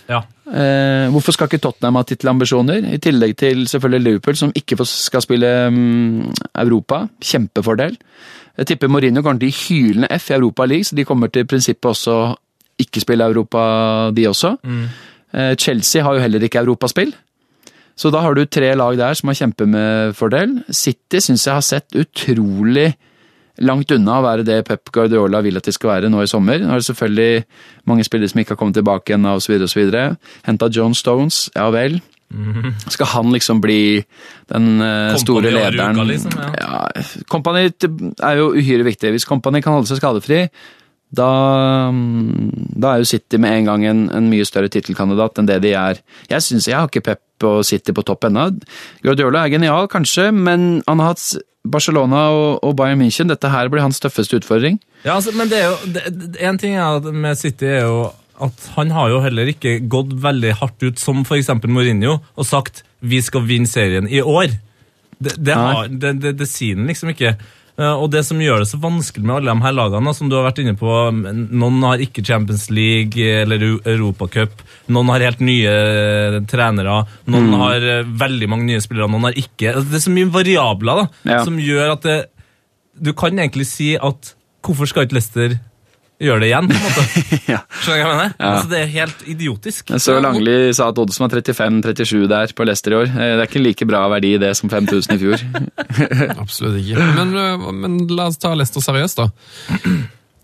Ja. 0.08 0.22
Eh, 0.48 1.06
hvorfor 1.12 1.36
skal 1.36 1.50
ikke 1.50 1.60
Tottenham 1.62 2.00
ha 2.00 2.04
tittelambisjoner? 2.08 2.88
I 2.94 3.00
tillegg 3.02 3.36
til 3.38 3.66
selvfølgelig 3.70 4.04
Liverpool, 4.04 4.36
som 4.40 4.52
ikke 4.56 4.78
skal 4.88 5.24
spille 5.24 5.52
um, 5.68 6.26
Europa. 6.54 7.04
Kjempefordel. 7.20 7.96
Jeg 8.58 8.72
tipper 8.72 8.90
Mourinho 8.90 9.22
kommer 9.22 9.40
til 9.40 9.54
hylende 9.54 10.10
F 10.18 10.30
i 10.30 10.38
Europa 10.38 10.66
League, 10.66 10.88
så 10.88 10.98
de 10.98 11.06
kommer 11.06 11.30
til 11.30 11.46
prinsippet 11.46 11.92
også 11.92 12.18
ikke 12.78 13.02
spille 13.02 13.26
Europa, 13.26 13.60
de 14.14 14.26
også. 14.28 14.54
Eh, 15.34 15.54
Chelsea 15.56 16.02
har 16.02 16.14
jo 16.14 16.22
heller 16.22 16.42
ikke 16.42 16.62
europaspill. 16.62 17.14
Så 17.98 18.12
da 18.14 18.22
har 18.22 18.34
du 18.34 18.44
tre 18.46 18.70
lag 18.78 18.96
der 18.98 19.14
som 19.18 19.28
har 19.28 19.38
kjempefordel. 19.40 20.62
City 20.70 21.18
syns 21.18 21.46
jeg 21.46 21.54
har 21.54 21.66
sett 21.66 21.98
utrolig 21.98 22.92
langt 23.64 23.90
unna 23.94 24.18
å 24.18 24.26
være 24.26 24.46
det 24.46 24.60
Pep 24.68 24.92
Guardiola 24.94 25.40
vil 25.44 25.58
at 25.58 25.66
de 25.68 25.74
skal 25.74 25.94
være 25.94 26.12
nå 26.12 26.22
i 26.22 26.30
sommer. 26.30 26.60
Nå 26.62 26.74
er 26.74 26.82
det 26.82 26.88
selvfølgelig 26.90 27.42
mange 27.90 28.06
spillere 28.06 28.32
som 28.32 28.42
ikke 28.42 28.54
har 28.54 28.60
kommet 28.60 28.78
tilbake 28.78 29.12
igjen 29.12 29.28
så 29.42 29.80
videre. 29.80 30.04
Henta 30.46 30.70
John 30.72 30.96
Stones, 30.98 31.48
ja 31.56 31.68
vel. 31.74 32.00
Skal 32.92 33.08
han 33.14 33.32
liksom 33.32 33.60
bli 33.64 34.02
den 34.52 34.82
uh, 34.82 35.16
store 35.16 35.48
lederen? 35.48 35.96
Ruka, 35.96 36.08
liksom, 36.10 36.34
ja. 36.36 36.82
ja. 36.92 38.08
Er 38.28 38.42
jo 38.42 38.50
uhyre 38.52 38.84
viktig. 38.84 39.14
Hvis 39.14 39.28
Company 39.28 39.62
kan 39.64 39.78
holde 39.78 39.88
seg 39.88 40.02
skadefri, 40.02 40.42
da, 41.08 41.28
mm, 41.88 42.74
da 42.76 42.92
er 42.92 43.00
jo 43.00 43.08
City 43.08 43.40
med 43.40 43.54
en 43.56 43.70
gang 43.70 43.86
en, 43.88 44.02
en 44.12 44.28
mye 44.28 44.44
større 44.44 44.68
tittelkandidat 44.72 45.40
enn 45.40 45.48
det 45.48 45.62
de 45.64 45.72
er. 45.72 46.02
Jeg 46.28 46.44
synes, 46.44 46.68
jeg 46.68 46.76
har 46.76 46.90
ikke 46.90 47.06
Pep 47.06 47.48
og 47.48 47.62
City 47.64 47.94
på 47.96 48.04
topp 48.04 48.28
ennå. 48.28 48.50
Guardiola 49.06 49.46
er 49.46 49.54
genial, 49.56 49.88
kanskje, 49.88 50.28
men 50.34 50.82
han 50.88 51.00
har 51.00 51.14
hatt 51.14 51.24
Barcelona 51.66 52.28
og, 52.62 52.76
Bayern 52.78 53.00
München. 53.02 53.28
Dette 53.28 53.50
her 53.50 53.68
blir 53.68 53.82
hans 53.84 53.98
tøffeste 54.00 54.38
utfordring. 54.40 54.78
Ja, 55.04 55.16
altså, 55.18 55.32
men 55.36 55.48
det 55.50 55.58
er 55.58 55.68
jo 55.72 55.92
det, 55.94 56.36
En 56.40 56.58
ting 56.58 56.74
er 56.78 57.00
med 57.12 57.38
City 57.38 57.66
er 57.66 57.84
jo 57.88 58.10
at 58.38 58.68
han 58.76 58.92
har 58.94 59.08
jo 59.10 59.18
heller 59.24 59.48
ikke 59.50 59.80
gått 59.90 60.12
veldig 60.22 60.52
hardt 60.60 60.82
ut 60.86 61.00
som 61.02 61.24
f.eks. 61.26 61.48
Mourinho 61.66 62.20
og 62.38 62.46
sagt 62.46 62.84
'vi 63.02 63.18
skal 63.22 63.42
vinne 63.42 63.66
serien 63.66 64.06
i 64.08 64.20
år'. 64.22 64.54
Det, 65.18 65.34
det, 65.42 65.54
har, 65.54 65.88
det, 65.88 66.46
sier 66.46 66.76
han 66.78 66.86
liksom 66.86 67.10
ikke. 67.10 67.34
Eh, 67.78 67.94
Og 67.98 68.10
det 68.10 68.24
som 68.26 68.38
gjør 68.38 68.60
det 68.62 68.68
så 68.70 68.78
vanskelig 68.78 69.24
med 69.26 69.36
alle 69.36 69.50
de 69.54 69.62
her 69.66 69.72
lagene, 69.74 70.14
som 70.14 70.28
du 70.30 70.36
har 70.36 70.46
vært 70.52 70.60
inne 70.62 70.76
på 70.78 70.86
Noen 71.50 71.82
har 71.82 71.98
ikke 71.98 72.24
Champions 72.24 72.70
League 72.70 73.18
eller 73.22 73.58
Eu- 73.58 73.82
Europacup. 73.84 74.62
Noen 74.88 75.10
har 75.12 75.20
helt 75.26 75.40
nye 75.44 75.68
eh, 75.68 76.40
trenere. 76.48 77.02
Noen 77.28 77.48
Mm. 77.50 77.56
har 77.60 77.76
eh, 77.98 78.02
veldig 78.24 78.48
mange 78.48 78.64
nye 78.70 78.80
spillere, 78.80 79.08
noen 79.12 79.28
har 79.28 79.36
ikke. 79.36 79.74
Altså, 79.74 79.88
Det 79.90 79.98
er 80.00 80.06
så 80.08 80.14
mye 80.16 80.30
variabler 80.32 81.02
da, 81.02 81.08
Ja. 81.34 81.44
som 81.44 81.58
gjør 81.60 81.92
at 81.92 82.02
det, 82.08 82.18
du 83.00 83.12
kan 83.12 83.36
egentlig 83.38 83.66
si 83.66 83.94
at 83.96 84.34
hvorfor 84.64 84.88
skal 84.88 85.04
ikke 85.06 85.14
Leicester 85.18 85.58
gjøre 86.20 86.40
det 86.42 86.48
igjen? 86.50 86.66
på 86.66 86.74
en 86.74 86.82
måte? 86.82 87.04
ja. 87.52 87.60
Skjønner 87.78 88.00
du 88.00 88.02
hva 88.02 88.08
jeg 88.08 88.16
mener? 88.18 88.32
Altså, 88.48 88.68
det 88.72 88.78
er 88.80 88.88
helt 88.96 89.20
idiotisk. 89.30 89.92
Så 90.02 90.16
Langli 90.20 90.56
sa 90.74 90.88
at 90.90 90.98
Oddsen 90.98 91.22
var 91.28 91.36
35-37 91.38 92.26
der 92.32 92.52
på 92.58 92.66
Leicester 92.66 92.90
i 92.96 92.98
år. 92.98 93.06
Eh, 93.12 93.36
Det 93.38 93.44
er 93.44 93.46
ikke 93.52 93.62
like 93.62 93.86
bra 93.86 94.00
verdi 94.10 94.32
det 94.42 94.50
som 94.58 94.68
5000 94.72 95.14
i 95.14 95.18
fjor. 95.22 95.44
Absolutt 96.42 96.80
ikke. 96.82 97.06
Men, 97.20 97.34
øh, 97.38 97.72
men 97.72 97.98
la 98.10 98.26
oss 98.32 98.36
ta 98.42 98.50
Leicester 98.54 98.80
seriøst, 98.82 99.16
da. 99.22 99.28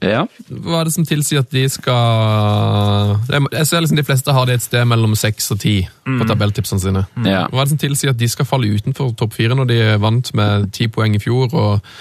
Ja. 0.04 0.22
Hva 0.50 0.80
er 0.82 0.88
det 0.90 0.94
som 0.94 1.06
tilsier 1.08 1.40
at 1.44 1.50
de 1.54 1.64
skal 1.72 3.18
Jeg 3.56 3.66
ser 3.70 3.84
liksom 3.84 3.96
De 4.00 4.06
fleste 4.06 4.34
har 4.36 4.46
det 4.48 4.58
et 4.60 4.66
sted 4.66 4.84
mellom 4.90 5.14
seks 5.18 5.50
og 5.54 5.60
ti 5.64 5.76
på 6.04 6.26
tabelltipsene 6.28 6.82
sine. 6.82 7.04
Ja. 7.24 7.46
Hva 7.50 7.62
er 7.62 7.68
det 7.68 7.74
som 7.76 7.82
tilsier 7.84 8.12
at 8.14 8.20
de 8.20 8.28
skal 8.30 8.48
falle 8.48 8.72
utenfor 8.76 9.14
topp 9.18 9.36
fire 9.36 9.56
når 9.58 9.70
de 9.70 9.78
vant 10.02 10.34
med 10.36 10.70
ti 10.76 10.88
poeng 10.92 11.16
i 11.16 11.22
fjor 11.22 11.54
og 11.54 11.94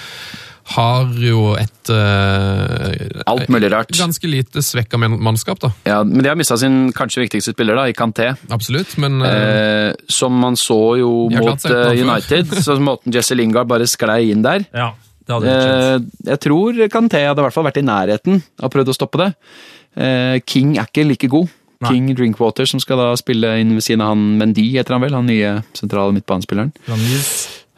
har 0.74 1.10
jo 1.20 1.58
et 1.60 1.90
uh, 1.92 3.24
Alt 3.28 3.50
mulig 3.52 3.68
rart. 3.74 3.90
Ganske 4.00 4.30
lite 4.32 4.62
svekka 4.64 4.96
man- 4.98 5.18
mannskap, 5.20 5.60
da. 5.60 5.74
ja, 5.84 5.98
Men 6.08 6.24
de 6.24 6.30
har 6.32 6.38
mista 6.40 6.56
sin 6.58 6.94
kanskje 6.96 7.26
viktigste 7.26 7.52
spiller, 7.52 7.76
da, 7.76 7.84
i 7.92 7.94
Kanté. 7.98 8.30
Absolutt, 8.50 8.96
men 9.04 9.20
uh, 9.22 9.28
Eh, 9.34 9.94
som 10.08 10.32
man 10.40 10.56
så 10.56 10.78
jo 11.02 11.10
mot 11.34 11.66
eh. 11.68 12.00
United. 12.00 12.54
så 12.64 12.78
måten 12.80 13.12
Jesse 13.12 13.36
Lingard 13.36 13.68
bare 13.68 13.84
sklei 13.92 14.32
inn 14.32 14.42
der. 14.46 14.64
Ja, 14.72 14.94
det 15.24 15.36
hadde 15.36 15.50
ikke 15.50 15.66
skjedd. 15.66 16.08
Eh, 16.08 16.30
jeg 16.32 16.44
tror 16.46 16.84
Kanté 16.94 17.24
hadde 17.26 17.44
i 17.44 17.48
hvert 17.48 17.56
fall 17.56 17.68
vært 17.68 17.82
i 17.82 17.88
nærheten 17.88 18.42
av 18.62 18.74
prøvd 18.74 18.94
å 18.94 18.98
stoppe 18.98 19.22
det. 19.22 19.30
Eh, 19.96 20.38
King 20.46 20.78
er 20.78 20.90
ikke 20.90 21.08
like 21.08 21.32
god. 21.32 21.52
Nei. 21.84 21.90
King 21.92 22.14
Drinkwater, 22.16 22.68
som 22.70 22.80
skal 22.80 23.02
da 23.02 23.10
spille 23.20 23.58
inn 23.60 23.74
ved 23.76 23.84
siden 23.84 24.04
av 24.04 24.14
han 24.14 24.24
Mendy, 24.40 24.70
heter 24.78 24.96
han 24.96 25.04
vel, 25.04 25.18
han 25.18 25.28
nye 25.28 25.58
sentrale 25.76 26.16
midtbanespilleren. 26.16 26.72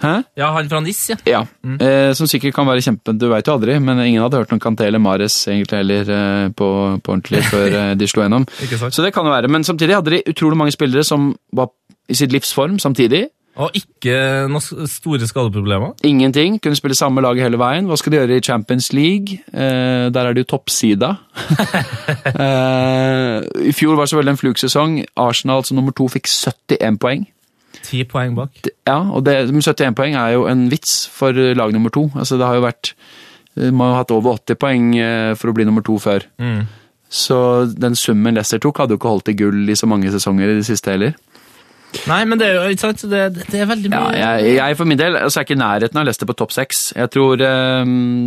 Hæ? 0.04 0.12
Ja, 0.36 0.50
han 0.52 0.68
fra 0.70 0.82
Nis, 0.84 1.00
ja. 1.10 1.16
Ja, 1.26 1.46
eh, 1.64 2.12
som 2.18 2.28
sikkert 2.28 2.54
kan 2.58 2.68
være 2.68 2.84
kjempe... 2.84 3.14
Du 3.16 3.30
veit 3.32 3.48
jo 3.48 3.56
aldri, 3.56 3.78
men 3.80 4.02
ingen 4.04 4.22
hadde 4.22 4.42
hørt 4.42 4.52
noen 4.52 4.62
Kanté 4.62 4.90
eller 4.90 5.02
Mares 5.02 5.38
egentlig 5.48 5.80
heller 5.80 6.12
eh, 6.12 6.50
på, 6.52 6.68
på 7.00 7.14
ordentlig 7.14 7.46
før 7.48 7.78
eh, 7.80 7.94
de 7.98 8.10
slo 8.12 8.26
gjennom. 8.26 8.46
Så 8.84 9.06
det 9.06 9.14
kan 9.16 9.26
jo 9.26 9.34
være, 9.34 9.50
men 9.52 9.66
samtidig 9.68 9.96
hadde 9.96 10.18
de 10.18 10.22
utrolig 10.34 10.60
mange 10.60 10.76
spillere 10.76 11.06
som 11.08 11.32
var 11.56 11.72
i 12.12 12.18
sitt 12.20 12.36
livsform 12.36 12.78
samtidig. 12.84 13.26
Og 13.56 13.72
ikke 13.78 14.16
noen 14.52 14.88
store 14.92 15.28
skadeproblemer. 15.30 15.94
Ingenting. 16.04 16.58
Kunne 16.60 16.76
spille 16.76 16.96
samme 16.98 17.22
lag 17.24 17.40
hele 17.40 17.56
veien. 17.62 17.86
Hva 17.88 17.96
skal 17.98 18.12
de 18.12 18.18
gjøre 18.20 18.40
i 18.40 18.44
Champions 18.44 18.90
League? 18.92 19.38
Eh, 19.54 20.10
der 20.12 20.28
er 20.28 20.36
det 20.36 20.44
jo 20.44 20.50
toppsida. 20.58 21.14
eh, 22.36 23.38
I 23.70 23.74
fjor 23.76 23.96
var 24.00 24.10
selvfølgelig 24.10 24.34
en 24.36 24.42
fluksesong. 24.42 24.98
Arsenal 25.24 25.64
som 25.68 25.80
nummer 25.80 25.96
to 25.96 26.08
fikk 26.12 26.28
71 26.32 27.00
poeng. 27.02 27.26
Ti 27.86 28.04
poeng 28.10 28.36
bak. 28.36 28.50
Det- 28.64 28.74
Ja, 28.88 29.00
og 29.12 29.24
det, 29.26 29.38
71 29.52 29.96
poeng 29.96 30.16
er 30.16 30.34
jo 30.34 30.46
en 30.48 30.70
vits 30.70 31.08
for 31.08 31.32
lag 31.34 31.72
nummer 31.74 31.90
to. 31.90 32.10
Altså, 32.16 32.38
det 32.38 32.46
har 32.48 32.56
jo 32.56 32.62
vært 32.68 32.94
eh, 33.58 33.72
Man 33.72 33.92
har 33.94 34.04
hatt 34.04 34.12
over 34.12 34.34
80 34.38 34.56
poeng 34.56 34.96
eh, 35.00 35.34
for 35.36 35.50
å 35.50 35.54
bli 35.54 35.64
nummer 35.66 35.82
to 35.82 35.98
før. 36.00 36.24
Mm. 36.40 36.66
Så 37.10 37.72
den 37.80 37.96
summen 37.96 38.34
Leicester 38.36 38.60
tok, 38.60 38.78
hadde 38.80 38.92
jo 38.92 38.98
ikke 38.98 39.10
holdt 39.14 39.26
til 39.26 39.36
gull 39.38 39.70
i 39.70 39.76
så 39.76 39.88
mange 39.88 40.12
sesonger 40.12 40.50
i 40.52 40.56
det 40.60 40.66
siste 40.68 40.92
heller. 40.92 41.14
Nei, 42.10 42.20
men 42.30 42.38
det 42.42 42.48
er 42.48 42.56
jo 42.58 42.74
ikke 42.76 42.84
sant, 42.86 43.04
det, 43.12 43.22
det 43.52 43.60
er 43.62 43.70
veldig 43.70 43.90
Ja, 43.92 44.02
mye 44.04 44.20
jeg, 44.20 44.56
jeg 44.58 44.78
for 44.80 44.90
min 44.90 45.00
del 45.00 45.16
altså, 45.20 45.40
er 45.42 45.48
ikke 45.48 45.56
i 45.58 45.62
nærheten 45.62 46.02
av 46.02 46.06
det 46.10 46.28
på 46.30 46.36
topp 46.38 46.52
seks. 46.56 46.82
Jeg 46.96 47.12
tror 47.16 47.42
eh, 47.42 47.84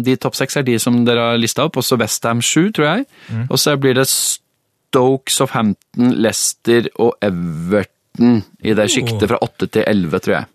de 0.08 0.16
topp 0.16 0.34
seks 0.38 0.56
er 0.60 0.66
de 0.66 0.78
som 0.82 1.00
dere 1.06 1.30
har 1.32 1.38
lista 1.40 1.66
opp, 1.68 1.76
også 1.82 1.98
Westham 2.00 2.40
7, 2.42 2.72
tror 2.78 2.88
jeg. 2.90 3.06
Og 3.48 3.58
så 3.60 3.76
blir 3.80 3.94
det 4.00 4.06
Stoke, 4.10 5.30
Southampton, 5.32 6.14
Leicester 6.18 6.88
og 6.98 7.14
Everton 7.22 8.42
i 8.66 8.74
det 8.74 8.88
sjiktet 8.90 9.28
fra 9.30 9.38
8 9.44 9.68
til 9.76 9.84
11, 9.86 10.20
tror 10.24 10.34
jeg. 10.40 10.46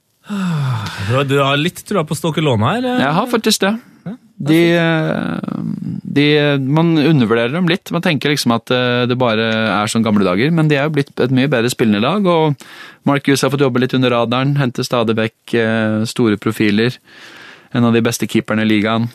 Du, 1.30 1.38
har- 1.44 1.58
litt 1.60 1.84
trua 1.88 2.04
på 2.08 2.16
Stokkelåna 2.16 2.76
her. 2.76 2.86
eh? 2.94 3.02
Jeg 3.06 3.14
har 3.20 3.28
faktisk 3.32 3.62
det. 3.68 3.74
De, 4.38 4.76
eh, 4.76 5.38
de 6.04 6.58
Man 6.58 6.98
undervurderer 6.98 7.54
dem 7.54 7.70
litt. 7.70 7.92
Man 7.92 8.02
tenker 8.02 8.34
liksom 8.34 8.56
at 8.56 8.72
eh, 8.74 9.06
det 9.10 9.18
bare 9.20 9.46
er 9.70 9.92
som 9.92 10.04
gamle 10.04 10.26
dager, 10.26 10.52
men 10.52 10.68
de 10.72 10.80
er 10.80 10.90
jo 10.90 10.96
blitt 10.98 11.14
et 11.22 11.32
mye 11.34 11.52
bedre 11.52 11.72
spillende 11.72 12.04
lag. 12.04 12.26
og 12.26 12.56
Marcus 13.06 13.44
har 13.44 13.54
fått 13.54 13.64
jobbe 13.64 13.84
litt 13.84 13.94
under 13.94 14.14
radaren, 14.14 14.58
henter 14.58 14.84
stadig 14.84 15.16
vekk 15.20 15.56
eh, 15.60 16.04
store 16.10 16.38
profiler. 16.38 16.98
En 17.74 17.86
av 17.88 17.94
de 17.94 18.04
beste 18.06 18.28
keeperne 18.30 18.62
i 18.62 18.70
ligaen. 18.70 19.08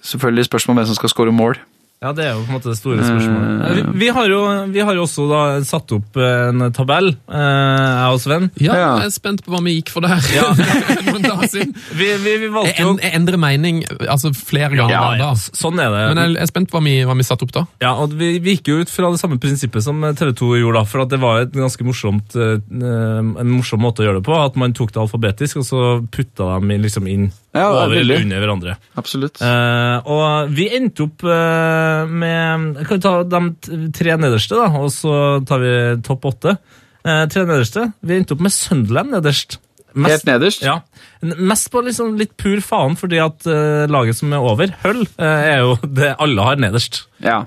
Selvfølgelig 0.00 0.46
spørsmål 0.48 0.72
om 0.72 0.78
hvem 0.80 0.86
som 0.88 0.96
skal 0.96 1.12
skåre 1.12 1.34
mål. 1.36 1.58
Ja, 2.02 2.10
det 2.18 2.24
er 2.26 2.32
jo 2.34 2.40
på 2.42 2.50
en 2.50 2.56
måte 2.56 2.72
det 2.72 2.78
store 2.80 3.04
spørsmålet. 3.06 3.76
Vi, 3.76 3.82
vi, 4.00 4.08
har 4.10 4.26
jo, 4.26 4.38
vi 4.74 4.80
har 4.82 4.96
jo 4.98 5.04
også 5.06 5.26
da 5.30 5.42
satt 5.66 5.92
opp 5.94 6.16
en 6.18 6.64
tabell, 6.74 7.12
eh, 7.30 7.38
jeg 7.38 8.16
og 8.16 8.20
Sven. 8.24 8.48
ja, 8.58 8.74
Ja. 8.74 8.88
jeg 9.04 9.10
er 9.12 9.14
spent 9.14 9.44
på 9.46 9.52
hva 9.54 9.60
vi 9.62 9.76
gikk 9.76 9.92
for 9.94 10.02
der. 10.02 10.18
Ja. 10.34 10.48
Noen 11.06 11.22
dager 11.22 11.46
siden. 11.52 11.76
Vi, 11.94 12.08
vi, 12.24 12.32
vi 12.42 12.48
valgte 12.50 12.82
jo 12.82 12.96
jeg 12.98 13.14
endrer 13.14 13.38
mening 13.38 13.82
altså 14.10 14.32
flere 14.34 14.74
ganger 14.74 14.96
ja, 14.96 15.04
dag. 15.22 15.44
sånn 15.54 15.78
er 15.78 15.94
det. 15.94 16.02
Men 16.16 16.22
jeg 16.24 16.42
er 16.42 16.50
spent 16.50 16.72
på 16.72 16.80
hva 16.80 16.84
vi, 16.88 16.96
hva 17.06 17.16
vi 17.20 17.28
satte 17.28 17.46
opp 17.46 17.54
da. 17.54 17.64
Ja, 17.84 17.92
og 18.02 18.16
vi, 18.18 18.32
vi 18.42 18.56
gikk 18.56 18.72
jo 18.72 18.80
ut 18.82 18.90
fra 18.90 19.12
det 19.14 19.22
samme 19.22 19.38
prinsippet 19.42 19.86
som 19.86 20.02
TV 20.18 20.32
2 20.42 20.50
gjorde, 20.58 20.82
da, 20.82 20.84
for 20.90 21.04
at 21.06 21.14
det 21.14 21.20
var 21.22 21.44
et 21.46 21.54
ganske 21.54 21.86
morsomt, 21.86 22.34
eh, 22.34 22.58
en 22.66 23.54
morsom 23.54 23.82
måte 23.86 24.02
å 24.02 24.08
gjøre 24.08 24.18
det 24.20 24.26
på. 24.26 24.34
At 24.42 24.58
man 24.58 24.74
tok 24.74 24.90
det 24.96 25.00
alfabetisk, 25.06 25.62
og 25.62 25.68
så 25.70 25.84
putta 26.10 26.56
dem 26.58 26.74
liksom 26.82 27.06
inn 27.10 27.30
Ja, 27.52 27.66
er 27.66 27.68
over 27.68 27.82
eller 27.92 28.00
veldig. 28.00 28.20
under 28.24 28.40
hverandre. 28.40 28.74
Absolutt. 28.96 29.40
Uh, 29.44 29.98
og 30.08 30.52
vi 30.56 30.70
endte 30.72 31.04
opp 31.04 31.24
uh, 31.26 32.08
med 32.08 32.78
Jeg 32.80 32.86
kan 32.88 33.02
ta 33.04 33.12
de 33.28 33.90
tre 33.92 34.14
nederste, 34.16 34.56
da, 34.56 34.70
og 34.80 34.88
så 34.94 35.16
tar 35.48 35.60
vi 35.60 35.74
topp 36.06 36.30
åtte. 36.32 36.56
Uh, 37.04 37.26
tre 37.28 37.44
nederste. 37.44 37.90
Vi 38.00 38.16
endte 38.16 38.32
opp 38.36 38.46
med 38.46 38.54
Sunderland 38.56 39.12
nederst. 39.12 39.58
Helt 39.92 40.24
nederst? 40.24 40.64
Ja. 40.64 40.78
Mest 41.20 41.68
på 41.68 41.82
liksom 41.84 42.14
litt 42.16 42.32
pur 42.40 42.62
faen, 42.64 42.96
fordi 42.96 43.18
at 43.20 43.44
laget 43.92 44.16
som 44.16 44.32
er 44.32 44.40
over, 44.40 44.72
Hull, 44.86 45.02
er 45.20 45.58
jo 45.60 45.74
det 45.84 46.14
alle 46.16 46.46
har 46.46 46.56
nederst. 46.56 47.02
Ja. 47.20 47.42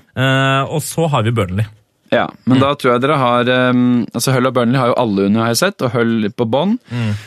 Og 0.70 0.78
så 0.86 1.08
har 1.10 1.26
vi 1.26 1.34
Burnley. 1.34 1.66
Ja, 2.14 2.28
men 2.46 2.62
da 2.62 2.70
tror 2.78 2.92
jeg 2.92 3.02
dere 3.02 3.16
har 3.18 3.48
um, 3.74 4.04
Altså 4.14 4.30
Hull 4.36 4.46
og 4.46 4.54
Burnley 4.54 4.78
har 4.78 4.92
jo 4.92 4.98
alle 5.02 5.26
under, 5.26 5.42
har 5.42 5.50
jeg 5.56 5.58
sett, 5.64 5.82
og 5.82 5.90
Hull 5.96 6.30
på 6.30 6.46
bånn. 6.46 6.76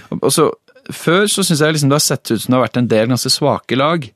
Og, 0.07 0.21
og 0.21 0.31
så, 0.31 0.47
før 0.91 1.27
så 1.29 1.43
syns 1.45 1.61
jeg 1.61 1.73
liksom 1.75 1.89
det 1.91 1.99
har 1.99 2.05
sett 2.07 2.31
ut 2.31 2.41
som 2.41 2.51
det 2.53 2.57
har 2.59 2.67
vært 2.67 2.77
en 2.81 2.87
del 2.91 3.07
ganske 3.11 3.31
svake 3.33 3.77
lag. 3.79 4.07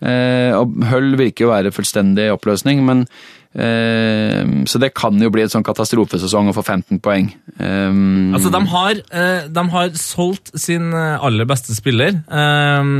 Eh, 0.00 0.52
og 0.56 0.78
Hull 0.88 1.12
virker 1.20 1.44
å 1.44 1.52
være 1.52 1.72
fullstendig 1.76 2.24
i 2.30 2.32
oppløsning, 2.32 2.78
men 2.86 3.02
eh, 3.52 4.64
Så 4.64 4.78
det 4.80 4.92
kan 4.96 5.18
jo 5.20 5.28
bli 5.32 5.42
et 5.44 5.52
sånn 5.52 5.64
katastrofesesong 5.66 6.48
å 6.50 6.54
få 6.56 6.62
15 6.64 7.00
poeng. 7.04 7.28
Um, 7.58 8.32
Altså, 8.36 8.48
de 8.54 8.60
har, 8.72 9.00
eh, 9.12 9.48
de 9.52 9.64
har 9.74 9.90
solgt 10.00 10.52
sin 10.58 10.92
eh, 10.96 11.18
aller 11.20 11.44
beste 11.50 11.74
spiller. 11.76 12.16
Eh, 12.30 12.90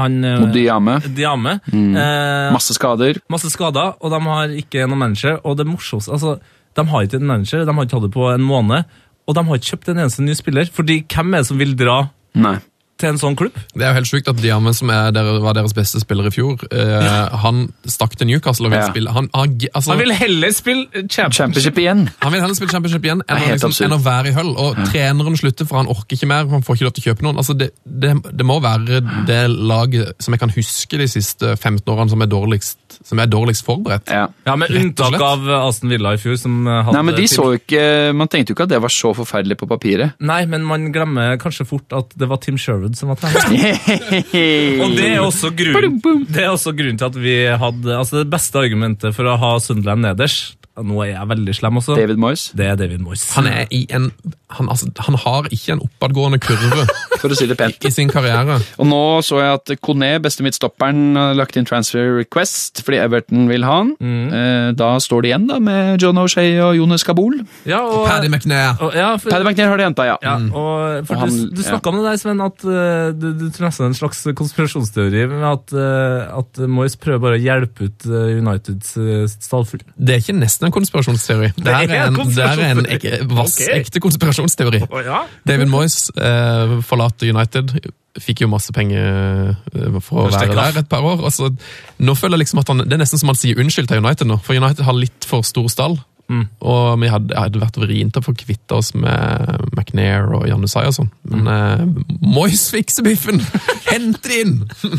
han 0.00 0.16
Diame. 0.22 0.48
Diame. 0.54 0.98
Diame. 1.16 1.56
Eh, 1.74 2.52
Masse 2.56 2.76
skader. 2.78 3.20
masse 3.28 3.50
skader, 3.52 3.94
og 4.00 4.10
de 4.14 4.20
har 4.30 4.48
ikke 4.62 4.86
noen 4.88 5.02
manager. 5.10 5.40
Og 5.44 5.56
det 5.58 5.66
morsomste 5.68 6.12
altså, 6.14 6.38
De 6.76 6.84
har 6.84 7.04
ikke 7.06 7.16
en 7.20 7.26
manager, 7.26 7.64
de 7.64 7.72
har 7.72 7.84
ikke 7.86 7.96
hatt 8.00 8.08
det 8.08 8.12
på 8.16 8.32
en 8.34 8.42
måned. 8.44 8.84
Og 9.26 9.34
de 9.34 9.42
har 9.42 9.56
ikke 9.58 9.72
kjøpt 9.76 9.88
en 9.90 9.98
eneste 10.04 10.22
ny 10.22 10.34
spiller. 10.38 10.68
Fordi 10.72 11.02
hvem 11.08 11.34
er 11.34 11.42
det 11.42 11.48
som 11.48 11.58
vil 11.58 11.72
dra 11.76 12.02
Nei. 12.36 12.60
Til 12.98 13.10
en 13.12 13.18
sånn 13.20 13.36
klubb? 13.36 13.52
Det 13.74 13.82
er 13.84 13.90
jo 13.92 13.96
helt 13.98 14.08
sjukt 14.08 14.28
at 14.32 14.38
Diame, 14.40 14.72
som 14.76 14.90
er 14.90 15.10
der, 15.12 15.26
var 15.44 15.52
deres 15.58 15.74
beste 15.76 16.00
spiller 16.00 16.28
i 16.28 16.32
fjor, 16.32 16.62
eh, 16.72 17.36
han 17.42 17.66
stakk 17.84 18.16
til 18.16 18.26
Newcastle 18.30 18.66
og 18.66 18.72
vil 18.72 18.80
Ja. 18.80 18.86
spille 18.90 19.12
han, 19.12 19.28
han, 19.34 19.56
altså, 19.74 19.90
Han 19.92 19.98
vil 20.00 20.12
heller 20.16 20.50
spille 20.56 20.86
championship. 21.08 21.34
Championship 21.36 21.78
igjen. 21.82 22.08
han 22.22 22.32
vil 22.32 22.40
heller 22.40 22.54
spille 22.56 22.70
championship 22.72 23.04
igjen 23.04 23.22
enn, 23.28 23.42
liksom, 23.52 23.74
enn 23.84 23.96
å 23.98 24.00
være 24.04 24.28
i 24.30 24.32
Hull. 24.36 24.54
Og 24.56 24.76
treneren 24.92 25.36
slutter, 25.36 25.66
for 25.68 25.76
han 25.82 25.86
orker 25.92 26.16
ikke 26.16 26.26
mer. 26.30 26.46
Han 26.48 26.62
får 26.62 26.76
ikke 26.78 26.88
lov 26.88 26.94
til 26.96 27.04
å 27.04 27.08
kjøpe 27.10 27.22
noen. 27.26 27.36
Altså, 27.42 27.56
det, 27.58 27.70
det, 27.84 28.14
det 28.32 28.46
må 28.46 28.60
være 28.64 29.00
det 29.26 29.42
laget 29.50 30.14
som 30.22 30.32
jeg 30.32 30.40
kan 30.40 30.50
huske 30.56 30.98
de 30.98 31.08
siste 31.08 31.56
15 31.56 31.84
årene 31.92 32.10
som 32.10 32.22
er 32.22 32.30
dårligst, 32.32 32.78
som 33.04 33.18
er 33.18 33.26
dårligst 33.26 33.64
forberedt. 33.66 34.08
Ja. 34.12 34.28
Ja, 34.46 34.56
Med 34.56 34.70
unntak 34.70 35.20
av 35.20 35.44
Aston 35.66 35.90
Villa 35.90 36.14
i 36.14 36.20
fjor, 36.22 36.36
som 36.40 36.66
eh, 36.66 36.82
hadde 36.86 36.94
Nei, 36.96 37.02
men 37.10 37.16
de 37.18 37.26
så 37.28 37.50
jo 37.50 37.58
ikke 37.58 38.14
Man 38.14 38.28
tenkte 38.28 38.52
jo 38.52 38.54
ikke 38.56 38.66
at 38.68 38.72
det 38.76 38.80
var 38.82 38.92
så 38.94 39.10
forferdelig 39.16 39.56
på 39.58 39.66
papiret. 39.68 40.12
Nei, 40.20 40.44
men 40.46 40.62
man 40.64 40.92
glemmer 40.94 41.36
kanskje 41.42 41.66
fort 41.66 41.92
at 41.96 42.14
det 42.16 42.28
var 42.30 42.38
Tim 42.38 42.56
Sherwood 42.56 42.85
som 42.94 43.10
var 43.10 43.18
trener. 43.18 43.80
Og 44.84 44.94
det 44.94 45.08
er 45.08 45.24
også 45.24 45.50
grunnen, 45.56 45.98
det 46.28 46.44
er 46.44 46.52
også 46.52 46.74
grunnen 46.76 47.00
til 47.00 47.08
at 47.08 47.18
vi 47.18 47.36
hadde 47.58 47.96
altså 47.96 48.20
Det 48.20 48.30
beste 48.30 48.60
argumentet 48.60 49.16
for 49.16 49.26
å 49.26 49.38
ha 49.40 49.56
Sunderland 49.62 50.06
nederst 50.06 50.65
Nå 50.84 50.98
er 51.04 51.12
jeg 51.14 51.28
veldig 51.30 51.54
slem 51.56 51.78
også. 51.80 51.94
David 51.96 52.18
Moyes, 52.20 52.50
Det 52.56 52.66
er 52.66 52.76
David 52.76 53.00
Moyes. 53.00 53.22
Han, 53.36 53.46
er 53.48 53.66
i 53.72 53.86
en, 53.96 54.10
han, 54.52 54.68
altså, 54.68 54.90
han 55.06 55.16
har 55.22 55.48
ikke 55.50 55.72
en 55.76 55.80
oppadgående 55.86 56.38
kurve 56.42 56.84
for 57.20 57.32
å 57.32 57.36
si 57.38 57.46
det 57.48 57.56
pent. 57.56 57.78
i 57.88 57.90
sin 57.94 58.10
karriere. 58.12 58.58
Og 58.78 58.86
nå 58.90 59.00
så 59.24 59.40
jeg 59.40 59.54
at 59.60 59.72
Kone, 59.80 60.10
beste 60.20 60.44
midtstopperen, 60.44 61.16
har 61.16 61.34
lagt 61.38 61.56
inn 61.56 61.64
transfer 61.68 62.12
request 62.18 62.82
fordi 62.84 63.00
Everton 63.00 63.48
vil 63.48 63.64
ha 63.64 63.78
han. 63.82 63.94
Eh, 64.02 64.72
Da 64.76 64.90
står 65.00 65.22
det 65.24 65.30
igjen 65.32 65.46
da 65.48 65.56
med 65.62 66.02
John 66.02 66.18
O'Shea 66.20 66.60
og 66.66 66.76
Jonas 66.76 67.04
Kabul. 67.06 67.38
Ja, 67.68 67.80
og, 67.86 68.04
Paddy 68.10 68.28
McNair. 68.28 68.76
og, 68.82 68.92
ja, 68.96 69.08
for, 69.16 69.30
Paddy 69.32 69.48
McNair 69.48 69.72
har 69.72 69.80
de 69.80 69.86
henta, 69.88 70.06
ja. 70.10 70.16
ja, 70.22 70.34
og, 70.50 71.06
for 71.08 71.16
Og 71.16 71.20
han- 71.24 71.30
du, 71.36 71.50
du 71.56 71.62
ja. 71.62 71.68
snakka 71.70 71.90
om 71.92 71.98
det 72.00 72.04
der, 72.10 72.20
Sven, 72.20 72.40
at 72.44 72.64
eh, 72.68 73.08
du, 73.16 73.26
du 73.40 73.46
tror 73.54 73.68
nesten 73.70 73.88
en 73.88 73.96
slags 73.96 74.22
konspirasjonsteori 74.36 75.24
med 75.32 75.44
at, 75.48 75.72
uh, 75.76 76.38
at 76.42 76.60
Moyes 76.68 76.96
prøver 77.00 77.22
bare 77.22 77.38
å 77.38 77.42
hjelpe 77.42 77.88
ut 77.88 78.06
eh, 78.10 78.36
Uniteds 78.40 78.94
uh, 79.00 79.24
stallfull. 79.30 79.82
Det 79.96 80.16
er 80.16 80.22
ikke 80.24 80.36
nesten 80.38 80.65
en 80.68 80.74
konspirasjonsteori. 80.74 81.52
Det 81.56 81.72
er 81.72 81.92
er 81.96 82.08
en, 82.08 82.18
er 82.18 82.64
en 82.70 82.82
ek, 82.96 83.06
vass, 83.30 83.58
okay. 83.60 83.80
ekte 83.80 84.02
konspirasjonsteori. 84.04 84.82
ja. 85.06 85.22
David 85.48 85.70
Moyes 85.72 86.10
eh, 86.16 86.76
forlater 86.86 87.30
United. 87.32 87.76
Fikk 88.16 88.44
jo 88.44 88.50
masse 88.50 88.72
penger 88.72 89.54
eh, 89.74 90.00
for 90.00 90.26
å 90.26 90.28
være 90.32 90.56
der 90.56 90.82
et 90.82 90.90
par 90.90 91.04
år. 91.06 91.24
Altså, 91.28 91.52
nå 91.98 92.16
føler 92.18 92.38
jeg 92.38 92.46
liksom 92.46 92.62
at 92.64 92.72
han, 92.72 92.84
Det 92.86 92.96
er 92.96 93.04
nesten 93.04 93.22
som 93.22 93.32
han 93.32 93.38
sier 93.38 93.60
unnskyld 93.62 93.90
til 93.90 94.04
United 94.04 94.28
nå, 94.28 94.40
for 94.44 94.58
United 94.58 94.84
har 94.86 94.96
litt 94.96 95.28
for 95.28 95.46
stor 95.46 95.70
stall. 95.72 95.98
Mm. 96.26 96.46
Og 96.66 96.96
vi 96.98 97.10
hadde, 97.10 97.36
hadde 97.38 97.60
vært 97.62 97.76
vrient 97.78 98.16
å 98.18 98.22
få 98.24 98.34
kvitte 98.34 98.74
oss 98.74 98.90
med 98.98 99.60
McNair 99.76 100.32
og 100.34 100.48
Jan 100.50 100.64
Usai 100.66 100.88
og 100.88 100.96
sånn. 100.96 101.10
Men 101.30 101.50
eh, 101.52 101.84
Moyes 102.24 102.66
fikser 102.74 103.06
biffen! 103.06 103.42
Hent 103.92 104.18
det 104.26 104.40
inn! 104.42 104.56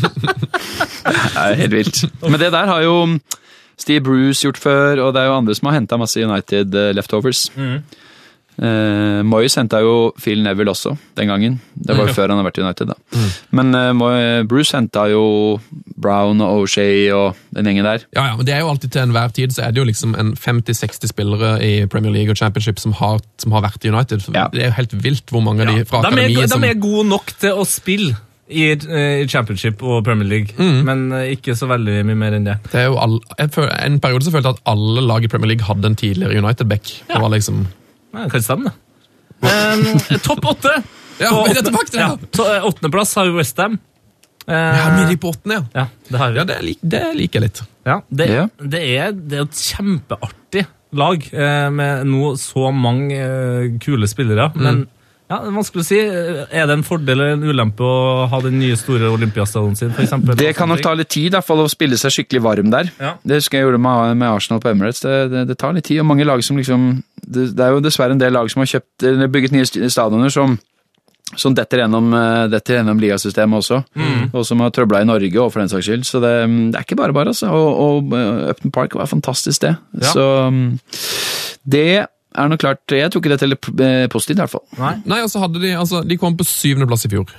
Det 1.08 1.40
er 1.40 1.54
helt 1.56 1.72
vilt. 1.72 2.00
Men 2.20 2.36
det 2.40 2.50
der 2.52 2.68
har 2.68 2.82
jo 2.84 2.96
Steve 3.78 4.02
Bruce 4.04 4.42
gjort 4.44 4.58
før, 4.60 5.04
og 5.06 5.14
det 5.14 5.22
er 5.22 5.30
jo 5.30 5.38
andre 5.38 5.54
som 5.54 5.70
har 5.70 5.78
henta 5.78 5.98
masse 6.00 6.20
United 6.20 6.74
leftovers. 6.96 7.48
leftovers. 7.54 8.06
Uh, 8.58 9.22
Moyes 9.22 9.54
henta 9.54 9.78
jo 9.84 10.10
Phil 10.18 10.40
Neville 10.42 10.72
også, 10.72 10.96
den 11.14 11.28
gangen. 11.30 11.60
Det 11.78 11.94
var 11.94 12.08
jo 12.08 12.14
før 12.16 12.32
han 12.32 12.40
har 12.40 12.46
vært 12.48 12.58
i 12.58 12.64
United, 12.64 12.90
da. 12.90 13.26
Men 13.54 13.70
uh, 13.70 13.92
Moy- 13.94 14.42
Bruce 14.50 14.74
henta 14.74 15.04
jo 15.12 15.60
Brown 15.94 16.42
og 16.42 16.64
O'Shea 16.64 17.06
og 17.14 17.38
den 17.54 17.70
gjengen 17.70 17.86
der. 17.86 18.02
Ja, 18.16 18.26
ja, 18.32 18.34
men 18.34 18.48
det 18.48 18.56
er 18.56 18.64
jo 18.64 18.72
alltid 18.72 18.90
Til 18.96 19.04
enhver 19.04 19.30
tid 19.36 19.54
så 19.54 19.62
er 19.68 19.74
det 19.74 19.82
jo 19.82 19.86
liksom 19.86 20.16
en 20.18 20.34
50-60 20.34 21.12
spillere 21.12 21.52
i 21.62 21.72
Premier 21.86 22.14
League 22.16 22.34
og 22.34 22.40
Championship 22.40 22.82
som 22.82 22.96
har, 22.98 23.22
som 23.38 23.54
har 23.54 23.62
vært 23.68 23.86
i 23.86 23.92
United. 23.94 24.26
Ja. 24.34 24.48
Det 24.50 24.64
er 24.64 24.72
jo 24.72 24.78
helt 24.80 24.96
vilt 25.06 25.30
hvor 25.30 25.44
mange 25.44 25.62
av 25.62 25.70
de 25.70 25.86
fra 25.86 26.02
de, 26.02 26.10
er, 26.10 26.18
akademiet 26.18 26.50
som 26.50 26.66
de 26.66 26.72
er 26.74 26.82
gode 26.82 27.06
nok 27.14 27.30
til 27.38 27.62
å 27.62 27.66
spille 27.68 28.18
i, 28.50 28.70
eh, 28.72 29.22
i 29.22 29.26
Championship 29.28 29.82
og 29.82 30.04
Premier 30.06 30.28
League, 30.28 30.54
Mm. 30.58 30.84
men 30.84 31.12
eh, 31.12 31.34
ikke 31.36 31.54
så 31.58 31.68
veldig 31.68 31.98
mye 32.08 32.16
mer 32.16 32.32
enn 32.38 32.44
det. 32.48 32.54
Det 32.72 32.80
er 32.80 32.86
jo 32.88 32.96
all, 32.98 33.18
jeg 33.38 33.50
føler, 33.54 33.74
En 33.84 33.98
periode 34.00 34.24
så 34.24 34.32
følte 34.32 34.48
jeg 34.52 34.56
at 34.58 34.72
alle 34.72 35.02
lag 35.04 35.24
i 35.24 35.28
Premier 35.28 35.48
League 35.54 35.66
hadde 35.68 35.84
en 35.86 35.96
tidligere 35.96 36.38
United-back. 36.42 36.94
Det 37.08 37.20
var 37.20 37.28
liksom 37.34 37.66
Nei, 38.14 38.22
det 38.24 38.30
kan 38.32 38.40
stemme, 38.42 38.72
det. 38.72 38.74
Um, 39.42 40.18
topp 40.24 40.44
åtte! 40.54 40.78
Ja, 41.18 41.30
På 41.34 41.42
vi 41.44 41.50
åttende- 41.50 41.64
tilbake 41.66 41.90
til 41.90 41.98
det, 41.98 42.04
ja, 42.06 42.12
eh, 42.14 43.14
har 43.18 43.26
jo 43.26 43.32
Westham. 43.36 43.78
Ja, 44.46 44.84
Midt 44.96 45.10
i 45.12 45.16
på 45.20 45.32
åttende, 45.32 45.56
ja. 45.58 45.64
ja, 45.74 45.86
det 46.08 46.18
har 46.20 46.30
vi. 46.30 46.38
Ja, 46.38 46.44
det, 46.48 46.58
lik, 46.62 46.78
det 46.80 47.00
liker 47.18 47.40
jeg 47.40 47.42
litt. 47.50 47.58
Ja, 47.84 47.96
det, 48.08 48.28
Ja. 48.30 48.44
det, 48.62 48.82
er, 48.96 49.12
det 49.12 49.38
er 49.40 49.42
et 49.42 49.58
kjempeartig 49.58 50.62
lag 50.96 51.26
eh, 51.34 51.70
med 51.74 52.06
nå 52.06 52.30
så 52.40 52.70
mange 52.72 53.18
eh, 53.18 53.66
kule 53.82 54.06
spillere. 54.08 54.46
Mm. 54.54 54.62
Men 54.62 54.78
ja, 55.28 55.38
det 55.42 55.50
er 55.50 55.56
vanskelig 55.58 55.82
å 55.84 55.86
si. 55.86 55.98
Er 56.00 56.68
det 56.70 56.76
en 56.78 56.84
fordel 56.86 57.18
eller 57.18 57.34
en 57.36 57.44
ulempe 57.44 57.84
å 57.84 58.26
ha 58.32 58.40
den 58.44 58.56
nye 58.62 58.78
store 58.80 59.10
Olympiastadion 59.12 59.76
sin? 59.76 59.92
For 59.92 60.06
eksempel? 60.06 60.38
Det 60.40 60.54
kan 60.56 60.70
nok 60.72 60.80
ta 60.84 60.94
litt 60.96 61.10
tid, 61.12 61.34
hvert 61.36 61.44
fall 61.44 61.60
å 61.64 61.68
spille 61.68 61.98
seg 62.00 62.14
skikkelig 62.14 62.44
varm 62.46 62.72
der. 62.72 62.88
Ja. 62.96 63.12
Det 63.20 63.42
husker 63.42 63.60
jeg 63.60 63.68
gjorde 63.68 63.82
med, 63.84 64.16
med 64.22 64.30
Arsenal 64.30 64.62
på 64.64 64.72
Emirates. 64.72 65.04
Det, 65.04 65.18
det, 65.34 65.44
det 65.50 65.58
tar 65.60 65.76
litt 65.76 65.84
tid, 65.90 66.00
og 66.00 66.08
mange 66.08 66.24
lag 66.28 66.40
som 66.44 66.56
liksom 66.56 66.88
Det, 67.28 67.50
det 67.52 67.60
er 67.60 67.74
jo 67.74 67.84
dessverre 67.84 68.16
en 68.16 68.22
del 68.22 68.32
lag 68.32 68.48
som 68.48 68.62
har 68.64 68.70
kjøpt, 68.72 69.04
bygget 69.28 69.52
nye 69.52 69.92
stadioner 69.92 70.32
som 70.32 70.56
som 71.36 71.52
detter 71.52 71.82
gjennom, 71.82 72.06
eh, 72.16 72.46
detter 72.48 72.78
gjennom 72.78 73.00
ligasystemet 73.02 73.60
også, 73.60 73.82
og 74.32 74.44
som 74.48 74.62
har 74.64 74.70
trøbla 74.72 75.02
i 75.04 75.08
Norge 75.08 75.42
og 75.42 75.50
for 75.52 75.60
den 75.60 75.68
saks 75.68 75.84
skyld. 75.84 76.06
Så 76.08 76.22
det, 76.24 76.30
det 76.72 76.78
er 76.78 76.86
ikke 76.86 76.96
bare 76.96 77.12
bare, 77.12 77.34
altså. 77.34 77.50
Og, 77.52 77.82
og 77.84 78.14
eh, 78.16 78.48
Upton 78.54 78.72
Park 78.72 78.96
var 78.96 79.10
fantastisk, 79.10 79.60
det. 79.66 79.74
Ja. 80.00 80.12
Så 80.14 80.24
mm, 80.54 80.78
det 81.68 82.06
er 82.38 82.48
nok 82.52 82.62
klart 82.62 82.94
Jeg 82.94 83.10
tror 83.12 83.22
ikke 83.22 83.34
det 83.34 83.40
teller 83.42 83.58
eh, 83.86 84.06
positivt, 84.12 84.38
i 84.38 84.42
hvert 84.44 84.54
fall. 84.54 84.64
Nei. 84.78 84.94
Nei, 85.08 85.20
altså, 85.26 85.42
hadde 85.42 85.62
De 85.62 85.74
altså, 85.76 86.02
de 86.06 86.18
kom 86.20 86.36
på 86.38 86.46
syvendeplass 86.48 87.06
i 87.08 87.12
fjor. 87.12 87.30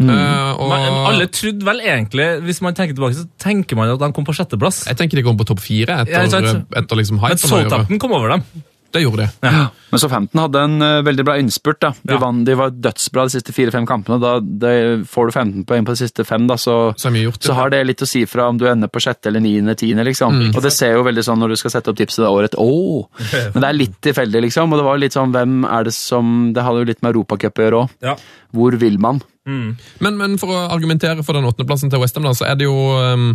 Mm. 0.00 0.08
Uh, 0.08 0.56
og 0.56 0.70
Men 0.70 0.94
alle 1.10 1.26
trodde 1.28 1.66
vel 1.66 1.82
egentlig, 1.84 2.26
hvis 2.46 2.62
man 2.64 2.76
tenker 2.76 2.96
tilbake, 2.96 3.18
så 3.18 3.26
tenker 3.42 3.76
man 3.76 3.90
at 3.92 4.00
de 4.00 4.08
kom 4.16 4.24
på 4.24 4.32
sjetteplass. 4.36 4.86
Jeg 4.88 4.96
tenker 4.96 5.20
de 5.20 5.24
kom 5.26 5.36
på 5.36 5.44
topp 5.50 5.60
fire 5.60 5.98
etter, 6.06 6.64
etter 6.80 7.00
liksom 7.00 7.20
Men. 7.20 7.42
Southampton 7.42 8.00
kom 8.00 8.16
over 8.16 8.36
dem. 8.36 8.46
Det 8.92 9.02
gjorde 9.04 9.26
de. 9.26 9.48
Men 9.90 10.00
Southampton 10.02 10.40
hadde 10.42 10.60
en 10.66 10.82
eh, 10.82 11.00
veldig 11.06 11.24
bra 11.26 11.34
innspurt. 11.38 11.78
da. 11.80 11.92
De, 12.02 12.14
Ja. 12.14 12.18
vann, 12.18 12.44
de 12.44 12.54
var 12.58 12.70
dødsbra 12.70 13.24
de 13.28 13.34
siste 13.36 13.52
fire-fem 13.54 13.86
kampene. 13.86 14.16
og 14.16 14.20
Da 14.22 14.32
de, 14.40 15.04
Får 15.06 15.26
du 15.30 15.32
15 15.32 15.64
poeng 15.66 15.84
på 15.86 15.94
de 15.94 16.00
siste 16.02 16.24
fem, 16.26 16.46
da, 16.50 16.54
så, 16.58 16.92
Så 16.98 17.08
har 17.10 17.16
gjort 17.16 17.38
det. 17.40 17.46
så 17.48 17.54
har 17.54 17.70
det 17.70 17.84
litt 17.86 18.02
å 18.02 18.06
si 18.10 18.24
fra 18.26 18.48
om 18.48 18.58
du 18.58 18.66
ender 18.66 18.88
på 18.88 19.00
sjette 19.02 19.26
eller 19.30 19.40
niende, 19.40 19.76
tiende. 19.78 20.04
liksom. 20.04 20.32
Mm. 20.34 20.56
Og 20.56 20.62
det 20.62 20.72
ser 20.72 20.94
jo 20.94 21.04
veldig 21.06 21.22
sånn 21.26 21.38
når 21.38 21.48
du 21.54 21.56
skal 21.56 21.70
sette 21.70 21.88
opp 21.90 21.96
tipset 21.96 22.24
det 22.24 22.30
året 22.30 22.54
Åh! 22.58 23.06
Men 23.54 23.60
det 23.62 23.68
er 23.70 23.78
litt 23.78 24.00
tilfeldig, 24.02 24.42
liksom. 24.48 24.72
Og 24.72 24.78
det 24.78 24.84
var 24.90 24.98
litt 24.98 25.12
sånn, 25.14 25.32
hvem 25.32 25.64
er 25.70 25.84
det 25.84 25.94
som 25.94 26.52
Det 26.52 26.62
hadde 26.66 26.82
jo 26.82 26.90
litt 26.90 27.02
med 27.02 27.14
Europacup 27.14 27.58
å 27.58 27.62
gjøre 27.66 27.82
òg. 27.84 27.90
Ja. 28.02 28.16
Hvor 28.52 28.74
vil 28.78 28.98
man? 28.98 29.22
Men, 29.50 30.16
men 30.16 30.36
for 30.38 30.46
å 30.54 30.58
argumentere 30.70 31.24
for 31.26 31.34
den 31.34 31.44
åttendeplassen 31.48 31.90
til 31.90 31.98
Westham, 31.98 32.22
da, 32.22 32.30
så 32.36 32.44
er 32.46 32.54
det 32.60 32.66
jo 32.68 32.74
um, 33.02 33.32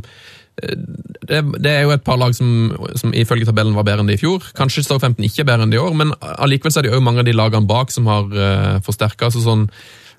det, 0.55 1.41
det 1.59 1.71
er 1.71 1.83
jo 1.83 1.91
et 1.95 2.03
par 2.05 2.19
lag 2.21 2.35
som, 2.37 2.71
som 2.95 3.13
ifølge 3.17 3.47
tabellen 3.47 3.75
var 3.75 3.87
bedre 3.87 4.05
enn 4.05 4.11
de 4.11 4.15
i 4.15 4.21
fjor. 4.21 4.45
Kanskje 4.55 4.85
Stoke-15 4.85 5.25
ikke 5.27 5.43
er 5.43 5.49
bedre 5.49 5.65
enn 5.67 5.73
de 5.73 5.79
i 5.79 5.83
år, 5.83 5.95
men 5.97 6.13
allikevel 6.21 6.73
så 6.73 6.81
er 6.81 6.87
det 6.87 6.93
jo 6.93 7.03
mange 7.03 7.23
av 7.23 7.27
de 7.27 7.35
lagene 7.35 7.67
bak 7.69 7.91
som 7.93 8.07
har 8.11 8.29
uh, 8.31 8.77
forsterka. 8.85 9.27
Altså 9.27 9.43
sånn, 9.43 9.65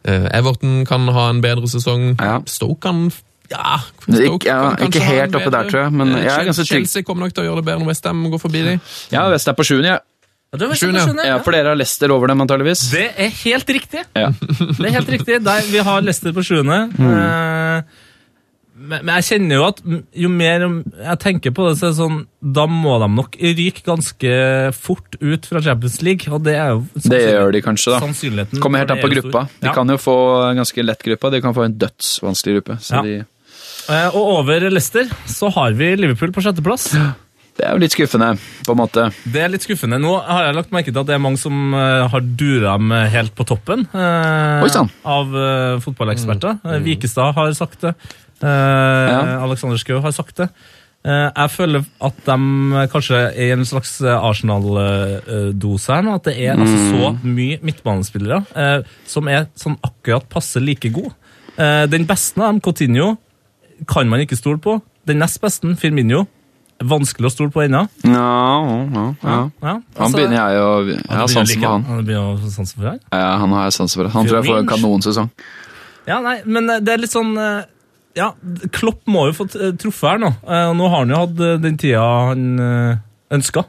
uh, 0.09 0.26
Everton 0.37 0.82
kan 0.89 1.09
ha 1.16 1.30
en 1.32 1.41
bedre 1.45 1.70
sesong. 1.72 2.12
Ja. 2.20 2.41
Stoke 2.51 2.84
kan 2.84 3.07
ja, 3.47 3.78
Ikke- 4.11 4.49
ja, 4.49 4.74
kan 4.74 4.91
ikke 4.91 5.07
helt 5.07 5.37
oppe 5.39 5.53
der, 5.55 5.70
tror 5.70 5.84
jeg, 5.84 5.93
men 5.95 6.16
Eh, 6.16 6.24
jeg 6.24 6.34
er 6.34 6.49
ganske 6.49 6.64
trygg. 6.66 6.82
Chelsea 6.82 7.07
kommer 7.07 7.26
nok 7.26 7.34
til 7.34 7.45
å 7.45 7.47
gjøre 7.47 7.62
det 7.62 7.68
bedre 7.68 7.78
når 7.84 7.93
Westham 7.93 8.24
går 8.32 8.41
forbi 8.43 8.62
dem. 8.66 8.80
Ja, 9.12 9.28
Westham 9.30 9.55
er 9.55 9.57
på 9.61 9.66
sjuende, 9.68 9.93
ja. 9.95 9.99
Ja, 10.53 10.59
det, 10.59 10.68
var 10.68 10.78
Sjuende, 10.78 11.22
ja. 11.22 11.24
ja. 11.26 11.39
For 11.43 11.55
dere 11.55 11.72
har 11.72 11.78
Leicester 11.78 12.12
over 12.14 12.30
dem, 12.30 12.41
antageligvis. 12.41 12.91
det 12.91 13.07
er 13.18 13.30
helt 13.45 13.70
riktig. 13.70 14.03
Ja. 14.14 14.30
Det 14.30 14.87
er 14.87 14.95
helt 14.95 15.09
riktig. 15.11 15.39
Der, 15.45 15.62
vi 15.70 15.78
har 15.78 16.05
Leicester 16.07 16.32
på 16.32 16.45
sjuende. 16.47 16.91
Mm. 16.97 17.07
men, 17.07 17.84
men 18.77 19.09
jeg 19.16 19.24
kjenner 19.31 19.57
jo 19.57 19.64
at 19.66 19.79
jo 20.14 20.29
mer 20.29 20.61
jeg 20.61 21.18
tenker 21.22 21.55
på 21.57 21.68
det, 21.68 21.79
så 21.81 21.87
er 21.89 21.95
det 21.95 21.99
sånn 22.01 22.18
Da 22.57 22.66
må 22.68 22.99
de 23.01 23.09
nok 23.14 23.37
ryke 23.41 23.83
ganske 23.87 24.33
fort 24.77 25.16
ut 25.20 25.47
fra 25.49 25.62
Champions 25.64 26.01
League, 26.03 26.29
og 26.33 26.45
det 26.45 26.57
er 26.61 26.74
jo 26.74 26.83
Det 27.09 27.22
gjør 27.22 27.53
de 27.57 27.62
kanskje, 27.64 27.95
da. 27.97 28.61
Kommer 28.61 28.85
helt 28.85 28.93
an 28.93 29.01
på 29.03 29.12
gruppa. 29.14 29.47
De 29.61 29.66
Ja. 29.70 29.72
kan 29.72 29.89
jo 29.89 29.97
få 29.97 30.16
en 30.51 30.61
ganske 30.61 30.85
lett 30.85 31.03
gruppe, 31.03 31.31
de 31.31 31.41
kan 31.41 31.55
få 31.55 31.64
en 31.64 31.79
dødsvanskelig 31.79 32.59
gruppe. 32.61 32.79
Så 32.81 32.95
Ja. 32.97 33.03
de, 33.03 33.24
Eh, 33.89 34.09
Og 34.16 34.41
over 34.41 34.68
Leicester 34.68 35.05
så 35.31 35.49
har 35.53 35.70
vi 35.72 35.95
Liverpool 35.97 36.33
på 36.33 36.43
sjetteplass. 36.43 36.91
Det 37.57 37.64
er 37.64 37.72
jo 37.72 37.79
litt 37.79 37.95
skuffende, 37.95 38.35
på 38.66 38.74
en 38.74 38.81
måte. 38.83 39.05
Det 39.24 39.41
er 39.41 39.49
litt 39.49 39.62
skuffende. 39.64 39.97
Nå 40.03 40.11
har 40.27 40.45
jeg 40.45 40.57
lagt 40.59 40.72
merke 40.74 40.91
til 40.93 40.99
at 41.01 41.07
det 41.07 41.14
er 41.14 41.22
mange 41.22 41.39
som 41.41 41.72
eh, 41.72 42.09
har 42.12 42.20
dura 42.37 42.74
dem 42.77 42.91
helt 42.91 43.33
på 43.39 43.47
toppen 43.49 43.87
eh, 43.95 44.66
av 45.07 45.33
eh, 45.33 45.79
fotballeksperter. 45.81 46.59
Mm. 46.66 46.85
Vikestad 46.85 47.33
har 47.39 47.55
sagt 47.57 47.81
det. 47.87 47.95
Eh, 48.43 49.43
Alexander 49.43 49.78
Schou 49.80 50.01
har 50.05 50.12
sagt 50.14 50.37
det. 50.43 50.49
Eh, 51.07 51.28
jeg 51.30 51.51
føler 51.55 51.84
at 52.03 52.16
de 52.26 52.37
kanskje 52.93 53.20
er 53.30 53.47
i 53.47 53.53
en 53.55 53.64
slags 53.68 54.01
Arsenal-dose 54.03 55.93
her 55.95 56.03
nå. 56.07 56.16
At 56.18 56.28
det 56.28 56.37
er 56.45 56.57
altså 56.57 56.78
så 56.91 57.12
mye 57.22 57.59
midtbanespillere 57.64 58.43
eh, 58.57 58.80
som 59.09 59.28
er 59.30 59.47
sånn 59.59 59.78
akkurat 59.87 60.26
passe 60.32 60.61
like 60.62 60.91
god. 60.95 61.12
Eh, 61.57 61.84
den 61.93 62.07
beste 62.09 62.41
av 62.43 62.53
dem, 62.53 62.61
Coutinho, 62.64 63.14
kan 63.89 64.09
man 64.09 64.20
ikke 64.24 64.37
stole 64.39 64.59
på. 64.62 64.80
Den 65.07 65.20
nest 65.22 65.39
beste, 65.41 65.68
Firmino, 65.78 66.24
vanskelig 66.82 67.30
å 67.30 67.32
stole 67.32 67.53
på 67.55 67.62
ennå. 67.64 67.84
No, 68.05 68.24
ja, 68.93 69.05
ja. 69.22 69.37
Ja, 69.62 69.74
Han 69.76 69.82
altså- 69.97 70.16
begynner 70.18 70.37
jeg 70.37 70.61
å 70.61 70.72
Jeg 70.89 71.16
har 71.16 71.26
sansen 71.28 71.61
for 71.62 71.70
han. 71.70 71.84
Han 71.84 72.05
begynner 72.05 72.34
å 72.34 72.51
sanse 72.51 72.74
for 72.74 72.91
deg? 72.91 73.01
Ja, 73.12 73.39
han 73.39 73.51
har 73.51 73.64
jeg 73.64 73.72
sansen 73.78 74.03
for. 74.03 74.09
Han 74.09 74.26
tror 74.26 74.43
jeg 74.43 74.51
får 74.51 74.59
en 74.59 74.66
kanonsesong. 74.74 75.30
Ja, 76.07 76.20
nei, 76.20 76.43
men 76.45 76.68
eh, 76.70 76.80
det 76.80 76.93
er 76.93 76.99
litt 76.99 77.11
sånn 77.14 77.32
eh, 77.39 77.64
Ja, 78.16 78.30
Klopp 78.72 79.02
må 79.12 79.26
jo 79.28 79.36
få 79.36 79.46
t- 79.52 79.72
truffet 79.82 80.14
her 80.14 80.20
nå. 80.22 80.32
Eh, 80.48 80.68
nå 80.78 80.90
har 80.90 81.02
han 81.04 81.12
jo 81.14 81.22
hatt 81.26 81.40
eh, 81.44 81.56
den 81.62 81.76
tida 81.80 82.02
han 82.30 82.46
ønska. 83.36 83.66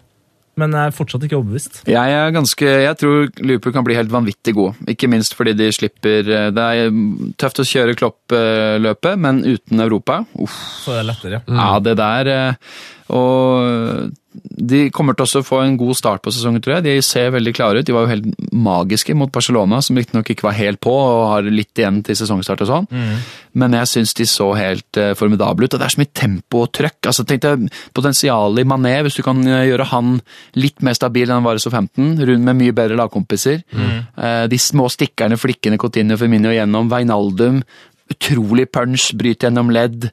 Men 0.58 0.72
jeg 0.74 0.90
er 0.90 0.94
fortsatt 0.98 1.22
ikke 1.28 1.38
overbevist. 1.38 1.76
Jeg 1.86 2.14
er 2.18 2.32
ganske, 2.34 2.66
jeg 2.66 2.98
tror 2.98 3.28
Liverpool 3.46 3.76
kan 3.76 3.86
bli 3.86 3.94
helt 3.94 4.10
vanvittig 4.10 4.56
gode. 4.58 4.74
Ikke 4.90 5.06
minst 5.12 5.36
fordi 5.38 5.54
de 5.54 5.68
slipper 5.76 6.26
eh, 6.34 6.48
Det 6.56 6.64
er 6.80 6.96
tøft 7.38 7.62
å 7.62 7.66
kjøre 7.68 7.94
Klopp-løpet, 8.00 9.20
men 9.22 9.44
uten 9.46 9.84
Europa. 9.86 10.24
Uff, 10.42 10.56
Så 10.82 10.96
er 10.96 11.04
det 11.04 11.10
lettere. 11.12 11.42
ja, 11.46 11.60
Ja, 11.60 11.80
det 11.86 11.94
der 12.02 12.32
eh, 12.34 12.80
Og 13.14 14.10
de 14.58 14.88
kommer 14.94 15.16
til 15.18 15.28
å 15.40 15.44
få 15.46 15.60
en 15.64 15.78
god 15.80 15.98
start 15.98 16.24
på 16.26 16.32
sesongen, 16.34 16.62
tror 16.64 16.78
jeg. 16.78 16.86
De 16.88 16.96
ser 17.06 17.34
veldig 17.36 17.54
klare 17.56 17.82
ut. 17.82 17.88
De 17.88 17.96
var 17.96 18.06
jo 18.06 18.12
helt 18.12 18.28
magiske 18.52 19.16
mot 19.18 19.32
Barcelona, 19.34 19.82
som 19.86 19.98
riktignok 20.00 20.32
ikke 20.34 20.48
var 20.48 20.58
helt 20.58 20.82
på 20.84 20.94
og 20.94 21.26
har 21.32 21.50
litt 21.50 21.78
igjen 21.78 22.02
til 22.06 22.18
sesongstart 22.20 22.64
og 22.66 22.72
sånn. 22.72 22.88
Men 23.58 23.76
jeg 23.80 23.92
syns 23.92 24.14
de 24.18 24.28
så 24.30 24.52
helt 24.58 25.00
uh, 25.02 25.14
formidable 25.18 25.66
ut. 25.68 25.74
Og 25.74 25.82
det 25.82 25.88
er 25.88 25.96
så 25.96 26.02
mye 26.02 26.14
tempo 26.22 26.64
og 26.66 26.72
trøkk. 26.78 27.00
Altså, 27.10 27.26
tenk 27.28 27.44
deg 27.46 27.68
potensialet 27.98 28.64
i 28.64 28.70
Mané, 28.70 28.96
hvis 29.06 29.20
du 29.20 29.24
kan 29.26 29.42
eh, 29.46 29.68
gjøre 29.70 29.90
han 29.94 30.18
litt 30.60 30.84
mer 30.86 30.98
stabil 30.98 31.28
enn 31.28 31.40
han 31.40 31.48
var 31.48 31.60
i 31.60 31.64
SO15, 31.64 32.18
rundt 32.30 32.48
med 32.50 32.60
mye 32.62 32.76
bedre 32.78 32.98
lagkompiser. 33.00 33.64
Eh, 33.74 34.46
de 34.52 34.62
små 34.62 34.90
stikkerne, 34.94 35.40
flikkene 35.40 35.80
Coutinho 35.82 36.18
Firmino 36.20 36.54
gjennom, 36.54 36.90
Veinaldum. 36.92 37.62
Utrolig 38.14 38.70
punch, 38.72 39.10
bryter 39.20 39.50
gjennom 39.50 39.70
ledd, 39.76 40.10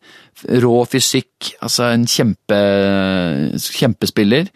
rå 0.65 0.81
fysikk. 0.91 1.53
Altså 1.63 1.93
en 1.95 2.07
kjempe, 2.11 2.59
kjempespiller. 3.61 4.49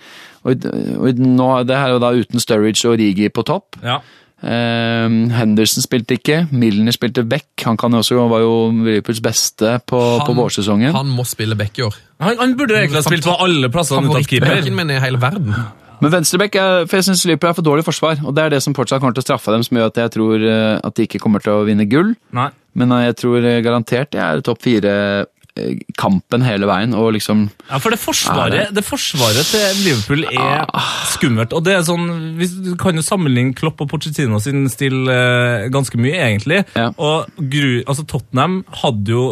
Og, 0.47 0.64
og 0.99 1.20
nå, 1.22 1.49
det 1.68 1.76
her 1.76 1.91
er 1.91 1.97
jo 1.97 2.03
da 2.03 2.12
uten 2.16 2.43
Sturridge 2.43 2.89
og 2.91 2.99
Rigi 3.01 3.28
på 3.34 3.45
topp. 3.47 3.78
Ja. 3.84 4.01
Um, 4.39 5.24
Henderson 5.34 5.82
spilte 5.82 6.14
ikke, 6.14 6.45
Milner 6.55 6.95
spilte 6.95 7.24
back. 7.26 7.49
Han 7.66 7.78
kan 7.80 7.95
også, 7.99 8.20
var 8.30 8.45
jo 8.45 8.53
Liverpools 8.86 9.18
beste 9.24 9.76
på, 9.91 9.99
på 10.26 10.36
vårsesongen. 10.39 10.95
Han 10.95 11.11
må 11.11 11.24
spille 11.26 11.59
back 11.59 11.80
i 11.80 11.86
år. 11.89 11.97
Han, 12.22 12.39
han 12.39 12.55
burde 12.59 12.78
egentlig 12.78 13.03
ha 13.03 13.07
spilt 13.09 13.26
på 13.26 13.34
alle 13.43 13.70
plassene 13.74 14.05
unntatt 14.07 14.30
keeper. 14.30 14.53
Favorittbacken 14.55 14.95
i 14.95 15.01
hele 15.03 15.20
verden. 15.22 15.59
Men 15.99 16.12
venstreback, 16.14 16.55
er- 16.55 16.84
for 16.86 17.01
jeg 17.01 17.09
synes 17.09 17.24
Liverpool 17.26 17.51
er 17.51 17.57
for 17.59 17.66
dårlig 17.66 17.82
forsvar. 17.89 18.20
Og 18.22 18.30
det 18.36 18.45
er 18.45 18.53
det 18.55 18.61
som 18.62 18.76
fortsatt 18.78 19.03
kommer 19.03 19.16
til 19.18 19.24
å 19.24 19.26
straffe 19.26 19.51
dem, 19.51 19.64
som 19.66 19.80
gjør 19.80 19.91
at 19.91 19.99
jeg 20.05 20.12
tror 20.14 20.45
eh, 20.47 20.78
at 20.86 20.95
de 20.95 21.09
ikke 21.09 21.18
kommer 21.24 21.43
til 21.43 21.57
å 21.59 21.64
vinne 21.66 21.89
gull. 21.91 22.14
Nei. 22.39 22.47
Men 22.78 22.94
eh, 22.94 23.08
jeg 23.08 23.18
tror 23.24 23.44
eh, 23.44 23.60
garantert 23.64 24.12
det 24.14 24.22
er 24.22 24.42
topp 24.46 24.62
fire-kampen 24.64 26.44
hele 26.46 26.68
veien. 26.70 26.94
Og 26.98 27.12
liksom 27.16 27.46
Ja, 27.68 27.80
for 27.82 27.94
det 27.94 28.00
forsvaret, 28.02 28.72
det 28.74 28.84
forsvaret 28.86 29.50
til 29.50 29.82
Liverpool 29.84 30.24
er 30.30 30.66
skummelt. 31.12 31.54
Og 31.56 31.64
det 31.66 31.76
er 31.76 31.86
sånn, 31.88 32.08
Du 32.38 32.72
kan 32.80 32.98
jo 32.98 33.04
sammenligne 33.04 33.56
Klopp 33.58 33.82
og 33.84 33.90
Pochettino 33.92 34.40
sin 34.42 34.66
stil 34.72 35.10
eh, 35.12 35.68
ganske 35.74 36.00
mye, 36.00 36.16
egentlig. 36.30 36.64
Ja. 36.78 36.90
Og 36.96 37.28
gru, 37.38 37.82
altså 37.84 38.06
Tottenham 38.08 38.62
hadde 38.82 39.14
jo 39.14 39.24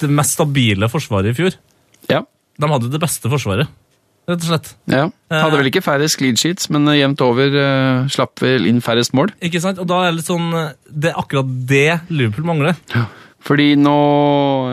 det 0.00 0.08
mest 0.14 0.36
stabile 0.36 0.88
forsvaret 0.88 1.32
i 1.32 1.36
fjor. 1.36 1.56
Ja. 2.10 2.22
De 2.56 2.68
hadde 2.70 2.88
det 2.92 3.00
beste 3.02 3.28
forsvaret, 3.28 3.68
rett 4.26 4.42
og 4.42 4.48
slett. 4.50 4.72
ja. 4.90 5.04
Hadde 5.30 5.58
vel 5.58 5.68
ikke 5.70 5.82
færrest 5.82 6.18
clean 6.20 6.36
sheets, 6.38 6.68
men 6.70 6.86
eh, 6.92 7.00
jevnt 7.00 7.22
over 7.26 7.50
uh, 7.54 8.06
slapp 8.12 8.38
vel 8.42 8.66
inn 8.70 8.78
færrest 8.84 9.14
mål. 9.16 9.32
Ikke 9.42 9.60
sant? 9.62 9.78
Og 9.82 9.88
da 9.90 10.04
er 10.04 10.12
det 10.12 10.20
litt 10.20 10.28
sånn 10.30 10.52
eh, 10.54 10.74
Det 10.86 11.10
er 11.10 11.18
akkurat 11.18 11.48
det 11.70 12.00
Liverpool 12.14 12.46
mangler. 12.46 12.76
Fordi 13.46 13.72
nå 13.78 13.96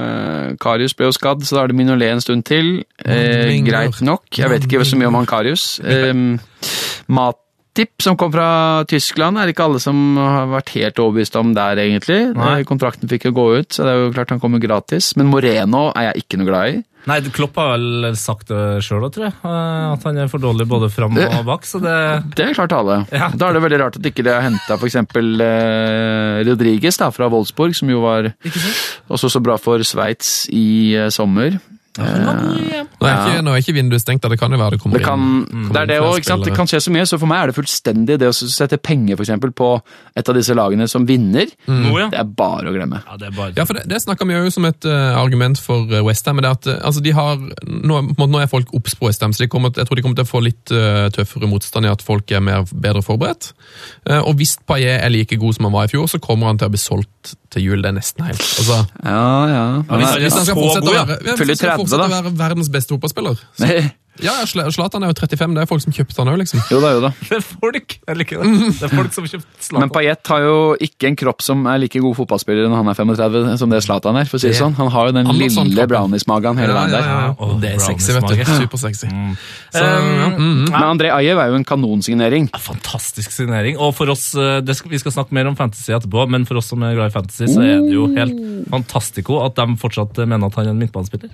eh, 0.01 0.54
Karius 0.62 0.95
ble 0.97 1.10
jo 1.10 1.14
skadd, 1.14 1.43
så 1.45 1.58
da 1.58 1.64
er 1.64 1.74
det 1.74 1.78
Minolet 1.78 2.14
en 2.16 2.24
stund 2.24 2.45
til. 2.49 2.80
Eh, 3.06 3.54
greit 3.66 3.99
nok. 4.06 4.26
Jeg 4.34 4.49
vet 4.49 4.66
ikke 4.66 4.86
så 4.86 4.97
mye 4.97 5.10
om 5.12 5.18
han 5.20 5.30
Karius. 5.30 5.66
Eh, 5.86 6.14
Matip, 7.14 7.93
som 8.01 8.18
kom 8.18 8.32
fra 8.34 8.47
Tyskland, 8.89 9.38
er 9.38 9.45
det 9.49 9.54
ikke 9.56 9.68
alle 9.68 9.82
som 9.84 10.18
har 10.18 10.49
vært 10.56 10.74
helt 10.78 11.01
overbevist 11.04 11.38
om 11.41 11.54
der, 11.58 11.82
egentlig. 11.84 12.22
Nei. 12.38 12.56
Eh, 12.62 12.66
Kontrakten 12.70 13.10
fikk 13.12 13.30
jo 13.30 13.36
gå 13.38 13.45
ut, 13.60 13.70
så 13.74 13.86
det 13.86 13.93
er 13.93 14.01
jo 14.06 14.16
klart 14.16 14.34
han 14.34 14.41
kommer 14.41 14.62
gratis. 14.64 15.14
Men 15.20 15.30
Moreno 15.34 15.91
er 15.93 16.12
jeg 16.12 16.26
ikke 16.26 16.41
noe 16.41 16.49
glad 16.49 16.74
i. 16.74 16.82
Nei, 17.10 17.18
Klopp 17.36 17.58
har 17.60 17.74
vel 17.76 18.14
sagt 18.16 18.47
det 18.47 18.80
sjøl, 18.86 19.04
tror 19.12 19.26
jeg. 19.28 19.34
eh, 19.43 19.91
At 19.93 20.06
han 20.08 20.18
er 20.24 20.30
for 20.32 20.39
dårlig 20.39 20.68
både 20.72 20.88
fram 20.93 21.18
og 21.20 21.41
bak. 21.49 21.66
Så 21.68 21.82
det 21.84 21.95
Det 22.38 22.45
er 22.45 22.54
klart 22.56 22.72
tale. 22.72 23.01
Ja. 23.12 23.28
Da 23.36 23.49
er 23.49 23.58
det 23.58 23.64
veldig 23.66 23.80
rart 23.82 23.97
at 23.99 24.08
ikke 24.08 24.24
det 24.24 24.34
har 24.38 24.45
henta 24.47 24.78
f.eks. 24.80 24.95
Eh, 24.95 26.43
Rodriguez 26.47 26.97
da, 27.01 27.10
fra 27.12 27.28
Wolfsburg, 27.34 27.76
som 27.76 27.91
jo 27.91 28.01
var 28.06 28.32
også 29.12 29.30
så 29.36 29.41
bra 29.43 29.58
for 29.60 29.84
Sveits 29.84 30.47
i 30.54 30.95
eh, 30.95 31.10
sommer. 31.14 31.60
Nå 31.93 33.05
er, 33.05 33.13
ikke, 33.13 33.41
nå 33.45 33.51
er 33.53 33.61
ikke 33.61 33.75
vinduet 33.75 34.01
stengt, 34.01 34.23
da. 34.23 34.31
det 34.31 34.39
kan 34.41 34.53
jo 34.53 34.57
være 34.57 34.77
det 34.77 34.81
kommer 34.81 34.97
Det, 34.97 35.05
kan, 35.05 35.25
inn 35.45 35.67
det 35.69 35.81
er 35.83 35.89
det 35.91 35.97
òg, 36.01 36.15
ikke 36.17 36.29
sant. 36.31 36.45
Det 36.47 36.55
kan 36.57 36.69
skje 36.69 36.79
så 36.81 36.93
mye. 36.93 37.05
Så 37.09 37.19
for 37.21 37.29
meg 37.29 37.43
er 37.43 37.51
det 37.51 37.57
fullstendig 37.57 38.17
det 38.21 38.29
å 38.31 38.33
sette 38.33 38.79
penger 38.81 39.19
for 39.19 39.25
eksempel, 39.27 39.53
på 39.53 39.69
et 40.17 40.31
av 40.31 40.37
disse 40.37 40.55
lagene 40.57 40.87
som 40.89 41.05
vinner. 41.05 41.51
Mm. 41.67 41.85
Det 42.13 42.19
er 42.19 42.31
bare 42.39 42.71
å 42.71 42.73
glemme. 42.73 43.03
ja, 43.05 43.19
det 43.21 43.29
er 43.29 43.35
bare 43.37 43.53
Ja, 43.57 43.67
for 43.69 43.77
Det, 43.77 43.85
det 43.91 44.01
snakker 44.01 44.29
vi 44.29 44.39
jo 44.39 44.53
som 44.53 44.65
et 44.69 44.89
uh, 44.89 45.19
argument 45.21 45.61
for 45.61 45.85
uh, 45.91 46.01
Westham. 46.07 46.41
Altså, 46.41 47.03
de 47.03 47.13
har, 47.13 47.37
nå, 47.67 48.01
nå 48.17 48.41
er 48.41 48.49
folk 48.49 48.73
obs 48.73 48.97
på 48.97 49.09
Westham, 49.09 49.35
så 49.35 49.45
de 49.45 49.51
kommer, 49.53 49.73
jeg 49.77 49.89
tror 49.89 49.99
de 49.99 50.05
kommer 50.05 50.17
til 50.17 50.27
å 50.27 50.31
få 50.31 50.41
litt 50.45 50.73
uh, 50.73 51.05
tøffere 51.13 51.51
motstand 51.51 51.85
i 51.85 51.93
at 51.93 52.01
folk 52.05 52.33
er 52.33 52.41
mer, 52.43 52.65
bedre 52.73 53.05
forberedt. 53.05 53.53
Uh, 54.09 54.21
og 54.23 54.37
hvis 54.41 54.57
Paillet 54.65 54.97
er 54.97 55.13
like 55.13 55.37
god 55.37 55.59
som 55.59 55.69
han 55.69 55.77
var 55.77 55.89
i 55.89 55.93
fjor, 55.93 56.09
så 56.09 56.21
kommer 56.23 56.49
han 56.49 56.61
til 56.61 56.71
å 56.71 56.73
bli 56.73 56.81
solgt 56.81 57.37
til 57.54 57.64
jul. 57.68 57.82
Det 57.84 57.89
er 57.91 57.97
nesten 57.97 58.26
helt. 58.28 58.41
Altså, 58.41 58.80
Ja, 59.06 59.24
ja. 59.54 59.64
hvis- 59.82 59.89
Men, 59.89 60.22
hvis 60.24 60.34
han 60.39 60.45
skal 60.47 60.56
fortsette, 60.60 60.89
å 60.89 60.93
være, 60.93 61.18
ja, 61.24 61.36
hvis 61.38 61.49
han 61.49 61.58
skal 61.62 61.78
fortsette 61.84 62.08
å 62.08 62.14
være 62.18 62.38
verdens 62.43 62.70
beste 62.74 62.95
fotballspiller 62.95 63.38
så, 63.60 63.70
Ja, 64.22 64.34
ja, 64.43 64.45
Zlatan 64.45 65.01
er 65.01 65.09
jo 65.09 65.16
35, 65.18 65.55
det 65.57 65.61
er 65.64 65.70
folk 65.70 65.82
som 65.82 65.93
kjøpte 65.95 66.20
han 66.22 66.30
òg, 66.30 66.38
liksom. 66.43 66.59
jo 66.70 66.78
da, 66.84 66.91
jo 66.93 66.99
da. 67.01 67.09
Det 67.30 67.38
er 67.39 67.41
folk! 67.41 67.95
Jeg 68.05 68.18
liker 68.20 68.43
det. 68.43 68.51
Det 68.78 68.86
er 68.86 68.91
folk 68.93 69.16
som 69.16 69.26
kjøpte 69.26 69.47
Men 69.49 69.66
Zlatan. 69.66 69.93
Payet 69.95 70.30
har 70.34 70.43
jo 70.45 70.57
ikke 70.86 71.09
en 71.09 71.18
kropp 71.18 71.41
som 71.41 71.64
er 71.72 71.80
like 71.82 72.01
god 72.03 72.18
fotballspiller 72.20 72.70
når 72.70 72.78
han 72.84 72.91
er 72.91 72.99
35 72.99 73.57
som 73.64 73.74
det 73.74 73.80
Zlatan 73.88 74.20
er. 74.22 74.30
for 74.30 74.38
å 74.38 74.43
si 74.43 74.51
det 74.51 74.59
sånn. 74.59 74.76
Han 74.78 74.91
har 74.93 75.09
jo 75.09 75.16
den 75.18 75.32
lille 75.34 75.49
sånn 75.55 75.72
brownies-magen 75.74 76.61
hele 76.61 76.76
veien 76.78 76.93
der. 76.93 77.07
ja. 77.09 77.32
Åh, 77.34 77.55
Det 77.64 77.72
er 77.74 77.82
sexy, 77.82 78.14
vet 78.14 78.28
du. 78.30 78.43
Supersexy. 78.61 79.09
Mm. 79.09 79.34
Så, 79.74 79.84
Um, 79.84 80.07
ja, 80.20 80.28
mm, 80.30 80.38
mm. 80.39 80.68
Men 80.72 80.84
André 80.88 81.09
Ajev 81.14 81.39
er 81.41 81.49
jo 81.51 81.57
en 81.59 81.66
kanonsignering. 81.68 82.45
Ja, 82.53 82.59
Fantastisk 82.64 83.34
signering. 83.34 83.78
Og 83.82 83.95
for 83.97 84.09
oss, 84.14 84.30
eh, 84.38 84.59
det 84.61 84.76
skal, 84.78 84.91
Vi 84.93 84.99
skal 85.01 85.11
snakke 85.16 85.34
mer 85.36 85.47
om 85.49 85.55
fantasy 85.57 85.91
etterpå, 85.93 86.28
men 86.30 86.45
for 86.45 86.57
oss 86.61 86.70
som 86.72 86.82
er 86.84 86.93
glad 86.95 87.11
i 87.11 87.14
fantasy, 87.18 87.45
så 87.49 87.61
er 87.66 87.82
det 87.84 87.93
jo 87.93 88.07
helt 88.16 88.38
fantastico 88.70 89.41
at 89.45 89.55
de 89.57 89.76
fortsatt 89.82 90.22
mener 90.28 90.45
at 90.47 90.55
han 90.59 90.68
er 90.70 90.76
en 90.76 90.80
midtbanespiller. 90.80 91.34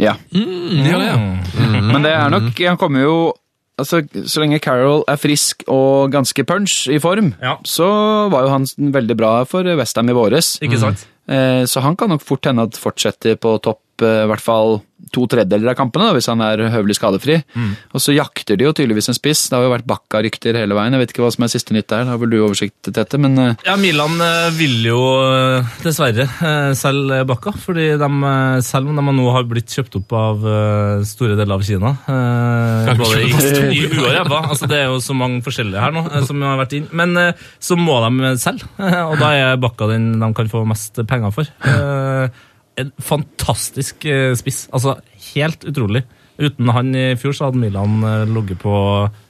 Ja. 0.00 0.16
Mm, 0.34 0.84
ja, 0.86 0.98
ja. 1.06 1.16
Mm. 1.16 1.88
Men 1.92 2.02
det 2.02 2.12
er 2.12 2.30
nok 2.32 2.58
Han 2.66 2.76
kommer 2.80 3.04
jo 3.04 3.16
Altså, 3.78 4.04
Så 4.26 4.38
lenge 4.38 4.60
Carroll 4.62 5.02
er 5.10 5.16
frisk 5.18 5.64
og 5.66 6.12
ganske 6.12 6.44
punch 6.46 6.86
i 6.88 7.00
form, 7.02 7.32
Ja. 7.42 7.56
så 7.66 8.30
var 8.30 8.42
jo 8.42 8.48
han 8.52 8.66
veldig 8.78 9.16
bra 9.18 9.32
for 9.44 9.64
Westham 9.64 10.08
i 10.10 10.12
våres. 10.14 10.58
Ikke 10.62 10.78
sant? 10.78 11.06
Mm. 11.26 11.66
Så 11.66 11.80
han 11.82 11.96
kan 11.96 12.08
nok 12.08 12.22
fort 12.22 12.44
hende 12.46 12.62
at 12.62 12.76
fortsetter 12.78 13.34
på 13.34 13.60
topp 13.60 13.80
eh, 14.02 14.24
i 14.24 14.30
hvert 14.32 14.44
fall 14.44 14.80
to 15.14 15.26
tredjedeler 15.30 15.74
av 15.74 15.76
kampene, 15.78 16.08
da, 16.08 16.14
hvis 16.16 16.30
han 16.30 16.40
er 16.42 16.62
høvelig 16.72 16.96
skadefri. 16.96 17.36
Og 17.92 18.00
så 18.02 18.14
jakter 18.16 18.56
de 18.58 18.64
jo 18.64 18.72
tydeligvis 18.74 19.10
en 19.12 19.16
spiss. 19.16 19.44
Det 19.50 19.58
har 19.58 19.66
jo 19.66 19.72
vært 19.74 19.86
Bakka-rykter 19.86 20.56
hele 20.58 20.74
veien. 20.74 20.96
Jeg 20.96 21.02
vet 21.04 21.12
ikke 21.12 21.26
hva 21.26 21.30
som 21.34 21.44
er 21.44 21.52
siste 21.52 21.76
nytt 21.76 21.90
der, 21.92 22.08
har 22.08 22.18
vel 22.18 22.32
du 22.32 22.38
oversikt 22.40 22.78
til 22.86 22.96
dette, 22.96 23.20
men 23.20 23.36
eh, 23.38 23.66
Ja, 23.68 23.76
Milan 23.78 24.16
ville 24.56 24.74
vil 24.74 24.88
jo 24.88 25.00
eh, 25.24 25.74
dessverre 25.84 26.26
eh, 26.26 26.70
selge 26.78 27.20
Bakka, 27.28 27.52
fordi 27.64 27.86
de, 28.00 28.08
eh, 28.30 28.60
selv 28.64 28.90
om 28.90 28.98
de 28.98 29.14
nå 29.16 29.26
har 29.34 29.46
blitt 29.48 29.72
kjøpt 29.74 29.98
opp 30.00 30.14
av 30.18 30.46
eh, 30.50 31.04
store 31.08 31.38
deler 31.38 31.56
av 31.56 31.64
Kina 31.66 31.94
eh, 32.14 32.92
Både 33.00 33.22
i, 33.24 33.30
i 33.78 33.84
huet 33.84 34.00
og 34.00 34.10
ræva. 34.10 34.40
Altså, 34.54 34.68
det 34.70 34.80
er 34.80 34.88
jo 34.92 35.02
så 35.04 35.16
mange 35.16 35.42
forskjellige 35.46 35.84
her 35.84 35.94
nå 35.94 36.06
eh, 36.10 36.24
som 36.28 36.42
har 36.44 36.60
vært 36.60 36.76
inn. 36.78 36.88
Men 36.96 37.14
eh, 37.20 37.44
så 37.62 37.78
må 37.80 38.00
de 38.04 38.34
selge, 38.42 38.68
eh, 38.80 39.00
og 39.04 39.16
da 39.22 39.34
er 39.38 39.62
Bakka 39.62 39.88
den 39.92 40.12
de 40.20 40.32
kan 40.36 40.50
få 40.50 40.64
mest 40.68 41.00
penger 41.08 41.34
for. 41.34 41.48
En 42.80 42.90
fantastisk 42.98 44.04
eh, 44.10 44.32
spiss. 44.38 44.64
Altså, 44.74 44.96
helt 45.34 45.64
utrolig. 45.70 46.04
Uten 46.34 46.70
han 46.74 46.88
i 46.98 47.04
fjor 47.20 47.34
så 47.36 47.46
hadde 47.46 47.60
Milan 47.62 48.00
eh, 48.02 48.24
ligget 48.26 48.58
på 48.64 48.74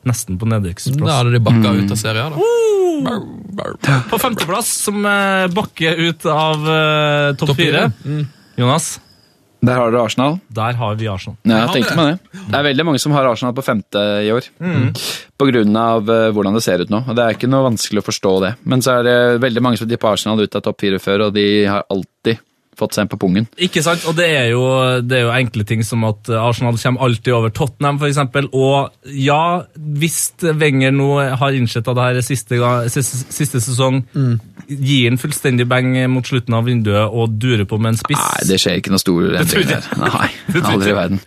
nesten 0.08 0.38
på 0.40 0.48
Da 0.48 0.56
nedrykksplass. 0.56 1.10
hadde 1.18 1.34
de 1.34 1.40
bakka 1.44 1.74
ut 1.76 1.90
av 1.92 2.00
serien. 2.00 2.32
da. 2.32 2.50
Bow, 3.04 3.24
bow. 3.58 3.74
På 4.08 4.18
femteplass, 4.22 4.70
som 4.86 5.04
eh, 5.04 5.46
bakker 5.52 5.98
ut 6.06 6.24
av 6.30 6.62
uh, 6.64 7.34
topp 7.36 7.56
fire. 7.58 7.88
Mm. 8.06 8.22
Jonas, 8.56 9.00
Der 9.64 9.76
har 9.80 9.90
dere 9.92 10.04
Arsenal. 10.06 10.38
Der 10.48 10.72
har 10.80 10.94
vi 11.00 11.08
Arsenal. 11.10 11.36
Ja, 11.42 11.64
jeg 11.66 11.72
tenkte 11.82 11.94
det. 11.94 11.96
meg 11.98 12.18
det. 12.32 12.42
Det 12.52 12.58
er 12.60 12.66
veldig 12.70 12.84
mange 12.86 13.00
som 13.02 13.12
har 13.16 13.26
Arsenal 13.28 13.54
på 13.56 13.64
femte 13.66 14.00
i 14.24 14.30
år. 14.32 14.48
Mm. 14.60 14.88
På 15.40 15.48
grunn 15.50 15.76
av 15.80 16.04
hvordan 16.36 16.54
det 16.56 16.62
ser 16.64 16.84
ut 16.84 16.92
nå. 16.92 17.00
Og 17.08 17.16
Det 17.16 17.24
er 17.24 17.36
ikke 17.36 17.48
noe 17.50 17.64
vanskelig 17.66 18.00
å 18.04 18.08
forstå 18.08 18.32
det. 18.44 18.52
Men 18.64 18.84
så 18.84 18.98
er 19.00 19.06
det 19.08 19.16
veldig 19.44 19.62
mange 19.64 19.80
som 19.80 19.88
tipper 19.90 20.12
Arsenal 20.14 20.40
ut 20.44 20.56
av 20.56 20.64
topp 20.68 20.80
fire 20.84 21.00
før, 21.02 21.26
og 21.28 21.34
de 21.36 21.46
har 21.68 21.84
alltid 21.90 22.38
fått 22.78 22.96
seg 22.96 23.04
en 23.04 23.10
på 23.12 23.18
pungen. 23.22 23.46
Ikke 23.62 23.82
sant? 23.84 24.02
Og 24.10 24.16
det 24.18 24.26
er, 24.34 24.48
jo, 24.52 24.62
det 25.04 25.18
er 25.20 25.22
jo 25.28 25.32
enkle 25.34 25.64
ting 25.68 25.84
som 25.86 26.02
at 26.08 26.28
Arsenal 26.34 26.78
kommer 26.80 27.04
alltid 27.06 27.32
over 27.36 27.52
Tottenham, 27.54 28.00
f.eks. 28.02 28.18
Og 28.52 29.14
ja, 29.14 29.40
hvis 29.76 30.18
Wenger 30.42 30.94
nå 30.94 31.08
har 31.38 31.54
innsett 31.58 31.86
at 31.88 31.94
det 31.98 32.08
her 32.08 32.20
er 32.20 32.26
siste, 32.26 32.58
gang, 32.60 32.88
siste, 32.92 33.22
siste 33.34 33.62
sesong, 33.64 34.02
gir 34.68 35.08
han 35.10 35.18
fullstendig 35.20 35.66
bang 35.70 35.92
mot 36.10 36.26
slutten 36.26 36.54
av 36.56 36.64
vinduet 36.68 37.10
og 37.12 37.34
durer 37.40 37.66
på 37.68 37.78
med 37.78 37.94
en 37.94 38.00
spiss. 38.00 38.20
Nei, 38.20 38.44
det 38.48 38.60
skjer 38.62 38.80
ikke 38.80 38.94
noe 38.94 39.02
stor 39.02 39.26
endring 39.42 39.68
der. 39.70 39.88
Nei, 40.00 40.28
aldri 40.70 40.94
i 40.94 40.96
verden. 40.98 41.20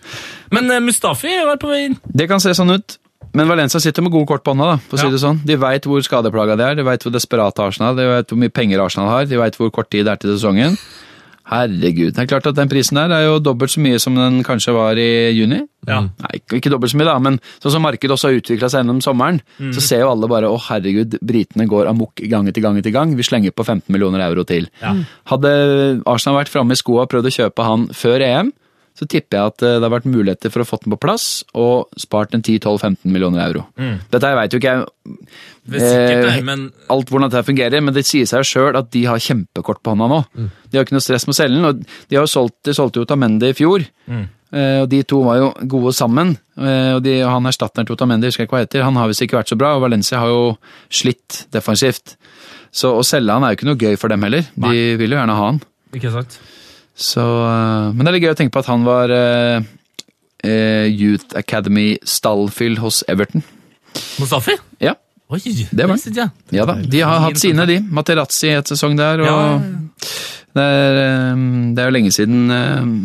Men 0.56 0.72
eh, 0.72 0.80
Mustafi 0.84 1.34
er 1.38 1.58
på 1.60 1.70
vei 1.72 1.84
inn. 1.90 1.98
Det 2.08 2.28
kan 2.32 2.40
se 2.44 2.54
sånn 2.58 2.72
ut. 2.76 2.98
Men 3.38 3.50
Valencia 3.52 3.78
sitter 3.84 4.02
med 4.02 4.14
gode 4.14 4.26
kort 4.32 4.42
på 4.46 4.54
hånda. 4.56 4.66
da, 4.72 4.78
for 4.88 4.98
å 4.98 5.02
si 5.02 5.06
Ja. 5.06 5.12
det 5.14 5.20
sånn. 5.22 5.42
De 5.46 5.58
veit 5.60 5.84
hvor 5.86 6.02
skadeplaga 6.02 6.56
de 6.58 6.64
er, 6.64 6.78
de 6.80 6.86
veit 6.88 7.04
hvor 7.04 7.12
desperate 7.14 7.62
Arsenal 7.62 7.98
de 7.98 8.06
vet 8.08 8.32
hvor 8.32 8.40
mye 8.42 8.50
penger 8.54 8.82
Arsenal 8.82 9.10
har, 9.12 9.26
de 9.30 9.38
veit 9.38 9.58
hvor 9.60 9.70
kort 9.76 9.90
tid 9.94 10.08
det 10.08 10.14
er 10.16 10.22
til 10.24 10.32
sesongen. 10.38 10.78
Herregud. 11.48 12.12
Det 12.14 12.20
er 12.24 12.28
klart 12.28 12.48
at 12.50 12.56
Den 12.58 12.68
prisen 12.70 12.98
der 13.00 13.12
er 13.16 13.24
jo 13.26 13.38
dobbelt 13.40 13.72
så 13.72 13.80
mye 13.80 14.00
som 14.04 14.16
den 14.20 14.42
kanskje 14.44 14.74
var 14.76 15.00
i 15.00 15.32
juni. 15.32 15.62
Ja. 15.88 16.02
Nei, 16.02 16.34
ikke- 16.42 16.58
ikke 16.60 16.70
dobbelt 16.74 16.92
så 16.92 16.98
mye, 17.00 17.06
da, 17.08 17.18
men 17.20 17.40
sånn 17.64 17.72
som 17.72 17.82
markedet 17.82 18.12
også 18.12 18.28
har 18.30 18.40
utvikla 18.42 18.70
seg 18.70 18.84
gjennom 18.84 19.00
sommeren, 19.02 19.40
så 19.72 19.80
ser 19.82 20.00
jo 20.02 20.10
alle 20.12 20.28
bare 20.28 20.50
å 20.52 20.60
herregud, 20.60 21.18
britene 21.24 21.68
går 21.68 21.88
amok 21.88 22.16
gang 22.28 22.48
etter 22.48 22.62
gang 22.62 22.78
etter 22.78 22.92
gang. 22.92 23.16
Vi 23.16 23.24
slenger 23.24 23.52
på 23.52 23.64
15 23.66 23.84
millioner 23.96 24.20
euro 24.28 24.44
til. 24.44 24.68
Hadde 25.28 26.02
Arsenal 26.06 26.44
vært 26.44 26.50
framme 26.52 26.72
i 26.72 26.76
skoa 26.76 27.04
og 27.04 27.10
prøvd 27.10 27.26
å 27.32 27.36
kjøpe 27.38 27.64
han 27.64 27.88
før 27.88 28.22
EM, 28.22 28.52
så 28.98 29.06
tipper 29.06 29.38
jeg 29.38 29.52
at 29.54 29.62
eh, 29.68 29.76
det 29.78 29.86
har 29.86 29.94
vært 29.94 30.08
muligheter 30.10 30.50
for 30.54 30.64
å 30.64 30.68
få 30.68 30.80
den 30.84 30.94
på 30.96 31.00
plass 31.06 31.44
og 31.54 31.88
spart 32.02 32.34
en 32.34 32.42
10-12-15 32.42 33.06
millioner 33.14 33.44
euro. 33.46 33.66
Dette 34.10 34.32
veit 34.40 34.56
jo 34.56 34.62
ikke 34.62 34.74
jeg 34.74 34.84
er 34.84 35.84
sikkert 35.84 36.32
Eh, 36.38 36.42
men 36.48 36.62
alt 36.94 37.10
hvordan 37.12 37.30
dette 37.30 37.44
fungerer, 37.48 37.82
men 37.84 37.94
det 37.94 38.06
sier 38.08 38.26
seg 38.30 38.46
sjøl 38.48 38.78
at 38.80 38.90
de 38.94 39.04
har 39.06 39.20
kjempekort 39.20 39.82
på 39.84 39.94
hånda 39.94 40.08
nå. 40.12 40.20
De 40.72 40.78
har 40.80 40.86
ikke 40.88 40.96
noe 40.96 41.04
stress 41.04 41.28
med 41.28 41.36
å 41.36 41.40
selge 41.42 41.58
den, 41.60 41.68
og 41.68 41.82
de 42.08 42.16
har 42.18 42.24
jo 42.24 42.32
solgt, 42.32 42.56
de 42.64 42.76
solgte 42.78 43.02
jo 43.02 43.08
Tamendi 43.10 43.50
i 43.52 43.58
fjor. 43.58 43.84
Eh, 44.08 44.78
og 44.82 44.88
De 44.90 45.02
to 45.04 45.20
var 45.28 45.42
jo 45.42 45.50
gode 45.68 45.92
sammen. 45.94 46.38
eh, 46.56 46.94
og, 46.96 47.02
de, 47.04 47.18
og 47.26 47.34
Han 47.36 47.50
erstatteren 47.52 47.86
til 47.86 47.98
Otamendi, 47.98 48.30
husker 48.32 48.46
jeg 48.46 48.48
ikke 48.48 48.56
hva 48.58 48.64
heter, 48.64 48.86
han 48.88 48.96
har 48.96 49.12
visst 49.12 49.26
ikke 49.26 49.42
vært 49.42 49.52
så 49.52 49.58
bra, 49.60 49.74
og 49.76 49.84
Valencia 49.84 50.22
har 50.24 50.32
jo 50.32 50.58
slitt 50.90 51.42
defensivt. 51.52 52.16
Så 52.72 52.94
å 52.96 53.04
selge 53.04 53.34
han 53.36 53.44
er 53.44 53.52
jo 53.52 53.60
ikke 53.60 53.68
noe 53.68 53.82
gøy 53.82 53.98
for 54.00 54.08
dem 54.14 54.24
heller. 54.24 54.48
De 54.56 54.96
vil 55.02 55.12
jo 55.12 55.20
gjerne 55.20 55.36
ha 55.36 55.50
han. 55.52 55.60
Ikke 55.96 56.12
sant? 56.16 56.40
Så, 56.98 57.22
eh, 57.22 57.92
men 57.94 58.02
det 58.02 58.10
er 58.10 58.16
litt 58.18 58.26
gøy 58.26 58.34
å 58.34 58.38
tenke 58.40 58.56
på 58.56 58.64
at 58.64 58.70
han 58.72 58.86
var 58.88 59.12
eh, 59.14 59.66
eh, 60.44 60.88
Youth 60.90 61.38
Academy 61.38 61.92
stallfyll 62.02 62.80
hos 62.82 63.04
Everton. 63.08 63.44
Mustafi? 64.18 64.58
Ja, 64.84 64.96
Oi, 65.28 65.42
Det 65.44 65.84
var 65.84 65.98
han. 66.00 66.30
ja 66.56 66.64
da. 66.66 66.78
De 66.80 67.00
har 67.04 67.20
hatt 67.20 67.38
sine, 67.42 67.66
de. 67.68 67.82
Materazzi 67.92 68.48
et 68.56 68.70
sesong 68.72 68.96
der, 68.98 69.20
og 69.20 69.28
Ja, 69.28 69.40
Det, 70.58 70.64
er, 70.64 70.96
eh, 71.04 71.42
det 71.76 71.84
er 71.84 71.90
jo 71.92 71.94
lenge 71.94 72.12
siden 72.16 72.48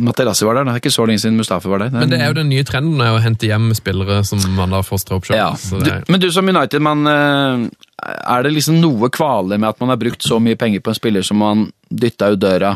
Materazzi 0.07 0.47
var 0.47 0.55
der. 0.57 0.64
Det 0.70 0.72
er 0.72 0.80
ikke 0.84 0.95
så 0.95 1.05
lenge 1.09 1.20
siden 1.20 1.36
Mustafi 1.36 1.68
var 1.68 1.82
der. 1.84 1.90
Men 1.93 2.09
det 2.09 2.20
er 2.22 2.30
jo 2.30 2.38
den 2.38 2.49
nye 2.49 2.64
trenden 2.64 3.03
å 3.05 3.18
hente 3.20 3.51
hjem 3.51 3.74
spillere 3.76 4.22
som 4.24 4.40
man 4.57 4.72
da 4.72 4.80
fostrer 4.86 5.18
opp 5.18 5.26
sjøl. 5.28 5.36
ja. 5.36 5.51
Er, 5.82 6.07
Men 6.09 6.22
du 6.22 6.30
som 6.32 6.49
United-mann, 6.49 7.05
er 7.11 8.43
det 8.47 8.55
liksom 8.55 8.80
noe 8.80 9.11
kvale 9.12 9.59
med 9.59 9.68
at 9.68 9.80
man 9.84 9.93
har 9.93 10.01
brukt 10.01 10.22
så 10.24 10.40
mye 10.40 10.57
penger 10.57 10.80
på 10.80 10.95
en 10.95 11.01
spiller 11.03 11.26
som 11.26 11.43
man 11.43 11.66
dytta 11.90 12.32
ut 12.32 12.40
døra 12.40 12.72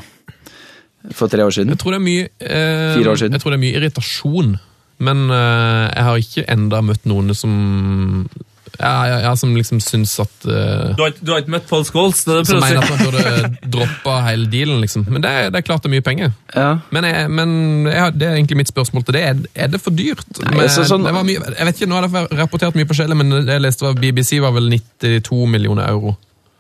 for 1.15 1.29
tre 1.29 1.45
år 1.47 1.51
siden? 1.55 1.69
jeg 1.75 1.79
tror 1.79 1.93
det 1.95 2.01
er 2.01 2.07
mye 2.09 2.27
eh, 2.41 2.97
Fire 2.99 3.11
år 3.13 3.17
siden. 3.23 3.33
Jeg 3.37 3.41
tror 3.45 3.51
det 3.55 3.59
er 3.61 3.65
mye 3.67 3.79
irritasjon, 3.81 4.57
men 4.99 5.31
eh, 5.31 5.87
jeg 5.95 6.05
har 6.11 6.17
ikke 6.25 6.47
enda 6.57 6.83
møtt 6.83 7.05
noen 7.07 7.35
som 7.37 8.29
ja, 8.77 9.07
ja, 9.09 9.19
ja, 9.25 9.31
som 9.41 9.55
liksom 9.57 9.79
syns 9.81 10.19
at 10.21 10.45
uh, 10.45 10.91
Du 10.99 11.01
har, 11.01 11.13
du 11.23 11.31
har 11.33 11.39
ikke 11.41 11.53
møtt 11.55 11.69
Paul 11.71 11.85
Scholes? 11.89 12.19
Det 12.27 12.35
det 12.43 12.49
Som 12.51 12.59
mener 12.61 12.83
at 12.83 12.91
man 12.91 13.07
burde 13.07 13.49
droppa 13.73 14.17
hele 14.27 14.51
dealen, 14.53 14.83
liksom. 14.83 15.07
Men 15.09 15.23
det, 15.25 15.31
er- 15.33 15.49
det 15.55 15.63
er 15.63 15.65
klart 15.65 15.81
det 15.87 15.89
er 15.89 15.95
mye 15.95 16.05
penger. 16.05 16.35
Ja. 16.53 16.67
Men, 16.93 17.07
jeg, 17.09 17.31
men 17.33 17.55
jeg, 17.89 17.97
har- 18.03 18.13
det 18.13 18.27
er 18.29 18.35
egentlig 18.37 18.59
mitt 18.61 18.69
spørsmål 18.69 19.07
til 19.09 19.17
det. 19.17 19.23
Er, 19.31 19.41
er 19.65 19.71
det 19.73 19.81
for 19.81 19.97
dyrt? 19.97 20.27
Nei, 20.43 20.51
Men 20.59 20.67
altså, 20.67 20.85
sånn- 20.91 21.07
det 21.09 21.15
var 21.17 21.25
mye, 21.25 21.41
jeg 21.57 21.71
vet 21.71 21.81
ikke, 21.81 21.89
Nå 21.89 21.97
har 22.03 22.09
det 22.11 22.25
rapportert 22.43 22.77
mye 22.77 22.91
forskjellig, 22.91 23.17
men 23.23 23.33
det 23.39 23.57
jeg 23.57 23.65
leste 23.65 23.87
var 23.87 23.97
BBC 24.03 24.43
var 24.45 24.53
vel 24.59 24.69
92 24.77 25.41
millioner 25.57 25.89
euro. 25.89 26.13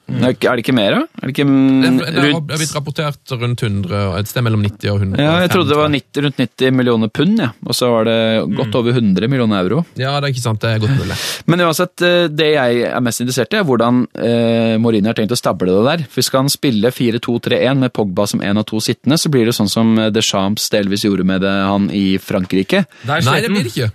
Ikke- 0.06 0.48
er 0.50 0.56
det 0.56 0.62
ikke 0.62 0.74
mer, 0.76 0.94
da? 0.94 1.00
Er 1.18 1.26
det 1.26 1.32
ikke 1.34 1.46
mm, 1.48 1.82
det, 1.82 2.04
har, 2.06 2.12
det 2.14 2.32
har 2.32 2.60
blitt 2.60 2.74
rapportert 2.76 3.32
rundt 3.34 3.62
100, 3.62 4.02
et 4.20 4.30
sted 4.30 4.44
mellom 4.46 4.62
90 4.62 4.90
og 4.92 5.00
100. 5.02 5.22
Ja, 5.22 5.32
jeg 5.42 5.50
trodde 5.50 5.72
det 5.72 5.78
var 5.80 5.90
90, 5.90 6.22
rundt 6.26 6.38
90 6.42 6.76
millioner 6.78 7.10
pund, 7.10 7.40
ja. 7.42 7.48
og 7.66 7.74
så 7.74 7.90
var 7.90 8.06
det 8.06 8.18
godt 8.56 8.78
over 8.78 8.94
100 8.94 9.28
millioner 9.32 9.64
euro. 9.64 9.82
Ja, 9.98 10.14
det 10.20 10.30
er 10.30 10.34
ikke 10.36 10.44
sant. 10.44 10.62
Det 10.62 10.70
er 10.70 10.84
godt 10.84 10.96
mulig. 11.00 11.18
Men 11.50 11.64
uansett, 11.66 12.06
eh, 12.06 12.28
det 12.30 12.50
jeg 12.54 12.86
er 12.92 13.04
mest 13.04 13.24
interessert 13.24 13.52
i, 13.52 13.60
er 13.60 13.66
hvordan 13.66 14.04
eh, 14.14 14.76
Mourinho 14.82 15.10
har 15.10 15.18
tenkt 15.18 15.34
å 15.34 15.40
stable 15.40 15.74
det 15.74 15.84
der. 15.90 16.06
For 16.12 16.26
Skal 16.26 16.44
han 16.44 16.54
spille 16.54 16.94
4-2-3-1 16.94 17.82
med 17.82 17.94
Pogba 17.96 18.28
som 18.30 18.42
én 18.46 18.62
av 18.62 18.66
to 18.70 18.80
sittende, 18.82 19.18
så 19.18 19.32
blir 19.32 19.50
det 19.50 19.56
sånn 19.58 19.70
som 19.70 19.94
Deschamps 20.14 20.70
delvis 20.70 21.06
gjorde 21.06 21.26
med 21.26 21.42
det, 21.42 21.54
han 21.66 21.90
i 21.90 22.06
Frankrike. 22.22 22.86
Nei, 23.08 23.20
det 23.24 23.50
blir 23.50 23.66
det 23.66 23.74
ikke. 23.74 23.92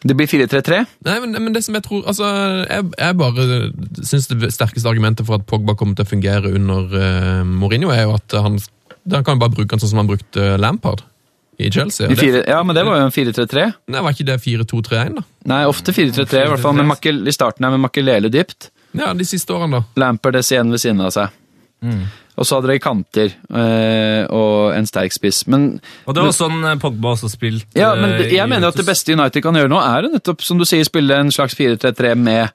Det 0.00 0.16
blir 0.16 0.28
4-3-3. 0.30 0.80
Nei, 1.04 1.16
men, 1.20 1.36
men 1.44 1.52
det 1.52 1.60
som 1.66 1.76
jeg 1.76 1.84
tror 1.84 2.06
altså, 2.08 2.24
Jeg, 2.64 2.86
jeg 2.96 3.16
bare 3.20 3.44
syns 4.00 4.30
det 4.30 4.48
sterkeste 4.54 4.88
argumentet 4.88 5.28
for 5.28 5.36
at 5.36 5.44
Pogba 5.48 5.74
kommer 5.76 5.98
til 5.98 6.06
å 6.06 6.10
fungere 6.10 6.52
under 6.56 6.88
uh, 6.94 7.42
Mourinho, 7.44 7.92
er 7.92 8.06
jo 8.06 8.16
at 8.16 8.36
han, 8.40 8.56
han 9.12 9.26
kan 9.26 9.36
jo 9.36 9.42
bare 9.44 9.56
bruke 9.58 9.76
han 9.76 9.82
sånn 9.82 9.92
som 9.92 10.00
han 10.00 10.08
brukte 10.08 10.54
Lampard 10.60 11.04
i 11.60 11.68
Chelsea. 11.68 12.08
I 12.08 12.16
fire, 12.16 12.44
ja, 12.48 12.62
men 12.64 12.76
det 12.76 12.86
var 12.88 12.96
jo 12.96 13.08
en 13.10 13.12
4-3-3. 13.12 13.66
nei, 13.92 14.00
var 14.00 14.16
ikke 14.16 14.28
det 14.30 14.38
4-2-3-1, 14.40 15.18
da? 15.18 15.24
Nei, 15.52 15.60
ofte 15.68 15.92
4-3-3, 15.92 16.44
i 16.46 16.52
hvert 16.54 16.64
fall 16.64 16.78
med 16.78 16.88
Makel, 16.88 17.20
i 17.28 17.34
starten 17.36 17.66
her 17.66 17.74
med 17.74 17.84
Makelele 17.84 18.32
dypt. 18.32 18.70
Ja, 18.96 19.12
de 19.14 19.26
siste 19.28 19.52
årene, 19.54 19.82
da. 19.82 20.00
Lampard 20.00 20.40
SCN 20.40 20.72
ved 20.72 20.82
siden 20.82 21.04
av 21.04 21.12
seg. 21.14 21.36
Mm. 21.84 22.06
Og 22.40 22.48
så 22.48 22.56
hadde 22.56 22.70
de 22.72 22.80
kanter 22.80 23.34
eh, 23.52 24.22
og 24.32 24.72
en 24.72 24.86
sterk 24.88 25.12
spiss. 25.12 25.42
Men 25.50 25.74
Og 26.08 26.16
det 26.16 26.24
var 26.24 26.32
sånn 26.32 26.64
Pogba 26.80 27.12
også 27.12 27.28
spilte. 27.28 27.68
Ja, 27.76 27.92
men 27.98 28.16
eh, 28.16 28.30
jeg 28.32 28.48
mener 28.48 28.72
at 28.72 28.78
det 28.80 28.86
beste 28.88 29.12
United 29.12 29.44
kan 29.44 29.58
gjøre 29.60 29.72
nå, 29.72 29.80
er 29.84 30.08
å 30.08 30.12
nettopp, 30.14 30.44
som 30.46 30.60
du 30.60 30.64
sier, 30.68 30.86
spille 30.88 31.18
en 31.20 31.32
slags 31.34 31.58
4-3-3 31.58 32.14
med 32.16 32.46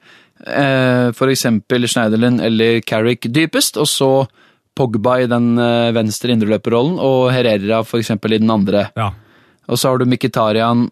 eh, 0.50 1.12
for 1.14 1.30
eksempel 1.30 1.86
Schneiderlin 1.86 2.42
eller 2.42 2.80
Carrick 2.82 3.30
dypest, 3.30 3.78
og 3.78 3.86
så 3.90 4.10
Pogba 4.76 5.20
i 5.22 5.28
den 5.30 5.54
venstre 5.96 6.34
indreløperrollen, 6.34 6.98
og 7.00 7.30
Herrera 7.32 7.78
eksempel 8.02 8.34
i 8.36 8.42
den 8.42 8.50
andre. 8.52 8.90
Ja. 8.98 9.06
Og 9.72 9.78
så 9.80 9.88
har 9.88 10.02
du 10.02 10.04
Mkhitaryan 10.04 10.82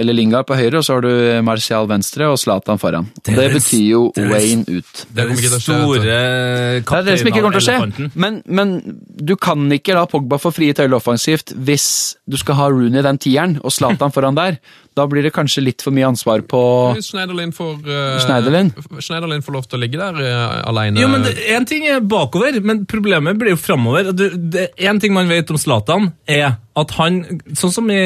eller 0.00 0.16
Lingard 0.16 0.48
på 0.48 0.56
høyre, 0.58 0.80
og 0.80 0.86
så 0.86 0.96
har 0.96 1.04
du 1.04 1.10
Martial 1.46 1.88
venstre 1.90 2.28
og 2.30 2.38
Zlatan 2.40 2.80
foran. 2.80 3.10
Det 3.20 3.36
Det, 3.36 3.48
betyr 3.58 3.84
jo 3.84 4.02
det 4.16 4.24
er 4.24 4.32
Wayne 4.32 4.64
ut. 4.80 5.04
Det 5.10 5.24
er 5.24 5.30
kommer 5.30 5.52
den 5.52 5.64
store 5.64 6.00
Det 6.00 6.98
er 6.98 7.06
det 7.06 7.18
som 7.20 7.30
ikke 7.30 7.42
kommer 7.44 7.58
til 7.58 7.62
å 7.62 7.66
skje. 7.68 8.10
Men, 8.14 8.40
men 8.46 8.74
du 9.20 9.36
kan 9.36 9.66
ikke 9.76 9.96
la 9.98 10.06
Pogba 10.10 10.40
få 10.40 10.52
frie 10.56 10.76
tøyler 10.76 10.98
offensivt 10.98 11.52
hvis 11.56 11.88
du 12.30 12.38
skal 12.40 12.58
ha 12.60 12.70
Rooney 12.72 13.04
den 13.04 13.20
tieren 13.20 13.58
og 13.60 13.74
Zlatan 13.74 14.14
foran 14.14 14.38
der. 14.38 14.60
Da 15.00 15.06
blir 15.08 15.24
det 15.24 15.32
kanskje 15.32 15.64
litt 15.64 15.80
for 15.84 15.94
mye 15.96 16.08
ansvar 16.10 16.42
på 16.50 16.60
Schneiderlin 17.00 17.54
får 17.56 17.74
uh, 17.88 18.18
Schneiderlin? 18.20 18.72
Schneiderlin 19.00 19.44
får 19.46 19.56
lov 19.56 19.68
til 19.70 19.80
å 19.80 19.82
ligge 19.84 20.00
der 20.00 20.20
uh, 20.20 20.60
alene 20.68 21.00
Jo, 21.00 21.08
men 21.12 21.24
Én 21.50 21.64
ting 21.68 21.86
er 21.88 22.02
bakover, 22.04 22.60
men 22.60 22.84
problemet 22.90 23.38
blir 23.40 23.54
jo 23.56 23.60
framover. 23.60 24.12
Én 24.76 25.00
ting 25.00 25.14
man 25.16 25.30
vet 25.30 25.48
om 25.50 25.58
Zlatan, 25.60 26.10
er 26.30 26.58
at 26.80 26.92
han, 26.96 27.16
sånn 27.58 27.72
som 27.74 27.88
i 27.92 27.96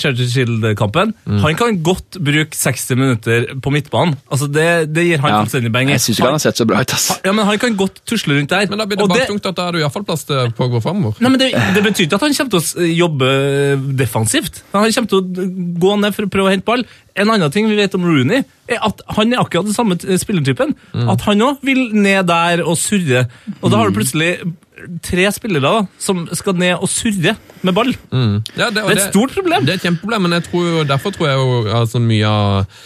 Charity 0.00 0.28
Shield-kampen, 0.30 1.10
Mm. 1.26 1.38
han 1.42 1.56
kan 1.58 1.76
godt 1.84 2.16
bruke 2.22 2.56
60 2.56 2.96
minutter 2.98 3.44
på 3.62 3.70
midtbanen. 3.74 4.14
Altså, 4.32 4.46
Det, 4.52 4.66
det 4.94 5.04
gir 5.06 5.20
han 5.22 5.30
Ja, 5.32 5.40
fullstendig 5.44 5.72
beng. 5.74 5.90
Jeg 5.92 6.00
syns 6.02 6.18
ikke 6.20 6.28
han 6.30 6.36
har 6.38 6.42
sett 6.44 6.60
så 6.60 6.66
bra 6.68 6.80
ut, 6.82 6.92
ass. 6.94 7.06
Ja, 7.24 7.32
men 7.34 7.46
Han 7.46 7.58
kan 7.62 7.76
godt 7.78 8.00
tusle 8.08 8.36
rundt 8.38 8.50
der. 8.52 8.66
Men 8.70 8.78
da 8.82 8.86
blir 8.88 8.98
det 9.00 9.08
bare 9.10 9.26
tungt 9.30 9.46
at 9.50 9.56
da 9.58 9.66
er 9.68 9.76
det 9.76 9.82
iallfall 9.84 10.04
plass 10.08 10.24
til 10.28 10.52
Pogba 10.58 10.80
framover. 10.84 11.18
Nei, 11.22 11.30
men 11.34 11.40
det, 11.42 11.50
det 11.76 11.82
betyr 11.86 12.06
ikke 12.06 12.18
at 12.20 12.24
han 12.26 12.34
kommer 12.38 12.54
til 12.54 12.62
å 12.62 12.88
jobbe 13.02 13.30
defensivt. 14.02 14.62
Han 14.72 14.90
kommer 14.96 15.08
til 15.12 15.18
å 15.18 15.48
gå 15.86 15.92
ned 16.02 16.16
for 16.16 16.26
å 16.26 16.32
prøve 16.32 16.41
å 16.44 16.50
hente 16.52 16.66
ball. 16.68 16.84
En 17.18 17.30
annen 17.32 17.52
ting 17.52 17.68
vi 17.70 17.78
vet 17.78 17.94
om 17.98 18.04
Rooney, 18.06 18.42
er 18.70 18.82
at 18.88 19.02
han 19.16 19.32
er 19.32 19.42
akkurat 19.42 19.68
den 19.68 19.76
samme 19.76 19.98
spillertypen. 19.98 20.74
Mm. 20.94 21.08
At 21.12 21.24
han 21.28 21.44
òg 21.44 21.64
vil 21.66 21.88
ned 21.94 22.28
der 22.30 22.64
og 22.64 22.78
surre. 22.80 23.26
Og 23.60 23.72
da 23.72 23.80
har 23.80 23.90
du 23.90 23.98
plutselig 23.98 24.34
tre 25.04 25.26
spillere 25.34 25.62
da, 25.62 25.86
som 26.02 26.24
skal 26.34 26.56
ned 26.58 26.74
og 26.80 26.90
surre 26.90 27.36
med 27.62 27.76
ball. 27.76 27.92
Ja, 28.56 28.70
det, 28.70 28.82
og 28.82 28.90
Det 28.90 28.96
er 28.96 28.98
et 28.98 29.08
stort 29.10 29.34
problem. 29.36 29.66
Det 29.66 29.76
er 29.76 29.80
et 29.80 29.88
kjempeproblem, 29.88 30.26
men 30.26 30.38
jeg 30.38 30.46
tror, 30.48 30.84
derfor 30.88 31.14
tror 31.14 31.28
jeg 31.28 31.42
jo 31.42 31.58
altså, 31.82 32.02
mye 32.02 32.30
av 32.30 32.80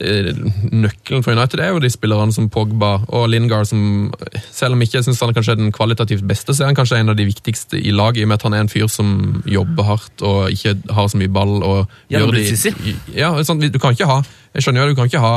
nøkkelen 0.00 1.22
for 1.24 1.34
United 1.36 1.60
er 1.60 1.72
jo 1.72 1.80
de 1.82 1.90
spillerne 1.92 2.32
som 2.32 2.48
Pogba 2.52 2.94
og 3.08 3.28
Lingard, 3.28 3.68
som 3.68 4.12
selv 4.50 4.76
om 4.76 4.82
ikke 4.82 4.98
jeg 4.98 5.04
synes 5.04 5.20
han 5.20 5.34
kanskje 5.36 5.52
er 5.52 5.60
den 5.60 5.72
kvalitativt 5.72 6.24
beste, 6.28 6.54
så 6.54 6.64
er 6.64 6.72
han 6.72 6.78
kanskje 6.78 7.00
en 7.02 7.12
av 7.12 7.18
de 7.18 7.26
viktigste 7.28 7.80
i 7.80 7.92
laget, 7.92 8.22
i 8.22 8.26
og 8.26 8.32
med 8.32 8.40
at 8.40 8.46
han 8.48 8.56
er 8.56 8.64
en 8.64 8.72
fyr 8.72 8.88
som 8.88 9.42
jobber 9.46 9.88
hardt 9.90 10.24
og 10.26 10.50
ikke 10.50 10.76
har 10.90 11.08
så 11.12 11.20
mye 11.20 11.32
ball. 11.32 11.62
og 11.62 11.88
gjør 12.10 12.32
det- 12.32 12.46
Gjennombruddssissy. 12.46 12.96
Ja, 13.14 13.34
sånn, 13.42 13.60
du 13.60 13.78
kan 13.78 13.92
ikke 13.92 14.06
ha 14.06 14.22
jeg 14.52 14.64
skjønner 14.66 14.82
jo 14.82 14.88
at 14.90 14.92
du 14.92 14.98
kan 14.98 15.08
ikke 15.08 15.22
ha 15.22 15.36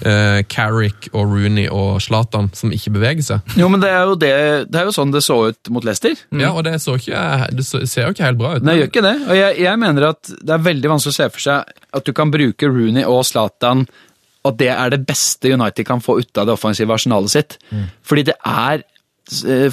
eh, 0.00 0.40
Carrick 0.52 1.08
og 1.12 1.32
Rooney 1.32 1.66
og 1.72 2.00
Zlatan 2.04 2.50
som 2.56 2.72
ikke 2.74 2.92
beveger 2.96 3.24
seg. 3.26 3.54
Jo, 3.58 3.68
men 3.72 3.82
det 3.82 3.90
er 3.92 4.08
jo, 4.08 4.16
det, 4.20 4.32
det 4.72 4.80
er 4.80 4.90
jo 4.90 4.94
sånn 4.96 5.14
det 5.14 5.22
så 5.24 5.38
ut 5.50 5.70
mot 5.72 5.86
Leicester. 5.86 6.16
Ja, 6.36 6.52
og 6.52 6.66
det, 6.66 6.76
ikke, 6.80 7.22
det 7.56 7.66
ser 7.68 8.06
jo 8.06 8.14
ikke 8.14 8.26
helt 8.26 8.40
bra 8.40 8.56
ut. 8.56 8.66
Nei, 8.66 8.76
det 8.76 8.84
gjør 8.84 8.92
ikke 8.92 9.06
det. 9.06 9.14
Og 9.26 9.38
jeg, 9.40 9.60
jeg 9.66 9.82
mener 9.82 10.10
at 10.10 10.34
det 10.34 10.56
er 10.56 10.66
veldig 10.66 10.92
vanskelig 10.96 11.14
å 11.14 11.20
se 11.20 11.30
for 11.36 11.46
seg 11.46 11.78
at 12.00 12.08
du 12.08 12.12
kan 12.16 12.34
bruke 12.34 12.70
Rooney 12.72 13.06
og 13.08 13.22
Zlatan, 13.28 13.86
og 14.46 14.58
det 14.60 14.70
er 14.74 14.92
det 14.92 15.02
beste 15.08 15.50
United 15.50 15.86
kan 15.88 16.02
få 16.04 16.20
ut 16.20 16.38
av 16.38 16.46
det 16.46 16.54
offensive 16.54 16.92
arsenalet 16.94 17.32
sitt. 17.32 17.56
Fordi 18.06 18.28
det 18.28 18.36
er 18.46 18.84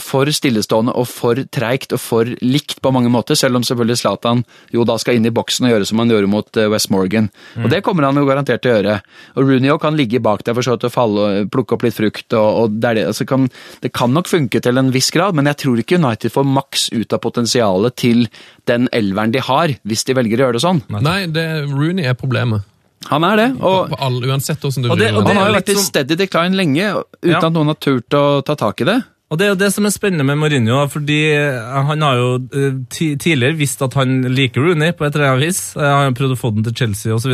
for 0.01 0.25
stillestående 0.33 0.93
og 0.97 1.05
for 1.07 1.35
treigt 1.53 1.93
og 1.93 1.99
for 2.01 2.25
likt 2.41 2.79
på 2.81 2.91
mange 2.93 3.11
måter, 3.13 3.37
selv 3.37 3.55
om 3.59 3.63
selvfølgelig 3.65 3.99
Zlatan 4.01 4.43
jo 4.73 4.83
da 4.87 4.95
skal 4.97 5.15
inn 5.19 5.27
i 5.29 5.33
boksen 5.33 5.67
og 5.67 5.73
gjøre 5.75 5.85
som 5.89 6.01
han 6.01 6.09
gjorde 6.09 6.29
mot 6.31 6.57
eh, 6.57 6.69
West 6.73 6.89
Morgan. 6.93 7.29
Og 7.61 7.69
det 7.69 7.83
kommer 7.85 8.07
han 8.07 8.17
jo 8.17 8.25
garantert 8.25 8.63
til 8.65 8.71
å 8.73 8.77
gjøre. 8.79 8.95
Og 9.37 9.45
Rooney 9.49 9.77
kan 9.83 9.97
ligge 9.99 10.21
bak 10.23 10.43
der 10.43 10.57
for 10.57 10.65
så 10.65 10.75
vidt 10.75 10.87
og 10.89 10.95
falle 10.95 11.29
plukke 11.53 11.77
opp 11.77 11.85
litt 11.85 11.97
frukt, 11.97 12.33
og, 12.33 12.49
og 12.63 12.79
det, 12.81 12.95
det. 12.97 13.05
Altså 13.13 13.27
kan, 13.29 13.47
det 13.85 13.93
kan 13.93 14.13
nok 14.13 14.27
funke 14.31 14.61
til 14.63 14.77
en 14.81 14.91
viss 14.93 15.11
grad, 15.13 15.37
men 15.37 15.49
jeg 15.51 15.61
tror 15.65 15.79
ikke 15.83 16.01
United 16.01 16.33
får 16.33 16.49
maks 16.49 16.89
ut 16.93 17.13
av 17.13 17.21
potensialet 17.23 17.95
til 17.99 18.25
den 18.69 18.89
elveren 18.95 19.33
de 19.33 19.41
har, 19.43 19.77
hvis 19.83 20.05
de 20.07 20.17
velger 20.17 20.39
å 20.41 20.47
gjøre 20.47 20.57
det 20.59 20.65
sånn. 20.65 20.83
Nei, 21.03 21.19
det, 21.33 21.47
Rooney 21.69 22.05
er 22.09 22.17
problemet. 22.17 22.65
Han 23.09 23.23
er 23.27 23.35
det, 23.35 23.47
og 23.59 23.89
På 23.91 23.97
alle, 23.99 24.27
uansett 24.31 24.61
hvordan 24.63 24.85
du 24.85 24.91
Og 24.93 24.97
det- 24.97 25.09
og 25.11 25.25
det. 25.25 25.33
han 25.33 25.37
har 25.41 25.49
jo 25.49 25.55
vært 25.57 25.71
i 25.73 25.75
steady 25.75 26.15
decline 26.15 26.55
lenge, 26.55 26.85
uten 27.19 27.31
Ja. 27.33 27.41
at 27.43 27.51
noen 27.51 27.67
har 27.67 27.75
turt 27.75 28.07
å 28.15 28.43
ta 28.45 28.55
tak 28.55 28.79
i 28.81 28.85
det. 28.87 29.03
Og 29.33 29.39
Det 29.39 29.45
er 29.47 29.53
jo 29.55 29.57
det 29.63 29.71
som 29.73 29.87
er 29.89 29.93
spennende 29.95 30.25
med 30.29 30.37
Mourinho, 30.37 30.83
fordi 30.93 31.15
eh, 31.33 31.55
han 31.89 32.03
har 32.05 32.19
jo 32.19 32.27
eh, 32.53 32.75
tidligere 32.93 33.57
visst 33.57 33.81
at 33.81 33.95
han 33.97 34.19
liker 34.29 34.61
Rooney 34.61 34.93
på 34.93 35.07
et 35.07 35.15
eller 35.17 35.31
annet 35.31 35.47
vis. 35.47 35.61
Eh, 35.73 35.81
Han 35.81 36.11
har 36.11 36.17
prøvd 36.19 36.35
å 36.35 36.41
få 36.43 36.51
den 36.53 36.67
til 36.67 36.75
Chelsea 36.83 37.15
osv. 37.15 37.33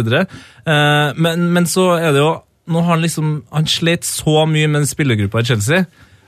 Men, 1.19 1.49
men 1.51 1.67
så 1.67 1.89
er 1.99 2.13
det 2.15 2.21
jo 2.23 2.37
Nå 2.69 2.83
har 2.85 2.93
han 2.93 3.01
liksom 3.01 3.29
Han 3.49 3.65
slet 3.65 4.05
så 4.05 4.43
mye 4.45 4.67
med 4.69 4.83
den 4.83 4.87
spillergruppa 4.89 5.41
i 5.41 5.47
Chelsea. 5.49 5.83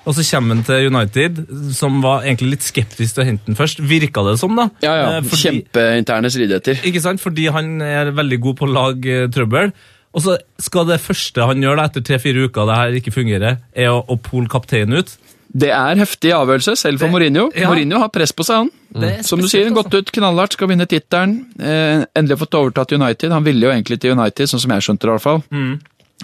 Og 0.10 0.16
så 0.18 0.24
kommer 0.26 0.58
han 0.58 0.64
til 0.66 0.88
United, 0.90 1.40
som 1.78 2.00
var 2.02 2.24
egentlig 2.26 2.56
litt 2.56 2.66
skeptisk 2.66 3.14
til 3.14 3.22
å 3.22 3.28
hente 3.28 3.46
den 3.46 3.58
først. 3.60 3.84
Virka 3.86 4.24
det 4.26 4.34
som, 4.42 4.56
da. 4.58 4.66
Ja, 4.82 5.20
fordi- 5.22 5.44
Kjempeinterne 5.44 6.32
stridigheter. 6.34 6.82
Ikke 6.90 7.04
sant? 7.04 7.22
Fordi 7.22 7.46
han 7.54 7.76
er 7.86 8.10
veldig 8.18 8.40
god 8.42 8.58
på 8.58 8.66
å 8.66 8.74
lage 8.74 9.28
trøbbel. 9.32 9.70
Og 10.12 10.24
så 10.26 10.40
skal 10.60 10.90
det 10.90 10.98
første 11.06 11.46
han 11.48 11.62
gjør 11.62 11.78
da, 11.78 11.86
etter 11.88 12.02
tre-fire 12.10 12.50
uker 12.50 12.66
det 12.68 12.80
her 12.82 12.98
ikke 12.98 13.14
fungerer, 13.14 13.60
er 13.78 13.94
å, 13.94 14.02
å 14.02 14.18
pole 14.20 14.50
kapteinen 14.52 14.98
ut. 14.98 15.14
Det 15.54 15.70
er 15.76 15.96
heftig 16.00 16.32
avgjørelse, 16.32 16.78
selv 16.80 17.00
for 17.00 17.08
Det- 17.08 17.14
Mourinho. 17.14 17.50
ja. 17.56 17.68
Mourinho 17.70 18.00
har 18.00 18.10
press 18.10 18.32
på 18.32 18.44
seg, 18.48 18.56
han. 18.56 18.70
Det 18.94 19.20
er 19.20 19.24
Som 19.24 19.40
du 19.40 19.48
sier, 19.48 19.70
gått 19.72 19.94
ut 19.94 20.12
knallhardt, 20.12 20.54
skal 20.54 20.68
vinne 20.70 20.88
tittelen. 20.88 21.46
Eh, 21.60 22.06
endelig 22.16 22.38
fått 22.40 22.56
overtatt 22.56 22.92
United. 22.94 23.32
Han 23.32 23.44
ville 23.44 23.62
jo 23.68 23.72
egentlig 23.72 24.00
til 24.00 24.12
United, 24.18 24.48
sånn 24.48 24.60
som 24.62 24.72
jeg 24.72 24.82
skjønte 24.82 25.00
det 25.02 25.10
i 25.10 25.16
hvert 25.18 25.22
fall. 25.22 25.44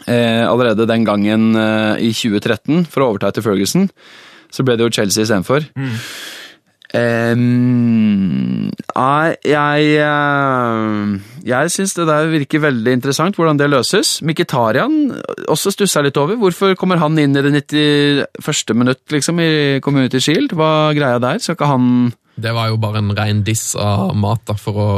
Eh, 0.08 0.46
allerede 0.48 0.86
den 0.88 1.04
gangen 1.04 1.56
eh, 1.56 1.98
i 2.08 2.12
2013, 2.14 2.86
for 2.88 3.02
å 3.02 3.10
overta 3.12 3.28
etter 3.32 3.42
Ferguson. 3.44 3.90
Så 4.52 4.64
ble 4.64 4.78
det 4.78 4.86
jo 4.86 4.90
Chelsea 5.02 5.24
istedenfor. 5.26 5.66
Um, 6.96 8.70
nei, 8.96 9.36
jeg 9.44 9.88
eh, 10.00 11.16
Jeg 11.44 11.72
syns 11.74 11.94
det 11.98 12.06
der 12.08 12.30
virker 12.32 12.64
veldig 12.64 12.94
interessant, 12.96 13.36
hvordan 13.36 13.60
det 13.60 13.68
løses. 13.72 14.22
Mkhitaryan 14.24 14.96
også 15.52 15.74
stussa 15.76 16.04
litt 16.06 16.20
over. 16.20 16.40
Hvorfor 16.40 16.78
kommer 16.80 17.02
han 17.02 17.20
inn 17.20 17.36
i 17.36 17.44
det 17.44 17.52
91. 17.76 18.76
minutt 18.76 19.04
liksom, 19.12 19.42
i 19.44 19.82
Community 19.84 20.22
Shield? 20.24 20.56
Hva 20.56 20.94
greia 20.96 21.20
der? 21.20 21.44
Skal 21.44 21.58
ikke 21.58 21.72
han 21.74 22.14
Det 22.38 22.54
var 22.56 22.72
jo 22.72 22.80
bare 22.80 23.02
en 23.04 23.12
rein 23.18 23.44
diss 23.44 23.74
av 23.76 24.16
Mata 24.16 24.56
for 24.56 24.80
å 24.80 24.90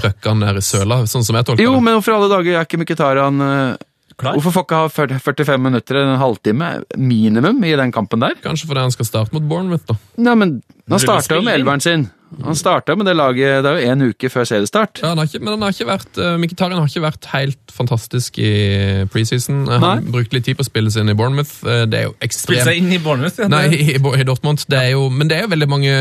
trykke 0.00 0.32
han 0.32 0.40
ned 0.40 0.60
i 0.60 0.64
søla, 0.64 1.02
sånn 1.04 1.26
som 1.26 1.36
jeg 1.36 1.48
tolker 1.50 1.60
det. 1.60 1.68
Jo, 1.68 1.80
men 1.84 2.00
for 2.00 2.16
alle 2.16 2.32
dager 2.32 2.56
er 2.56 2.64
ikke 2.64 2.80
Mkhitaryan 2.80 3.44
eh, 3.44 3.85
Klar? 4.16 4.36
Hvorfor 4.38 4.54
får 4.54 4.64
ikke 4.64 4.78
ha 4.80 5.16
45 5.20 5.58
minutter, 5.60 5.98
en 6.00 6.16
halvtime 6.16 6.70
minimum, 6.96 7.58
i 7.68 7.74
den 7.76 7.92
kampen 7.92 8.22
der? 8.24 8.38
Kanskje 8.44 8.68
fordi 8.70 8.86
han 8.86 8.94
skal 8.94 9.08
starte 9.08 9.36
mot 9.36 9.44
Bournemouth, 9.44 9.84
da. 9.90 9.98
Nei, 10.16 10.34
men 10.40 10.54
Han 10.88 11.02
starter 11.02 11.26
starta 11.26 11.40
jo 11.42 11.44
med 11.44 11.58
elveren 11.60 11.84
sin. 11.84 12.06
Han 12.42 12.56
starta 12.58 12.96
med 12.98 13.06
det 13.06 13.12
laget 13.16 13.62
Det 13.62 13.70
er 13.70 13.76
jo 13.78 13.92
én 13.92 14.00
uke 14.10 14.28
før 14.32 14.44
seriestart. 14.48 14.98
Ja, 15.02 15.12
han 15.12 15.18
har 15.20 15.28
ikke, 15.28 15.38
men 15.44 15.54
han 15.54 15.62
har 15.62 15.70
ikke 15.70 15.86
vært, 15.86 16.18
uh, 16.18 16.34
Mkhitaryan 16.42 16.80
har 16.82 16.88
ikke 16.90 17.02
vært 17.04 17.28
helt 17.30 17.72
fantastisk 17.76 18.38
i 18.42 19.04
preseason. 19.12 19.60
Eh, 19.68 19.78
Han 19.78 20.02
Nei. 20.02 20.10
brukte 20.16 20.34
litt 20.34 20.44
tid 20.48 20.56
på 20.58 20.64
å 20.64 20.66
spille 20.66 20.90
sin 20.90 21.08
i 21.08 21.14
Bournemouth. 21.14 21.52
Eh, 21.62 21.84
Det 21.86 21.98
er 22.00 22.04
jo 22.08 22.14
Spilte 22.16 22.26
ekstremt 22.26 22.64
seg 22.66 22.78
inn 22.80 22.92
i 22.92 22.98
Bournemouth. 22.98 23.38
ja. 23.38 23.46
Nei, 23.52 23.68
i, 23.76 23.94
i 23.94 24.24
Dortmund. 24.26 24.64
Det 24.66 24.78
er 24.80 24.90
jo, 24.96 25.08
men 25.12 25.28
det 25.28 25.36
er 25.38 25.42
jo 25.46 25.50
veldig 25.52 25.68
mange 25.68 25.92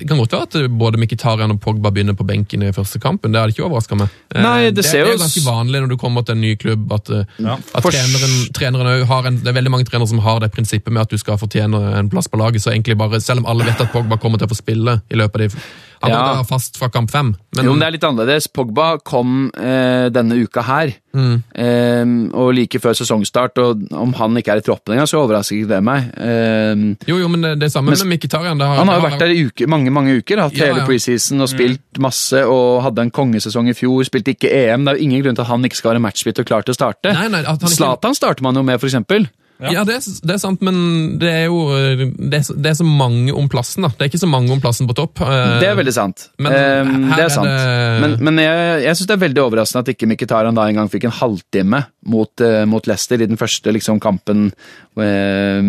Det 0.00 0.08
kan 0.08 0.18
godt 0.22 0.32
være 0.32 0.46
at 0.64 0.78
både 0.78 1.00
Mkhitaryan 1.02 1.50
og 1.52 1.60
Pogba 1.60 1.90
begynner 1.92 2.16
på 2.16 2.24
benken 2.26 2.62
i 2.62 2.72
første 2.72 3.00
kampen. 3.02 3.32
Det 3.34 3.40
hadde 3.42 3.52
ikke 3.56 3.66
overraska 3.68 3.98
meg. 3.98 4.08
Eh, 4.34 4.40
Nei, 4.42 4.70
det 4.70 4.84
ser 4.86 5.02
det 5.04 5.10
er 5.10 5.12
jo 5.12 5.18
jo 5.18 5.24
ganske 5.26 5.44
vanlig 5.44 5.82
når 5.84 5.88
du 5.92 5.96
kommer 6.00 6.24
til 6.24 6.36
en 6.38 6.40
ny 6.46 6.54
klubb, 6.56 6.86
at, 6.92 7.10
eh, 7.10 7.24
Ja. 7.42 7.58
at 7.74 7.82
treneren, 7.82 8.36
treneren 8.54 9.04
har 9.06 9.26
en, 9.26 9.36
Det 9.42 9.48
er 9.48 9.58
veldig 9.60 9.70
mange 9.70 9.84
trenere 9.84 10.08
som 10.08 10.18
har 10.24 10.40
det 10.40 10.52
prinsippet 10.52 10.90
med 10.92 11.02
at 11.02 11.10
du 11.10 11.18
skal 11.18 11.36
fortjene 11.36 11.98
en 11.98 12.08
plass 12.08 12.28
på 12.28 12.38
laget. 12.38 12.62
så 12.62 12.72
egentlig 12.72 12.96
bare, 12.96 13.20
Selv 13.20 13.38
om 13.44 13.46
alle 13.46 13.64
vet 13.64 13.80
at 13.80 13.92
Pogba 13.92 14.16
kommer 14.16 14.38
til 14.38 14.46
å 14.46 14.50
få 14.54 14.56
spille 14.62 15.02
i 15.10 15.14
løpet 15.16 15.34
av 15.34 15.48
de 15.48 15.48
Han 16.02 16.10
Ja. 16.12 16.34
må 16.36 16.46
fast 16.46 16.76
fra 16.76 16.88
kamp 16.92 17.10
fem. 17.10 17.34
Men, 17.56 17.64
jo, 17.64 17.72
men 17.72 17.80
det 17.80 17.86
er 17.86 17.92
litt 17.92 18.04
annerledes. 18.04 18.46
Pogba 18.52 18.98
kom 19.02 19.50
eh, 19.56 20.10
denne 20.12 20.36
uka 20.44 20.62
her, 20.62 20.92
Mm. 21.16 21.42
eh, 21.56 22.36
og 22.36 22.52
like 22.54 22.78
før 22.78 22.92
sesongstart. 22.94 23.56
og 23.58 23.80
Om 23.90 24.12
han 24.12 24.36
ikke 24.36 24.52
er 24.52 24.58
i 24.58 24.60
troppen 24.60 24.92
engang, 24.92 25.08
så 25.08 25.22
overrasker 25.24 25.56
ikke 25.56 25.68
det 25.72 25.82
meg. 25.82 26.10
Eh, 26.20 26.74
jo, 27.08 27.16
jo, 27.18 27.28
men 27.28 27.40
det, 27.40 27.58
det 27.60 27.66
er 27.70 27.72
samme 27.78 27.90
Men- 27.96 28.08
med 28.08 28.18
Mkhitaryan. 28.20 28.58
det 28.58 28.66
han 28.66 28.86
har 28.86 29.00
jo 29.00 29.06
vært 29.08 29.18
der 29.18 29.32
i 29.32 29.46
uke, 29.48 29.66
mange 29.66 29.90
mange 29.90 30.18
uker, 30.20 30.38
hatt 30.38 30.52
Ja, 30.54 30.66
hele 30.66 30.80
ja. 30.80 30.86
preseason 30.86 31.40
og 31.40 31.48
spilt 31.48 31.80
masse 31.98 32.44
og 32.44 32.82
hadde 32.84 32.98
en 33.00 33.10
kongesesong 33.10 33.68
i 33.68 33.72
fjor. 33.72 34.04
Spilte 34.04 34.36
ikke 34.36 34.52
EM. 34.52 34.84
Det 34.84 34.94
er 34.94 34.98
jo 34.98 35.04
ingen 35.08 35.22
grunn 35.24 35.34
til 35.34 35.42
at 35.42 35.48
han 35.48 35.64
ikke 35.64 35.76
skal 35.80 35.92
være 35.94 36.02
matchfit 36.04 36.38
og 36.38 36.44
klar 36.46 36.62
til 36.62 36.74
å 36.74 36.76
starte. 36.76 37.14
Han 37.14 37.32
ikke- 37.32 38.14
starter 38.14 38.42
man 38.42 38.54
jo 38.54 38.62
med, 38.62 38.78
for 38.78 38.86
eksempel. 38.86 39.28
Ja, 39.58 39.84
det, 39.88 39.94
er, 39.96 40.04
det 40.28 40.34
er 40.34 40.38
sant, 40.42 40.60
men 40.60 40.76
det 41.18 41.30
er 41.32 41.44
jo 41.46 41.60
eh, 41.72 42.02
det 42.12 42.34
er, 42.40 42.44
så- 42.44 42.56
det 42.60 42.66
er 42.70 42.74
så 42.76 42.84
mange 42.84 43.32
om 43.32 43.48
plassen. 43.48 43.82
da. 43.86 43.88
Det 43.88 44.04
er 44.04 44.10
ikke 44.10 44.20
så 44.20 44.28
mange 44.28 44.52
om 44.52 44.60
plassen 44.60 44.86
på 44.86 44.94
topp. 44.98 45.22
Eh, 45.24 45.58
Det 45.62 45.68
er 45.70 45.78
veldig 45.78 45.94
sant. 45.96 46.26
men 46.38 46.52
um, 46.52 47.08
det 47.08 47.18
er 47.18 47.24
er 47.24 47.28
sant. 47.32 47.48
det- 47.48 48.00
Men, 48.02 48.16
men 48.28 48.36
jeg, 48.44 48.82
jeg 48.84 48.96
syns 48.98 49.06
det 49.08 49.16
er 49.16 49.24
veldig 49.28 49.42
overraskende 49.46 49.80
at 49.86 49.92
ikke 49.94 50.08
Mkhitaryan 50.12 50.54
da 50.54 50.66
engang 50.68 50.90
fikk 50.92 51.04
en 51.08 51.16
halvtime 51.22 51.86
mot, 52.04 52.30
uh, 52.44 52.66
mot 52.68 52.84
Leicester 52.86 53.16
i 53.22 53.26
den 53.26 53.36
første 53.40 53.72
liksom, 53.72 53.98
kampen 53.98 54.52
uh, 55.00 55.62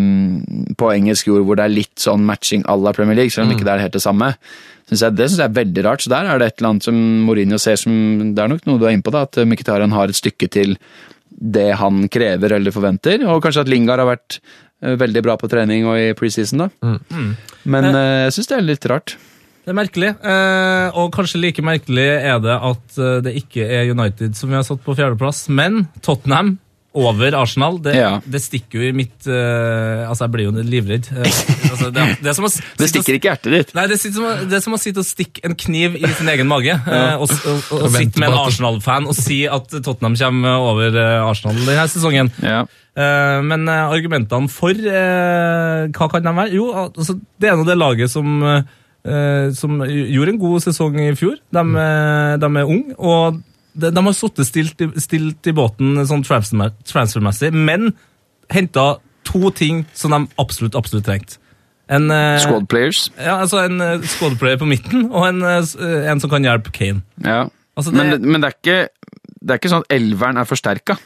på 0.77 0.91
engelsk 0.93 1.27
jord, 1.31 1.45
hvor 1.47 1.55
det 1.59 1.65
er 1.67 1.75
litt 1.75 1.95
sånn 2.03 2.25
matching 2.27 2.63
à 2.67 2.75
la 2.81 2.91
Premier 2.95 3.15
League, 3.15 3.31
selv 3.31 3.47
om 3.47 3.53
Mm. 3.53 3.57
ikke 3.57 3.65
det 3.65 3.73
er 3.77 3.83
helt 3.85 3.93
det 3.93 4.01
samme. 4.03 4.33
Synes 4.87 5.01
jeg, 5.01 5.15
det 5.15 5.29
syns 5.29 5.39
jeg 5.39 5.49
er 5.49 5.63
veldig 5.65 5.83
rart. 5.83 6.01
Så 6.01 6.09
der 6.09 6.25
er 6.25 6.39
det 6.39 6.47
et 6.47 6.57
eller 6.61 6.69
annet 6.69 6.83
som 6.83 6.95
Mourinho 7.25 7.57
ser 7.59 7.75
som 7.75 8.33
Det 8.35 8.39
er 8.43 8.47
nok 8.47 8.65
noe 8.65 8.79
du 8.79 8.85
er 8.85 8.91
inne 8.95 9.03
på, 9.03 9.11
da, 9.11 9.21
at 9.23 9.35
Mkhitaryan 9.35 9.91
har 9.91 10.07
et 10.07 10.15
stykke 10.15 10.47
til 10.49 10.77
det 11.37 11.69
han 11.77 12.07
krever 12.09 12.57
eller 12.57 12.73
forventer, 12.73 13.23
og 13.29 13.43
kanskje 13.45 13.63
at 13.65 13.71
Lingard 13.71 14.01
har 14.01 14.09
vært 14.09 14.39
eh, 14.41 14.97
veldig 14.97 15.23
bra 15.25 15.37
på 15.39 15.49
trening 15.51 15.87
og 15.89 15.99
i 16.01 16.13
preseason, 16.17 16.65
da. 16.65 16.93
Mm. 17.13 17.31
Men 17.69 17.89
eh, 17.93 18.13
jeg 18.27 18.37
syns 18.37 18.51
det 18.51 18.57
er 18.57 18.69
litt 18.71 18.87
rart. 18.89 19.17
Det 19.67 19.73
er 19.73 19.75
merkelig, 19.81 20.13
eh, 20.23 20.97
og 20.97 21.11
kanskje 21.11 21.41
like 21.43 21.63
merkelig 21.65 22.07
er 22.07 22.37
det 22.39 22.53
at 22.55 22.99
eh, 23.03 23.17
det 23.25 23.35
ikke 23.41 23.65
er 23.67 23.91
United 23.91 24.37
som 24.39 24.49
vi 24.49 24.55
har 24.55 24.63
satt 24.63 24.79
på 24.85 24.95
fjerdeplass, 24.95 25.45
men 25.51 25.85
Tottenham 25.99 26.55
over 26.97 27.35
Arsenal. 27.37 27.77
Det, 27.83 27.93
Ja. 27.97 28.09
det 28.25 28.41
stikker 28.43 28.81
jo 28.81 28.87
i 28.89 28.95
mitt 28.95 29.27
uh, 29.29 30.07
Altså, 30.07 30.25
jeg 30.25 30.33
blir 30.33 30.47
jo 30.47 30.63
livredd. 30.65 31.09
Uh, 31.13 31.21
altså, 31.23 31.89
det, 31.93 32.05
det, 32.23 32.31
er 32.31 32.37
som 32.37 32.47
å, 32.47 32.51
Det 32.79 32.89
stikker 32.91 33.17
ikke 33.17 33.29
hjertet 33.31 33.53
ditt. 33.53 33.73
Nei, 33.77 33.85
det 33.91 33.97
er, 33.97 34.01
som, 34.15 34.25
å- 34.25 34.37
det 34.49 34.57
er 34.59 34.63
som 34.65 34.77
å 34.77 34.79
sitte 34.81 35.03
og 35.03 35.07
stikke 35.07 35.43
en 35.47 35.55
kniv 35.59 35.97
i 35.99 36.11
sin 36.17 36.31
egen 36.33 36.49
mage. 36.49 36.73
Uh, 36.87 37.21
og, 37.21 37.27
og, 37.33 37.61
og, 37.75 37.85
Og 37.87 37.95
sitte 37.95 38.21
med 38.23 38.31
en 38.31 38.39
Arsenal-fan 38.41 39.09
og 39.11 39.17
si 39.17 39.43
at 39.49 39.69
Tottenham 39.77 40.17
kommer 40.19 40.67
over 40.71 40.97
Arsenal 41.27 41.59
denne 41.67 41.87
sesongen. 41.91 42.31
Ja. 42.43 42.63
Eh, 42.97 43.39
men 43.45 43.67
argumentene 43.69 44.49
for 44.49 44.73
hva 44.73 46.07
kan 46.09 46.25
de 46.25 46.33
være? 46.39 46.55
Jo, 46.57 46.71
altså, 46.87 47.17
det 47.37 47.51
er 47.51 47.59
nå 47.59 47.65
det 47.67 47.75
laget 47.77 48.09
som, 48.09 48.39
som 49.59 49.83
gjorde 49.85 50.33
en 50.33 50.41
god 50.41 50.65
sesong 50.65 50.97
i 51.03 51.11
fjor. 51.19 51.37
De, 51.53 51.61
mm. 51.61 51.77
de 52.41 52.49
er 52.49 52.73
unge, 52.73 52.97
og 52.97 53.37
de, 53.77 53.91
de 53.93 54.03
har 54.07 54.15
sittet 54.17 54.47
stilt, 54.49 54.81
stilt 55.03 55.49
i 55.49 55.53
båten 55.55 55.99
sånn 56.09 56.23
transfer- 56.27 56.73
transfermessig, 56.89 57.51
men 57.53 57.91
henta 58.53 58.97
to 59.27 59.51
ting 59.55 59.83
som 59.97 60.13
de 60.15 60.21
absolutt, 60.39 60.75
absolutt 60.79 61.05
trengte. 61.07 61.37
En, 61.89 62.09
eh, 62.11 62.37
Squad 62.43 62.65
players. 62.67 63.05
Ja, 63.15 63.37
altså 63.43 63.61
en 63.63 63.79
uh, 63.79 64.01
squadplayer 64.03 64.59
på 64.59 64.67
midten, 64.67 65.05
og 65.11 65.27
en, 65.29 65.43
eh, 65.47 65.61
eh, 65.79 66.09
en 66.11 66.19
som 66.19 66.31
kan 66.31 66.43
hjelpe 66.43 66.71
Kane. 66.75 67.03
Ja. 67.23 67.45
Altså, 67.77 67.93
det- 67.93 68.01
men, 68.19 68.25
men 68.33 68.41
det, 68.43 68.49
er 68.49 68.57
ikke, 68.57 68.79
det 69.39 69.53
er 69.53 69.61
ikke 69.61 69.71
sånn 69.71 69.85
at 69.87 69.93
elveren 69.95 70.41
er 70.41 70.49
forsterka. 70.49 70.97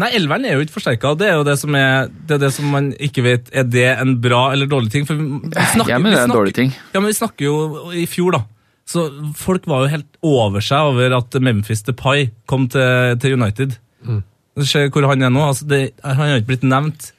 Nei, 0.00 0.08
elveren 0.16 0.46
er 0.48 0.56
jo 0.56 0.62
ikke 0.64 0.78
forsterka. 0.78 1.10
Det 1.20 1.26
er 1.28 1.34
jo 1.36 1.44
det 1.44 1.58
som, 1.60 1.74
er, 1.76 2.08
det 2.08 2.38
er 2.38 2.40
det 2.46 2.52
som 2.56 2.64
man 2.72 2.88
ikke 2.96 3.22
vet 3.26 3.50
Er 3.52 3.66
det 3.68 3.84
en 4.00 4.14
bra 4.24 4.46
eller 4.54 4.66
dårlig 4.66 4.88
ting. 4.94 5.04
For 5.06 5.14
vi 5.20 5.52
snakker, 5.52 5.92
ja, 5.92 5.98
men 6.00 6.14
det 6.14 6.18
er 6.22 6.24
en 6.30 6.32
dårlig 6.32 6.54
ting. 6.56 6.72
Ja, 6.94 7.00
men 7.02 7.10
vi 7.12 7.18
snakker 7.18 7.44
jo 7.44 7.90
i 7.92 8.06
fjor, 8.08 8.32
da. 8.38 8.40
Så 8.88 9.06
folk 9.38 9.66
var 9.70 9.84
jo 9.84 9.92
helt 9.92 10.18
over 10.26 10.64
seg 10.64 10.90
over 10.92 11.14
at 11.16 11.36
Memphis 11.40 11.84
Depay 11.86 12.30
kom 12.50 12.68
til, 12.72 13.16
til 13.22 13.36
United. 13.38 13.78
Se 14.62 14.86
hvor 14.92 15.06
han 15.08 15.22
er 15.24 15.32
nå. 15.32 15.42
Altså, 15.48 15.66
det, 15.70 15.82
han 16.04 16.18
har 16.18 16.40
ikke 16.40 16.50
blitt 16.54 16.66
nevnt. 16.68 17.12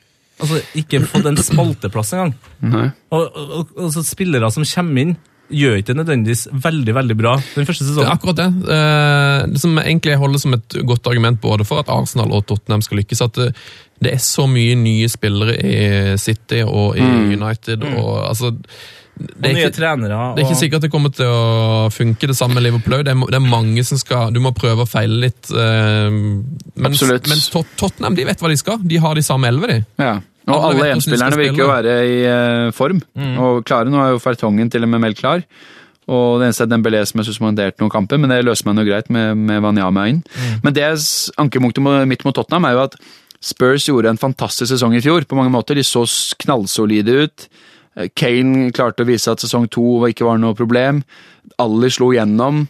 Altså, 0.43 0.59
Ikke 0.77 0.99
fått 1.07 1.25
en 1.29 1.39
spalteplass 1.39 2.13
engang. 2.13 2.33
Nei. 2.61 2.87
Og, 3.15 3.23
og, 3.29 3.53
og, 3.61 3.77
og 3.85 3.93
så 3.95 4.03
spillere 4.05 4.49
som 4.53 4.65
kommer 4.67 5.07
inn 5.07 5.15
gjør 5.53 5.75
ikke 5.81 5.93
nødvendigvis 5.97 6.45
veldig 6.63 6.93
veldig 6.95 7.15
bra 7.19 7.33
den 7.53 7.67
første 7.67 7.85
Det 7.85 8.01
er 8.01 8.09
akkurat 8.13 8.39
det. 8.39 8.47
Eh, 8.73 9.41
Det 9.51 9.59
som 9.61 9.75
egentlig 9.81 10.15
holder 10.17 10.41
som 10.41 10.55
et 10.55 10.77
godt 10.87 11.09
argument 11.11 11.41
både 11.43 11.67
for 11.67 11.81
at 11.83 11.91
Arsenal 11.93 12.31
og 12.33 12.45
Tottenham 12.47 12.81
skal 12.81 13.01
lykkes, 13.01 13.21
at 13.21 13.37
det, 13.37 13.49
det 14.01 14.13
er 14.15 14.23
så 14.23 14.47
mye 14.49 14.75
nye 14.79 15.09
spillere 15.11 15.57
i 15.59 16.17
City 16.17 16.63
og 16.65 16.97
i 16.97 17.07
United. 17.35 17.83
og 17.93 18.27
altså... 18.29 18.53
Det 19.13 19.29
Og 19.29 19.45
er, 19.45 19.53
nye 19.53 19.65
ikke, 19.67 19.75
trenere. 19.77 20.19
det 20.35 20.41
er 20.41 20.47
ikke 20.47 20.55
og- 20.55 20.61
sikkert 20.63 20.81
det 20.81 20.89
kommer 20.91 21.11
til 21.13 21.25
å 21.29 21.89
funke 21.93 22.27
det 22.27 22.35
samme 22.35 22.55
med 22.57 22.63
Liverpool 22.63 22.95
òg. 22.97 23.03
Det, 23.05 23.13
er 23.13 23.25
det 23.29 23.37
er 23.37 23.45
mange 23.45 23.83
som 23.85 23.97
skal 24.01 24.31
Du 24.33 24.39
må 24.41 24.51
prøve 24.57 24.81
og 24.81 24.89
feile 24.89 25.19
litt. 25.27 25.51
eh, 25.51 26.09
Mens, 26.09 26.97
Absolutt. 27.01 27.27
mens 27.29 27.49
Tot 27.53 27.67
Tottenham 27.77 28.15
de 28.15 28.25
vet 28.25 28.39
hva 28.41 28.49
de 28.49 28.57
skal. 28.57 28.77
De 28.81 28.97
har 28.97 29.13
de 29.15 29.21
samme 29.21 29.45
elleve, 29.47 29.67
de. 29.67 29.85
Ja. 29.99 30.15
Og 30.47 30.55
Alle 30.57 30.63
alle 30.63 30.73
vet 30.73 30.81
hvordan 30.81 30.89
de 30.89 30.97
enspillerne 30.97 31.37
virker 31.39 31.63
å 31.63 31.71
være 31.71 31.93
i 32.09 32.17
eh, 32.25 32.71
form. 32.71 33.01
Og 33.39 33.63
klare. 33.65 33.87
Nå 33.93 34.01
er 34.01 34.11
jo 34.15 34.19
Fertongen 34.19 34.69
til 34.73 34.83
og 34.83 34.89
med 34.89 34.99
meldt 35.05 35.19
klar. 35.21 35.43
Og 36.09 36.39
det 36.41 36.49
eneste 36.49 36.65
er 36.65 36.71
Dembélé 36.73 37.05
som 37.07 37.21
er 37.21 37.23
suspendert 37.23 37.77
noen 37.79 37.89
kamper, 37.93 38.17
men 38.19 38.29
det 38.29 38.41
løser 38.43 38.65
man 38.65 38.75
jo 38.81 38.83
greit 38.83 39.09
med, 39.09 39.37
med 39.37 39.61
Wanyama 39.63 40.09
inn. 40.09 40.23
Men 40.61 40.73
det 40.73 40.83
ankepunktet 41.39 42.07
mitt 42.09 42.25
mot 42.25 42.35
Tottenham 42.35 42.65
er 42.65 42.73
jo 42.73 42.81
at 42.89 42.97
Spurs 43.39 43.85
gjorde 43.87 44.09
en 44.09 44.17
fantastisk 44.19 44.71
sesong 44.73 44.95
i 44.97 45.01
fjor. 45.03 45.23
På 45.23 45.35
mange 45.39 45.51
måter. 45.53 45.75
De 45.75 45.83
så 45.83 46.03
knallsolide 46.43 47.23
ut. 47.23 47.47
Kane 48.17 48.71
klarte 48.73 49.05
å 49.05 49.09
vise 49.09 49.31
at 49.31 49.43
sesong 49.43 49.67
to 49.71 50.01
ikke 50.09 50.25
var 50.25 50.39
noe 50.41 50.57
problem. 50.57 51.03
Ali 51.61 51.91
slo 51.93 52.11
gjennom 52.15 52.65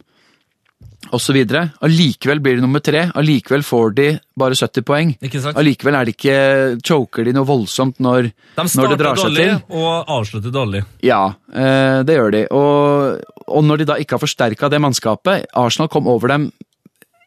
osv. 1.11 1.37
Allikevel 1.83 2.41
blir 2.43 2.57
de 2.57 2.63
nummer 2.63 2.81
tre. 2.83 3.05
Allikevel 3.15 3.63
får 3.65 3.93
de 3.97 4.07
bare 4.39 4.57
70 4.57 4.85
poeng. 4.87 5.13
Ikke 5.23 5.41
sant? 5.43 5.57
Allikevel 5.59 5.97
er 5.99 6.07
det 6.07 6.15
ikke 6.15 6.37
choker 6.85 7.27
de 7.27 7.35
noe 7.35 7.47
voldsomt 7.47 7.99
når, 8.03 8.29
De 8.31 8.57
når 8.57 8.67
det 8.67 8.75
starter 8.75 9.01
drar 9.01 9.19
seg 9.19 9.29
dårlig 9.31 9.47
til. 9.47 9.79
og 9.81 10.13
avslutter 10.17 10.55
dårlig. 10.55 10.83
Ja, 11.05 11.23
eh, 11.53 12.01
det 12.07 12.17
gjør 12.17 12.35
de. 12.35 12.43
Og, 12.55 13.33
og 13.47 13.65
når 13.67 13.83
de 13.83 13.89
da 13.91 13.99
ikke 14.01 14.17
har 14.17 14.23
forsterka 14.23 14.71
det 14.71 14.81
mannskapet 14.83 15.49
Arsenal 15.59 15.91
kom 15.93 16.09
over 16.11 16.33
dem 16.33 16.49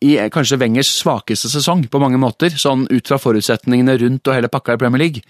i 0.04 0.16
eh, 0.20 0.30
kanskje 0.32 0.58
Wengers 0.60 0.90
svakeste 1.00 1.50
sesong 1.52 1.86
på 1.90 2.00
mange 2.02 2.20
måter, 2.20 2.52
sånn 2.52 2.88
ut 2.90 3.08
fra 3.08 3.20
forutsetningene 3.20 3.96
rundt 4.02 4.28
og 4.28 4.36
hele 4.36 4.52
pakka 4.52 4.76
i 4.76 4.82
Premier 4.82 5.06
League. 5.06 5.24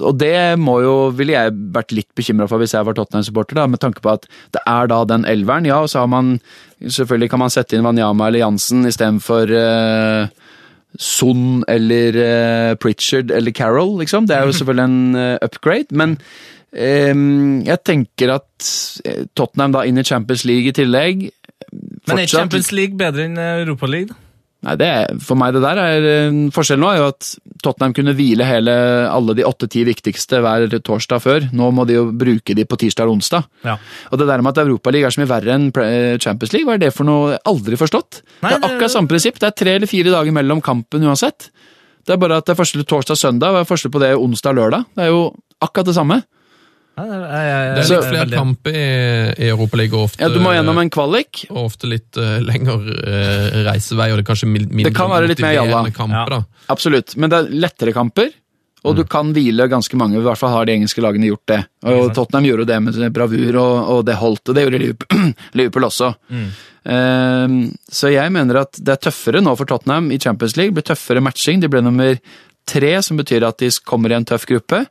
Og 0.00 0.18
det 0.20 0.58
må 0.60 0.78
jo, 0.84 0.94
ville 1.16 1.34
jeg 1.34 1.54
vært 1.74 1.94
litt 1.96 2.08
bekymra 2.18 2.48
for 2.50 2.62
hvis 2.62 2.74
jeg 2.76 2.86
var 2.86 2.96
Tottenham-supporter, 2.96 3.58
da, 3.58 3.66
med 3.70 3.82
tanke 3.82 4.02
på 4.04 4.12
at 4.14 4.28
det 4.54 4.62
er 4.64 4.90
da 4.90 5.02
den 5.08 5.26
elveren. 5.28 5.68
Ja, 5.68 5.82
og 5.84 5.92
så 5.92 6.04
har 6.04 6.10
man 6.12 6.38
Selvfølgelig 6.78 7.32
kan 7.32 7.40
man 7.42 7.50
sette 7.50 7.74
inn 7.74 7.82
Wanyama 7.82 8.28
eller 8.28 8.44
Jansen 8.44 8.86
istedenfor 8.86 9.50
uh, 9.50 10.28
Son 10.94 11.64
eller 11.66 12.14
uh, 12.14 12.76
Pritchard 12.78 13.32
eller 13.34 13.50
Carroll, 13.50 13.96
liksom. 13.98 14.28
Det 14.30 14.36
er 14.36 14.46
jo 14.46 14.54
selvfølgelig 14.54 14.84
en 14.84 15.16
uh, 15.18 15.42
upgrade, 15.42 15.90
men 15.90 16.14
um, 16.70 17.58
jeg 17.66 17.82
tenker 17.82 18.36
at 18.36 18.70
eh, 19.02 19.26
Tottenham 19.34 19.74
da 19.74 19.82
inn 19.90 19.98
i 19.98 20.06
Champions 20.06 20.46
League 20.46 20.70
i 20.70 20.76
tillegg 20.78 21.26
Men 22.06 22.22
er 22.22 22.30
Champions 22.30 22.70
League 22.70 22.94
bedre 22.94 23.26
enn 23.26 23.34
Europa 23.42 23.90
League? 23.90 24.14
da? 24.14 24.27
Nei, 24.66 24.74
det 24.74 24.86
er, 24.90 25.18
For 25.22 25.38
meg 25.38 25.52
det 25.54 25.60
der 25.62 25.78
er 25.78 26.06
eh, 26.08 26.38
Forskjellen 26.54 26.82
nå 26.82 26.88
er 26.90 26.96
jo 26.98 27.10
at 27.12 27.28
Tottenham 27.62 27.94
kunne 27.94 28.14
hvile 28.18 28.46
hele, 28.46 28.74
alle 29.06 29.36
de 29.38 29.46
åtte-ti 29.46 29.84
viktigste 29.86 30.40
hver 30.42 30.66
torsdag 30.82 31.22
før. 31.22 31.46
Nå 31.54 31.70
må 31.74 31.84
de 31.86 31.96
jo 31.96 32.08
bruke 32.10 32.54
de 32.58 32.66
på 32.66 32.78
tirsdag 32.78 33.10
og 33.10 33.18
onsdag. 33.18 33.46
Ja. 33.66 33.76
Og 34.10 34.20
det 34.20 34.28
der 34.30 34.42
med 34.42 34.54
at 34.54 34.62
Europaligaen 34.64 35.10
er 35.10 35.14
så 35.14 35.22
mye 35.22 35.30
verre 35.30 35.56
enn 35.56 35.70
Champions 36.22 36.54
League, 36.54 36.66
hva 36.68 36.76
er 36.78 36.84
det 36.84 36.92
for 36.94 37.06
noe? 37.08 37.38
Aldri 37.50 37.78
forstått. 37.78 38.22
Nei, 38.44 38.52
det 38.54 38.58
er 38.60 38.68
akkurat 38.68 38.94
samme 38.94 39.10
prinsipp. 39.10 39.40
Det 39.42 39.50
er 39.50 39.58
tre 39.58 39.74
eller 39.78 39.90
fire 39.90 40.14
dager 40.14 40.34
mellom 40.34 40.62
kampen 40.64 41.06
uansett. 41.06 41.50
Det 42.06 42.14
er 42.14 42.22
bare 42.22 42.38
at 42.40 42.46
det 42.46 42.54
er 42.54 42.60
forskjell 42.62 42.86
på 42.86 42.90
torsdag 42.94 43.18
og 43.18 43.20
søndag, 43.20 43.54
det 43.54 43.62
er 43.62 43.68
forskjell 43.68 43.94
på 43.94 44.02
det 44.02 44.14
onsdag 44.16 44.54
og 44.54 44.60
lørdag. 44.62 44.86
Det 44.96 45.06
er 45.06 45.10
jo 45.12 45.22
akkurat 45.66 45.90
det 45.90 45.98
samme. 45.98 46.22
Ja, 46.98 47.04
det 47.06 47.28
er- 47.38 47.76
litt 47.78 48.08
flere 48.08 48.24
veldig- 48.24 48.38
kamper 48.40 48.74
i, 48.74 49.44
i 49.44 49.48
Europaligaen, 49.52 50.02
ofte, 50.08 50.20
Ja, 50.24 50.28
du 50.34 50.40
må 50.42 50.50
gjennom 50.56 50.80
en 50.82 50.90
kvalik. 50.90 51.44
og 51.50 51.68
ofte 51.70 51.86
litt 51.88 52.16
uh, 52.18 52.40
lengre 52.42 52.74
uh, 52.82 53.62
reisevei, 53.70 54.10
og 54.10 54.18
det 54.18 54.24
er 54.26 54.28
kanskje 54.34 54.50
mindre 54.50 54.90
Det 54.90 54.94
kan 54.98 55.10
være 55.10 55.28
litt 55.30 55.40
mer 55.40 55.54
jalla. 55.54 55.84
kamper. 55.94 56.18
Ja. 56.18 56.26
da. 56.38 56.42
Absolutt, 56.74 57.14
men 57.16 57.30
det 57.30 57.38
er 57.38 57.50
lettere 57.64 57.94
kamper, 57.94 58.32
og 58.84 58.94
Mm. 58.94 58.96
du 58.96 59.04
kan 59.10 59.32
hvile 59.34 59.68
ganske 59.68 59.96
mange. 59.98 60.14
I 60.18 60.22
hvert 60.22 60.38
fall 60.38 60.50
har 60.54 60.64
de 60.64 60.72
engelske 60.72 61.02
lagene 61.02 61.26
gjort 61.26 61.46
det. 61.50 61.64
Og? 61.84 62.14
Tottenham 62.14 62.44
gjorde 62.46 62.66
det 62.66 62.76
med 62.82 63.12
bravur, 63.12 63.56
og, 63.58 63.88
og 63.90 64.04
det 64.06 64.14
holdt. 64.16 64.48
Og 64.48 64.54
det 64.54 64.62
gjorde 64.64 64.78
Liverpool, 64.78 65.34
Liverpool 65.58 65.82
også. 65.88 66.12
Mm. 66.30 66.46
Ehm, 66.88 67.56
så 67.90 68.10
jeg 68.12 68.32
mener 68.32 68.60
at 68.62 68.78
det 68.78 68.94
er 68.94 69.02
tøffere 69.10 69.42
nå 69.44 69.54
for 69.58 69.68
Tottenham 69.68 70.10
i 70.14 70.18
Champions 70.22 70.56
League. 70.56 70.72
Det 70.72 70.78
blir 70.84 70.94
tøffere 70.94 71.22
matching. 71.24 71.60
De 71.60 71.68
ble 71.72 71.82
nummer 71.84 72.18
tre, 72.68 72.92
som 73.04 73.18
betyr 73.18 73.46
at 73.48 73.58
de 73.58 73.68
kommer 73.84 74.12
i 74.12 74.16
en 74.18 74.24
tøff 74.28 74.46
gruppe. 74.48 74.84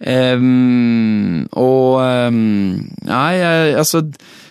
Ehm, 0.00 1.46
og 1.52 1.98
um, 2.28 2.90
Nei, 3.02 3.34
altså 3.74 4.04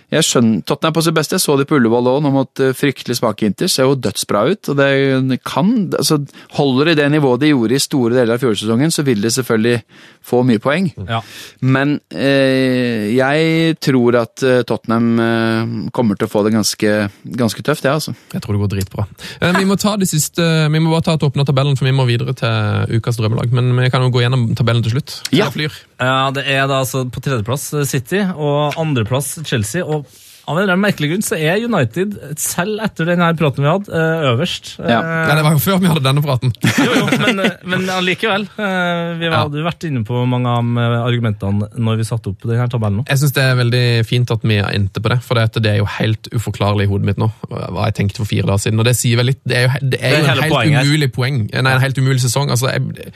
jeg 0.08 0.24
skjønner, 0.24 0.62
Tottenham 0.64 0.94
er 0.94 0.96
på 0.96 1.02
sitt 1.04 1.16
beste. 1.18 1.36
Jeg 1.36 1.44
så 1.44 1.56
de 1.60 1.66
på 1.68 1.76
Ullevål 1.76 2.06
òg, 2.14 2.20
nå 2.24 2.30
mot 2.32 2.62
eh, 2.64 2.72
fryktelig 2.78 3.18
svake 3.20 3.44
Inter. 3.50 3.68
Ser 3.68 3.90
jo 3.90 3.98
dødsbra 4.00 4.44
ut. 4.54 4.70
og 4.72 4.78
det, 4.80 5.40
kan, 5.44 5.72
altså 6.00 6.22
Holder 6.56 6.92
de 6.92 6.96
det 7.02 7.08
nivået 7.12 7.42
de 7.44 7.50
gjorde 7.52 7.76
i 7.76 7.82
store 7.84 8.16
deler 8.16 8.38
av 8.38 8.44
fjorårssesongen, 8.44 8.94
så 8.96 9.04
vil 9.08 9.20
de 9.26 9.32
selvfølgelig 9.36 9.82
få 10.28 10.40
mye 10.48 10.62
poeng. 10.64 10.88
Ja. 11.10 11.20
Men 11.60 11.98
eh, 12.16 13.10
jeg 13.18 13.76
tror 13.84 14.20
at 14.22 14.46
eh, 14.48 14.62
Tottenham 14.68 15.10
eh, 15.20 15.76
kommer 15.96 16.16
til 16.20 16.30
å 16.30 16.32
få 16.32 16.46
det 16.48 16.56
ganske, 16.56 16.96
ganske 17.44 17.68
tøft, 17.68 17.84
jeg, 17.84 18.00
altså. 18.00 18.16
Jeg 18.32 18.46
tror 18.46 18.56
det 18.56 18.64
går 18.64 18.74
dritbra. 18.78 19.08
Eh, 19.42 19.60
Vi 19.60 19.68
må 19.68 19.76
ta 19.82 19.98
de 20.00 20.08
siste, 20.08 20.48
vi 20.72 20.80
må 20.84 20.96
bare 20.96 21.08
ta 21.10 21.18
toppen 21.20 21.44
av 21.44 21.52
tabellen, 21.52 21.76
for 21.80 21.88
vi 21.90 21.96
må 21.96 22.08
videre 22.08 22.36
til 22.38 22.96
ukas 23.00 23.20
drømmelag. 23.20 23.52
Men 23.56 23.76
vi 23.76 23.92
kan 23.92 24.08
jo 24.08 24.14
gå 24.16 24.24
gjennom 24.24 24.50
tabellen 24.56 24.88
til 24.88 24.96
slutt. 24.96 25.20
Ja. 25.36 25.52
Flyr. 25.52 25.76
Ja, 25.98 26.30
det 26.34 26.46
er 26.46 26.70
da 26.70 26.84
altså 26.84 27.08
på 27.10 27.24
tredjeplass 27.26 27.72
eh, 27.74 27.90
City 27.90 28.22
og 28.36 28.78
andreplass 28.78 29.38
Chelsea. 29.48 29.82
Og 29.82 30.06
av 30.48 30.60
en 30.62 30.80
merkelig 30.80 31.10
grunn 31.12 31.24
så 31.26 31.36
er 31.36 31.60
United, 31.60 32.14
selv 32.40 32.80
etter 32.86 33.10
den 33.10 33.20
her 33.20 33.34
praten 33.36 33.66
vi 33.66 33.68
hadde, 33.68 33.92
eh, 33.92 34.28
øverst. 34.30 34.78
Ja. 34.78 35.02
Eh, 35.02 35.24
Nei, 35.28 35.34
det 35.40 35.44
var 35.44 35.56
jo 35.58 35.64
før 35.66 35.82
vi 35.82 35.90
hadde 35.92 36.04
denne 36.06 36.24
praten. 36.24 36.54
Jo, 36.88 36.94
jo, 36.94 37.08
men, 37.20 37.42
men 37.68 37.90
allikevel. 37.90 38.46
Vi 39.18 39.32
hadde 39.34 39.60
jo 39.60 39.66
vært 39.66 39.88
inne 39.90 40.04
på 40.08 40.22
mange 40.30 40.54
av 40.54 40.78
argumentene 41.02 41.68
når 41.74 42.00
vi 42.00 42.08
satte 42.08 42.32
opp 42.32 42.46
denne 42.46 42.70
tabellen 42.72 43.02
nå. 43.02 43.08
Jeg 43.10 43.24
synes 43.24 43.36
det 43.36 43.44
er 43.44 43.60
veldig 43.60 43.84
fint 44.08 44.32
at 44.38 44.46
vi 44.48 44.62
endte 44.62 45.04
på 45.04 45.12
det, 45.12 45.20
for 45.26 45.42
det, 45.42 45.74
er 45.74 45.82
jo 45.82 45.90
helt 45.98 46.30
uforklarlig 46.32 46.86
i 46.86 46.92
hodet 46.94 47.10
mitt 47.10 47.20
nå. 47.20 47.32
Hva 47.50 47.90
jeg 47.90 47.98
tenkte 47.98 48.22
for 48.22 48.30
fire 48.30 48.48
dager 48.48 48.68
siden. 48.68 48.80
Og 48.80 48.88
det 48.88 48.96
sier 49.00 49.20
vel 49.20 49.32
litt 49.34 49.42
Det 49.44 49.58
er 49.58 49.68
jo, 49.68 49.76
det 49.82 50.00
er 50.00 50.16
Det 50.16 50.22
er 50.22 50.22
en 50.22 50.32
helt 50.32 50.54
poenget 50.54 50.88
umulig 50.88 51.12
poeng. 51.18 51.44
Nei, 51.50 51.76
en 51.76 51.84
helt 51.84 52.00
umulig 52.00 52.22
sesong. 52.24 52.54
Altså, 52.54 52.72
jeg, 52.72 53.12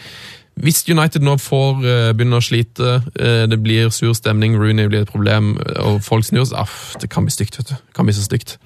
hvis 0.59 0.83
United 0.89 1.23
nå 1.23 1.37
får 1.39 1.85
eh, 1.87 2.07
begynne 2.15 2.37
å 2.41 2.43
slite, 2.43 2.97
eh, 3.15 3.43
det 3.49 3.57
blir 3.63 3.89
sur 3.93 4.13
stemning, 4.17 4.57
Rooney 4.59 4.89
blir 4.91 5.05
et 5.05 5.11
problem, 5.11 5.55
og 5.79 6.01
folk 6.05 6.27
snur 6.27 6.45
seg 6.49 6.59
ah, 6.59 6.73
Det 7.01 7.09
kan 7.09 7.25
bli 7.25 7.33
stygt, 7.33 7.57
vet 7.57 7.71
du. 7.71 7.75
Det 7.77 7.95
kan 7.97 8.07
bli 8.07 8.15
så 8.17 8.25
stygt. 8.25 8.57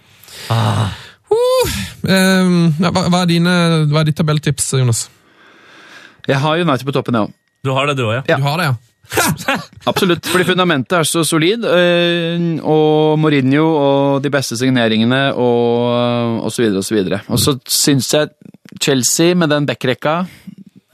Ah. 0.52 0.90
Uh, 1.32 1.78
eh, 2.10 2.50
ja, 2.82 2.90
hva, 2.90 3.06
hva, 3.08 3.22
er 3.22 3.30
dine, 3.30 3.54
hva 3.92 4.02
er 4.02 4.10
ditt 4.10 4.18
tabelltips, 4.20 4.74
Jonas? 4.80 5.08
Jeg 6.26 6.42
har 6.42 6.66
United 6.66 6.88
på 6.88 6.96
toppen, 6.96 7.18
jeg 7.18 7.30
òg. 7.30 7.40
Du 7.66 7.72
har 7.74 7.88
det, 7.90 7.98
du 7.98 8.06
òg, 8.10 8.18
ja? 8.20 8.26
Ja. 8.34 8.42
Du 8.42 8.50
har 8.50 8.60
det, 8.62 8.68
ja? 8.74 8.76
Absolutt, 9.86 10.26
fordi 10.26 10.48
fundamentet 10.48 10.98
er 10.98 11.06
så 11.06 11.22
solid. 11.26 11.66
Og 12.66 13.20
Mourinho 13.22 13.66
og 13.70 14.24
de 14.24 14.32
beste 14.34 14.58
signeringene 14.58 15.28
og, 15.38 16.42
og 16.42 16.50
så 16.54 16.64
videre 16.64 16.82
og 16.82 16.88
så 16.88 16.98
videre. 16.98 17.22
Og 17.30 17.42
så 17.42 17.54
syns 17.70 18.10
jeg 18.16 18.34
Chelsea 18.82 19.38
med 19.38 19.54
den 19.54 19.68
backrekka 19.70 20.24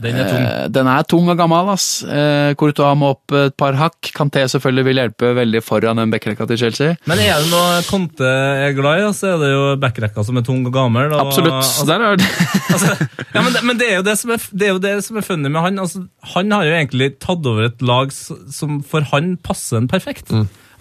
Den 0.01 0.17
er 0.19 0.27
tung. 0.29 0.43
eh, 0.45 0.67
Den 0.73 0.87
er 0.91 1.03
tung 1.07 1.29
og 1.31 1.37
gammel, 1.39 1.69
ass. 1.73 1.87
Eh, 2.03 2.53
Courtois 2.59 2.95
må 2.97 3.11
opp 3.15 3.35
et 3.37 3.55
par 3.57 3.73
hakk. 3.79 4.11
Kanté 4.17 4.43
selvfølgelig 4.51 4.85
vil 4.89 4.99
hjelpe 5.01 5.31
veldig 5.37 5.61
foran 5.63 6.01
den 6.01 6.11
backrekka 6.13 6.47
til 6.49 6.57
Chelsea. 6.63 6.95
Men 7.09 7.21
er 7.23 7.39
det 7.43 7.51
noe 7.51 7.81
Conte 7.89 8.27
er 8.67 8.73
glad 8.77 9.01
i, 9.03 9.11
så 9.17 9.33
er 9.35 9.41
det 9.43 9.51
jo 9.53 9.63
backrekka 9.81 10.25
som 10.27 10.37
er 10.41 10.45
tung 10.47 10.65
og 10.67 10.73
gammel. 10.75 11.11
Og, 11.13 11.21
Absolutt. 11.27 11.59
Altså, 11.61 11.85
Der 11.91 12.05
er 12.09 12.15
det. 12.21 12.29
altså, 12.73 12.95
ja, 13.35 13.41
men, 13.41 13.51
det, 13.53 13.63
men 13.69 13.77
det 13.81 13.89
er 13.91 13.95
jo 14.01 14.07
det 14.09 14.17
som 14.21 14.31
er, 14.35 14.47
det 14.51 14.67
er, 14.67 14.73
jo 14.75 14.81
det 14.87 14.95
som 15.07 15.17
er 15.21 15.27
funny 15.27 15.49
med 15.51 15.61
han. 15.67 15.79
Altså, 15.85 16.03
han 16.35 16.51
har 16.51 16.65
jo 16.67 16.75
egentlig 16.79 17.11
tatt 17.23 17.45
over 17.45 17.69
et 17.69 17.81
lag 17.85 18.11
som 18.15 18.81
for 18.87 19.05
han 19.13 19.35
passer 19.43 19.77
en 19.81 19.87
perfekt. 19.91 20.31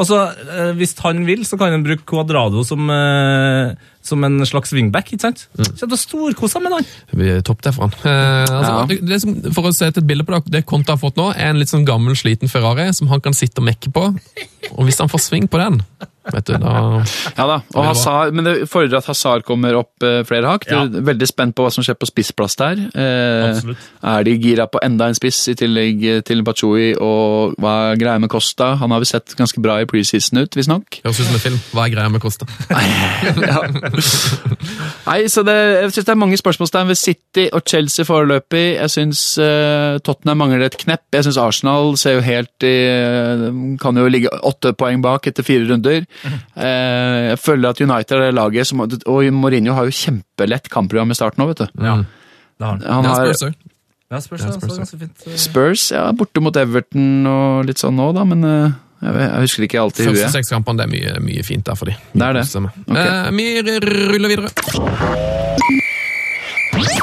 Altså, 0.00 0.18
eh, 0.48 0.70
Hvis 0.78 0.94
han 1.04 1.24
vil, 1.28 1.44
så 1.44 1.58
kan 1.60 1.74
han 1.74 1.84
bruke 1.84 2.06
Cuadrado 2.08 2.62
som, 2.64 2.88
eh, 2.90 3.74
som 4.02 4.24
en 4.24 4.38
slags 4.48 4.72
wingback. 4.72 5.12
ikke 5.12 5.26
sant? 5.26 5.42
Mm. 5.58 5.66
Så 5.76 5.86
det 5.86 5.92
er 5.98 6.00
storkosa 6.00 6.62
med 6.64 6.72
han. 6.78 6.86
Det 7.10 7.18
blir 7.20 7.42
topp 7.44 7.60
derfra. 7.66 7.90
Eh, 8.00 8.48
altså, 8.48 8.72
Ja. 8.72 8.86
det, 8.88 8.98
det 9.06 9.20
som, 9.20 9.34
for 9.52 9.68
å 9.68 9.74
sette 9.76 10.00
et 10.00 10.08
bilde 10.08 10.24
på 10.24 10.32
det, 10.38 10.50
det 10.56 10.64
Conte 10.66 10.94
har 10.94 11.00
fått 11.02 11.20
nå, 11.20 11.30
er 11.36 11.50
en 11.52 11.60
litt 11.60 11.68
sånn 11.72 11.84
gammel, 11.84 12.16
sliten 12.16 12.48
Ferrari 12.48 12.88
som 12.96 13.08
han 13.12 13.20
kan 13.20 13.36
sitte 13.36 13.60
og 13.60 13.68
mekke 13.68 13.92
på. 13.92 14.06
Og 14.72 14.84
hvis 14.88 14.98
han 15.04 15.12
får 15.12 15.20
sving 15.28 15.48
på 15.52 15.60
den, 15.60 15.82
du, 16.20 16.52
da 16.60 16.72
Ja 17.36 17.46
da, 17.48 17.56
og 17.74 17.86
Hazard, 17.86 18.34
men 18.36 18.46
det 18.46 18.54
fordrer 18.70 19.00
at 19.00 19.08
Hazar 19.08 19.44
kommer 19.46 19.78
opp 19.78 20.04
eh, 20.04 20.20
flere 20.28 20.50
hakk. 20.52 20.66
Ja. 20.70 20.82
Veldig 20.84 21.28
spent 21.28 21.56
på 21.56 21.64
hva 21.64 21.72
som 21.72 21.84
skjer 21.86 21.96
på 21.98 22.08
spissplass 22.10 22.58
der. 22.60 22.82
Eh, 22.92 23.60
er 24.12 24.26
de 24.26 24.36
gira 24.40 24.66
på 24.70 24.82
enda 24.84 25.08
en 25.10 25.16
spiss 25.16 25.40
i 25.52 25.56
tillegg 25.58 26.04
til 26.28 26.44
Bachoui, 26.46 26.92
og 27.00 27.56
hva 27.60 27.76
er 27.90 28.00
greia 28.00 28.20
med 28.22 28.30
Costa? 28.32 28.74
Han 28.80 28.92
har 28.94 29.02
vi 29.02 29.10
sett 29.10 29.34
ganske 29.38 29.62
bra 29.64 29.78
i 29.80 29.88
preseason 29.90 30.42
ut, 30.44 30.58
visstnok. 30.58 31.00
Høres 31.06 31.22
ut 31.22 31.30
som 31.30 31.38
en 31.38 31.44
film. 31.44 31.58
Hva 31.72 31.86
er 31.86 31.94
greia 31.94 32.12
med 32.12 32.22
Costa? 32.22 32.48
ja. 33.50 33.64
Nei, 35.06 35.18
så 35.32 35.44
det, 35.46 35.56
jeg 35.56 35.94
synes 35.94 36.06
det 36.06 36.14
er 36.14 36.20
mange 36.20 36.38
spørsmålstegn 36.40 36.90
ved 36.92 37.00
City 37.00 37.46
og 37.56 37.64
Chelsea 37.68 38.06
foreløpig. 38.08 38.64
Jeg 38.76 38.92
syns 38.92 39.24
eh, 39.42 39.98
Tottenham 40.04 40.42
mangler 40.44 40.66
et 40.66 40.78
knepp. 40.80 41.06
Jeg 41.14 41.26
syns 41.26 41.40
Arsenal 41.40 41.96
ser 42.00 42.18
jo 42.18 42.24
helt 42.24 42.66
i 42.66 42.74
eh, 42.90 43.46
Kan 43.80 43.98
jo 43.98 44.08
ligge 44.10 44.32
åtte 44.46 44.74
poeng 44.78 45.02
bak 45.04 45.28
etter 45.30 45.46
fire 45.46 45.68
runder. 45.70 46.06
Eh, 46.56 47.30
jeg 47.30 47.38
føler 47.40 47.70
at 47.70 47.80
United 47.80 48.16
er 48.16 48.26
det 48.26 48.34
laget 48.34 48.66
som 48.68 48.80
Og 48.84 48.90
Mourinho 49.32 49.72
har 49.74 49.84
jo 49.88 49.94
kjempelett 49.94 50.68
kampprogram 50.68 51.10
i 51.10 51.14
starten 51.18 51.40
nå, 51.42 51.46
vet 51.52 51.62
du. 51.64 51.66
Ja, 51.84 51.96
det 52.58 52.66
har 52.66 52.76
han. 52.76 52.82
Han 52.82 53.04
Ja, 53.04 53.14
Spurs. 53.14 53.54
Ja, 54.10 54.18
Spurs, 54.20 54.40
Ja, 54.42 54.50
det. 54.50 54.78
ganske 54.78 54.98
fint. 54.98 55.26
eh. 55.26 55.36
Spurs, 55.38 55.90
ja, 55.94 56.10
borte 56.12 56.40
mot 56.42 56.56
Everton 56.56 57.26
og 57.30 57.64
litt 57.68 57.78
sånn 57.78 57.94
nå, 57.94 58.10
da, 58.12 58.24
men 58.26 58.42
eh, 58.44 58.72
jeg, 59.00 59.12
vet- 59.14 59.30
jeg 59.30 59.40
husker 59.46 59.62
ikke 59.68 59.80
alt 59.80 60.00
i 60.02 60.08
Første 60.10 60.30
seks 60.34 60.50
kampene 60.50 60.82
det 60.82 60.88
er 60.88 60.92
mye, 60.96 61.20
mye 61.30 61.44
fint 61.46 61.64
der 61.64 61.78
for 61.78 61.86
de. 61.86 61.94
Det 62.12 62.26
er 62.26 62.32
det. 62.40 62.42
Okay. 62.90 63.06
Eh, 63.06 63.30
vi 63.30 63.78
ruller 63.86 64.28
videre. 64.34 64.50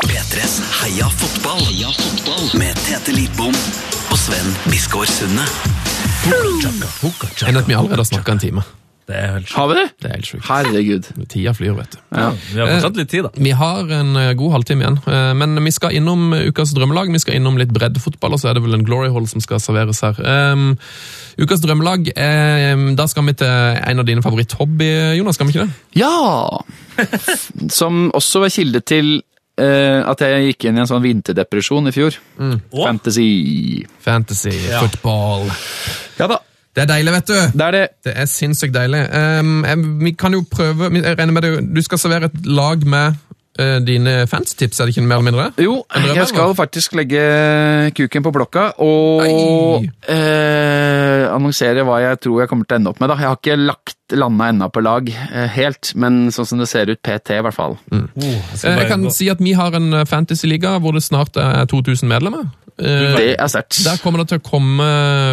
P3s 0.07 0.55
Heia 0.81 1.07
fotball. 1.09 1.59
Heia 1.67 1.89
fotball. 1.95 2.45
Med 2.59 2.75
Tete 2.85 3.11
Lidbom 3.15 3.55
og 4.11 4.17
Sven 4.19 4.53
Biskår 4.71 5.07
Sunde. 5.09 5.45
Enn 7.47 7.57
at 7.59 7.67
vi 7.67 7.75
allerede 7.75 8.01
har 8.03 8.07
snakka 8.09 8.35
en 8.35 8.39
time. 8.43 8.63
Det 9.07 9.15
er 9.15 9.29
helt 9.37 9.47
sjukt. 9.47 9.55
Har 9.55 9.67
vi 9.71 9.75
det? 9.77 9.83
Det 10.03 10.07
er 10.09 10.15
helt 10.17 10.27
sjukt. 10.27 10.43
Herregud. 10.49 11.05
Tida 11.31 11.53
flyr, 11.55 11.75
vet 11.77 11.93
du. 11.95 11.99
Ja. 12.11 12.25
Vi 12.35 12.59
har 12.59 12.71
fortsatt 12.73 12.97
litt 12.99 13.09
tid, 13.13 13.23
da. 13.23 13.29
Vi 13.39 13.53
har 13.55 13.93
en 13.95 14.09
eh, 14.19 14.33
god 14.35 14.51
halvtime 14.57 14.83
igjen, 14.83 14.97
eh, 15.07 15.29
men 15.39 15.55
vi 15.63 15.71
skal 15.71 15.95
innom 15.95 16.25
ukas 16.35 16.73
drømmelag. 16.75 17.13
Vi 17.15 17.21
skal 17.23 17.37
innom 17.39 17.55
litt 17.59 17.71
breddefotball, 17.71 18.35
og 18.35 18.41
så 18.43 18.49
er 18.51 18.57
det 18.59 18.65
vel 18.65 18.75
en 18.75 18.83
glory 18.87 19.07
hall 19.15 19.29
som 19.31 19.39
skal 19.43 19.61
serveres 19.63 20.03
her. 20.03 20.19
Um, 20.27 20.73
ukas 21.39 21.63
drømmelag, 21.63 22.11
eh, 22.19 22.83
da 22.99 23.07
skal 23.07 23.29
vi 23.29 23.37
til 23.39 23.47
en 23.47 24.03
av 24.03 24.09
dine 24.11 24.25
favoritthobby, 24.25 24.91
Jonas, 25.21 25.39
skal 25.39 25.47
vi 25.47 25.55
ikke 25.55 25.69
det? 25.69 26.03
Ja! 26.03 26.59
Som 27.71 28.09
også 28.17 28.43
var 28.43 28.53
kilde 28.53 28.83
til 28.87 29.17
Uh, 29.57 30.05
at 30.05 30.19
jeg 30.21 30.51
gikk 30.51 30.67
inn 30.69 30.75
i 30.77 30.81
en 30.83 30.85
sånn 30.85 31.01
vinterdepresjon 31.01 31.89
i 31.89 31.91
fjor. 31.95 32.13
Å, 32.37 32.51
Fantasy. 32.77 33.23
Fantasy, 34.05 34.51
Ja. 34.53 34.83
football. 34.83 35.47
Ja 36.19 36.27
da, 36.29 36.37
Det 36.77 36.83
er 36.85 36.89
deilig, 36.91 37.13
vet 37.15 37.29
du. 37.31 37.37
det 37.57 37.63
er 37.65 37.73
det. 37.73 37.85
Det 38.05 38.11
er 38.21 38.27
sinnssykt 38.29 38.75
deilig. 38.75 38.99
Um, 39.09 39.63
jeg, 39.65 39.85
vi 40.03 40.11
kan 40.13 40.35
jo 40.35 40.43
prøve 40.45 40.91
Jeg 40.93 41.15
regner 41.17 41.33
med 41.33 41.47
det, 41.47 41.53
du 41.73 41.81
skal 41.81 41.97
servere 41.97 42.29
et 42.29 42.45
lag 42.45 42.83
med 42.85 43.15
uh, 43.57 43.79
dine 43.81 44.13
fanstips, 44.29 44.77
er 44.77 44.85
det 44.85 44.93
ikke 44.93 45.07
mer 45.07 45.17
eller 45.17 45.25
mindre? 45.25 45.47
Jo, 45.57 45.79
jeg 45.89 46.27
skal 46.29 46.43
eller? 46.43 46.53
faktisk 46.59 46.93
legge 46.99 47.23
kuken 47.97 48.27
på 48.27 48.33
blokka 48.35 48.67
og 48.83 49.87
eh, 50.05 51.23
annonsere 51.31 51.85
hva 51.87 51.97
jeg 52.03 52.21
tror 52.27 52.43
jeg 52.43 52.51
kommer 52.51 52.69
til 52.69 52.77
å 52.77 52.81
ende 52.83 52.93
opp 52.93 53.01
med. 53.01 53.09
Da. 53.09 53.17
Jeg 53.23 53.31
har 53.31 53.41
ikke 53.41 53.57
lagt 53.63 54.17
landa 54.21 54.51
enda 54.53 54.69
på 54.69 54.85
lag 54.85 55.09
uh, 55.09 55.47
helt, 55.57 55.95
men 55.97 56.27
sånn 56.35 56.51
som 56.51 56.61
det 56.61 56.69
ser 56.69 56.93
ut 56.93 57.01
PT, 57.01 57.39
i 57.39 57.43
hvert 57.47 57.57
fall. 57.57 57.79
oh, 57.89 58.53
jeg 58.53 58.77
Jeg 58.83 58.93
kan 58.93 59.09
si 59.17 59.33
at 59.33 59.41
vi 59.41 59.57
har 59.57 59.73
en 59.81 60.03
fantasy-liga 60.05 60.77
hvor 60.83 60.93
det 60.93 61.07
snart 61.09 61.41
er 61.41 61.65
2000 61.73 62.05
medlemmer. 62.05 62.45
Eh, 62.77 63.15
Det 63.17 63.35
er 63.41 63.49
sterkt. 63.49 63.79
Der 63.85 63.97
kommer 64.03 64.21
det 64.21 64.27
til 64.29 64.39
å 64.41 64.45
komme 64.45 64.87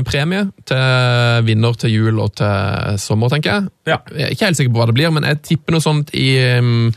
premie 0.09 0.47
til 0.65 1.45
vinner 1.45 1.77
til 1.77 1.93
jul 1.93 2.21
og 2.25 2.35
til 2.41 2.97
sommer, 3.03 3.29
tenker 3.33 3.53
jeg. 3.53 3.69
Ja. 3.91 3.99
Jeg 4.15 4.25
er 4.31 4.33
ikke 4.33 4.49
helt 4.49 4.57
sikker 4.61 4.73
på 4.73 4.81
hva 4.81 4.87
det 4.89 4.97
blir, 4.97 5.13
men 5.13 5.27
jeg 5.29 5.43
tipper 5.51 5.77
noe 5.77 5.85
sånt 5.85 6.15
i, 6.17 6.31
um, 6.59 6.89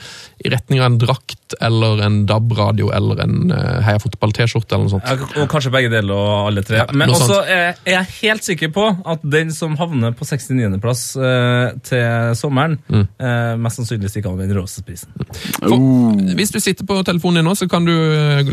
i 0.45 0.49
retning 0.53 0.79
av 0.81 0.91
en 0.91 0.97
drakt 1.01 1.55
eller 1.63 2.01
en 2.05 2.17
DAB-radio 2.29 2.91
eller 2.93 3.21
en 3.23 3.51
uh, 3.51 3.79
Heia 3.85 3.97
Fotball-T-skjorte 4.03 4.75
eller 4.75 4.85
noe 4.85 4.93
sånt. 4.97 5.07
Ja, 5.07 5.41
Og 5.41 5.47
kanskje 5.49 5.71
begge 5.73 5.89
deler 5.89 6.13
og 6.13 6.49
alle 6.49 6.63
tre. 6.67 6.81
Ja, 6.81 6.85
Men 6.93 7.13
også 7.15 7.39
er 7.43 7.71
er 7.87 7.93
jeg 7.95 8.11
helt 8.21 8.45
sikker 8.45 8.69
på 8.75 8.85
at 9.07 9.23
den 9.23 9.49
som 9.55 9.73
havner 9.79 10.13
på 10.17 10.27
69.-plass 10.27 11.03
uh, 11.17 11.71
til 11.87 12.35
sommeren, 12.37 12.77
Mm. 12.87 13.07
uh, 13.19 13.55
mest 13.63 13.79
sannsynlig 13.81 14.09
stikker 14.11 14.29
av 14.35 14.37
den 14.43 14.53
råeste 14.55 14.83
prisen. 14.85 15.09
Uh. 15.63 16.35
Hvis 16.37 16.51
du 16.53 16.59
sitter 16.61 16.85
på 16.87 16.99
telefonen 17.07 17.41
din 17.41 17.49
nå, 17.49 17.55
så 17.57 17.67
kan 17.71 17.85
du 17.87 17.93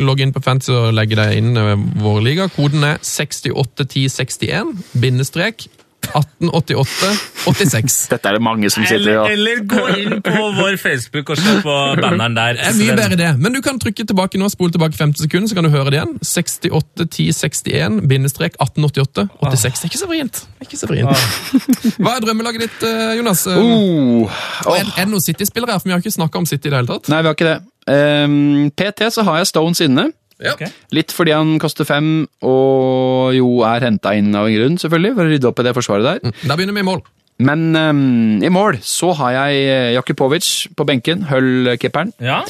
logge 0.01 0.25
inn 0.25 0.33
på 0.35 0.43
Fantasy 0.43 0.73
og 0.73 0.95
legge 0.97 1.19
deg 1.19 1.37
inn 1.39 1.53
i 1.59 1.67
vår 2.03 2.21
liga. 2.25 2.49
Koden 2.55 2.85
er 2.89 2.99
681061, 3.05 4.75
bindestrek 5.03 5.67
188886. 6.13 7.97
Dette 8.13 8.31
er 8.31 8.39
det 8.39 8.43
mange 8.45 8.71
som 8.73 8.85
sitter 8.87 9.11
i. 9.11 9.15
Ja. 9.15 9.25
eller 9.33 9.63
gå 9.69 9.85
inn 10.01 10.23
på 10.25 10.45
vår 10.59 10.79
Facebook 10.81 11.33
og 11.35 11.41
se 11.41 11.57
på 11.65 11.77
banneren 12.01 12.37
der. 12.37 12.59
Det 12.59 12.71
er 12.71 12.79
mye 12.79 12.97
bedre 12.99 13.19
det, 13.21 13.31
men 13.41 13.57
du 13.57 13.61
kan 13.65 13.79
trykke 13.83 14.07
tilbake 14.09 14.41
nå, 14.41 14.49
spole 14.53 14.75
tilbake 14.75 14.99
50 14.99 15.27
sekunder, 15.27 15.51
så 15.51 15.59
kan 15.59 15.69
du 15.69 15.73
høre 15.75 15.93
det 15.93 16.01
igjen. 16.01 16.17
681061, 16.25 18.01
bindestrek 18.11 18.59
1888, 18.61 19.29
86. 19.43 19.85
Det 19.85 19.89
er 19.89 19.93
ikke 19.93 20.03
så 20.03 20.11
vrient. 20.11 20.43
Ikke 20.65 20.81
så 20.81 20.91
vrient. 20.91 21.99
Hva 22.01 22.17
er 22.17 22.27
drømmelaget 22.27 22.67
ditt, 22.67 22.89
eh, 22.89 23.15
Jonas? 23.19 23.47
Oh. 23.51 24.25
Oh. 24.25 24.75
er, 24.75 24.89
er 24.97 25.05
det 25.05 25.11
noen 25.13 25.25
City-spillere 25.25 25.77
her? 25.77 25.83
For 25.83 25.91
vi 25.91 25.97
har 25.97 26.03
ikke 26.05 26.15
snakka 26.15 26.43
om 26.43 26.49
City 26.49 26.69
i 26.69 26.75
det 26.75 26.83
hele 26.83 26.91
tatt. 26.91 27.11
Nei, 27.13 27.23
vi 27.23 27.31
har 27.31 27.39
ikke 27.39 27.53
det. 27.53 27.61
Um, 27.85 28.71
PT 28.73 29.11
så 29.13 29.25
har 29.27 29.43
jeg 29.43 29.51
Stones 29.51 29.83
inne. 29.85 30.09
Ja. 30.43 30.55
Okay. 30.57 30.71
Litt 30.97 31.15
fordi 31.15 31.35
han 31.35 31.59
koster 31.63 31.87
fem, 31.89 32.25
og 32.43 33.35
jo 33.37 33.51
er 33.67 33.87
henta 33.87 34.15
inn 34.19 34.33
av 34.35 34.49
en 34.49 34.57
grunn, 34.57 34.81
selvfølgelig, 34.83 35.15
for 35.19 35.27
å 35.27 35.35
rydde 35.35 35.51
opp 35.51 35.61
i 35.63 35.67
det 35.69 35.77
forsvaret 35.77 36.09
der. 36.09 36.41
Da 36.43 36.57
begynner 36.57 36.77
vi 36.77 36.85
i 36.85 36.89
mål. 36.91 37.05
Men 37.45 37.75
um, 37.75 38.43
i 38.47 38.51
mål 38.53 38.79
så 38.87 39.11
har 39.19 39.33
jeg 39.35 39.63
eh, 39.67 39.93
Jakupovic 39.97 40.51
på 40.79 40.87
benken, 40.87 41.25
Hull-keeperen. 41.31 42.13
Ja, 42.23 42.45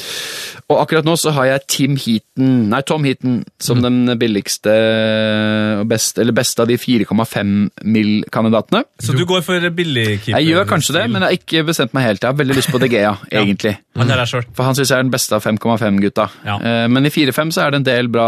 Og 0.73 0.79
akkurat 0.81 1.05
nå 1.05 1.13
så 1.21 1.29
har 1.35 1.45
jeg 1.45 1.61
Tim 1.69 1.95
Heaton, 2.01 2.53
nei 2.71 2.79
Tom 2.89 3.03
Heaton 3.05 3.35
som 3.61 3.83
den 3.83 4.07
billigste 4.17 4.73
og 4.73 5.85
beste, 5.91 6.23
eller 6.23 6.33
beste 6.33 6.63
av 6.63 6.71
de 6.71 6.77
4,5 6.81 7.51
mill.-kandidatene. 7.85 8.81
Så 8.97 9.13
du 9.13 9.21
går 9.29 9.43
for 9.45 9.61
billigkeeper? 9.77 10.33
Jeg 10.39 10.49
gjør 10.49 10.65
kanskje 10.69 10.95
det, 10.97 11.03
men 11.11 11.21
jeg 11.21 11.27
har 11.29 11.37
ikke 11.37 11.63
bestemt 11.67 11.93
meg 11.93 12.07
helt. 12.07 12.23
Jeg 12.25 12.31
har 12.33 12.39
veldig 12.39 12.57
lyst 12.57 12.71
på 12.73 12.81
De 12.81 12.89
Gea, 12.89 13.11
egentlig. 13.31 13.75
Han 13.95 14.09
er 14.11 14.19
der 14.23 14.29
selv. 14.31 14.49
For 14.57 14.67
han 14.67 14.75
syns 14.77 14.89
jeg 14.91 14.97
er 14.97 15.05
den 15.05 15.13
beste 15.13 15.37
av 15.37 15.45
5,5-gutta. 15.45 16.25
Ja. 16.47 16.57
Eh, 16.57 16.87
Men 16.91 17.05
i 17.07 17.11
4-5 17.13 17.53
så 17.55 17.65
er 17.67 17.71
det 17.75 17.81
en 17.83 17.87
del 17.87 18.09
bra 18.11 18.25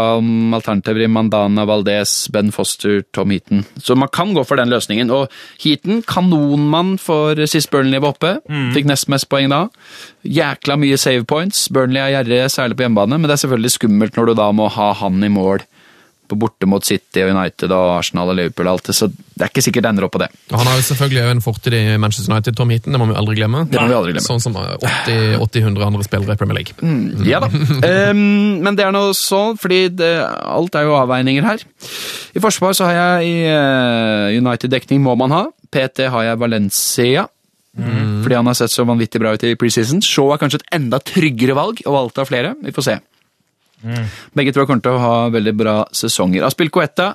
alternativer 0.56 1.04
i 1.04 1.10
Mandana, 1.10 1.66
Valdez, 1.68 2.14
Ben 2.32 2.52
Foster, 2.54 3.02
Tom 3.12 3.34
Heaton. 3.34 3.64
Så 3.82 3.96
man 3.98 4.08
kan 4.14 4.30
gå 4.36 4.46
for 4.46 4.60
den 4.62 4.70
løsningen. 4.72 5.10
Og 5.10 5.26
Heaton, 5.64 6.04
kanonmann 6.06 6.94
for 7.02 7.34
sist 7.50 7.70
Burnley 7.74 7.98
var 8.00 8.14
oppe. 8.14 8.36
Mm. 8.48 8.70
Fikk 8.78 8.88
nest 8.88 9.10
mest 9.12 9.28
poeng 9.28 9.50
da. 9.52 9.64
Jækla 10.26 10.76
mye 10.80 10.98
save 10.98 11.24
points. 11.28 11.66
Burnley 11.72 12.00
er 12.02 12.16
gjerrige, 12.16 12.48
særlig 12.52 12.78
på 12.78 12.86
hjemmebane, 12.86 13.18
men 13.18 13.28
det 13.28 13.36
er 13.36 13.44
selvfølgelig 13.44 13.74
skummelt 13.76 14.18
når 14.18 14.30
du 14.30 14.38
da 14.40 14.48
må 14.52 14.68
ha 14.74 14.92
han 14.98 15.22
i 15.24 15.32
mål 15.32 15.64
på 16.28 16.36
borte 16.36 16.68
mot 16.68 16.84
City 16.84 17.22
og 17.24 17.32
United 17.32 17.72
og 17.72 17.94
Arsenal 17.98 18.32
og 18.32 18.36
Liverpool 18.36 18.68
og 18.68 18.76
alt 18.76 18.90
det, 18.90 18.94
så 18.98 19.08
det 19.08 19.46
er 19.46 19.48
ikke 19.52 19.64
sikkert 19.64 19.86
det 19.86 19.92
ender 19.94 20.06
opp 20.08 20.12
på 20.16 20.20
det. 20.20 20.28
Han 20.52 20.68
har 20.68 20.76
jo 20.76 20.84
selvfølgelig 20.90 21.22
en 21.32 21.42
fortid 21.44 21.76
i 21.78 21.82
Manchester 22.00 22.34
United, 22.34 22.58
Tom 22.58 22.72
Heaton. 22.74 22.92
Det 22.92 23.00
må 23.00 23.08
vi 23.08 23.16
aldri 23.16 23.38
glemme. 23.38 23.62
Det 23.70 23.80
må 23.80 23.86
vi 23.88 23.96
aldri 23.96 24.14
glemme. 24.16 24.26
Sånn 24.26 24.42
som 24.44 24.58
80-100 24.58 25.86
andre 25.86 26.04
spillere 26.04 26.36
i 26.36 26.40
Premier 26.40 26.58
League. 26.60 26.76
Ja 27.28 27.40
da. 27.44 27.48
um, 27.48 28.60
men 28.66 28.76
det 28.78 28.84
er 28.84 28.92
nå 28.94 29.06
sånn, 29.16 29.56
fordi 29.60 29.86
det, 29.94 30.12
alt 30.26 30.76
er 30.76 30.88
jo 30.88 30.98
avveininger 30.98 31.48
her. 31.48 31.64
I 32.36 32.44
forsvar 32.44 32.76
så 32.76 32.90
har 32.90 32.98
jeg 32.98 33.30
i 33.30 33.36
eh, 33.48 34.36
United-dekning 34.36 35.00
må 35.02 35.16
man 35.18 35.32
ha. 35.32 35.42
PT 35.72 36.10
har 36.12 36.28
jeg 36.28 36.40
Valencia. 36.40 37.28
Fordi 37.78 38.38
han 38.38 38.50
har 38.50 38.58
sett 38.58 38.74
så 38.74 38.86
vanvittig 38.88 39.20
bra 39.22 39.34
ut 39.36 39.46
i 39.46 39.54
preseason. 39.58 40.02
Shaw 40.04 40.32
er 40.34 40.42
kanskje 40.42 40.62
et 40.62 40.74
enda 40.80 40.98
tryggere 40.98 41.56
valg, 41.58 41.82
og 41.86 41.94
valgt 41.94 42.18
av 42.22 42.28
flere. 42.30 42.54
Vi 42.64 42.74
får 42.74 42.88
se. 42.88 42.98
Begge 44.34 44.52
tror 44.52 44.64
jeg 44.64 44.70
kommer 44.72 44.84
til 44.84 44.96
å 44.96 45.02
ha 45.02 45.16
veldig 45.30 45.54
bra 45.58 45.78
sesonger. 45.94 46.46
Aspilcoetta 46.48 47.12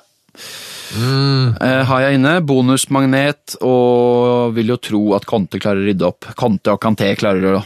eh, 1.60 1.82
har 1.90 2.04
jeg 2.06 2.18
inne. 2.18 2.38
Bonusmagnet, 2.46 3.58
og 3.66 4.54
vil 4.56 4.72
jo 4.74 4.80
tro 4.80 5.02
at 5.18 5.28
Conte 5.28 5.60
klarer 5.60 5.84
å 5.84 5.88
rydde 5.90 6.08
opp. 6.08 6.30
Conte 6.38 6.74
og 6.74 6.80
Canté 6.82 7.12
klarer 7.20 7.58
å 7.58 7.64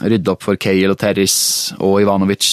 rydde 0.00 0.32
opp 0.32 0.44
for 0.46 0.56
Cale 0.60 0.94
og 0.94 0.98
Terris 1.00 1.36
og 1.78 2.00
Ivanovic. 2.02 2.48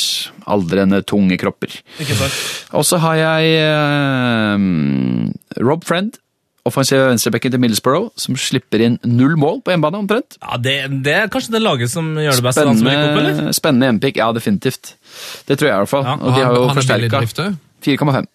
Aldrende, 0.52 1.02
tunge 1.08 1.40
kropper. 1.40 1.74
Ikke 2.04 2.16
sant? 2.20 2.38
Og 2.78 2.86
så 2.88 3.00
har 3.04 3.20
jeg 3.24 3.58
eh, 3.66 5.64
Rob 5.64 5.88
Friend, 5.88 6.16
offensive 6.68 7.08
venstrebekken 7.10 7.54
til 7.54 7.64
Middlesbrough, 7.64 8.10
som 8.20 8.38
slipper 8.40 8.84
inn 8.86 8.98
null 9.08 9.38
mål 9.40 9.62
på 9.66 9.74
hjemmebane, 9.74 10.04
omtrent. 10.06 10.40
Ja, 10.42 10.60
det, 10.62 10.78
det 11.06 11.16
er 11.24 11.32
kanskje 11.34 11.58
det 11.58 11.64
laget 11.64 11.94
som 11.94 12.14
gjør 12.16 12.40
det 12.40 12.48
best. 12.50 12.64
opp, 12.64 12.74
eller? 12.74 13.08
Spennende, 13.14 13.56
spennende 13.58 13.92
hjemmepick, 13.92 14.20
ja, 14.22 14.32
definitivt. 14.36 14.96
Det 15.48 15.58
tror 15.58 15.72
jeg 15.72 15.76
i 15.76 15.86
hvert 15.86 15.96
fall. 15.96 16.10
Ja, 16.10 16.18
og 16.20 16.36
de 16.36 16.44
har 16.44 16.60
jo 16.60 16.68
han, 16.68 16.76
er 16.78 16.84
billig 16.84 16.84
i 16.84 16.84
forsterka. 16.84 17.24
drift 17.24 17.46
òg. 17.46 17.64
4,5. 17.86 18.26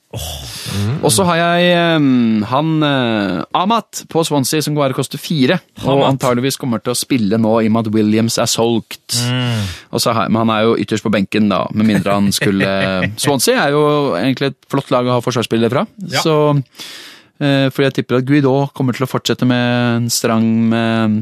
Og 1.02 1.10
så 1.10 1.24
har 1.26 1.38
jeg 1.40 1.96
um, 1.96 2.42
han 2.46 2.72
uh, 2.84 3.42
Amat 3.58 4.04
på 4.12 4.22
Swansea, 4.24 4.62
som 4.62 4.76
bare 4.76 4.94
koster 4.96 5.20
fire. 5.20 5.58
Og 5.82 6.04
antageligvis 6.06 6.58
kommer 6.60 6.82
til 6.82 6.94
å 6.94 6.98
spille 6.98 7.40
nå, 7.40 7.54
i 7.60 7.70
og 7.70 7.74
med 7.74 7.88
at 7.88 7.94
Williams 7.96 8.38
er 8.42 8.50
solgt. 8.50 9.18
Og 9.90 10.02
så 10.02 10.14
har, 10.14 10.30
men 10.30 10.44
han 10.44 10.54
er 10.54 10.66
jo 10.68 10.76
ytterst 10.84 11.04
på 11.04 11.12
benken, 11.12 11.50
da, 11.52 11.64
med 11.74 11.90
mindre 11.90 12.18
han 12.18 12.30
skulle 12.34 12.68
Swansea 13.22 13.66
er 13.66 13.74
jo 13.74 13.86
egentlig 14.18 14.52
et 14.52 14.60
flott 14.70 14.92
lag 14.94 15.08
å 15.08 15.18
ha 15.18 15.24
forsvarsspillere 15.24 15.72
fra. 15.72 15.86
Ja. 16.12 16.22
Så 16.22 16.36
Eh, 17.40 17.68
fordi 17.72 17.88
jeg 17.88 17.96
tipper 18.00 18.20
at 18.20 18.26
Guido 18.28 18.54
kommer 18.76 18.96
til 18.96 19.06
å 19.06 19.10
fortsette 19.10 19.46
med 19.48 19.62
en 19.96 20.08
strang, 20.12 20.48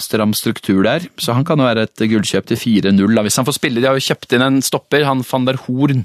stram 0.03 0.35
struktur 0.37 0.83
der. 0.85 1.07
Så 1.21 1.37
han 1.37 1.47
kan 1.47 1.61
jo 1.61 1.69
være 1.69 1.87
et 1.87 2.07
gullkjøp 2.11 2.51
til 2.51 2.61
4-0 2.61 3.23
hvis 3.27 3.41
han 3.41 3.49
får 3.49 3.59
spille. 3.61 3.81
De 3.81 3.89
har 3.89 3.99
jo 3.99 4.09
kjøpt 4.11 4.37
inn 4.37 4.47
en 4.47 4.63
stopper, 4.65 5.07
han 5.09 5.25
van 5.27 5.49
der 5.49 5.61
Horn. 5.67 6.05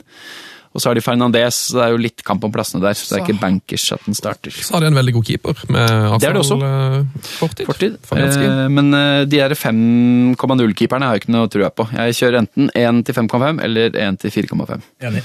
Og 0.75 0.83
så 0.83 0.89
har 0.89 0.97
de 0.97 1.03
Fernandez, 1.03 1.55
så 1.69 1.77
det 1.77 1.83
er 1.85 1.93
jo 1.93 1.99
litt 2.03 2.23
kamp 2.27 2.43
om 2.43 2.51
plassene 2.51 2.83
der. 2.83 2.97
Så 2.99 3.07
det 3.07 3.17
er 3.17 3.23
ikke 3.23 3.39
bankers 3.39 3.85
at 3.95 4.03
den 4.03 4.17
starter. 4.17 4.51
Så 4.51 4.75
har 4.75 4.83
de 4.83 4.89
en 4.91 4.97
veldig 4.97 5.13
god 5.15 5.29
keeper 5.29 5.61
med 5.71 5.87
Det 6.19 6.27
er 6.27 6.35
det 6.35 6.41
også. 6.41 6.57
Arsenal-fortid. 6.59 7.97
Fortid. 8.09 8.43
Eh, 8.43 8.67
men 8.75 8.91
eh, 8.99 9.21
de 9.23 9.39
der 9.39 9.55
5,0-keeperne 9.55 11.07
har 11.07 11.15
jeg 11.15 11.23
ikke 11.23 11.35
noe 11.37 11.51
trua 11.51 11.71
på. 11.71 11.87
Jeg 11.95 12.19
kjører 12.19 12.41
enten 12.43 12.69
1 12.75 13.01
til 13.07 13.17
5,5 13.21 13.63
eller 13.63 13.95
1 14.09 14.21
til 14.25 14.35
4,5. 14.35 14.85
Enig. 15.07 15.23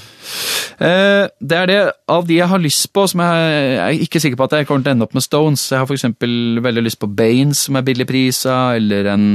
Eh, 0.81 1.27
det 1.43 1.59
er 1.59 1.69
det 1.69 1.79
av 2.15 2.27
de 2.29 2.39
jeg 2.39 2.47
har 2.47 2.63
lyst 2.63 2.87
på, 2.95 3.03
som 3.11 3.23
jeg, 3.25 3.55
jeg 3.75 3.81
er 3.85 4.05
ikke 4.07 4.23
sikker 4.23 4.39
på 4.39 4.47
at 4.47 4.61
jeg 4.61 4.69
kommer 4.69 4.85
til 4.85 4.93
å 4.93 4.95
ende 4.95 5.09
opp 5.09 5.17
med 5.19 5.25
Stones. 5.27 5.67
Jeg 5.73 5.83
har 5.83 5.97
eksempel 5.97 6.63
veldig 6.63 6.85
lyst 6.87 7.01
på 7.01 7.11
Baines, 7.11 7.67
som 7.67 7.75
er 7.75 7.85
billig 7.91 8.07
prisa, 8.07 8.61
eller 8.79 9.11
en 9.11 9.27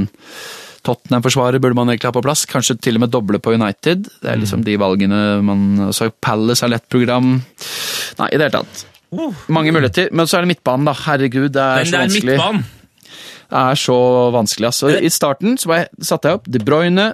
Tottenham-forsvarer 0.86 1.60
burde 1.62 1.76
man 1.78 1.90
egentlig 1.90 2.10
ha 2.10 2.14
på 2.16 2.22
plass. 2.24 2.44
Kanskje 2.48 2.78
til 2.80 2.98
og 2.98 3.04
med 3.04 3.12
doble 3.14 3.40
på 3.42 3.54
United. 3.56 4.06
Det 4.22 4.30
er 4.32 4.38
liksom 4.40 4.62
de 4.66 4.76
valgene 4.80 5.22
man 5.46 5.90
Så 5.96 6.08
Palace 6.22 6.64
har 6.64 6.72
lett 6.72 6.86
program. 6.92 7.40
Nei, 8.20 8.28
i 8.30 8.38
det 8.38 8.46
hele 8.48 8.62
tatt. 8.62 8.86
Mange 9.52 9.74
muligheter. 9.74 10.10
Men 10.14 10.28
så 10.28 10.38
er 10.38 10.46
det 10.46 10.54
midtbanen, 10.54 10.88
da. 10.88 10.94
Herregud, 11.06 11.50
det 11.54 11.62
er 11.62 11.82
men 11.82 11.86
så 11.90 11.96
der 11.96 12.06
vanskelig. 12.06 12.38
midtbanen. 12.38 12.64
Det 13.46 13.62
er 13.62 13.78
så 13.78 13.98
vanskelig, 14.34 14.66
altså. 14.72 14.90
I 14.98 15.10
starten 15.14 15.58
så 15.60 15.70
jeg, 15.76 15.88
satte 16.02 16.30
jeg 16.30 16.40
opp 16.40 16.48
De 16.50 16.58
Bruyne, 16.66 17.12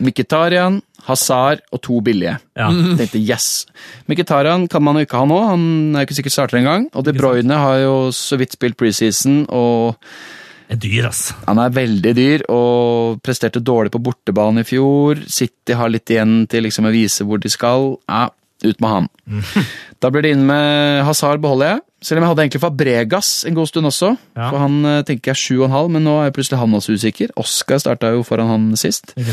Mkhitaryan, 0.00 0.80
Hazard 1.08 1.60
og 1.72 1.82
to 1.84 2.00
billige. 2.04 2.38
Ja. 2.56 2.70
Tenkte 2.98 3.20
yes. 3.20 3.66
Mkhitaryan 4.08 4.68
kan 4.72 4.84
man 4.84 4.96
jo 4.96 5.04
ikke 5.08 5.20
ha 5.20 5.28
nå, 5.28 5.38
han 5.50 5.62
er 5.92 6.04
jo 6.04 6.08
ikke 6.08 6.18
sikkert 6.22 6.36
starter 6.36 6.60
engang. 6.62 6.88
Og 6.96 7.04
De 7.08 7.12
Bruyne 7.16 7.60
har 7.60 7.82
jo 7.84 7.94
så 8.16 8.38
vidt 8.40 8.56
spilt 8.56 8.78
preseason, 8.80 9.44
og 9.48 9.96
Det 9.96 10.00
er 10.00 10.37
dyr, 10.76 11.06
ass. 11.08 11.30
han 11.46 11.58
er 11.62 11.70
veldig 11.72 12.10
dyr 12.16 12.42
og 12.52 13.22
presterte 13.24 13.60
dårlig 13.64 13.90
på 13.94 14.02
bortebane 14.04 14.60
i 14.60 14.64
fjor. 14.68 15.16
City 15.26 15.72
har 15.78 15.88
litt 15.88 16.10
igjen 16.12 16.42
til 16.50 16.62
liksom 16.66 16.84
å 16.88 16.92
vise 16.92 17.24
hvor 17.24 17.38
de 17.40 17.48
skal. 17.48 17.94
Ja, 18.08 18.28
ut 18.64 18.80
med 18.84 18.90
han. 18.90 19.08
Da 19.98 20.12
blir 20.14 20.22
det 20.22 20.30
inn 20.36 20.44
med 20.46 21.00
Hazard, 21.08 21.40
beholder 21.42 21.66
jeg. 21.72 21.80
Selv 22.06 22.20
om 22.20 22.22
jeg 22.22 22.30
hadde 22.30 22.42
egentlig 22.44 22.60
Fabregas 22.62 23.28
en 23.48 23.56
god 23.56 23.66
stund 23.66 23.88
også. 23.88 24.12
Ja. 24.38 24.46
For 24.52 24.58
han 24.62 24.76
eh, 24.86 25.00
tenker 25.08 25.32
jeg 25.32 25.40
7,5, 25.58 25.88
men 25.96 26.04
nå 26.06 26.12
er 26.22 26.30
plutselig 26.36 26.60
han 26.60 26.76
også 26.78 26.94
usikker. 26.94 27.32
Oscar 27.42 27.78
starta 27.82 28.12
jo 28.14 28.20
foran 28.22 28.46
han 28.52 28.68
sist. 28.78 29.10
Eh, 29.18 29.24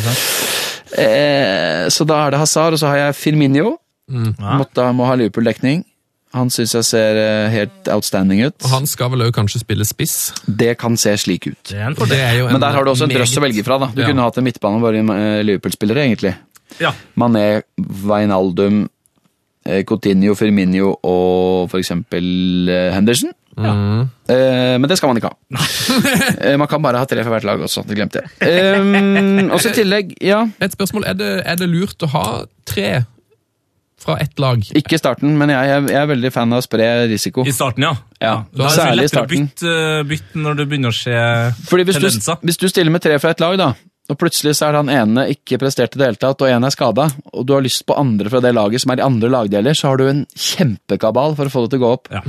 så 1.94 2.02
da 2.10 2.18
er 2.24 2.30
det 2.34 2.40
Hazard, 2.42 2.74
og 2.74 2.80
så 2.82 2.90
har 2.90 2.98
jeg 3.04 3.18
Firminio. 3.20 3.76
Ja. 4.10 4.56
Måtte, 4.58 4.88
må 4.98 5.06
ha 5.06 5.14
Liverpool-dekning. 5.20 5.84
Han 6.36 6.50
syns 6.52 6.74
jeg 6.76 6.84
ser 6.88 7.18
eh, 7.22 7.50
helt 7.54 7.88
outstanding 7.94 8.42
ut. 8.50 8.56
Og 8.66 8.74
han 8.74 8.88
skal 8.90 9.12
vel 9.14 9.24
også 9.26 9.36
kanskje 9.38 9.62
spille 9.64 9.86
spiss. 9.88 10.16
Det 10.46 10.74
kan 10.82 10.98
se 11.00 11.14
slik 11.22 11.48
ut. 11.48 11.72
Men 11.72 12.60
der 12.62 12.76
har 12.76 12.84
du 12.84 12.92
også 12.92 13.08
en 13.08 13.14
drøss 13.16 13.38
å 13.40 13.44
velge 13.46 13.64
fra. 13.64 13.78
da. 13.80 13.88
Du 13.96 14.02
Ja. 14.04 14.10
kunne 14.10 14.26
hatt 14.26 14.38
en 14.38 14.44
midtbane 14.48 14.82
bare 14.84 15.00
eh, 15.00 15.44
Liverpool-spillere, 15.48 16.04
egentlig. 16.10 16.36
Ja. 16.82 16.92
Mané, 17.16 17.62
Wijnaldum, 17.80 18.90
eh, 19.66 19.84
Coutinho, 19.88 20.36
Firmino 20.36 20.92
og 21.04 21.70
for 21.72 21.80
eksempel 21.80 22.68
Henderson. 22.94 23.32
Mm. 23.56 24.10
Eh, 24.28 24.76
men 24.76 24.90
det 24.92 24.98
skal 25.00 25.08
man 25.14 25.18
ikke 25.22 25.30
ha. 25.32 26.58
Man 26.60 26.68
kan 26.68 26.82
bare 26.84 27.00
ha 27.00 27.06
tre 27.08 27.24
for 27.24 27.32
hvert 27.32 27.46
lag 27.48 27.62
også, 27.64 27.86
det 27.88 27.96
glemte 27.96 28.20
jeg. 28.20 28.28
Um, 28.82 29.48
og 29.56 29.62
så 29.64 29.72
i 29.72 29.78
tillegg, 29.78 30.12
ja, 30.20 30.42
Et 30.60 30.74
spørsmål, 30.76 31.06
er 31.08 31.16
det, 31.16 31.30
er 31.48 31.56
det 31.62 31.70
lurt 31.72 32.04
å 32.04 32.10
ha 32.12 32.26
tre 32.68 33.06
fra 34.06 34.18
ett 34.22 34.38
lag? 34.40 34.62
ikke 34.82 35.00
starten, 35.02 35.34
men 35.40 35.52
jeg, 35.54 35.72
jeg, 35.72 35.88
jeg 35.92 36.02
er 36.02 36.12
veldig 36.14 36.32
fan 36.34 36.54
av 36.54 36.62
å 36.62 36.66
spre 36.66 36.92
risiko. 37.12 37.46
I 37.46 37.56
starten, 37.56 37.88
ja. 37.88 37.96
Ja, 38.22 38.36
Da 38.52 38.64
er 38.64 38.70
det 38.70 38.76
særlig 38.78 39.04
i 39.04 39.08
lettere 39.10 39.26
å 39.26 39.32
bytte, 39.34 39.74
bytte 40.08 40.46
når 40.46 40.62
du 40.62 40.64
begynner 40.70 40.94
å 40.94 40.96
se 40.96 41.18
Fordi 41.68 41.84
hvis 41.90 42.00
du, 42.00 42.38
hvis 42.48 42.62
du 42.62 42.70
stiller 42.72 42.94
med 42.94 43.04
tre 43.04 43.18
fra 43.20 43.34
ett 43.36 43.44
lag, 43.44 43.58
da, 43.60 43.74
og 44.06 44.18
plutselig 44.22 44.54
så 44.60 44.68
er 44.68 44.78
han 44.78 44.90
ene 44.94 45.26
ikke 45.34 45.58
prestert 45.62 45.96
i 45.96 46.00
det 46.00 46.10
hele 46.12 46.22
tatt, 46.22 46.42
og 46.46 46.52
en 46.52 46.68
er 46.68 46.74
skada, 46.74 47.08
og 47.34 47.46
du 47.48 47.56
har 47.56 47.64
lyst 47.66 47.88
på 47.90 47.98
andre 47.98 48.30
fra 48.30 48.42
det 48.44 48.54
laget 48.54 48.84
som 48.84 48.94
er 48.94 49.02
i 49.02 49.06
andre 49.06 49.32
lagdeler, 49.34 49.78
så 49.78 49.92
har 49.92 50.02
du 50.02 50.06
en 50.12 50.24
kjempekabal 50.38 51.34
for 51.40 51.50
å 51.50 51.54
få 51.54 51.66
det 51.66 51.74
til 51.74 51.82
å 51.82 51.86
gå 51.86 51.94
opp. 51.98 52.12
Ja. 52.14 52.22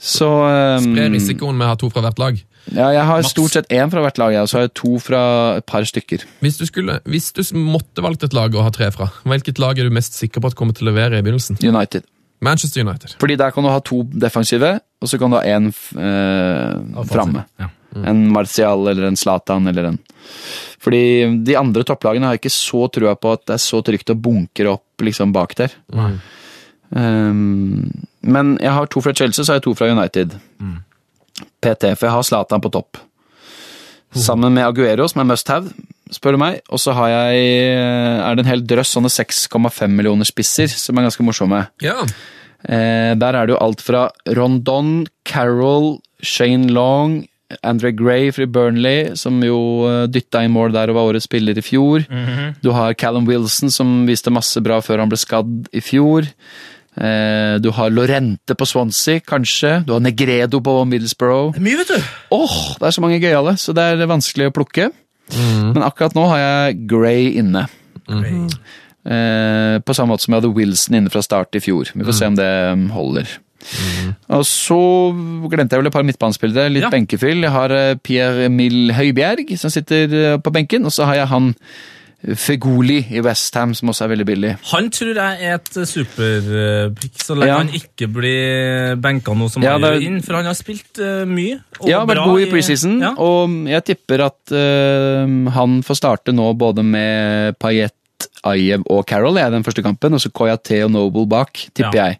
Så 0.00 0.26
um, 0.26 0.88
Spre 0.90 1.06
risikoen 1.14 1.58
med 1.60 1.68
å 1.68 1.74
ha 1.74 1.78
to 1.78 1.92
fra 1.94 2.02
hvert 2.08 2.22
lag. 2.22 2.40
Ja, 2.70 2.90
jeg 2.94 3.02
har 3.06 3.22
Max. 3.22 3.32
stort 3.32 3.56
sett 3.56 3.70
én 3.72 3.90
fra 3.90 4.02
hvert 4.04 4.20
lag, 4.20 4.36
og 4.42 4.48
så 4.50 4.58
har 4.58 4.66
jeg 4.68 4.74
to 4.78 4.98
fra 5.02 5.22
et 5.58 5.66
par 5.66 5.86
stykker. 5.86 6.24
Hvis 6.44 6.60
du, 6.60 6.66
skulle, 6.68 7.00
hvis 7.10 7.32
du 7.34 7.42
måtte 7.58 8.04
valgt 8.04 8.24
et 8.26 8.36
lag 8.36 8.54
å 8.54 8.64
ha 8.66 8.70
tre 8.74 8.90
fra, 8.94 9.10
hvilket 9.26 9.58
lag 9.62 9.78
er 9.78 9.90
du 9.90 9.94
mest 9.94 10.18
sikker 10.18 10.42
på 10.42 10.52
at 10.52 10.58
kommer 10.58 10.76
til 10.76 10.86
å 10.86 10.92
levere 10.92 11.18
i 11.18 11.24
begynnelsen? 11.26 11.58
United. 11.64 12.06
Manchester 12.40 12.86
United. 12.86 13.16
Fordi 13.20 13.36
der 13.36 13.52
kan 13.52 13.66
du 13.66 13.70
ha 13.72 13.80
to 13.84 14.04
defensive, 14.12 14.78
og 15.00 15.10
så 15.10 15.18
kan 15.20 15.32
du 15.32 15.36
ha 15.36 15.44
én 15.44 15.68
eh, 15.68 17.04
framme. 17.10 17.44
Ja. 17.60 17.68
En 18.06 18.28
Martial 18.30 18.86
eller 18.86 19.08
en 19.08 19.16
Zlatan 19.18 19.66
eller 19.66 19.88
en 19.88 19.96
Fordi 20.78 21.26
de 21.42 21.56
andre 21.58 21.82
topplagene 21.82 22.28
har 22.28 22.36
jeg 22.36 22.44
ikke 22.44 22.54
så 22.54 22.84
trua 22.94 23.16
på 23.18 23.32
at 23.34 23.42
det 23.50 23.56
er 23.56 23.64
så 23.64 23.80
trygt 23.84 24.12
å 24.14 24.16
bunkre 24.16 24.70
opp 24.76 25.02
liksom 25.04 25.34
bak 25.34 25.56
der. 25.58 25.74
Um, 26.90 27.90
men 28.22 28.54
jeg 28.62 28.72
har 28.72 28.88
to 28.90 29.02
fra 29.02 29.12
Chelsea, 29.12 29.44
så 29.44 29.52
har 29.52 29.60
jeg 29.60 29.66
to 29.66 29.74
fra 29.76 29.90
United. 29.90 30.38
PT, 31.62 31.94
for 31.94 32.08
jeg 32.08 32.16
har 32.16 32.26
Zlatan 32.26 32.62
på 32.64 32.72
topp. 32.74 33.00
Sammen 34.10 34.56
med 34.56 34.66
Aguero, 34.66 35.06
som 35.08 35.22
er 35.22 35.28
must 35.30 35.50
have, 35.52 35.70
spør 36.10 36.34
du 36.34 36.42
meg. 36.42 36.60
Og 36.74 36.82
så 36.82 36.94
har 36.96 37.12
jeg, 37.12 37.48
er 37.70 38.34
det 38.34 38.44
en 38.44 38.50
hel 38.50 38.64
drøss 38.66 38.96
sånne 38.96 39.10
6,5 39.12 39.94
millioner 39.94 40.26
spisser, 40.26 40.70
som 40.72 40.98
er 40.98 41.06
ganske 41.06 41.26
morsomme. 41.26 41.62
Ja. 41.84 42.02
Eh, 42.66 43.12
der 43.16 43.36
er 43.36 43.46
det 43.46 43.54
jo 43.54 43.60
alt 43.62 43.82
fra 43.84 44.08
Rondon, 44.36 45.06
Carroll, 45.24 46.00
Shane 46.22 46.72
Long, 46.74 47.20
Andre 47.66 47.90
Gray 47.96 48.30
fra 48.34 48.46
Burnley, 48.46 49.14
som 49.18 49.38
jo 49.42 49.86
eh, 49.88 50.08
dytta 50.10 50.44
i 50.44 50.50
mål 50.52 50.74
der 50.74 50.90
og 50.90 50.98
var 50.98 51.12
årets 51.12 51.26
spiller 51.30 51.58
i 51.58 51.64
fjor. 51.64 52.04
Du 52.62 52.70
har 52.76 52.98
Callum 52.98 53.26
Wilson, 53.30 53.72
som 53.72 54.04
viste 54.10 54.34
masse 54.34 54.60
bra 54.62 54.80
før 54.84 55.02
han 55.04 55.10
ble 55.10 55.18
skadd 55.20 55.70
i 55.72 55.82
fjor. 55.84 56.28
Eh, 57.00 57.54
du 57.64 57.70
har 57.72 57.88
Lorente 57.94 58.54
på 58.54 58.66
Swansea, 58.68 59.20
kanskje. 59.24 59.78
Du 59.88 59.94
har 59.94 60.02
Negredo 60.04 60.60
på 60.60 60.74
Middlesbrough. 60.88 61.54
Det 61.56 61.62
er 61.62 61.64
mye, 61.64 61.78
vet 61.80 61.94
du. 61.94 62.10
Åh, 62.36 62.56
det 62.78 62.88
er 62.90 62.96
så 62.96 63.00
mange 63.04 63.20
gøyale, 63.22 63.54
så 63.60 63.72
det 63.76 63.86
er 63.94 64.10
vanskelig 64.10 64.50
å 64.50 64.56
plukke. 64.58 64.90
Men 65.30 65.84
akkurat 65.86 66.16
nå 66.18 66.24
har 66.32 66.40
jeg 66.42 66.80
Grey 66.90 67.30
inne. 67.40 67.62
Eh, 69.00 69.76
på 69.80 69.94
samme 69.96 70.12
måte 70.12 70.26
som 70.26 70.34
jeg 70.34 70.42
hadde 70.42 70.52
Wilson 70.56 70.98
inne 70.98 71.12
fra 71.12 71.22
start 71.24 71.56
i 71.56 71.62
fjor. 71.64 71.88
Vi 71.94 72.04
får 72.04 72.16
se 72.18 72.28
om 72.28 72.36
det 72.36 72.48
um, 72.74 72.88
holder. 72.92 73.30
Og 74.32 74.44
så 74.48 74.76
glemte 75.52 75.76
jeg 75.76 75.82
vel 75.82 75.88
et 75.90 75.94
par 75.94 76.04
midtbanespillere, 76.08 76.68
litt 76.72 76.84
Ja. 76.86 76.90
benkefyll. 76.92 77.40
Jeg 77.46 77.54
har 77.54 77.72
eh, 77.76 77.94
Pierre 78.02 78.44
Emil 78.50 78.92
Høibjerg 78.96 79.54
som 79.60 79.72
sitter 79.72 80.36
på 80.42 80.52
benken, 80.52 80.84
og 80.84 80.92
så 80.92 81.08
har 81.08 81.22
jeg 81.22 81.32
han 81.32 81.54
Fegoli 82.36 82.98
i 83.16 83.20
Westham, 83.24 83.72
som 83.74 83.88
også 83.88 84.04
er 84.04 84.10
veldig 84.12 84.26
billig. 84.28 84.50
Han 84.74 84.90
tror 84.92 85.14
jeg 85.16 85.38
er 85.48 85.54
et 85.56 85.70
superpick, 85.88 87.16
så 87.24 87.34
lenge 87.38 87.48
Ja. 87.48 87.58
han 87.62 87.70
ikke 87.72 88.08
blir 88.12 88.96
benka 89.00 89.32
nå 89.32 89.48
som 89.50 89.62
Ja, 89.64 89.78
han 89.78 89.86
gjør 89.86 90.02
inn, 90.04 90.18
for 90.22 90.36
han 90.36 90.44
har 90.50 90.54
spilt 90.58 91.00
uh, 91.00 91.24
mye. 91.24 91.60
og 91.80 91.88
Ja, 91.88 92.04
vært 92.04 92.24
god 92.24 92.40
i 92.44 92.50
preseason, 92.50 93.00
Ja. 93.00 93.14
og 93.16 93.48
jeg 93.68 93.84
tipper 93.84 94.26
at 94.26 94.52
uh, 94.52 95.50
han 95.56 95.80
får 95.82 95.96
starte 95.96 96.32
nå 96.36 96.52
både 96.60 96.84
med 96.84 97.56
Payet, 97.58 97.94
Ayev 98.44 98.82
og 98.90 99.06
Carroll 99.06 99.36
i 99.38 99.44
den 99.52 99.62
første 99.66 99.82
kampen, 99.84 100.14
og 100.16 100.20
så 100.20 100.30
Koyate 100.32 100.82
og 100.84 100.90
Noble 100.94 101.26
bak, 101.28 101.52
tipper 101.74 101.94
Ja. 101.94 102.04
jeg. 102.06 102.18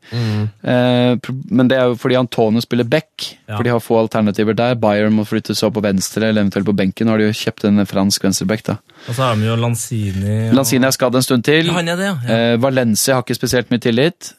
Eh, 0.64 1.16
men 1.50 1.68
det 1.68 1.78
er 1.78 1.88
jo 1.88 1.94
fordi 1.96 2.16
Antonio 2.18 2.60
spiller 2.60 2.84
back, 2.84 3.36
Ja. 3.48 3.56
for 3.56 3.62
de 3.64 3.70
har 3.70 3.80
få 3.80 3.98
alternativer 4.02 4.54
der. 4.54 4.74
Bayern 4.74 5.12
må 5.16 5.24
flytte 5.26 5.56
opp 5.64 5.74
på 5.74 5.82
venstre, 5.82 6.28
eller 6.28 6.42
eventuelt 6.42 6.66
på 6.66 6.76
benken. 6.76 7.06
Nå 7.06 7.10
har 7.10 7.18
de 7.18 7.30
jo 7.32 7.32
kjøpt 7.32 7.64
en 7.68 7.84
fransk 7.86 8.22
venstreback, 8.22 8.62
da. 8.64 8.76
Og 9.08 9.14
så 9.14 9.22
har 9.22 9.36
de 9.36 9.46
jo 9.46 9.56
Lanzini. 9.56 10.48
og- 10.50 10.54
Lanzini 10.56 10.86
er 10.86 10.90
skadd 10.92 11.14
en 11.14 11.22
stund 11.22 11.44
til. 11.44 11.66
Ja, 11.66 11.72
han 11.72 11.88
er 11.88 11.96
det, 11.96 12.04
ja. 12.06 12.16
ja. 12.28 12.52
Eh, 12.52 12.56
Valencia 12.56 13.14
har 13.14 13.22
ikke 13.22 13.36
spesielt 13.40 13.70
mye 13.70 13.80
tillit. 13.80 14.34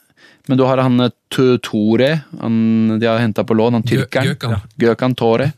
Men 0.49 0.57
du 0.57 0.65
har 0.65 0.77
han 0.81 0.99
eh, 1.01 1.09
Tore, 1.29 2.23
han 2.41 2.99
de 2.99 3.05
har 3.05 3.19
henta 3.19 3.43
på 3.45 3.55
lån, 3.55 3.73
han 3.73 3.83
tyrkeren. 3.83 4.35
Gøkan. 4.35 4.61
Gökan 4.79 5.15
Tore. 5.15 5.53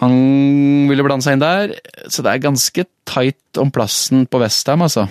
Han 0.00 0.88
ville 0.90 1.02
blande 1.06 1.24
seg 1.24 1.36
inn 1.38 1.44
der, 1.44 1.72
så 2.12 2.22
det 2.24 2.32
er 2.34 2.42
ganske 2.44 2.84
tight 3.06 3.60
om 3.62 3.70
plassen 3.72 4.26
på 4.28 4.40
Westham, 4.42 4.82
altså. 4.84 5.06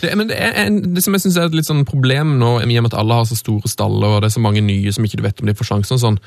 Det, 0.00 0.10
men 0.18 0.26
det, 0.30 0.34
er 0.42 0.56
en, 0.64 0.80
det 0.96 1.04
som 1.04 1.14
jeg 1.14 1.22
synes 1.22 1.36
er 1.38 1.50
et 1.50 1.54
litt 1.54 1.68
sånn 1.68 1.84
problem 1.86 2.32
nå, 2.40 2.56
i 2.64 2.78
og 2.78 2.82
med 2.82 2.88
at 2.90 2.96
alle 2.98 3.20
har 3.20 3.28
så 3.28 3.36
store 3.38 3.70
staller, 3.70 4.16
og 4.16 4.24
det 4.24 4.30
er 4.30 4.34
så 4.34 4.42
mange 4.42 4.62
nye 4.64 4.90
som 4.96 5.06
ikke 5.06 5.20
du 5.20 5.22
vet 5.28 5.42
om 5.44 5.46
de 5.50 5.54
får 5.54 5.68
sjansen 5.68 5.94
og 5.98 6.02
sånn. 6.02 6.18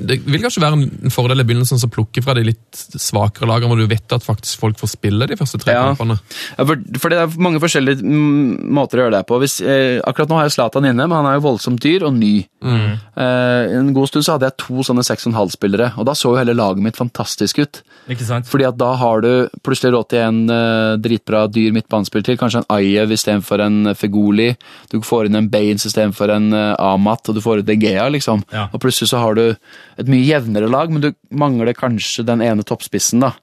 Det 0.00 0.18
vil 0.24 0.40
kanskje 0.40 0.60
være 0.64 0.76
en 0.80 1.12
fordel 1.12 1.40
i 1.40 1.46
begynnelsen 1.48 1.80
å 1.84 1.88
plukke 1.92 2.22
fra 2.24 2.34
de 2.36 2.44
litt 2.50 2.82
svakere 3.00 3.48
lagene, 3.48 3.68
hvor 3.72 3.80
du 3.80 3.88
vet 3.90 4.14
at 4.16 4.24
faktisk 4.24 4.60
folk 4.60 4.78
får 4.80 4.92
spille 4.94 5.28
de 5.30 5.36
første 5.40 5.60
tre 5.62 5.74
Ja. 5.78 5.86
kampene. 5.92 6.18
Ja, 6.58 6.66
for, 6.68 6.80
for 7.00 7.12
det 7.12 7.18
er 7.22 7.34
mange 7.44 7.60
forskjellige 7.62 8.00
mm, 8.04 8.68
måter 8.72 9.00
å 9.00 9.06
gjøre 9.06 9.16
det 9.18 9.24
på. 9.28 9.40
Hvis, 9.42 9.58
eh, 9.64 10.00
akkurat 10.08 10.32
nå 10.32 10.38
har 10.40 10.48
jeg 10.48 10.56
Zlatan 10.58 10.88
inne, 10.90 11.06
men 11.08 11.16
han 11.18 11.28
er 11.32 11.38
jo 11.38 11.46
voldsomt 11.48 11.80
dyr 11.84 12.06
og 12.08 12.16
ny. 12.18 12.34
Eh, 12.64 13.76
en 13.78 13.92
god 13.96 14.08
stund 14.10 14.24
så 14.26 14.36
hadde 14.36 14.48
jeg 14.50 14.58
to 14.64 14.84
sånne 14.86 15.04
6,5-spillere, 15.06 15.92
og 16.00 16.08
da 16.08 16.14
så 16.16 16.32
jo 16.32 16.40
hele 16.40 16.56
laget 16.56 16.84
mitt 16.84 17.00
fantastisk 17.00 17.60
ut. 17.64 17.82
Ikke 18.12 18.26
sant? 18.26 18.48
Fordi 18.50 18.66
at 18.68 18.78
da 18.80 18.94
har 19.00 19.20
du 19.24 19.30
plutselig 19.64 19.92
råd 19.96 20.08
til 20.12 20.24
en 20.24 20.31
en 20.32 20.42
uh, 20.50 20.98
dritbra 20.98 21.44
dyr 21.52 21.70
midtbanespiller 21.76 22.26
til. 22.26 22.40
Kanskje 22.40 22.64
en 22.64 22.70
Ayev 22.74 23.14
istedenfor 23.14 23.62
en 23.62 23.94
Fegoli. 23.98 24.50
Du 24.90 24.98
får 25.04 25.28
inn 25.28 25.38
en 25.38 25.50
Baines 25.52 25.86
istedenfor 25.88 26.32
en 26.34 26.50
uh, 26.56 26.74
Amat, 26.80 27.28
og 27.28 27.38
du 27.38 27.44
får 27.44 27.62
ut 27.62 27.68
De 27.68 27.78
Gea, 27.78 28.08
liksom. 28.16 28.42
Ja. 28.54 28.66
Og 28.72 28.82
plutselig 28.82 29.12
så 29.12 29.22
har 29.22 29.38
du 29.38 29.44
et 29.52 30.08
mye 30.08 30.24
jevnere 30.24 30.72
lag, 30.72 30.90
men 30.90 31.04
du 31.04 31.12
mangler 31.30 31.76
kanskje 31.76 32.26
den 32.26 32.42
ene 32.44 32.64
toppspissen, 32.66 33.22
da. 33.22 33.36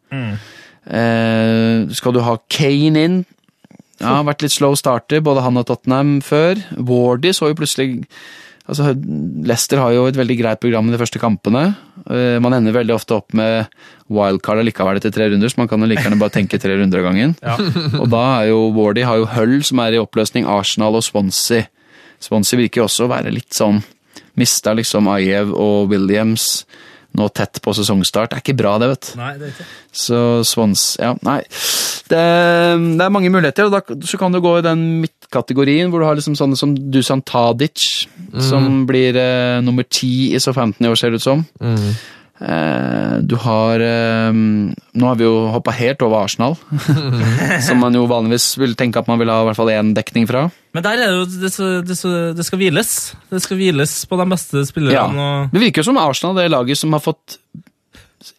Eh, 0.90 1.90
skal 1.94 2.16
du 2.16 2.24
ha 2.26 2.38
Kane 2.50 3.04
inn? 3.06 3.20
Ja, 4.00 4.16
har 4.22 4.30
vært 4.30 4.46
litt 4.46 4.56
slow 4.56 4.78
starter, 4.80 5.20
både 5.24 5.44
han 5.44 5.60
og 5.60 5.68
Tottenham 5.68 6.20
før. 6.24 6.62
Wardy 6.78 7.34
så 7.36 7.52
jo 7.52 7.58
plutselig 7.60 8.06
Altså, 8.70 8.92
Leicester 9.50 9.80
har 9.82 9.94
jo 9.96 10.04
et 10.10 10.18
veldig 10.20 10.36
greit 10.40 10.60
program 10.62 10.88
i 10.90 10.94
de 10.94 11.00
første 11.02 11.20
kampene. 11.22 11.64
Eh, 12.06 12.38
Man 12.44 12.54
ender 12.54 12.76
veldig 12.76 12.94
ofte 12.96 13.16
opp 13.18 13.34
med 13.38 13.66
wildcard 14.14 14.62
allikevel 14.62 15.00
etter 15.02 15.14
tre 15.16 15.28
runder, 15.32 15.50
så 15.50 15.58
man 15.64 15.68
kan 15.72 15.82
jo 15.82 15.90
like 15.90 16.04
gjerne 16.06 16.20
bare 16.22 16.36
tenke 16.38 16.60
tre 16.62 16.78
runder 16.78 17.02
av 17.02 17.08
gangen. 17.10 17.36
Og 18.00 18.06
da 18.14 18.24
er 18.44 18.50
jo 18.52 18.60
Wardy 18.78 19.04
har 19.10 19.18
jo 19.22 19.26
Hull, 19.34 19.58
som 19.66 19.82
er 19.84 19.98
i 19.98 20.02
oppløsning, 20.02 20.46
Arsenal 20.50 20.96
og 21.00 21.04
Swansea. 21.06 21.66
Swansea 22.22 22.60
virker 22.60 22.86
også 22.86 23.08
å 23.08 23.12
være 23.14 23.32
litt 23.34 23.56
sånn 23.56 23.82
Mista 24.40 24.74
liksom 24.78 25.08
Ajev 25.12 25.50
og 25.56 25.90
Williams 25.92 26.64
nå 27.18 27.30
tett 27.34 27.62
på 27.64 27.74
sesongstart. 27.74 28.32
Det 28.32 28.38
er 28.38 28.44
ikke 28.44 28.58
bra, 28.60 28.76
det, 28.82 28.92
vet 28.92 29.08
du. 29.08 29.14
Nei, 29.20 29.32
det 29.40 29.50
er 29.50 29.54
ikke 29.56 29.68
Så 30.04 30.20
Swans 30.48 30.84
Ja, 31.02 31.16
nei. 31.26 31.40
Det, 32.10 32.20
det 32.20 33.06
er 33.06 33.14
mange 33.14 33.32
muligheter, 33.34 33.70
og 33.70 33.76
da, 33.76 33.82
så 34.10 34.20
kan 34.22 34.34
du 34.34 34.42
gå 34.42 34.56
i 34.60 34.66
den 34.66 34.86
midtkategorien 35.04 35.92
hvor 35.92 36.02
du 36.02 36.08
har 36.08 36.18
liksom 36.18 36.38
sånne 36.38 36.58
som 36.58 36.74
Dusan 36.94 37.22
Tadic, 37.26 38.08
som 38.46 38.86
blir 38.90 39.18
eh, 39.20 39.60
nummer 39.66 39.86
ti 39.86 40.32
i 40.34 40.42
Southampton 40.42 40.88
i 40.88 40.90
år, 40.90 40.98
ser 40.98 41.14
det 41.14 41.22
ut 41.22 41.28
som. 41.28 41.44
Eh, 41.62 41.92
du 42.40 43.36
har 43.44 43.82
eh, 43.84 44.32
Nå 44.34 45.06
har 45.10 45.18
vi 45.20 45.26
jo 45.26 45.34
hoppa 45.52 45.74
helt 45.76 46.02
over 46.06 46.24
Arsenal, 46.24 46.56
som 47.68 47.82
man 47.84 47.96
jo 47.98 48.06
vanligvis 48.10 48.54
vil 48.62 48.76
tenke 48.80 49.02
at 49.02 49.10
man 49.12 49.20
vil 49.20 49.32
ha 49.32 49.42
i 49.44 49.48
hvert 49.50 49.60
fall 49.60 49.72
én 49.74 49.92
dekning 49.98 50.28
fra. 50.30 50.46
Men 50.76 50.86
der 50.86 51.02
er 51.02 51.12
det 51.12 51.18
jo 51.18 51.26
det, 51.44 51.52
skal- 51.52 51.84
det, 52.38 52.46
skal- 52.46 52.60
hviles. 52.62 52.94
Det 53.32 53.42
skal 53.44 53.58
hviles 53.60 53.94
på 54.10 54.20
de 54.22 54.28
beste 54.32 54.62
Ja. 54.64 54.68
spillerne. 54.72 55.26
Og, 55.26 55.52
Det 55.54 55.64
virker 55.66 55.82
jo 55.84 55.90
som 55.92 55.98
Arsenal 56.02 56.36
det 56.40 56.46
er 56.48 56.56
laget 56.56 56.78
som 56.80 56.94
har 56.96 57.04
fått 57.04 57.40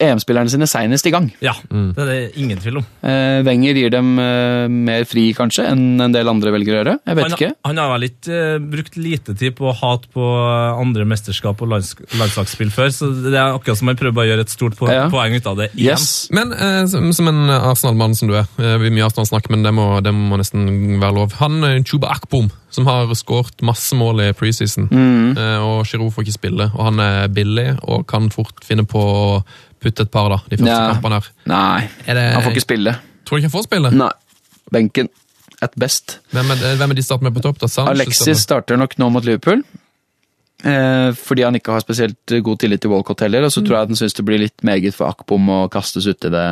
EM-spillerne 0.01 0.51
sine 0.52 0.66
senest 0.69 1.07
i 1.09 1.12
gang. 1.15 1.31
ja, 1.40 1.55
det 1.70 2.02
er 2.02 2.09
det 2.11 2.16
ingen 2.40 2.59
tvil 2.61 2.81
om. 2.82 2.85
Eh, 3.01 3.40
Wenger 3.47 3.78
gir 3.81 3.90
dem 3.94 4.11
eh, 4.20 4.66
mer 4.69 5.07
fri, 5.09 5.31
kanskje, 5.36 5.65
enn 5.73 6.01
en 6.05 6.12
del 6.12 6.28
andre 6.28 6.52
velger 6.52 6.74
å 6.74 6.78
gjøre. 6.82 6.94
Jeg 7.09 7.16
vet 7.16 7.24
Han, 7.24 7.36
ikke. 7.39 7.51
han 7.70 7.81
har 7.81 7.93
vel 7.94 8.07
ikke 8.11 8.40
eh, 8.40 8.59
brukt 8.74 8.98
lite 9.01 9.35
tid 9.40 9.57
på 9.57 9.73
hat 9.81 10.05
på 10.12 10.20
eh, 10.20 10.81
andre 10.82 11.07
mesterskap 11.09 11.62
og 11.65 11.73
lands, 11.73 11.94
landslagsspill 12.12 12.73
før, 12.74 12.93
så 12.93 13.09
det 13.24 13.32
er 13.32 13.57
akkurat 13.57 13.81
som 13.81 13.89
han 13.93 14.01
prøver 14.01 14.24
å 14.24 14.28
gjøre 14.35 14.44
et 14.48 14.52
stort 14.52 14.77
po 14.77 14.90
Ja. 14.90 15.07
poeng 15.12 15.32
ut 15.39 15.47
av 15.48 15.57
det 15.62 15.70
igjen. 15.73 15.97
Yes. 15.97 16.28
Men 16.35 16.52
eh, 16.52 16.82
som, 16.90 17.09
som 17.16 17.32
en 17.32 17.43
Arsenal-mann 17.57 18.15
som 18.19 18.28
du 18.28 18.36
er, 18.36 18.48
eh, 18.61 18.77
vi 18.85 18.93
mye 18.93 19.09
Arsenal-snakk, 19.09 19.48
men 19.55 19.65
det 19.65 19.73
må, 19.77 19.89
det 20.05 20.12
må 20.12 20.36
nesten 20.40 21.01
være 21.01 21.16
lov. 21.23 21.39
Han 21.40 21.62
eh, 21.65 21.78
Chuba 21.89 22.12
Akpom, 22.12 22.51
som 22.70 22.86
har 22.86 23.09
skåret 23.19 23.65
masse 23.66 23.97
mål 23.98 24.27
i 24.28 24.31
preseason, 24.36 24.86
eh, 24.93 25.57
og 25.65 25.86
Giroud 25.89 26.12
får 26.15 26.28
ikke 26.28 26.36
spille, 26.36 26.69
og 26.77 26.85
han 26.90 27.01
er 27.02 27.32
billig 27.35 27.70
og 27.89 28.05
kan 28.11 28.28
fort 28.31 28.61
finne 28.66 28.85
på 28.86 29.02
putte 29.81 30.05
et 30.07 30.11
par 30.12 30.28
da, 30.32 30.39
de 30.48 30.57
første 30.61 30.70
Ja. 30.70 30.93
kampene 30.94 31.19
her. 31.20 31.28
Nei, 31.51 31.89
det, 32.07 32.16
han 32.35 32.43
får 32.44 32.52
ikke 32.57 32.66
spille. 32.66 32.97
Tror 33.24 33.36
du 33.36 33.40
ikke 33.43 33.51
han 33.51 33.57
får 33.59 33.66
spille? 33.69 33.90
Nei. 33.97 34.11
Benken. 34.73 35.09
At 35.62 35.74
best. 35.77 36.19
Hvem 36.32 36.51
er, 36.55 36.62
hvem 36.81 36.90
er 36.90 36.94
de 36.97 37.02
starter 37.05 37.27
med 37.28 37.35
på 37.36 37.43
topp? 37.44 37.59
da? 37.61 37.69
Sanchez. 37.69 37.90
Alexis 37.93 38.44
starter 38.47 38.78
nok 38.81 38.94
nå 38.98 39.11
mot 39.12 39.24
Liverpool. 39.24 39.62
Eh, 40.61 41.11
fordi 41.16 41.45
han 41.47 41.57
ikke 41.57 41.73
har 41.73 41.81
spesielt 41.81 42.35
god 42.45 42.61
tillit 42.61 42.82
til 42.82 42.93
Walcott 42.93 43.23
heller, 43.24 43.47
og 43.47 43.53
så 43.53 43.62
tror 43.65 43.78
jeg 43.78 43.89
at 43.89 43.93
han 43.93 44.01
syns 44.01 44.16
det 44.19 44.24
blir 44.28 44.43
litt 44.43 44.65
meget 44.66 44.97
for 44.97 45.09
Akpom 45.09 45.49
å 45.49 45.61
kastes 45.73 46.09
uti 46.11 46.28
det. 46.32 46.47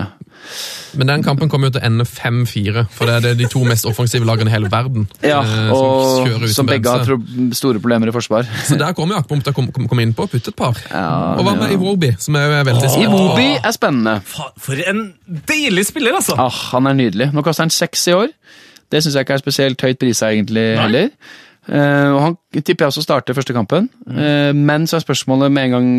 Men 0.96 1.10
den 1.10 1.24
kampen 1.26 1.50
kommer 1.52 1.68
jo 1.68 1.74
til 1.76 1.82
å 1.82 1.88
ende 1.88 2.06
5-4, 2.08 2.86
for 2.94 3.10
det 3.10 3.16
er 3.18 3.24
det 3.26 3.32
de 3.42 3.48
to 3.52 3.64
mest 3.68 3.84
offensive 3.90 4.24
lagene 4.28 4.48
i 4.48 4.54
hele 4.54 4.70
verden. 4.72 5.08
Ja, 5.20 5.40
og 5.74 5.98
som 6.14 6.30
og 6.30 6.46
uten 6.46 6.54
som 6.54 6.70
begge 6.70 6.94
har 6.94 7.12
store 7.58 7.82
problemer 7.82 8.08
i 8.08 8.14
forsvar. 8.14 8.48
Så 8.68 8.78
der 8.80 8.94
kommer 8.96 9.18
jo 9.18 9.24
Akpom 9.24 9.42
til 9.44 9.52
å 9.52 9.56
komme, 9.58 10.04
inn 10.04 10.14
på 10.16 10.24
og 10.24 10.32
putte 10.32 10.54
et 10.54 10.58
par. 10.58 10.78
Ja, 10.88 11.34
og 11.36 11.44
hva 11.44 11.56
med 11.58 11.74
Iwobi, 11.74 12.14
som 12.22 12.38
er 12.38 12.62
veldig 12.62 12.88
spennende? 12.88 13.18
Iwobi 13.18 13.50
er 13.58 13.76
spennende. 13.76 14.16
For 14.24 14.86
en 14.88 15.04
deilig 15.50 15.88
spiller, 15.90 16.16
altså! 16.16 16.38
Ah, 16.38 16.62
han 16.72 16.88
er 16.88 16.96
nydelig. 16.96 17.32
Nå 17.34 17.44
kaster 17.44 17.66
han 17.66 17.74
seks 17.74 18.08
i 18.08 18.16
år. 18.16 18.32
Det 18.88 19.02
syns 19.04 19.18
jeg 19.18 19.26
ikke 19.26 19.36
er 19.36 19.42
spesielt 19.42 19.84
høyt 19.84 20.00
prisa 20.00 20.30
egentlig 20.32 20.64
heller. 20.78 21.10
Eh, 21.68 22.08
og 22.14 22.20
han 22.24 22.36
tipper 22.56 22.86
jeg 22.86 22.92
også 22.94 23.04
starter 23.04 23.36
første 23.36 23.56
kampen. 23.56 23.90
Mm. 24.06 24.64
men 24.64 24.86
så 24.88 24.96
er 24.98 25.04
spørsmålet 25.04 25.52
med 25.52 25.68
en 25.68 25.76
gang 25.76 25.90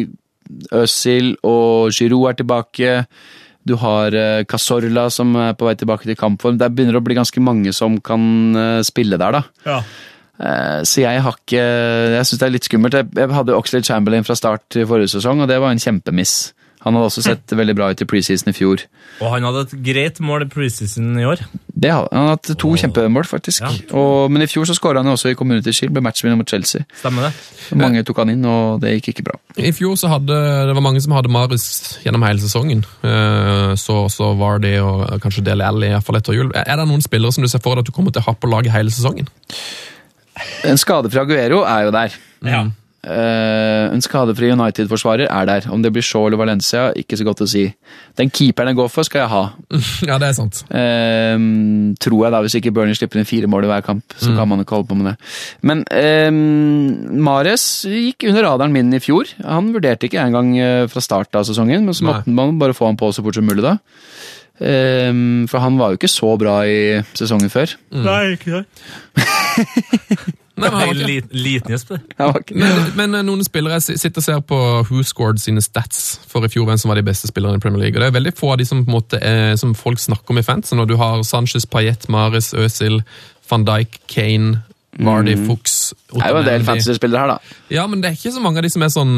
Øzil 0.74 1.36
og 1.46 1.92
Giroud 1.94 2.30
er 2.32 2.38
tilbake. 2.40 2.94
Du 3.68 3.76
har 3.78 4.16
Casorla 4.50 5.10
som 5.14 5.36
er 5.38 5.54
på 5.54 5.68
vei 5.68 5.76
tilbake 5.78 6.08
til 6.10 6.18
kampform. 6.18 6.58
Det 6.58 6.72
begynner 6.74 6.98
å 6.98 7.04
bli 7.06 7.18
ganske 7.20 7.42
mange 7.44 7.74
som 7.76 8.00
kan 8.02 8.56
eh, 8.58 8.80
spille 8.88 9.20
der, 9.22 9.38
da. 9.38 9.44
Ja. 9.68 9.82
Eh, 10.40 10.80
Så 10.88 11.04
jeg 11.04 11.22
har 11.22 11.36
ikke 11.36 11.60
Jeg 12.16 12.26
syns 12.26 12.40
det 12.40 12.48
er 12.48 12.56
litt 12.56 12.70
skummelt. 12.70 12.94
Jeg, 12.98 13.10
jeg 13.20 13.30
hadde 13.36 13.58
Oxlade 13.58 13.86
Chamberlain 13.86 14.26
fra 14.26 14.36
start 14.40 14.80
i 14.80 14.88
forrige 14.90 15.12
sesong, 15.14 15.44
og 15.44 15.52
det 15.52 15.60
var 15.62 15.76
en 15.76 15.84
kjempemiss. 15.84 16.54
Han 16.86 16.96
hadde 16.96 17.10
også 17.10 17.22
sett 17.26 17.52
veldig 17.60 17.74
bra 17.76 17.90
ut 17.92 18.02
i 18.02 18.06
preseason 18.08 18.50
i 18.52 18.56
fjor. 18.56 18.86
Og 19.20 19.34
han 19.34 19.44
hadde 19.44 19.66
et 19.66 19.74
greit 19.84 20.20
mål 20.24 20.46
i 20.46 20.48
preseason 20.52 21.10
i 21.20 21.26
år. 21.28 21.42
Det 21.80 21.90
har, 21.92 22.06
han 22.16 22.30
hatt 22.32 22.48
to 22.60 22.70
kjempemål, 22.80 23.26
faktisk. 23.28 23.66
Ja. 23.66 23.72
Og, 24.00 24.32
men 24.32 24.46
i 24.46 24.48
fjor 24.48 24.64
så 24.68 24.76
skåra 24.78 25.02
han 25.04 25.10
jo 25.12 25.18
også 25.18 25.34
i 25.34 25.36
Community 25.40 25.74
Shield, 25.76 25.92
ble 25.96 26.04
matchvinner 26.06 26.40
mot 26.40 26.48
Chelsea. 26.48 26.86
Stemmer 27.02 27.28
det? 27.28 27.34
Mange 27.80 28.04
tok 28.08 28.22
han 28.24 28.32
inn, 28.32 28.48
og 28.48 28.80
det 28.84 28.94
gikk 28.98 29.12
ikke 29.14 29.28
bra. 29.28 29.36
I 29.60 29.74
fjor 29.76 30.00
så 30.00 30.12
hadde 30.14 30.40
det 30.70 30.76
var 30.78 30.86
mange 30.88 31.04
som 31.04 31.16
hadde 31.18 31.32
Marius 31.36 31.68
gjennom 32.06 32.24
hele 32.28 32.40
sesongen. 32.44 32.86
Eh, 33.04 33.76
Så, 33.80 34.00
så 34.16 34.32
var 34.40 34.64
det 34.64 34.78
og 34.82 35.04
kanskje 35.24 35.44
Dele 35.46 35.68
Alli, 35.68 35.92
iallfall 35.92 36.18
etter 36.22 36.36
jul. 36.40 36.50
Er 36.56 36.80
det 36.80 36.88
noen 36.90 37.04
spillere 37.04 37.36
som 37.36 37.44
du 37.44 37.52
ser 37.52 37.60
for 37.64 37.76
deg 37.76 37.84
at 37.84 37.92
du 37.92 37.96
kommer 37.96 38.16
til 38.16 38.24
å 38.24 38.30
ha 38.32 38.36
på 38.40 38.50
laget 38.52 38.72
hele 38.76 38.92
sesongen? 38.94 39.28
En 40.68 40.80
skade 40.80 41.12
fra 41.12 41.28
Aguero 41.28 41.66
er 41.68 41.88
jo 41.90 41.92
der. 41.96 42.16
Ja. 42.48 42.64
Eh, 43.00 43.86
en 43.94 44.02
skadefri 44.04 44.50
United-forsvarer 44.52 45.30
er 45.32 45.46
der. 45.48 45.68
Om 45.72 45.84
det 45.84 45.92
blir 45.96 46.04
Shaw 46.04 46.28
eller 46.28 46.40
Valencia, 46.42 46.90
ikke 47.00 47.16
så 47.16 47.24
godt 47.28 47.44
å 47.46 47.48
si. 47.48 47.64
Den 48.20 48.32
keeperen 48.34 48.74
jeg 48.74 48.80
går 48.82 48.90
for, 48.92 49.08
skal 49.08 49.24
jeg 49.24 49.32
ha. 49.32 49.44
Ja, 50.10 50.18
det 50.20 50.30
er 50.30 50.36
sant. 50.36 50.62
Um, 50.68 51.96
tror 52.02 52.26
jeg 52.26 52.34
da, 52.34 52.42
Hvis 52.44 52.58
ikke 52.60 52.74
Bernie 52.76 52.98
slipper 52.98 53.22
inn 53.22 53.30
fire 53.30 53.48
mål 53.52 53.68
i 53.68 53.72
hver 53.72 53.86
kamp, 53.86 54.18
så 54.20 54.34
kan 54.36 54.50
man 54.52 54.64
ikke 54.64 54.76
holde 54.76 54.90
på 54.90 54.98
med 55.00 55.12
det. 55.12 55.16
Men 55.64 55.86
um, 55.88 57.22
Mares 57.24 57.66
gikk 57.88 58.28
under 58.32 58.50
radaren 58.50 58.76
min 58.76 58.92
i 58.96 59.02
fjor. 59.04 59.32
Han 59.46 59.72
vurderte 59.76 60.10
ikke 60.10 60.20
engang 60.24 60.52
eh, 60.60 60.88
fra 60.92 61.04
start 61.04 61.40
av 61.40 61.48
sesongen, 61.48 61.88
men 61.88 61.96
så 61.96 62.08
måtte 62.10 62.36
man 62.36 62.60
bare 62.60 62.76
få 62.76 62.90
han 62.90 63.00
på 63.00 63.14
så 63.16 63.24
fort 63.24 63.40
som 63.40 63.48
mulig 63.48 63.64
da. 63.66 63.78
Um, 64.60 65.48
for 65.48 65.64
han 65.64 65.80
var 65.80 65.94
jo 65.94 66.02
ikke 66.02 66.12
så 66.12 66.34
bra 66.40 66.60
i 66.68 67.00
sesongen 67.16 67.52
før. 67.54 67.78
Nei, 67.96 68.36
ikke 68.36 68.60
det. 68.60 68.66
Nei, 70.60 70.70
men, 70.70 70.80
han 70.80 70.88
var 70.90 70.96
ikke- 70.96 71.08
Liten, 71.10 71.30
liten 71.44 71.74
gjesp, 71.74 71.90
det. 71.96 72.00
Han 72.18 72.34
var 72.34 72.40
ikke- 72.44 72.56
men, 72.56 72.92
men 72.96 73.16
eh, 73.16 73.22
noen 73.28 73.44
spillere 73.48 73.80
sitter 73.82 74.18
og 74.20 74.24
ser 74.24 74.42
på 74.42 74.60
Who 74.90 75.04
Scored 75.04 75.40
sine 75.40 75.62
stats 75.62 76.20
for 76.28 76.46
i 76.46 76.50
fjor, 76.52 76.66
hvem 76.70 76.78
som 76.82 76.90
var 76.90 76.96
de 77.00 77.04
beste 77.04 77.28
spillerne 77.32 77.56
i 77.58 77.64
Premier 77.64 77.82
League. 77.86 77.96
Og 77.98 78.02
det 78.04 78.10
er 78.12 78.20
veldig 78.20 78.36
få 78.38 78.52
av 78.54 78.58
de 78.62 78.66
som, 78.66 78.86
på 78.86 78.92
måte, 78.98 79.20
er, 79.22 79.56
som 79.56 79.74
folk 79.76 80.00
snakker 80.00 80.30
om 80.36 80.38
i 80.38 80.46
fansen. 80.46 80.78
Når 80.78 80.88
du 80.92 80.96
har 80.98 81.22
Sanchez, 81.24 81.66
Payet, 81.66 82.08
Maris, 82.10 82.54
Øzil, 82.54 83.02
van 83.50 83.66
Dijk, 83.66 84.00
Kane, 84.08 84.64
Vardy, 85.00 85.36
Fuchs 85.48 85.94
Det 86.12 86.22
er 86.26 86.34
jo 86.34 86.40
en 86.42 86.48
del 86.48 86.64
fantasy-spillere 86.68 87.22
her, 87.24 87.32
da. 87.32 87.58
Ja, 87.72 87.86
men 87.88 88.02
det 88.04 88.10
er 88.10 88.18
ikke 88.18 88.34
så 88.36 88.42
mange 88.44 88.60
av 88.60 88.66
de 88.66 88.72
som 88.74 88.84
er 88.84 88.92
sånn 88.94 89.14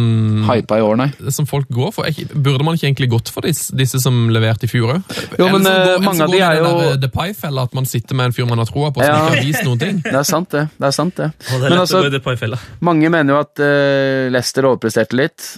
Hypa 0.45 0.78
i 0.78 0.84
år, 0.86 0.98
nei. 0.99 1.08
som 1.34 1.48
folk 1.49 1.70
går 1.74 1.91
for. 1.95 2.06
Burde 2.36 2.66
man 2.68 2.78
ikke 2.78 2.90
egentlig 2.91 3.10
gått 3.14 3.32
for 3.34 3.41
disse, 3.48 3.74
disse 3.76 3.99
som 4.03 4.30
leverte 4.34 4.68
i 4.68 4.72
fjor 4.72 4.95
òg? 4.98 5.16
Jo, 5.40 5.48
men, 5.53 5.66
går, 5.66 6.03
mange 6.06 6.26
av 6.28 6.32
de 6.36 6.41
er 6.45 6.60
jo- 6.62 6.95
Depay-fella, 7.02 7.64
at 7.70 7.74
man 7.78 7.86
sitter 7.90 8.16
med 8.16 8.30
en 8.30 8.36
fyr 8.38 8.45
man 8.49 8.62
har 8.62 8.70
troa 8.70 8.91
på, 8.91 9.02
som 9.02 9.10
Ja. 9.10 9.22
ikke 9.26 9.36
har 9.38 9.45
vist 9.45 9.64
noen 9.66 9.80
ting. 9.80 10.02
Det 10.12 10.16
er 10.22 10.28
sant, 10.28 10.49
det. 10.52 10.68
det, 10.78 10.88
er 10.88 10.91
sant 10.91 11.16
det. 11.16 11.32
Og 11.32 11.56
det 11.60 11.66
er 11.66 11.70
Men 11.70 11.72
lett 11.72 11.80
altså, 11.86 11.99
å 11.99 12.03
gå 12.06 12.12
i 12.12 12.16
det 12.18 12.24
paifella. 12.24 12.60
mange 12.82 13.10
mener 13.10 13.34
jo 13.34 13.40
at 13.41 13.60
uh, 13.64 14.30
Leicester 14.34 14.68
overpresterte 14.70 15.18
litt. 15.18 15.53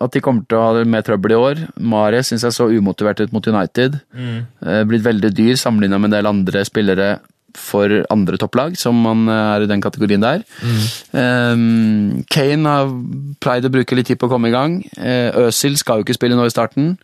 At 0.00 0.14
de 0.16 0.20
kommer 0.24 0.46
til 0.48 0.56
å 0.56 0.62
ha 0.64 0.70
det 0.78 0.86
mer 0.88 1.02
trøbbel 1.04 1.34
i 1.34 1.36
år. 1.36 1.58
Mare 1.78 2.22
syns 2.24 2.42
jeg 2.46 2.54
så 2.56 2.70
umotivert 2.72 3.20
ut 3.20 3.34
mot 3.36 3.46
United. 3.46 3.98
Mm. 4.16 4.46
blitt 4.88 5.04
veldig 5.04 5.30
dyr 5.36 5.58
sammenligna 5.60 5.98
med 6.00 6.08
en 6.08 6.16
del 6.16 6.26
andre 6.30 6.62
spillere 6.64 7.18
for 7.58 8.00
andre 8.12 8.38
topplag, 8.40 8.78
som 8.78 8.98
man 9.04 9.26
eh, 9.28 9.44
er 9.56 9.66
i 9.66 9.70
den 9.70 9.82
kategorien 9.84 10.24
der. 10.24 10.44
Eh, 10.62 11.66
Kane 12.30 12.74
har 12.74 12.90
pleid 13.42 13.66
å 13.66 13.74
bruke 13.74 13.98
litt 13.98 14.10
tid 14.10 14.20
på 14.20 14.28
å 14.28 14.34
komme 14.34 14.50
i 14.50 14.54
gang. 14.54 14.80
Uh, 14.96 15.46
Øzil 15.46 15.78
skal 15.80 16.00
jo 16.00 16.06
ikke 16.06 16.18
spille 16.18 16.36
nå 16.38 16.44
i 16.46 16.52
starten. 16.52 16.94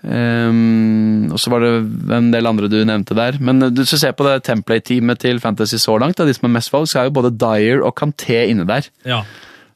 Um, 0.00 1.28
og 1.28 1.36
så 1.36 1.50
var 1.52 1.60
det 1.60 1.72
en 2.16 2.30
del 2.32 2.48
andre 2.48 2.70
du 2.72 2.78
nevnte 2.88 3.16
der. 3.16 3.36
Men 3.42 3.62
eh, 3.62 3.72
du 3.72 3.84
skal 3.84 4.02
se 4.04 4.12
på 4.16 4.26
det 4.26 4.40
template-teamet 4.48 5.20
til 5.20 5.40
Fantasy 5.42 5.80
så 5.80 5.98
langt, 6.00 6.18
da, 6.18 6.26
de 6.28 6.34
som 6.36 6.48
er 6.48 6.56
mest 6.56 6.72
valg, 6.72 6.88
så 6.88 7.02
er 7.02 7.08
jo 7.08 7.16
både 7.20 7.34
Dyer 7.36 7.84
og 7.84 7.94
Canté 8.00 8.46
inne 8.48 8.66
der. 8.68 8.88
Ja. 9.04 9.22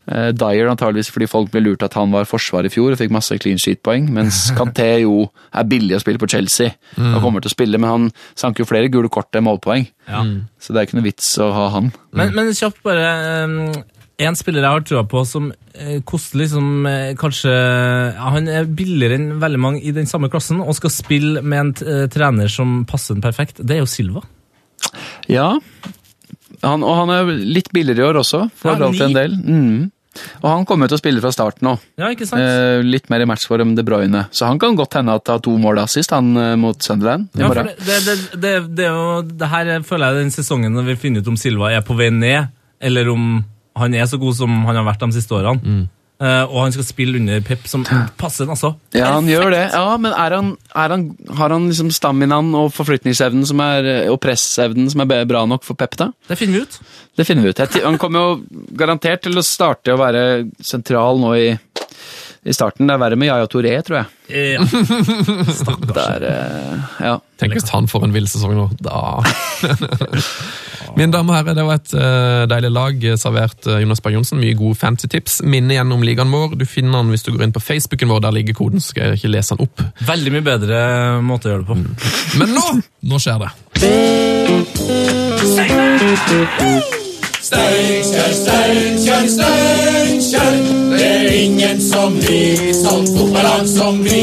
Eh, 0.04 0.30
Dyer 0.36 0.68
antageligvis 0.68 1.08
fordi 1.14 1.28
folk 1.30 1.48
ble 1.52 1.62
lurt 1.64 1.84
at 1.86 1.94
han 1.96 2.12
var 2.12 2.26
forsvar 2.28 2.66
i 2.68 2.72
fjor 2.72 2.92
og 2.92 3.00
fikk 3.00 3.14
masse 3.14 3.38
clean 3.40 3.60
sheet-poeng, 3.60 4.10
mens 4.12 4.46
Kanté 4.58 4.90
jo 5.04 5.30
er 5.48 5.68
billig 5.70 5.96
å 5.96 6.02
spille 6.02 6.20
på 6.20 6.28
Chelsea 6.28 6.74
og 6.98 7.22
kommer 7.24 7.40
til 7.44 7.52
å 7.52 7.54
spille, 7.54 7.80
men 7.80 7.90
han 7.90 8.10
sank 8.36 8.60
jo 8.60 8.68
flere 8.68 8.90
gule 8.92 9.08
kort 9.12 9.32
enn 9.36 9.46
målpoeng. 9.46 9.86
Ja. 10.10 10.20
Så 10.60 10.74
det 10.74 10.82
er 10.82 10.88
ikke 10.88 10.98
noe 11.00 11.08
vits 11.08 11.30
å 11.40 11.48
ha 11.54 11.66
han. 11.78 11.90
Men, 12.12 12.34
men 12.36 12.52
kjapt 12.52 12.82
bare 12.84 13.08
ehm, 13.08 13.56
En 14.20 14.36
spiller 14.38 14.62
jeg 14.62 14.76
har 14.76 14.84
trua 14.86 15.02
på 15.08 15.24
som 15.26 15.48
eh, 15.72 16.02
koster 16.06 16.42
liksom 16.42 16.84
eh, 16.86 17.14
kanskje 17.18 17.50
ja, 17.50 18.28
Han 18.36 18.46
er 18.52 18.68
billigere 18.68 19.16
enn 19.18 19.40
veldig 19.42 19.60
mange 19.64 19.80
i 19.82 19.94
den 19.96 20.06
samme 20.06 20.28
klassen 20.30 20.60
og 20.62 20.76
skal 20.78 20.92
spille 20.92 21.42
med 21.42 21.62
en 21.62 21.72
eh, 21.82 22.04
trener 22.12 22.52
som 22.52 22.82
passer 22.86 23.16
den 23.16 23.24
perfekt. 23.24 23.64
Det 23.64 23.78
er 23.78 23.82
jo 23.82 23.90
Silva. 23.90 24.22
Ja. 25.32 25.48
Han, 26.62 26.84
og 26.84 26.94
han 27.00 27.12
er 27.12 27.32
litt 27.32 27.72
billigere 27.74 28.04
i 28.04 28.08
år 28.12 28.20
også, 28.22 28.46
for 28.56 28.74
Ja, 28.74 28.86
alt 28.86 29.02
en 29.04 29.16
del. 29.16 29.34
Mm. 29.40 29.90
Og 30.42 30.48
han 30.50 30.64
kommer 30.68 30.88
til 30.90 30.96
å 30.98 31.00
spille 31.02 31.20
fra 31.24 31.32
starten 31.34 31.66
nå. 31.68 31.72
Ja, 31.98 32.10
ikke 32.14 32.26
sant? 32.28 32.40
Eh, 32.42 32.82
litt 32.86 33.08
mer 33.10 33.24
i 33.24 33.26
matchform 33.26 33.74
De 33.78 33.82
Bruyne. 33.86 34.26
Så 34.30 34.46
han 34.46 34.58
kan 34.62 34.76
godt 34.78 34.94
hende 34.98 35.14
at 35.18 35.26
ha 35.32 35.38
to 35.42 35.56
mål 35.58 35.80
assist, 35.82 36.10
han 36.14 36.36
eh, 36.36 36.54
mot 36.60 36.78
Sunderland 36.82 37.28
i 37.34 37.40
Ja, 37.42 37.48
for 37.48 37.54
morgen. 37.62 37.72
det, 37.78 37.86
det, 37.86 37.98
det, 38.06 38.40
det, 38.44 38.52
det, 38.78 38.84
er 38.86 38.94
jo, 38.94 39.22
det 39.42 39.48
her 39.54 39.72
er- 39.78 39.82
føler 39.88 40.12
jeg 40.14 40.24
den 40.24 40.30
sesongen 40.36 40.72
når 40.76 40.90
vi 40.92 40.96
finner 41.06 41.20
ut 41.24 41.32
om 41.34 41.36
Silva 41.40 41.72
er 41.74 41.82
på 41.86 41.96
vei 41.98 42.10
ned, 42.14 42.48
eller 42.80 43.08
om 43.14 43.26
han 43.76 43.94
er 43.98 44.06
så 44.06 44.20
god 44.22 44.36
som 44.38 44.50
han 44.68 44.76
har 44.78 44.84
vært 44.86 45.00
de 45.02 45.16
siste 45.18 45.34
årene. 45.34 45.58
Eh, 45.64 45.86
og 46.46 46.60
han 46.62 46.74
skal 46.74 46.86
spille 46.86 47.18
under 47.18 47.40
Pep, 47.44 47.64
som 47.66 47.82
passer 48.20 48.46
den 48.46 48.54
altså. 48.54 48.74
Ja, 48.94 49.10
han 49.16 49.26
gjør 49.28 49.50
det. 49.50 49.64
Ja, 49.74 49.96
Men 49.98 50.12
er 50.14 50.36
han, 50.36 50.52
er 50.70 50.94
han, 50.94 51.06
har 51.40 51.54
han 51.54 51.66
liksom 51.66 51.90
staminaen 51.94 52.52
og 52.54 52.70
forflytningsevnen 52.76 53.46
som 53.48 53.62
er, 53.64 53.88
eh, 53.90 54.10
og 54.12 54.20
pressevnen 54.22 54.86
som 54.92 55.02
er 55.04 55.26
bra 55.28 55.42
nok 55.50 55.66
for 55.66 55.78
Pep, 55.78 55.98
da? 55.98 56.12
Det 56.30 56.38
finner 56.38 56.60
vi 56.60 56.64
ut. 56.68 56.78
Det 57.18 57.26
finner 57.26 57.46
vi 57.46 57.50
ut. 57.50 57.64
Han 57.82 57.98
kommer 57.98 58.28
jo 58.28 58.62
garantert 58.78 59.26
til 59.26 59.38
å 59.38 59.44
starte 59.46 59.94
å 59.94 60.00
være 60.00 60.24
sentral 60.62 61.18
nå 61.22 61.34
i, 61.38 61.48
i 62.44 62.52
starten. 62.52 62.86
Det 62.88 62.94
er 62.94 63.00
verre 63.00 63.16
med 63.16 63.28
Yaya 63.30 63.46
Touré, 63.48 63.72
tror 63.86 63.96
jeg. 64.02 64.06
Eh, 64.28 64.54
Ja. 64.54 64.60
Det 64.64 65.94
Der, 65.94 66.20
eh, 66.28 66.78
ja. 67.00 67.14
Tenk 67.40 67.52
hvis 67.56 67.68
han 67.72 67.86
får 67.90 68.04
en 68.06 68.12
vill 68.14 68.26
sesong 68.30 68.54
nå. 68.56 68.66
Da. 68.84 69.22
Mine 70.94 71.10
damer 71.10 71.32
og 71.32 71.38
herrer, 71.40 71.54
det 71.58 71.64
var 71.66 71.74
et 71.80 71.92
eh, 71.98 72.44
deilig 72.52 72.70
lag 72.70 73.04
eh, 73.10 73.16
servert 73.18 73.66
Jonas 73.66 74.00
Berg 74.04 74.14
Johnsen. 74.18 74.38
Mye 74.42 74.54
gode 74.58 74.76
fancy 74.78 75.08
tips. 75.10 75.40
Minne 75.42 75.74
gjennom 75.78 76.04
ligaen 76.06 76.30
vår. 76.32 76.54
Du 76.60 76.66
finner 76.68 77.00
den 77.00 77.10
hvis 77.14 77.24
du 77.26 77.32
går 77.34 77.44
inn 77.48 77.56
på 77.56 77.64
Facebooken 77.64 78.08
vår. 78.12 78.20
Der 78.28 78.36
ligger 78.38 78.54
koden, 78.60 78.80
så 78.80 78.88
skal 78.94 79.02
jeg 79.08 79.14
ikke 79.22 79.32
lese 79.34 79.56
den 79.56 79.64
opp. 79.66 79.76
Veldig 80.06 80.30
mye 80.36 80.46
bedre 80.52 80.76
måte 81.26 81.48
å 81.48 81.50
gjøre 81.54 81.64
det 81.64 81.70
på. 81.72 81.76
Men 82.42 82.48
nå! 82.54 82.66
Nå 83.10 83.16
skjer 83.20 83.38
det. 83.44 83.50
Steinkjer, 87.44 88.30
Steinkjer, 88.32 89.26
Steinkjer. 89.28 90.54
Det 90.94 91.08
er 91.08 91.26
ingen 91.36 91.80
som 91.84 92.14
vi, 92.16 92.38
sånn 92.78 93.04
fotballag 93.04 93.66
som 93.68 93.98
vi. 94.00 94.22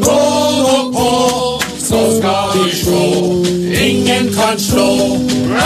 Gå 0.00 0.14
nå 0.56 0.78
på, 0.94 1.08
så 1.82 2.00
skal 2.14 2.54
vi 2.54 2.70
slå. 2.78 3.02
Ingen 3.82 4.30
kan 4.32 4.56
slå 4.62 4.86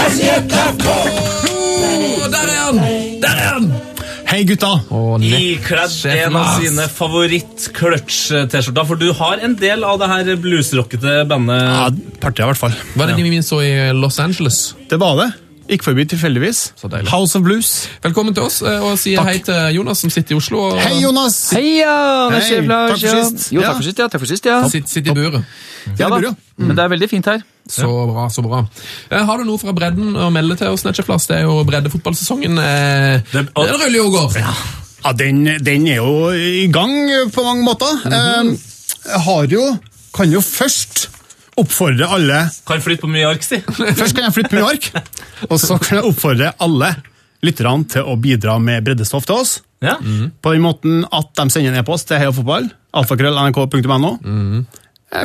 SJFK. 0.09 0.89
Der 2.33 2.51
er 2.51 2.59
han! 2.59 2.83
Der 3.23 3.31
er 3.31 3.47
han! 3.53 3.71
Hei, 4.33 4.41
gutta! 4.49 4.73
Ikledd 5.23 5.95
en 6.17 6.41
av 6.41 6.57
sine 6.57 6.89
favoritt-clutch-T-skjorter, 6.97 8.85
for 8.91 8.99
du 8.99 9.13
har 9.21 9.39
en 9.45 9.55
del 9.61 9.87
av 9.87 10.03
det 10.03 10.11
her 10.17 10.35
bluesrockete 10.41 11.21
bandet. 11.31 11.63
Ja, 11.63 11.87
Partiet, 12.19 12.43
i 12.43 12.51
hvert 12.51 12.63
fall. 12.65 12.75
Var 12.99 13.13
det 13.13 13.23
de 13.23 13.31
vi 13.31 13.43
så 13.47 13.63
i 13.63 13.93
Los 13.95 14.19
Angeles? 14.25 14.73
Det 14.91 14.99
var 14.99 15.15
det. 15.23 15.31
Gikk 15.71 15.85
forbi 15.87 16.05
tilfeldigvis. 16.11 16.59
House 17.09 17.37
of 17.39 17.45
Blues. 17.47 17.69
Velkommen 18.03 18.35
til 18.35 18.43
oss, 18.43 18.61
eh, 18.67 18.83
og 18.83 18.99
si 18.99 19.15
Takk. 19.17 19.27
hei 19.29 19.39
til 19.47 19.77
Jonas 19.77 19.99
som 20.03 20.11
sitter 20.11 20.35
i 20.35 20.37
Oslo. 20.41 20.59
Og 20.73 20.81
Hei, 20.83 20.97
Jonas! 21.03 21.37
Heia! 21.55 21.93
Det 22.33 22.41
Hei, 22.43 22.49
Sjef 22.49 22.67
Lars, 22.67 22.91
takk 22.91 23.11
for 23.13 23.23
sist. 23.23 23.53
Jo, 23.55 23.61
takk 23.63 23.77
for 23.79 23.87
sist, 23.87 23.99
ja. 24.03 24.09
Takk 24.09 24.21
for 24.25 24.27
sist, 24.33 24.45
ja. 24.51 24.57
Sitt, 24.69 24.89
sitt 24.91 25.07
i 25.07 25.15
buret. 25.15 25.45
ja 25.99 26.09
da. 26.11 26.19
mm. 26.19 26.67
Men 26.67 26.77
det 26.77 26.85
er 26.85 26.89
veldig 26.93 27.09
fint 27.11 27.27
her. 27.31 27.43
Så 27.71 27.87
bra, 28.11 28.27
så 28.29 28.43
bra. 28.43 28.65
Eh, 29.11 29.25
Har 29.25 29.39
du 29.39 29.45
noe 29.45 29.59
fra 29.63 29.73
bredden 29.73 30.17
å 30.19 30.31
melde 30.35 30.59
til 30.59 30.67
oss, 30.75 30.83
Netcheflass? 30.85 31.29
Det 31.31 31.39
er 31.39 31.43
jo 31.47 31.63
breddefotballsesongen. 31.65 32.59
Eh, 32.59 33.21
Det- 33.33 33.47
den 33.55 33.55
ruller 33.55 33.97
jo 33.97 34.07
og 34.07 34.13
går. 34.35 34.43
Ja, 35.05 35.13
den, 35.13 35.45
den 35.63 35.87
er 35.89 35.97
jo 35.97 36.31
i 36.31 36.67
gang 36.67 37.31
på 37.31 37.43
mange 37.45 37.63
måter. 37.65 38.03
Mhm. 38.05 38.59
eh, 39.07 39.19
har 39.19 39.47
jo 39.47 39.79
Kan 40.13 40.31
jo 40.31 40.41
først 40.41 41.09
oppfordre 41.61 42.09
alle 42.09 42.39
Kan 42.69 42.83
flytte 42.85 43.05
på 43.05 43.24
ark, 43.29 43.45
si. 43.45 43.61
Først 43.61 44.16
kan 44.16 44.27
jeg 44.27 44.37
flytte 44.39 44.57
mye 44.57 44.69
ark, 44.73 44.89
og 45.49 45.59
så 45.61 45.79
kan 45.83 46.01
jeg 46.01 46.09
oppfordre 46.09 46.53
alle 46.62 46.95
lytterne 47.43 47.89
til 47.91 48.07
å 48.07 48.16
bidra 48.23 48.59
med 48.62 48.85
breddestoff 48.87 49.27
til 49.27 49.43
oss. 49.43 49.57
Ja. 49.83 49.97
På 49.99 50.53
den 50.55 50.62
måten 50.62 51.03
at 51.11 51.33
de 51.35 51.49
sender 51.51 51.73
en 51.73 51.81
e-post 51.81 52.07
til 52.09 52.20
heiafotball, 52.23 52.69
alfakrøll.nrk.no. 52.95 54.12
Mm. 54.23 54.62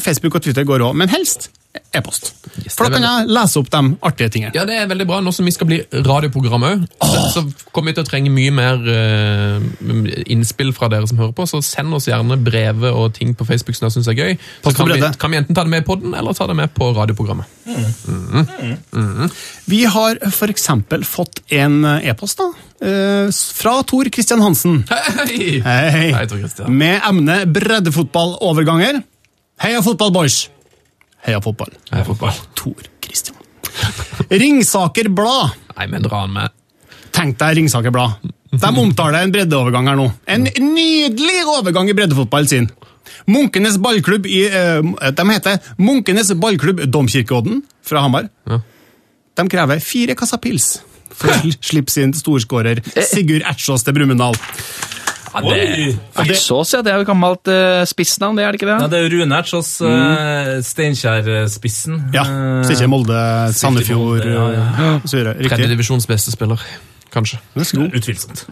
Facebook 0.02 0.40
og 0.40 0.44
Twitter 0.44 0.66
går 0.68 0.84
òg, 0.88 0.98
men 0.98 1.12
helst 1.14 1.52
e-post. 1.95 2.32
Yes, 2.64 2.76
For 2.76 2.88
da 2.88 2.98
kan 2.98 3.06
jeg 3.06 3.30
lese 3.38 3.60
opp 3.62 3.70
de 3.74 3.82
artige 4.08 4.32
tingene. 4.34 4.54
Ja, 4.56 4.66
det 4.68 4.78
er 4.80 4.90
veldig 4.90 5.08
bra. 5.10 5.20
Nå 5.24 5.34
som 5.36 5.48
vi 5.48 5.54
skal 5.56 5.70
bli 5.70 5.80
radioprogram 5.91 6.66
òg, 6.68 6.86
så, 7.02 7.22
så 7.36 7.44
kommer 7.76 7.91
vi 7.91 7.98
til 7.99 8.06
å 8.06 8.10
trenge 8.10 8.32
mye 8.34 8.54
mer 8.56 8.82
uh, 8.88 10.24
innspill 10.26 10.74
fra 10.78 10.90
dere 10.91 11.10
som 11.10 11.22
hører 11.22 11.36
på. 11.38 11.48
Så 11.49 11.62
send 11.66 11.94
oss 11.98 12.10
gjerne 12.10 12.40
brevet 12.41 12.91
og 12.91 13.14
ting 13.18 13.36
på 13.38 13.48
Facebook 13.48 13.78
som 13.78 13.88
dere 13.88 13.98
syns 13.98 14.12
er 14.12 14.18
gøy. 14.18 14.38
Så 14.66 14.74
kan 14.78 14.91
vi, 14.91 14.99
kan 15.22 15.34
vi 15.34 15.41
enten 15.41 15.58
ta 15.58 15.66
det 15.68 15.74
med 15.74 15.86
i 15.86 15.88
podden, 15.88 16.16
eller 16.18 16.38
ta 16.38 16.49
det 16.49 16.58
med 16.58 16.74
på 16.76 16.90
radioprogrammet. 16.98 17.45
Vi 19.68 19.84
har 19.86 20.20
f.eks. 20.32 20.70
fått 21.10 21.41
en 21.54 21.80
eh, 21.86 22.10
e-post 22.12 22.40
da, 22.41 22.49
eh, 22.88 23.30
fra 23.62 23.78
Tor 23.88 24.10
Christian 24.14 24.41
Hansen. 24.44 24.84
Hei! 24.90 25.60
Hei. 25.66 26.12
Hei, 26.16 26.26
Tor 26.28 26.41
Christian. 26.41 26.74
Med 26.74 27.02
emnet 27.08 27.48
breddefotballoverganger. 27.54 29.02
Heia 29.64 29.82
fotball, 29.82 30.14
boys! 30.14 30.48
Heia 31.28 31.41
fotball. 31.44 31.74
Hei, 31.91 32.04
fotball. 32.08 32.36
Tor 32.56 32.88
Christian. 33.04 33.36
Ringsaker 34.44 35.10
Blad. 35.14 35.58
Nei, 35.76 35.88
men 35.91 36.06
dra 36.06 36.24
han 36.24 36.34
med. 36.34 36.56
Tenk 37.16 37.38
deg 37.41 37.60
Ringsaker 37.60 37.91
Blad. 37.94 38.34
De 38.58 38.70
omtaler 38.80 39.26
en 39.26 39.34
breddeovergang 39.36 39.90
her 39.91 39.98
nå. 39.99 40.08
En 40.32 40.48
nydelig 40.48 41.41
overgang 41.52 41.91
i 41.91 41.95
breddefotball 41.98 42.48
sin. 42.49 42.70
Munkenes 43.28 43.76
ballklubb 43.84 44.28
i 44.30 44.45
eh, 44.48 45.12
De 45.16 45.26
heter 45.30 45.60
Munkenes 45.80 46.32
ballklubb 46.40 46.86
Domkirkeodden 46.88 47.62
fra 47.86 48.04
Hamar. 48.06 48.30
Ja. 48.48 48.62
De 49.38 49.48
krever 49.52 49.84
fire 49.84 50.16
kasser 50.18 50.40
pils 50.44 50.78
for 51.12 51.32
å 51.34 51.52
slippe 51.70 51.91
sin 51.91 52.16
storskårer 52.16 52.82
Sigurd 53.04 53.44
Ertsås 53.48 53.84
til 53.84 53.95
Brumunddal. 53.99 54.38
Ertsås, 55.46 56.74
ja. 56.74 56.82
Det 56.86 56.94
er 56.94 57.02
jo 57.02 57.08
gammelt 57.08 57.50
uh, 57.52 57.84
spissnavn, 57.88 58.38
det 58.38 58.46
er 58.46 58.54
det 58.54 58.62
ikke 58.62 58.70
det? 58.70 58.78
Ja, 58.82 58.90
det 58.92 59.00
er 59.04 59.10
Rune 59.14 59.40
Ertsås, 59.40 59.72
uh, 59.86 60.58
Steinkjer-spissen. 60.66 62.02
Ja, 62.16 62.26
hvis 62.64 62.76
ikke 62.78 62.90
Molde, 62.92 63.22
Sandefjord 63.58 64.26
Molde, 64.26 64.36
ja, 64.36 64.92
videre. 65.06 65.36
Riktig. 65.38 65.52
Tredjedivisjons 65.54 66.08
beste 66.10 66.34
spiller, 66.34 66.64
kanskje. 67.14 67.40
Utvilsomt. 67.58 68.46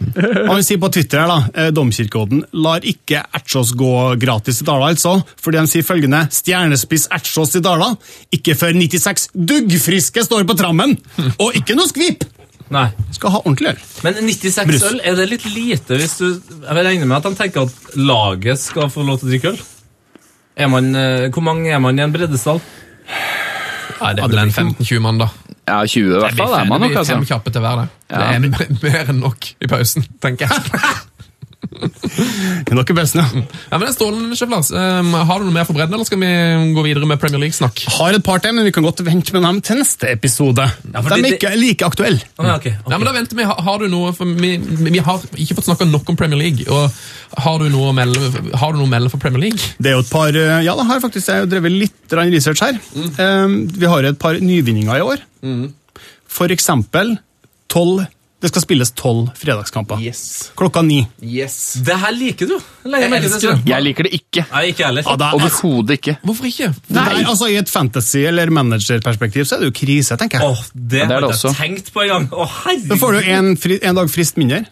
Han 0.50 0.62
sier 0.66 0.80
på 0.82 0.90
Twitter 0.94 1.22
her 1.22 1.30
da, 1.30 1.38
eh, 1.54 1.72
Domkirkeodden 1.74 2.44
lar 2.64 2.86
ikke 2.86 3.24
Ertsås 3.36 3.74
gå 3.78 3.92
gratis 4.20 4.60
til 4.60 4.68
Dala, 4.70 4.92
altså, 4.94 5.18
fordi 5.42 5.62
de 5.62 5.72
sier 5.74 5.86
følgende 5.86 6.24
Stjernespiss 6.34 7.08
Ertsås 7.14 7.56
til 7.56 7.64
Dala, 7.66 7.92
ikke 8.34 8.56
før 8.58 8.76
96 8.78 9.30
duggfriske 9.34 10.24
står 10.26 10.48
på 10.48 10.58
trammen, 10.58 10.96
og 11.38 11.58
ikke 11.58 11.78
noe 11.78 11.90
skvip! 11.90 12.26
Nei. 12.74 12.88
Skal 13.14 13.30
ha 13.30 13.40
ordentlig 13.44 13.70
øl. 13.74 13.80
Men 14.02 14.18
96 14.26 14.66
Brus. 14.66 14.84
øl, 14.88 15.00
er 15.06 15.14
det 15.18 15.28
litt 15.30 15.44
lite 15.46 15.98
hvis 16.00 16.16
du 16.18 16.26
Jeg 16.26 16.74
vil 16.74 16.86
regne 16.88 17.06
med 17.06 17.16
at 17.20 17.28
de 17.28 17.38
tenker 17.38 17.68
at 17.68 17.96
laget 17.98 18.58
skal 18.58 18.90
få 18.90 19.06
lov 19.06 19.20
til 19.20 19.28
å 19.28 19.32
drikke 19.34 19.52
øl? 19.54 19.60
Er 20.56 20.70
man, 20.72 20.94
eh, 20.96 21.28
hvor 21.30 21.44
mange 21.44 21.70
er 21.70 21.78
man 21.82 21.98
i 21.98 22.02
en 22.02 22.14
breddestall? 22.14 22.62
Nei, 24.00 24.12
det 24.16 24.24
er 24.24 24.32
vel 24.32 24.42
en 24.42 24.52
15-20 24.52 25.02
mann, 25.04 25.20
da. 25.20 25.28
Ja, 25.66 25.80
20 25.82 26.16
i 26.16 26.20
hvert 26.22 26.38
fall 26.38 26.54
er 26.54 26.68
man 26.68 26.82
nok, 26.84 26.94
altså. 27.00 27.16
fem 27.16 27.26
kjappe 27.26 27.52
til 27.52 27.64
hver, 27.64 27.82
det. 27.82 27.88
Ja. 28.10 28.22
Det 28.22 28.54
er 28.54 28.80
mer 28.82 29.12
enn 29.12 29.20
nok 29.22 29.48
i 29.62 29.70
pausen, 29.70 30.06
tenker 30.22 30.50
jeg. 30.50 30.82
Det 31.70 32.72
er 32.72 32.76
nok 32.78 32.90
bøssen, 32.96 33.20
ja. 33.20 33.42
Ja, 33.72 33.78
men 33.80 33.92
strålende, 33.94 34.36
Sjef 34.38 34.50
Lars. 34.52 34.70
Um, 34.72 35.12
har 35.28 35.40
du 35.42 35.46
noe 35.48 35.54
mer 35.54 35.66
for 35.68 35.76
bredden, 35.76 35.94
eller 35.96 36.06
skal 36.08 36.20
vi 36.22 36.30
gå 36.76 36.84
videre 36.86 37.08
med 37.10 37.20
Premier 37.22 37.42
League-snakk? 37.42 37.82
Har 37.98 38.16
et 38.16 38.24
par 38.26 38.40
til, 38.44 38.54
men 38.56 38.66
vi 38.68 38.72
kan 38.76 38.86
godt 38.86 39.02
vente 39.06 39.34
med 39.36 39.44
dem 39.46 39.60
til 39.66 39.80
neste 39.80 40.10
episode. 40.12 40.66
fordi 40.82 41.08
de 41.08 41.14
er 41.18 41.22
det- 41.26 41.32
ikke 41.40 41.52
like 41.60 41.86
aktuelle. 41.86 42.20
Ja, 42.38 42.54
okay, 42.56 42.74
ok. 42.84 42.90
Ja, 42.90 42.98
men 42.98 43.06
da 43.08 43.12
venter 43.16 43.36
vi. 43.36 43.44
Har, 43.66 43.78
du 43.78 43.88
noe, 43.92 44.12
for 44.16 44.24
vi, 44.26 44.56
vi 44.58 44.98
har 44.98 45.18
ikke 45.36 45.56
fått 45.58 45.68
snakka 45.70 45.88
nok 45.90 46.08
om 46.10 46.16
Premier 46.16 46.38
League. 46.38 46.66
og 46.68 46.90
Har 47.42 47.58
du 47.58 47.68
noe 47.68 47.90
å 47.90 47.94
melde, 47.94 48.54
har 48.56 48.72
du 48.72 48.78
noe 48.78 48.86
å 48.86 48.90
melde 48.90 49.10
for 49.12 49.18
Premier 49.22 49.48
League? 49.48 49.60
Det 49.78 49.90
er 49.92 49.96
jo 49.98 50.04
et 50.04 50.10
par, 50.10 50.28
eh, 50.28 50.62
ja, 50.64 50.74
da 50.76 50.84
har 50.84 51.00
faktisk 51.00 51.28
jeg 51.32 51.50
drevet 51.50 51.72
litt 51.72 52.12
research 52.16 52.60
her. 52.60 52.78
Eh, 53.18 53.46
Vi 53.76 53.86
har 53.86 54.04
et 54.04 54.18
par 54.18 54.34
nyvinninger 54.40 54.96
i 54.96 55.00
år. 55.04 55.22
For 56.26 56.48
eksempel 56.52 57.16
12, 57.68 58.06
det 58.44 58.50
skal 58.50 58.62
spilles 58.66 58.90
tolv 58.92 59.30
fredagskamper. 59.38 60.00
Yes. 60.04 60.50
Klokka 60.58 60.82
ni. 60.84 60.98
yes. 61.24 61.78
Det 61.86 61.94
her 62.02 62.12
liker 62.12 62.50
du. 62.50 62.56
Jeg, 62.84 63.00
Jeg 63.06 63.22
elsker 63.24 63.54
det. 63.54 63.70
Jeg 63.70 63.82
liker 63.86 64.04
det 64.04 64.12
ikke. 64.18 64.44
Nei, 64.52 64.62
ikke 64.74 64.84
heller. 64.84 65.06
Ja, 65.08 65.30
Overhodet 65.38 65.96
ikke. 65.96 66.16
Hvorfor 66.22 66.48
ikke? 66.50 66.68
Nei, 66.92 67.22
altså 67.24 67.48
I 67.48 67.56
et 67.62 67.72
fantasy- 67.72 68.26
eller 68.28 68.52
managerperspektiv 68.52 69.48
så 69.48 69.56
er 69.56 69.64
det 69.64 69.70
jo 69.72 69.76
krise, 69.80 70.18
tenker 70.20 70.44
jeg. 70.44 70.52
Åh, 70.52 70.62
det, 70.74 71.00
Ja, 71.00 71.06
det 71.08 71.16
har 71.16 71.24
det 71.24 71.32
jeg 71.32 71.40
ikke 71.50 71.62
tenkt 71.62 71.92
på 71.96 72.04
engang. 72.04 72.28
Å, 72.30 72.46
herregud. 72.60 72.88
Da 72.92 73.00
får 73.00 73.12
du 73.16 73.32
en, 73.38 73.50
fri, 73.56 73.78
en 73.82 73.94
dag 74.02 74.12
frist 74.12 74.36
mindre 74.36 74.62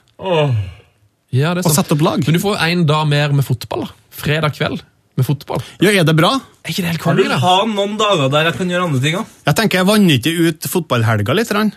Ja, 1.35 1.55
det 1.57 1.65
er 1.65 1.66
og 1.66 1.74
sette 1.74 1.97
opp 1.97 2.05
lag. 2.05 2.20
Men 2.27 2.36
du 2.36 2.43
får 2.45 2.61
en 2.69 2.85
dag 2.86 3.09
mer 3.11 3.32
med 3.32 3.45
fotball. 3.49 3.89
da. 3.89 3.95
Fredag 4.15 4.55
kveld. 4.61 4.85
Med 5.19 5.27
fotball. 5.27 5.62
Ja, 5.82 5.93
er 5.93 6.07
det 6.07 6.16
bra? 6.19 6.32
Er 6.65 6.73
ikke 6.73 6.82
det 6.85 6.95
helt 6.95 7.07
Jeg 7.07 7.28
vil 7.28 7.35
ha 7.45 7.57
noen 7.70 7.97
dager 8.01 8.31
der 8.32 8.49
jeg 8.49 8.57
kan 8.59 8.70
gjøre 8.73 8.89
andre 8.89 9.03
ting. 9.03 9.19
Jeg 9.47 9.59
tenker 9.59 9.81
jeg 9.81 9.89
vanner 9.91 10.19
ikke 10.19 10.32
ut 10.49 10.70
fotballhelga 10.70 11.36
litt. 11.36 11.53
Rann. 11.55 11.74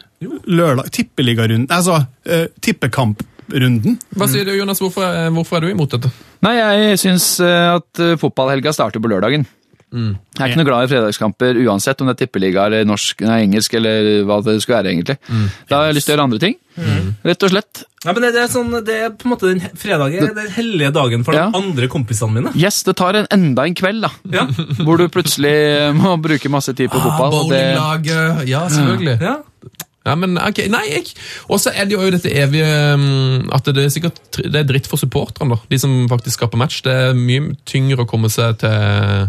Lørdag, 0.50 0.90
tippeligarunden, 0.96 1.68
altså 1.70 2.00
uh, 2.02 2.48
tippekamp-runden. 2.66 4.00
Hva 4.18 4.30
sier 4.32 4.48
du, 4.48 4.56
Jonas? 4.58 4.82
Hvorfor, 4.82 5.06
hvorfor 5.36 5.60
er 5.60 5.68
du 5.68 5.76
imot 5.76 5.94
dette? 5.94 6.14
Nei, 6.46 6.56
jeg 6.58 6.98
syns 7.02 7.28
eh, 7.42 7.76
at 7.78 8.02
eh, 8.04 8.18
fotballhelga 8.22 8.74
starter 8.76 9.02
på 9.02 9.10
lørdagen. 9.10 9.46
Mm. 9.88 10.18
Jeg 10.36 10.42
er 10.44 10.50
ikke 10.52 10.60
noe 10.60 10.68
glad 10.68 10.84
i 10.84 10.90
fredagskamper 10.92 11.58
uansett 11.64 12.02
om 12.04 12.10
det 12.10 12.18
er 12.18 12.26
tippeliga 12.26 12.66
eller 12.68 12.84
norsk, 12.86 13.22
nei, 13.24 13.38
engelsk 13.46 13.74
eller 13.80 14.10
hva 14.28 14.42
det 14.44 14.58
skulle 14.62 14.82
være. 14.82 14.92
egentlig. 14.92 15.16
Mm. 15.32 15.46
Da 15.70 15.78
har 15.80 15.86
jeg 15.88 15.96
lyst 15.96 16.10
til 16.10 16.14
å 16.14 16.16
gjøre 16.18 16.26
andre 16.28 16.40
ting. 16.44 16.58
Rett 17.24 17.46
og 17.48 17.54
slett. 17.54 17.84
Ja, 18.04 18.12
men 18.14 18.22
det, 18.22 18.34
det, 18.36 18.42
er 18.44 18.52
sånn, 18.52 18.76
det 18.86 18.98
er 19.08 19.10
på 19.16 19.26
en 19.26 19.32
måte 19.34 19.48
den 19.50 19.64
fredagen 19.80 20.28
er 20.28 20.36
den 20.36 20.52
hellige 20.54 20.92
dagen 20.94 21.24
for 21.26 21.34
Ja. 21.40 21.48
de 21.50 21.58
andre 21.64 21.88
kompisene 21.92 22.36
mine. 22.36 22.52
Yes, 22.60 22.84
det 22.84 22.98
tar 23.00 23.16
en, 23.18 23.26
enda 23.34 23.66
en 23.66 23.74
kveld, 23.80 24.04
da. 24.06 24.12
Ja. 24.36 24.46
Hvor 24.84 25.00
du 25.00 25.08
plutselig 25.10 25.56
må 25.98 26.18
bruke 26.22 26.52
masse 26.54 26.76
tid 26.78 26.92
på 26.92 27.00
fotball. 27.02 27.34
og 27.46 27.50
det, 27.56 27.64
Bowlinglaget. 27.80 28.48
Ja, 28.52 28.68
selvfølgelig. 28.70 29.18
Ja. 29.24 29.38
Ja, 30.08 30.16
men 30.16 30.40
ok, 30.40 30.64
nei, 30.72 30.84
jeg 30.90 31.14
Og 31.52 31.60
så 31.60 31.74
er 31.76 31.88
det 31.88 31.98
jo 31.98 32.10
dette 32.14 32.32
evige 32.32 32.68
um, 32.96 33.48
At 33.54 33.68
det 33.68 33.84
er 33.84 33.94
sikkert 33.94 34.22
det 34.38 34.62
er 34.62 34.68
dritt 34.70 34.88
for 34.88 35.02
supporterne, 35.02 35.56
da. 35.56 35.72
De 35.72 35.80
som 35.82 35.94
faktisk 36.12 36.40
skaper 36.40 36.60
match. 36.62 36.84
Det 36.86 36.94
er 36.94 37.18
mye 37.18 37.56
tyngre 37.68 38.06
å 38.06 38.10
komme 38.10 38.32
seg 38.32 38.62
til 38.64 39.28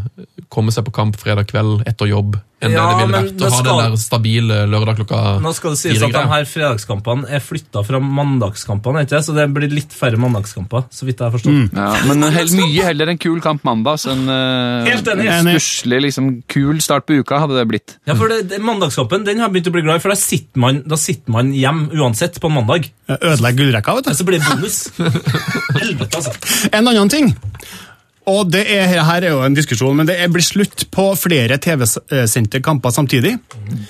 Komme 0.52 0.72
seg 0.72 0.86
på 0.86 0.94
kamp 0.94 1.18
fredag 1.20 1.50
kveld 1.50 1.82
etter 1.88 2.08
jobb 2.08 2.38
enn 2.58 2.72
Ja, 2.74 2.84
det 2.88 2.94
det 2.98 3.06
ville 3.06 3.18
vært 3.18 3.36
det 3.38 3.46
å 3.46 3.50
ha 3.52 3.58
skal- 3.62 3.80
den 3.82 3.92
der 3.92 4.00
stabile 4.02 4.56
lørdag 4.66 4.96
klokka 4.98 5.18
Nå 5.44 5.52
skal 5.54 5.70
det 5.74 5.78
sies 5.78 6.02
at 6.02 6.12
de 6.16 6.24
her 6.32 6.44
fredagskampene 6.44 7.28
er 7.30 7.40
flytta 7.44 7.84
fra 7.86 8.00
mandagskampene, 8.02 9.04
ikke? 9.06 9.20
så 9.22 9.34
det 9.36 9.46
blir 9.54 9.70
litt 9.70 9.94
færre 9.94 10.18
mandagskamper. 10.18 10.88
så 10.90 11.06
vidt 11.06 11.18
jeg 11.22 11.30
har 11.30 11.34
forstått. 11.36 11.72
ja, 11.72 11.88
men 12.10 12.22
hel, 12.38 12.50
mye 12.58 12.88
heller 12.90 13.12
en 13.14 13.18
kul 13.18 13.40
kamp 13.44 13.62
mandag 13.64 14.02
enn 14.10 14.26
uh, 14.28 14.88
en 14.88 15.52
stusslig, 15.54 16.00
liksom, 16.08 16.42
kul 16.50 16.80
start 16.84 17.06
på 17.06 17.20
uka 17.22 17.38
hadde 17.44 17.58
det 17.58 17.66
blitt. 17.70 17.96
Ja, 18.06 18.14
for 18.18 18.28
det, 18.28 18.48
det, 18.50 18.58
Mandagskampen 18.62 19.24
den 19.24 19.38
har 19.38 19.48
jeg 19.48 19.58
begynt 19.58 19.70
å 19.70 19.74
bli 19.78 19.82
glad 19.86 20.00
i, 20.00 20.02
for 20.04 20.14
da 20.14 20.18
sitter 20.18 20.58
man, 20.60 20.82
da 20.86 20.98
sitter 21.00 21.30
man 21.34 21.52
hjem 21.54 21.84
uansett 21.94 22.40
på 22.42 22.50
en 22.50 22.58
mandag. 22.58 22.90
Ødelegger 23.08 23.62
gullrekka, 23.62 23.94
vet 23.98 24.10
du. 24.10 24.14
så 24.18 24.26
blir 24.28 24.42
det 24.42 24.48
bonus. 24.50 24.80
Helvete, 25.78 26.20
altså. 26.20 26.34
En 26.72 26.88
annen 26.90 27.08
ting. 27.12 27.32
Og 28.28 28.48
det 28.52 28.64
er, 28.68 28.90
her 29.06 29.24
er 29.24 29.32
jo 29.32 29.44
en 29.44 29.56
diskusjon, 29.56 29.94
men 29.96 30.08
det 30.08 30.18
er 30.20 30.28
blir 30.32 30.44
slutt 30.44 30.84
på 30.92 31.04
flere 31.16 31.56
TV-sendte 31.62 32.60
kamper 32.64 32.92
samtidig. 32.92 33.36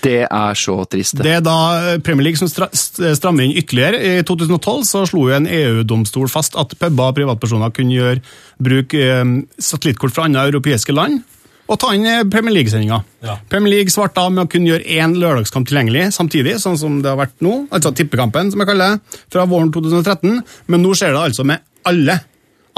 Det 0.05 0.20
er 0.24 0.59
så 0.59 0.77
trist. 0.90 1.19
Det 1.24 1.39
er 1.39 1.43
da 1.44 1.98
Premier 2.06 2.28
League 2.28 2.39
som 2.39 2.51
strammer 2.51 3.47
inn 3.47 3.56
ytterligere. 3.59 4.20
I 4.20 4.27
2012 4.28 4.85
så 4.86 5.02
slo 5.10 5.27
jo 5.28 5.35
en 5.39 5.48
EU-domstol 5.51 6.31
fast 6.31 6.59
at 6.60 6.77
puber 6.78 7.10
og 7.10 7.19
privatpersoner 7.19 7.74
kunne 7.74 7.97
gjøre 7.97 8.23
bruk 8.62 8.94
eh, 8.98 9.24
satellittkort 9.59 10.15
fra 10.15 10.28
andre 10.28 10.47
europeiske 10.52 10.94
land 10.94 11.20
og 11.69 11.77
ta 11.81 11.90
inn 11.97 12.06
eh, 12.09 12.23
Premier 12.32 12.55
League-sendinga. 12.56 13.01
Ja. 13.24 13.36
Premier 13.51 13.74
League 13.77 13.93
svarte 13.93 14.23
da 14.23 14.31
med 14.32 14.47
å 14.47 14.51
kunne 14.51 14.70
gjøre 14.70 14.86
én 14.98 15.16
lørdagskamp 15.20 15.69
tilgjengelig 15.69 16.09
samtidig, 16.16 16.56
sånn 16.62 16.78
som 16.81 17.02
det 17.05 17.12
har 17.12 17.20
vært 17.20 17.36
nå, 17.44 17.59
altså 17.74 17.93
tippekampen, 17.97 18.52
som 18.52 18.62
jeg 18.62 18.70
kaller 18.70 18.97
det, 18.97 19.19
fra 19.35 19.44
våren 19.48 19.73
2013, 19.74 20.40
men 20.73 20.85
nå 20.85 20.94
skjer 20.97 21.12
det 21.12 21.27
altså 21.28 21.44
med 21.48 21.65
alle 21.89 22.20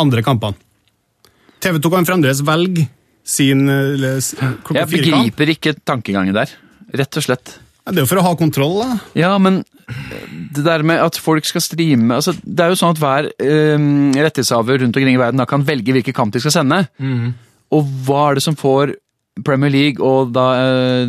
andre 0.01 0.24
kampene. 0.27 0.59
TV 1.61 1.78
2 1.85 1.91
kan 1.93 2.07
fremdeles 2.09 2.41
velge 2.47 2.87
sin 3.24 3.66
eh, 3.69 3.95
eller 3.95 4.16
s- 4.23 4.35
klokka 4.39 4.81
Jeg 4.82 4.91
begriper 4.95 5.53
ikke 5.55 5.74
tankegangen 5.87 6.35
der. 6.37 6.53
Rett 6.97 7.16
og 7.20 7.23
slett. 7.27 7.59
Ja, 7.87 7.93
Det 7.93 7.99
er 8.01 8.05
jo 8.07 8.11
for 8.11 8.20
å 8.20 8.24
ha 8.27 8.35
kontroll, 8.37 8.78
da. 8.82 8.99
Ja, 9.19 9.35
men 9.39 9.62
det 10.55 10.62
der 10.65 10.82
med 10.87 11.01
at 11.03 11.16
folk 11.19 11.45
skal 11.49 11.61
streame 11.65 12.15
altså, 12.15 12.31
Det 12.45 12.62
er 12.62 12.69
jo 12.70 12.78
sånn 12.78 12.93
at 12.95 13.01
hver 13.03 13.28
eh, 13.43 13.78
rettighetshaver 14.23 14.78
rundt 14.82 14.95
omkring 14.97 15.16
i 15.16 15.20
verden 15.20 15.41
da 15.43 15.47
kan 15.51 15.65
velge 15.66 15.93
hvilken 15.97 16.15
kamp 16.15 16.32
de 16.35 16.43
skal 16.43 16.55
sende. 16.61 16.85
Og 17.70 17.87
hva 18.07 18.31
er 18.31 18.39
det 18.41 18.43
som 18.47 18.57
får 18.59 18.97
Premier 19.47 19.70
League 19.73 20.05
og 20.05 20.32
da 20.35 20.43
eh, 20.59 21.05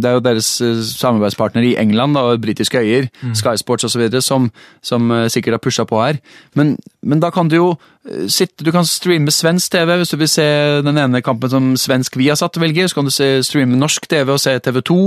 Det 0.00 0.08
er 0.08 0.16
jo 0.16 0.22
deres 0.24 0.48
eh, 0.64 0.80
samarbeidspartner 0.88 1.62
i 1.68 1.74
England 1.78 2.16
da, 2.16 2.22
og 2.32 2.40
britiske 2.42 2.80
øyer, 2.80 3.06
Sky 3.36 3.52
Sports 3.60 3.84
osv., 3.86 4.08
som, 4.24 4.48
som 4.82 5.10
eh, 5.14 5.28
sikkert 5.30 5.58
har 5.58 5.62
pusha 5.62 5.84
på 5.86 6.00
her. 6.02 6.18
Men, 6.58 6.74
men 7.04 7.20
da 7.22 7.30
kan 7.34 7.48
du 7.52 7.56
jo 7.60 7.68
sitte 8.28 8.60
Du 8.66 8.68
kan 8.68 8.84
streame 8.84 9.32
svensk 9.32 9.70
TV 9.72 9.94
hvis 9.96 10.10
du 10.12 10.18
vil 10.20 10.28
se 10.28 10.44
den 10.84 10.98
ene 11.00 11.22
kampen 11.24 11.48
som 11.48 11.70
svensk 11.80 12.18
vi 12.20 12.26
har 12.28 12.36
satt 12.36 12.58
velger. 12.60 12.88
Så 12.90 12.98
kan 12.98 13.08
du 13.08 13.12
se, 13.14 13.28
streame 13.46 13.78
norsk 13.80 14.08
TV 14.10 14.34
og 14.34 14.40
se 14.42 14.56
TV2. 14.60 14.98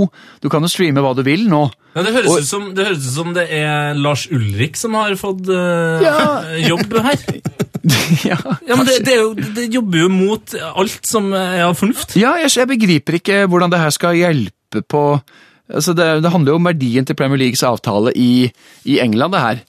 Du 0.42 0.48
kan 0.50 0.64
jo 0.66 0.70
streame 0.72 1.04
hva 1.04 1.12
du 1.14 1.22
vil 1.26 1.46
nå. 1.50 1.66
Ja, 1.94 2.02
det, 2.06 2.14
høres 2.16 2.32
Og- 2.32 2.42
som, 2.48 2.70
det 2.74 2.86
høres 2.88 3.04
ut 3.06 3.14
som 3.20 3.34
det 3.36 3.46
er 3.54 3.94
Lars 3.98 4.26
Ulrik 4.34 4.78
som 4.78 4.94
har 4.98 5.14
fått 5.20 5.46
eh, 5.52 6.58
jobb 6.70 6.98
her. 7.06 7.22
ja, 8.30 8.38
Ja, 8.68 8.76
men 8.76 8.86
det, 8.88 9.00
det, 9.06 9.16
jo, 9.18 9.32
det 9.34 9.66
jobber 9.72 10.04
jo 10.04 10.08
mot 10.12 10.54
alt 10.58 11.08
som 11.08 11.32
er 11.36 11.64
av 11.66 11.76
fornuft. 11.78 12.16
Ja, 12.20 12.36
jeg, 12.42 12.52
jeg 12.58 12.70
begriper 12.70 13.18
ikke 13.20 13.42
hvordan 13.48 13.72
det 13.72 13.82
her 13.82 13.94
skal 13.94 14.18
hjelpe 14.18 14.84
på 14.84 15.04
altså 15.68 15.92
det, 15.96 16.06
det 16.24 16.32
handler 16.32 16.54
jo 16.54 16.60
om 16.60 16.68
verdien 16.68 17.06
til 17.08 17.16
Premier 17.16 17.40
Leagues 17.40 17.64
avtale 17.66 18.12
i, 18.16 18.48
i 18.88 19.00
England, 19.04 19.34
det 19.36 19.44
her. 19.44 19.60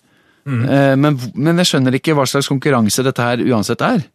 Eh, 0.49 0.95
men, 0.99 1.19
men 1.35 1.61
jeg 1.61 1.71
skjønner 1.73 1.97
ikke 1.99 2.15
hva 2.17 2.25
slags 2.29 2.49
konkurranse 2.49 3.05
dette 3.05 3.25
her 3.25 3.43
uansett 3.49 3.83
er. 3.85 4.05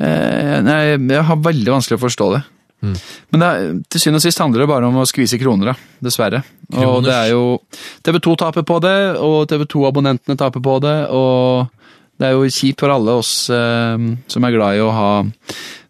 Eh, 0.00 0.58
nei, 0.64 0.80
jeg 0.96 1.28
har 1.28 1.44
veldig 1.44 1.76
vanskelig 1.76 2.00
å 2.00 2.04
forstå 2.06 2.32
det. 2.36 2.42
Men 2.82 3.38
det 3.38 3.48
er, 3.48 3.66
til 3.86 4.02
syvende 4.02 4.18
og 4.18 4.24
sist 4.24 4.40
handler 4.42 4.64
det 4.64 4.70
bare 4.72 4.88
om 4.88 4.96
å 4.98 5.06
skvise 5.06 5.38
kroner, 5.38 5.70
da. 5.70 5.90
Dessverre. 6.02 6.40
Og 6.82 7.04
det 7.06 7.14
er 7.14 7.28
jo 7.30 7.60
TV 8.02 8.18
2 8.24 8.34
taper 8.40 8.66
på 8.66 8.80
det, 8.82 8.96
og 9.22 9.44
TV 9.50 9.68
2-abonnentene 9.70 10.38
taper 10.40 10.64
på 10.64 10.80
det, 10.82 10.96
og 11.14 11.70
det 12.22 12.28
er 12.28 12.36
jo 12.36 12.46
kjipt 12.46 12.82
for 12.84 12.94
alle 12.94 13.16
oss 13.18 13.32
eh, 13.50 14.04
som 14.30 14.44
er 14.46 14.54
glad 14.54 14.78
i 14.78 14.82
å 14.84 14.92
ha 14.94 15.10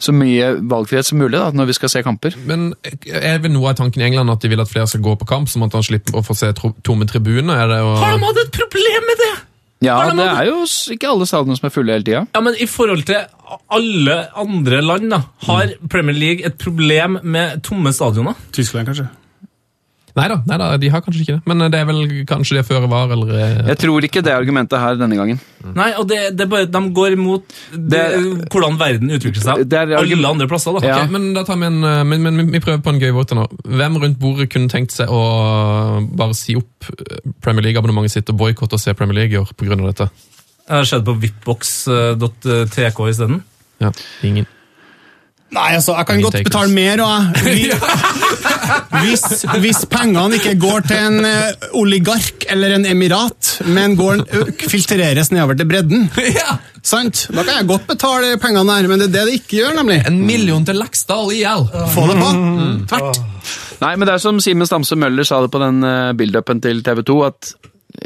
så 0.02 0.14
mye 0.16 0.54
valgfrihet 0.64 1.06
som 1.06 1.20
mulig 1.20 1.36
da, 1.36 1.50
når 1.54 1.68
vi 1.68 1.76
skal 1.76 1.92
se 1.92 2.02
kamper. 2.02 2.34
Men 2.48 2.70
er 2.82 3.42
vel 3.44 3.52
noe 3.52 3.70
av 3.70 3.78
tanken 3.78 4.02
i 4.02 4.08
England 4.08 4.32
at 4.32 4.42
de 4.42 4.50
vil 4.50 4.62
at 4.64 4.70
flere 4.70 4.88
skal 4.90 5.04
gå 5.04 5.14
på 5.20 5.28
kamp, 5.28 5.50
sånn 5.52 5.66
at 5.68 5.76
han 5.76 5.84
slipper 5.86 6.18
å 6.18 6.24
få 6.26 6.34
se 6.38 6.50
tomme 6.56 7.06
tribuner? 7.10 7.52
Er 7.52 7.70
det 7.70 7.80
å... 7.84 7.92
Har 8.00 8.16
de 8.16 8.24
hatt 8.24 8.40
et 8.46 8.54
problem 8.56 9.08
med 9.10 9.22
det? 9.22 9.32
Ja, 9.82 9.98
de 10.08 10.16
det 10.22 10.26
er 10.30 10.48
jo 10.48 10.58
ikke 10.94 11.10
alle 11.10 11.26
stadioner 11.26 11.58
som 11.58 11.68
er 11.68 11.74
fulle 11.74 11.96
hele 11.96 12.06
tida. 12.06 12.24
Ja, 12.32 12.42
men 12.44 12.56
I 12.56 12.68
forhold 12.70 13.04
til 13.08 13.18
alle 13.76 14.18
andre 14.38 14.78
land 14.82 15.10
da, 15.12 15.24
har 15.48 15.74
Premier 15.92 16.16
League 16.16 16.46
et 16.46 16.56
problem 16.58 17.18
med 17.22 17.60
tomme 17.66 17.92
stadioner. 17.94 18.38
Tyskland, 18.54 18.88
kanskje. 18.88 19.10
Nei 20.12 20.26
da, 20.28 20.36
nei 20.44 20.56
da, 20.60 20.66
de 20.76 20.88
har 20.92 21.00
kanskje 21.00 21.22
ikke 21.24 21.34
det. 21.38 21.42
Men 21.48 21.62
det 21.72 21.78
er 21.80 21.86
vel 21.88 22.00
kanskje 22.28 22.58
det 22.58 22.64
føre 22.68 22.88
var, 22.90 23.08
eller 23.14 23.30
eh, 23.32 23.60
Jeg 23.70 23.78
tror 23.80 24.04
ikke 24.04 24.20
det 24.24 24.32
er 24.34 24.40
argumentet 24.42 24.76
her 24.82 24.98
denne 25.00 25.16
gangen. 25.16 25.38
Nei, 25.72 25.86
og 25.96 26.04
det, 26.10 26.18
det 26.36 26.44
er 26.44 26.50
bare, 26.52 26.66
De 26.68 26.82
går 26.98 27.14
imot 27.16 27.54
det, 27.72 28.02
hvordan 28.52 28.76
verden 28.80 29.14
utvikler 29.16 29.40
seg 29.44 29.62
Det 29.70 29.78
er 29.78 29.94
argument- 29.96 30.18
alle 30.18 30.32
andre 30.34 30.48
plasser. 30.50 30.76
da. 30.76 30.84
Ja. 30.84 30.98
Okay, 31.00 31.12
men 31.14 31.30
da 31.36 31.44
tar 31.48 31.56
vi 31.62 31.68
en, 31.70 31.78
eh, 31.88 32.02
men, 32.04 32.26
men 32.28 32.52
vi 32.52 32.60
prøver 32.60 32.82
på 32.84 32.92
en 32.92 33.00
gøy 33.00 33.14
måte 33.16 33.38
nå. 33.38 33.46
Hvem 33.64 33.96
rundt 34.04 34.20
bordet 34.20 34.50
kunne 34.52 34.68
tenkt 34.72 34.92
seg 34.92 35.08
å 35.08 35.22
bare 36.18 36.36
si 36.36 36.58
opp 36.60 36.90
eh, 36.92 37.22
Premier 37.40 37.64
League-abonnementet 37.70 38.18
sitt 38.18 38.34
og 38.34 38.40
boikotte 38.42 38.76
å 38.76 38.82
se 38.82 38.92
Premier 38.98 39.22
League 39.22 39.38
i 39.38 39.40
år 39.40 39.48
av 39.80 39.88
dette? 39.88 40.10
Det 40.62 40.76
har 40.76 40.86
skjedd 40.88 41.08
på 41.08 41.16
vipbox.tk 41.24 43.08
isteden. 43.10 43.40
Ja, 43.82 43.90
ingen. 44.22 44.46
Nei, 45.52 45.68
altså, 45.76 45.92
jeg 45.98 46.06
kan 46.08 46.22
godt 46.24 46.32
takers. 46.38 46.48
betale 46.48 46.72
mer, 46.72 47.02
òg, 47.04 47.42
jeg. 47.44 47.76
Hvis, 49.02 49.22
hvis 49.60 49.80
pengene 49.90 50.36
ikke 50.38 50.52
går 50.62 50.84
til 50.86 50.98
en 51.00 51.24
eh, 51.26 51.64
oligark 51.80 52.44
eller 52.52 52.76
en 52.76 52.84
emirat, 52.86 53.48
men 53.66 53.96
går, 53.98 54.22
filtreres 54.70 55.32
nedover 55.34 55.58
til 55.58 55.68
bredden, 55.68 56.04
Ja! 56.36 56.54
sant? 56.86 57.24
da 57.34 57.42
kan 57.46 57.58
jeg 57.60 57.68
godt 57.68 57.86
betale 57.90 58.36
pengene 58.42 58.64
der, 58.78 58.88
men 58.90 59.02
det 59.02 59.08
er 59.08 59.12
det 59.16 59.24
det 59.28 59.34
ikke 59.40 59.58
gjør, 59.60 59.74
nemlig. 59.80 59.98
En 60.08 60.20
million 60.28 60.64
til 60.68 60.78
Laksdal 60.80 61.32
IL! 61.34 61.66
Få 61.94 62.06
det 62.10 62.16
på. 62.20 62.30
Tvert. 62.92 63.20
Nei, 63.82 63.92
men 63.96 64.06
det 64.08 64.14
er 64.16 64.22
som 64.22 64.38
Simen 64.44 64.68
Stamse 64.70 64.96
Møller 64.98 65.26
sa 65.26 65.40
det 65.44 65.50
på 65.52 65.60
den 65.62 65.82
uh, 65.82 66.12
build-upen 66.18 66.62
til 66.62 66.84
TV 66.86 67.02
2, 67.10 67.18
at 67.26 67.52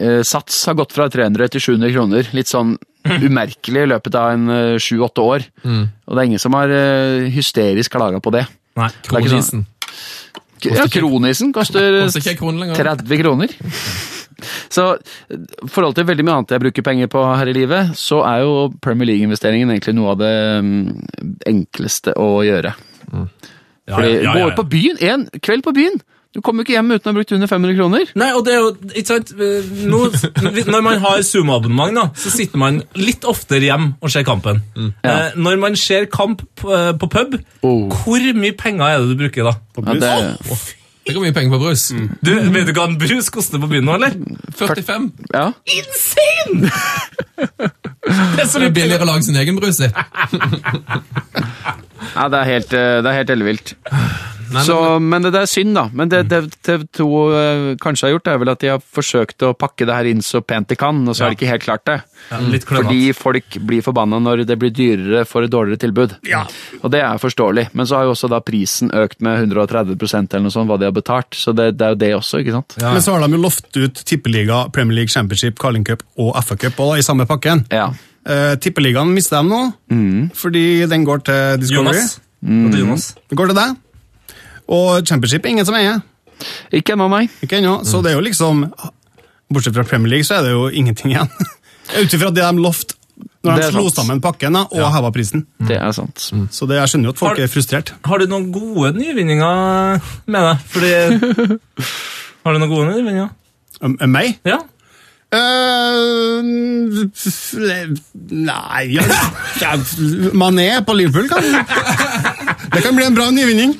eh, 0.00 0.20
Sats 0.24 0.62
har 0.70 0.78
gått 0.80 0.96
fra 0.96 1.10
300 1.12 1.52
til 1.56 1.66
700 1.70 1.92
kroner. 1.98 2.30
Litt 2.36 2.48
sånn 2.52 2.76
umerkelig 3.26 3.84
i 3.86 3.90
løpet 3.92 4.18
av 4.18 4.32
en 4.34 4.48
eh, 4.52 4.74
sju-åtte 4.82 5.24
år. 5.24 5.46
Og 5.66 6.12
det 6.14 6.20
er 6.22 6.28
ingen 6.30 6.42
som 6.42 6.56
har 6.58 6.72
eh, 6.72 7.26
hysterisk 7.34 7.94
klaga 7.96 8.20
på 8.22 8.32
det. 8.34 8.44
Nei. 8.76 8.90
Det 9.02 9.10
sånn- 9.10 9.26
Kronisen. 9.28 9.66
Ja, 10.66 10.86
Kronisen 10.90 11.52
koster 11.54 12.00
Koster 12.06 12.22
ikke 12.22 12.34
en 12.36 12.40
krone 12.40 12.62
lenger. 12.64 12.82
30 12.96 13.22
kroner. 13.22 13.56
Så 14.68 14.82
i 15.32 15.68
forhold 15.72 15.94
til 15.96 16.04
veldig 16.08 16.24
mye 16.26 16.34
annet 16.40 16.52
jeg 16.52 16.62
bruker 16.66 16.84
penger 16.84 17.08
på 17.12 17.22
her 17.24 17.48
i 17.48 17.54
livet, 17.56 17.94
så 17.96 18.18
er 18.28 18.42
jo 18.44 18.66
Premier 18.84 19.08
League-investeringen 19.08 19.70
egentlig 19.72 19.94
noe 19.96 20.12
av 20.12 20.18
det 20.20 20.32
mm, 20.60 21.38
enkleste 21.48 22.12
å 22.20 22.42
gjøre. 22.44 22.74
Ja, 23.14 23.22
Fordi 23.94 24.10
ja, 24.12 24.20
ja, 24.26 24.34
ja. 24.42 24.50
ut 24.50 24.58
på 24.58 24.66
byen, 24.74 25.00
en 25.00 25.24
kveld 25.40 25.64
på 25.64 25.72
byen. 25.76 25.96
Du 26.34 26.42
kommer 26.44 26.60
jo 26.60 26.66
ikke 26.66 26.74
hjem 26.76 26.90
uten 26.92 27.08
å 27.08 27.12
ha 27.12 27.16
brukt 27.16 27.30
under 27.32 27.48
500 27.48 27.76
kroner. 27.78 28.10
Nei, 28.20 28.26
og 28.36 28.42
det 28.44 28.52
er 28.52 28.58
jo, 28.60 28.72
ikke 28.92 29.08
sant 29.08 29.30
eh, 29.40 29.68
Nå, 29.88 30.00
Når 30.68 30.82
man 30.84 30.98
har 31.00 31.22
Zoom-abonnement, 31.24 31.94
da, 31.96 32.04
så 32.20 32.32
sitter 32.34 32.60
man 32.60 32.82
litt 32.98 33.24
oftere 33.30 33.64
hjem 33.70 33.86
og 34.04 34.12
ser 34.12 34.26
kampen. 34.28 34.60
Ja. 34.76 35.14
Eh, 35.30 35.38
når 35.40 35.56
man 35.62 35.78
ser 35.80 36.04
kamp 36.12 36.42
på, 36.60 36.72
eh, 36.76 36.90
på 37.00 37.08
pub, 37.12 37.38
Oh. 37.64 37.88
hvor 38.04 38.26
mye 38.36 38.52
penger 38.58 38.84
er 38.84 39.00
det 39.00 39.14
du 39.14 39.22
bruker 39.22 39.48
da? 39.48 39.54
Ja, 39.80 39.94
det, 39.96 40.58
Det 41.06 41.14
går 41.16 41.22
mye 41.24 41.34
penger 41.34 41.54
på 41.56 41.62
brus. 41.62 41.86
Du, 42.26 42.32
Vet 42.52 42.66
du 42.68 42.72
hva 42.76 42.84
en 42.90 42.98
brus 43.00 43.30
koster 43.32 43.62
på 43.62 43.68
byen 43.72 43.86
nå, 43.88 43.94
eller? 43.96 44.14
45. 44.58 45.08
Ja. 45.32 45.48
Insane! 45.78 46.70
Det 48.06 48.42
er 48.44 48.48
så 48.50 48.60
mye 48.62 48.70
billigere 48.76 49.02
å 49.06 49.08
lage 49.08 49.24
sin 49.26 49.36
egen 49.40 49.56
brus, 49.58 49.80
det. 49.82 49.88
ja, 52.14 52.28
det 52.28 52.38
er 52.42 52.48
helt, 52.52 52.70
det 52.74 53.10
er 53.10 53.16
helt 53.22 53.32
ellevilt. 53.34 53.74
Nei, 54.52 54.62
Så, 54.66 54.76
men 55.02 55.24
det, 55.24 55.32
det 55.34 55.42
er 55.44 55.50
synd, 55.50 55.74
da. 55.76 55.86
Men 55.92 56.10
det, 56.12 56.22
det 56.30 56.40
TV 56.66 56.84
2 56.98 57.06
eh, 57.40 57.68
kanskje 57.82 58.06
har 58.06 58.14
gjort, 58.14 58.30
er 58.30 58.40
vel 58.42 58.52
at 58.52 58.62
de 58.62 58.70
har 58.74 58.82
forsøkt 58.98 59.44
å 59.46 59.52
pakke 59.58 59.88
det 59.88 59.96
her 59.96 60.08
inn 60.10 60.22
så 60.24 60.42
pent 60.44 60.68
de 60.70 60.78
kan, 60.78 61.02
og 61.06 61.16
så 61.16 61.26
har 61.26 61.34
de 61.34 61.38
ikke 61.38 61.50
helt 61.50 61.66
klart 61.66 61.84
det. 61.88 61.98
Ja, 62.30 62.40
litt. 62.52 62.66
Fordi 62.68 63.12
folk 63.16 63.58
blir 63.68 63.84
forbanna 63.86 64.20
når 64.22 64.44
det 64.48 64.58
blir 64.60 64.74
dyrere 64.74 65.24
for 65.28 65.46
et 65.46 65.52
dårligere 65.52 65.82
tilbud. 65.86 66.16
Og 66.82 66.90
det 66.92 67.02
er 67.04 67.22
forståelig. 67.22 67.68
Men 67.76 67.88
så 67.88 68.00
har 68.00 68.08
jo 68.08 68.14
også 68.16 68.30
da 68.32 68.42
prisen 68.44 68.92
økt 68.96 69.22
med 69.24 69.46
130% 69.48 70.34
eller 70.36 70.46
noe 70.48 70.54
sånt, 70.54 70.70
hva 70.70 70.80
de 70.80 70.88
har 70.88 70.96
betalt. 70.96 71.36
Så 71.36 71.54
det, 71.56 71.72
det 71.78 71.88
er 71.88 71.94
jo 71.96 72.00
det 72.02 72.12
også, 72.18 72.42
ikke 72.42 72.56
sant? 72.58 72.78
Ja. 72.82 72.92
Men 72.96 73.04
så 73.04 73.16
har 73.16 73.24
de 73.24 73.38
jo 73.38 73.42
lovt 73.46 73.80
ut 73.80 74.04
Tippeliga, 74.06 74.66
Premier 74.74 75.00
League, 75.02 75.12
Championship, 75.12 75.58
Carling 75.62 75.86
Cup 75.86 76.04
og 76.20 76.36
FA 76.44 76.58
Cup 76.66 76.78
også, 76.82 77.00
i 77.00 77.06
samme 77.06 77.26
pakken. 77.28 77.66
Ja. 77.74 77.90
Uh, 78.26 78.54
Tippeligaen 78.58 79.12
mister 79.14 79.38
de 79.38 79.50
nå, 79.52 79.62
fordi 80.34 80.86
den 80.90 81.04
går 81.06 81.22
til 81.28 81.60
Discovery. 81.62 82.00
Jonas. 82.02 82.16
Og 82.46 82.70
til 82.72 82.80
Jonas. 82.82 83.10
Den 83.30 83.38
går 83.38 83.52
til 83.52 83.58
deg. 83.58 83.76
Og 84.68 85.06
Championship 85.06 85.46
er 85.46 85.54
ingen 85.54 85.66
som 85.68 85.76
eier. 85.78 86.02
Ikke 86.74 86.96
ennå, 86.96 87.08
nei. 87.12 87.26
Ikke 87.44 87.60
ennå. 87.60 87.78
Så 87.86 88.02
det 88.04 88.12
er 88.12 88.18
jo 88.18 88.24
liksom 88.26 88.66
Bortsett 89.52 89.76
fra 89.76 89.84
Premier 89.86 90.10
League, 90.16 90.26
så 90.26 90.40
er 90.40 90.48
det 90.48 90.54
jo 90.56 90.66
ingenting 90.68 91.12
igjen. 91.14 91.30
Ut 92.02 92.14
ifra 92.16 92.32
det 92.34 92.42
de 92.42 92.62
lovte 92.62 92.96
når 93.46 93.60
de 93.62 93.66
slo 93.70 93.84
sant. 93.86 93.96
sammen 94.00 94.20
pakken 94.20 94.56
da, 94.58 94.64
og 94.74 94.88
heva 94.90 95.10
prisen. 95.14 95.44
Det 95.68 95.76
er 95.78 95.92
sant. 95.94 96.18
Så 96.50 96.66
det, 96.66 96.80
jeg 96.80 96.90
skjønner 96.92 97.10
jo 97.10 97.14
at 97.14 97.20
folk 97.20 97.36
Har- 97.38 97.44
er 97.46 97.52
frustrert. 97.52 97.92
Har 98.04 98.18
du 98.18 98.26
noen 98.30 98.48
gode 98.52 98.90
nyvinninger 98.98 100.00
med 100.26 100.48
deg? 100.48 100.64
Fordi 100.74 100.90
Har 102.46 102.54
du 102.56 102.58
noen 102.62 102.72
gode 102.72 102.88
nyvinninger? 102.90 103.30
Um, 103.80 103.94
um, 104.00 104.10
meg? 104.10 104.40
Ja. 104.46 104.58
Uh, 105.36 106.38
nei 108.30 108.84
ja, 108.94 109.02
ja, 109.58 109.72
Mané 110.38 110.68
på 110.86 110.94
Liverpool 110.94 111.26
kan 111.28 111.42
Det 112.72 112.82
kan 112.84 112.94
bli 112.94 113.08
en 113.08 113.16
bra 113.18 113.26
nyvinning. 113.34 113.74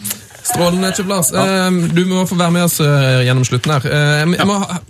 Strålende, 0.46 0.92
Kjøp 0.96 1.08
Lars. 1.10 1.30
Eh, 1.34 1.70
Du 1.96 2.02
må 2.10 2.24
få 2.30 2.36
være 2.38 2.54
med 2.54 2.64
oss 2.68 2.78
eh, 2.84 3.22
gjennom 3.26 3.44
slutten 3.48 3.72
her. 3.76 3.86
Eh, 3.90 4.34
Jeg 4.36 4.46
må 4.46 4.58
ha... 4.62 4.80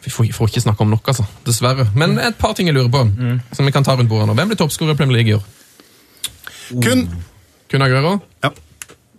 Vi 0.00 0.08
får, 0.10 0.30
får 0.32 0.48
ikke 0.48 0.62
snakke 0.64 0.80
om 0.86 0.90
nok, 0.94 1.08
altså. 1.12 1.24
Dessverre. 1.46 1.84
Men 1.94 2.14
et 2.18 2.38
par 2.40 2.54
ting 2.56 2.66
jeg 2.70 2.74
lurer 2.74 2.88
på, 2.90 3.02
som 3.52 3.66
vi 3.68 3.72
kan 3.74 3.84
ta 3.84 3.92
rundt 3.98 4.08
bordet 4.08 4.30
nå. 4.30 4.34
Hvem 4.38 4.48
blir 4.48 4.58
toppskårer 4.58 4.94
i 4.96 4.96
Premier 4.96 5.18
League 5.20 5.34
i 5.34 5.36
år? 5.36 5.44
Kun 6.82 7.02
Kun 7.70 7.82
Aguero? 7.84 8.16
ja. 8.42 8.50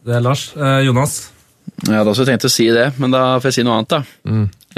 Det 0.02 0.16
er 0.18 0.24
Lars. 0.26 0.48
Eh, 0.58 0.80
Jonas. 0.88 1.20
Jeg 1.86 1.94
hadde 1.94 2.10
også 2.10 2.26
tenkt 2.26 2.46
å 2.48 2.50
si 2.50 2.66
det, 2.74 2.88
men 2.98 3.14
da 3.14 3.38
får 3.40 3.52
jeg 3.52 3.60
si 3.60 3.64
noe 3.68 3.76
annet, 3.78 3.94
da. 3.94 4.02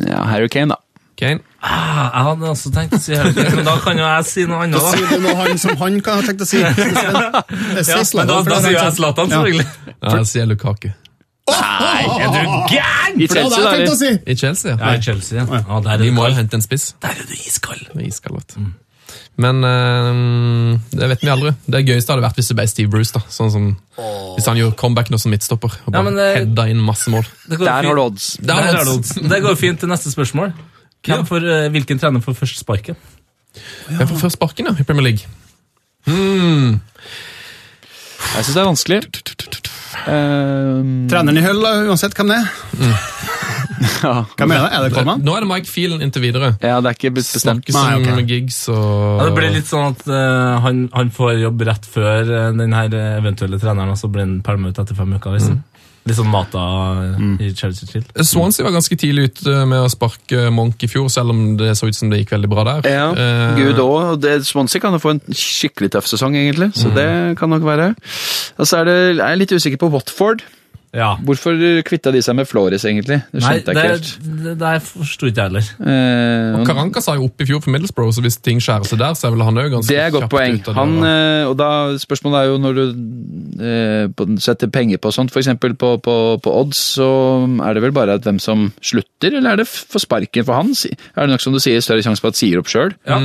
ja, 0.06 0.20
Harry 0.28 0.48
Kane, 0.52 0.74
da. 0.74 0.78
Kane? 1.16 1.40
Ah, 1.62 2.10
jeg 2.12 2.24
hadde 2.28 2.50
også 2.52 2.70
tenkt 2.74 2.92
å 2.94 3.00
si 3.02 3.14
Harry 3.16 3.32
men 3.56 3.64
da 3.66 3.74
kan 3.82 3.96
jo 3.98 4.04
jeg 4.04 4.26
si 4.28 4.44
noe 4.46 4.60
annet. 4.66 4.76
Da 4.76 4.92
sier 4.92 5.08
du 5.10 5.24
noe 5.24 5.34
han 5.40 5.58
som 5.58 5.76
han 5.80 5.96
kan 6.04 6.20
ha 6.20 6.26
tenkt 6.28 6.44
å 6.44 6.48
si. 6.50 6.60
Ja, 6.60 6.70
men 6.76 8.30
da, 8.30 8.42
da 8.44 8.60
sier 8.60 8.70
er 8.70 8.78
jeg. 8.78 8.94
Zlatan, 9.00 9.32
Ja. 9.32 9.40
selvfølgelig. 9.40 9.66
Ja, 9.96 10.14
jeg 10.20 10.30
sier 10.30 10.46
Lukaku. 10.52 10.88
Nei, 11.46 12.00
er 12.20 12.32
du 12.34 12.40
gæren?! 12.74 13.20
I 13.22 13.26
Chelsea, 13.30 13.62
da, 13.62 13.94
si. 13.96 14.08
I 14.26 14.34
Chelsea? 14.34 14.72
Ja, 14.76 14.94
i 14.96 15.02
Chelsea. 15.02 15.38
Ja. 15.38 15.60
Ah, 15.68 15.80
der 15.80 15.94
er 15.94 16.02
De 16.04 16.10
må 16.14 16.26
jo 16.28 16.34
hente 16.34 16.58
en 16.58 16.64
spiss. 16.64 16.90
Der 17.02 17.14
er 17.14 17.22
du 17.28 17.34
iskald. 17.38 17.86
Er 17.94 18.02
vet 18.34 18.54
du. 18.56 18.66
Men 19.38 19.60
øh, 19.64 20.78
det 20.96 21.08
vet 21.12 21.22
vi 21.22 21.28
aldri. 21.32 21.52
Det 21.70 21.82
gøyeste 21.86 22.12
hadde 22.12 22.24
vært 22.24 22.38
hvis 22.40 22.48
det 22.50 22.56
ble 22.58 22.66
Steve 22.70 22.90
Bruce. 22.92 23.12
da. 23.14 23.20
Sånn 23.30 23.50
som, 23.52 23.66
Hvis 24.36 24.48
han 24.48 24.56
gjorde 24.58 24.76
comeback 24.80 25.10
nå 25.12 25.20
som 25.20 25.30
midtstopper 25.34 25.76
og 25.86 25.92
bare 25.92 26.12
ja, 26.16 26.44
det- 26.44 26.70
inn 26.72 26.80
masse 26.82 27.10
mål. 27.12 27.26
Der 27.48 27.68
har 27.68 27.82
du 27.94 28.00
odds. 28.02 28.36
Der 28.40 28.54
har 28.54 28.84
du 28.84 28.94
odds. 28.96 29.14
Det 29.14 29.42
går 29.44 29.56
fint 29.60 29.80
til 29.80 29.88
neste 29.92 30.10
spørsmål. 30.12 30.52
Hvem 31.06 31.26
får, 31.28 31.46
eh, 31.52 31.68
hvilken 31.74 32.00
trener 32.02 32.24
får 32.24 32.38
først 32.40 32.62
sparken? 32.62 32.98
Hvem 33.88 34.08
får 34.08 34.18
først 34.26 34.38
sparken 34.38 34.68
ja, 34.68 34.74
i 34.76 34.86
Premier 34.86 35.10
League? 35.10 35.28
Hmm. 36.06 36.80
Jeg 38.36 38.44
syns 38.44 38.54
det 38.54 38.62
er 38.62 38.68
vanskelig. 38.68 39.00
Uh, 40.06 41.08
Treneren 41.10 41.38
i 41.40 41.42
Hull, 41.42 41.62
uansett 41.88 42.14
hvem 42.18 42.30
det 42.30 42.36
er. 42.42 42.50
ja. 44.04 44.12
Hvem 44.36 44.52
er 44.54 44.60
det? 44.60 44.68
Er 44.76 44.84
det 44.84 44.90
Coleman? 44.94 45.22
Nå 45.24 45.34
er 45.34 45.46
det 45.46 45.50
Mike 45.50 45.70
Feelen 45.70 46.04
inntil 46.04 46.26
videre. 46.26 46.52
ja, 46.60 46.76
det 46.82 46.92
er 46.92 46.98
ikke 46.98 47.14
bestemt. 47.16 47.70
Nei, 47.74 47.86
okay. 48.00 48.12
ok. 48.12 48.28
gigs 48.30 48.60
og 48.72 49.22
Ja, 49.22 49.28
det 49.28 49.36
blir 49.38 49.56
litt 49.56 49.70
sånn 49.70 49.94
at 49.94 50.04
uh, 50.10 50.58
han, 50.66 50.84
han 50.94 51.14
får 51.14 51.40
jobb 51.42 51.64
rett 51.70 51.88
før 51.90 52.34
uh, 52.34 52.50
den 52.58 52.76
her 52.76 52.98
eventuelle 53.16 53.62
treneren, 53.62 53.94
og 53.94 54.00
så 54.00 54.12
blir 54.12 54.26
han 54.26 54.38
pælma 54.46 54.70
ut 54.70 54.84
etter 54.84 54.98
fem 54.98 55.16
uker. 55.16 55.38
liksom. 55.38 55.62
Litt 56.06 56.16
sånn 56.20 56.30
Mata 56.30 56.62
eh, 57.02 57.46
i 57.48 57.50
Chelsea 57.58 57.88
Chill. 57.90 58.04
Swansea 58.22 58.62
var 58.66 58.76
ganske 58.76 58.94
tidlig 58.98 59.32
ute 59.32 59.56
med 59.66 59.82
å 59.82 59.90
sparke 59.90 60.46
Monk 60.54 60.84
i 60.86 60.90
fjor, 60.90 61.08
selv 61.10 61.34
om 61.34 61.40
det 61.58 61.72
så 61.78 61.88
ut 61.90 61.98
som 61.98 62.12
det 62.12 62.20
gikk 62.22 62.36
veldig 62.36 62.50
bra 62.52 62.66
der. 62.70 62.90
Ja, 62.92 63.06
Eh, 63.16 63.56
Gud 63.58 63.80
òg. 63.82 64.22
Swansea 64.46 64.80
kan 64.82 64.94
jo 64.94 65.00
få 65.02 65.16
en 65.16 65.22
skikkelig 65.34 65.90
tøff 65.96 66.06
sesong, 66.06 66.36
egentlig. 66.38 66.70
Så 66.78 66.92
det 66.94 67.08
kan 67.40 67.50
nok 67.50 67.64
være. 67.66 67.88
Og 68.58 68.68
så 68.68 68.82
er, 68.82 68.84
det, 68.88 68.96
er 69.18 69.32
jeg 69.34 69.42
litt 69.42 69.56
usikker 69.56 69.82
på 69.82 69.90
Watford. 69.94 70.44
Ja. 70.96 71.10
Hvorfor 71.26 71.58
kvitta 71.86 72.12
de 72.14 72.22
seg 72.24 72.38
med 72.38 72.48
Flores, 72.48 72.86
egentlig? 72.88 73.18
Det 73.28 73.42
Nei, 73.42 73.44
skjønte 73.44 73.74
det, 73.76 73.82
jeg 73.84 73.96
ikke 73.96 73.96
helt. 73.96 74.44
det, 74.46 74.54
det 74.62 74.70
forsto 74.86 75.28
ikke 75.28 75.42
jeg 75.42 75.50
heller. 75.50 75.70
Eh, 75.92 76.56
og 76.56 76.62
Karanka 76.68 77.02
sa 77.04 77.16
jo 77.18 77.26
opp 77.28 77.44
i 77.44 77.48
fjor 77.48 77.60
for 77.64 77.74
Middlesbrough, 77.74 78.14
så 78.16 78.24
hvis 78.24 78.38
ting 78.40 78.62
skjærer 78.64 78.88
seg 78.88 79.02
der, 79.02 79.16
så 79.18 79.28
er 79.28 79.34
vel 79.36 79.44
han 79.44 79.60
òg 79.60 79.74
ganske 79.76 79.92
det 79.92 79.98
er 80.00 80.08
et 80.08 80.16
godt 80.16 80.30
poeng. 80.32 80.60
Han, 80.78 80.94
eh, 81.04 81.42
og 81.50 81.56
da, 81.60 81.70
spørsmålet 82.00 82.38
er 82.40 82.48
jo 82.48 82.60
når 82.64 82.78
du 82.78 82.84
eh, 83.70 84.30
setter 84.42 84.72
penger 84.72 85.02
på 85.02 85.12
sånt, 85.14 85.34
f.eks. 85.34 85.52
På, 85.76 85.92
på, 86.00 86.16
på 86.40 86.54
odds, 86.62 86.80
så 86.96 87.10
er 87.66 87.76
det 87.76 87.84
vel 87.84 87.94
bare 87.96 88.16
at 88.16 88.24
hvem 88.24 88.40
som 88.42 88.70
slutter, 88.80 89.36
eller 89.36 89.52
er 89.52 89.62
det 89.62 89.68
for 89.68 90.00
sparken 90.02 90.48
for 90.48 90.56
han? 90.62 90.72
Er 90.72 91.26
det 91.26 91.34
nok 91.34 91.44
som 91.44 91.56
du 91.56 91.60
sier, 91.62 91.84
større 91.84 92.04
sjanse 92.06 92.24
på 92.24 92.32
at 92.32 92.40
sier 92.40 92.62
opp 92.62 92.72
sjøl? 92.72 92.96
Ja. 93.08 93.20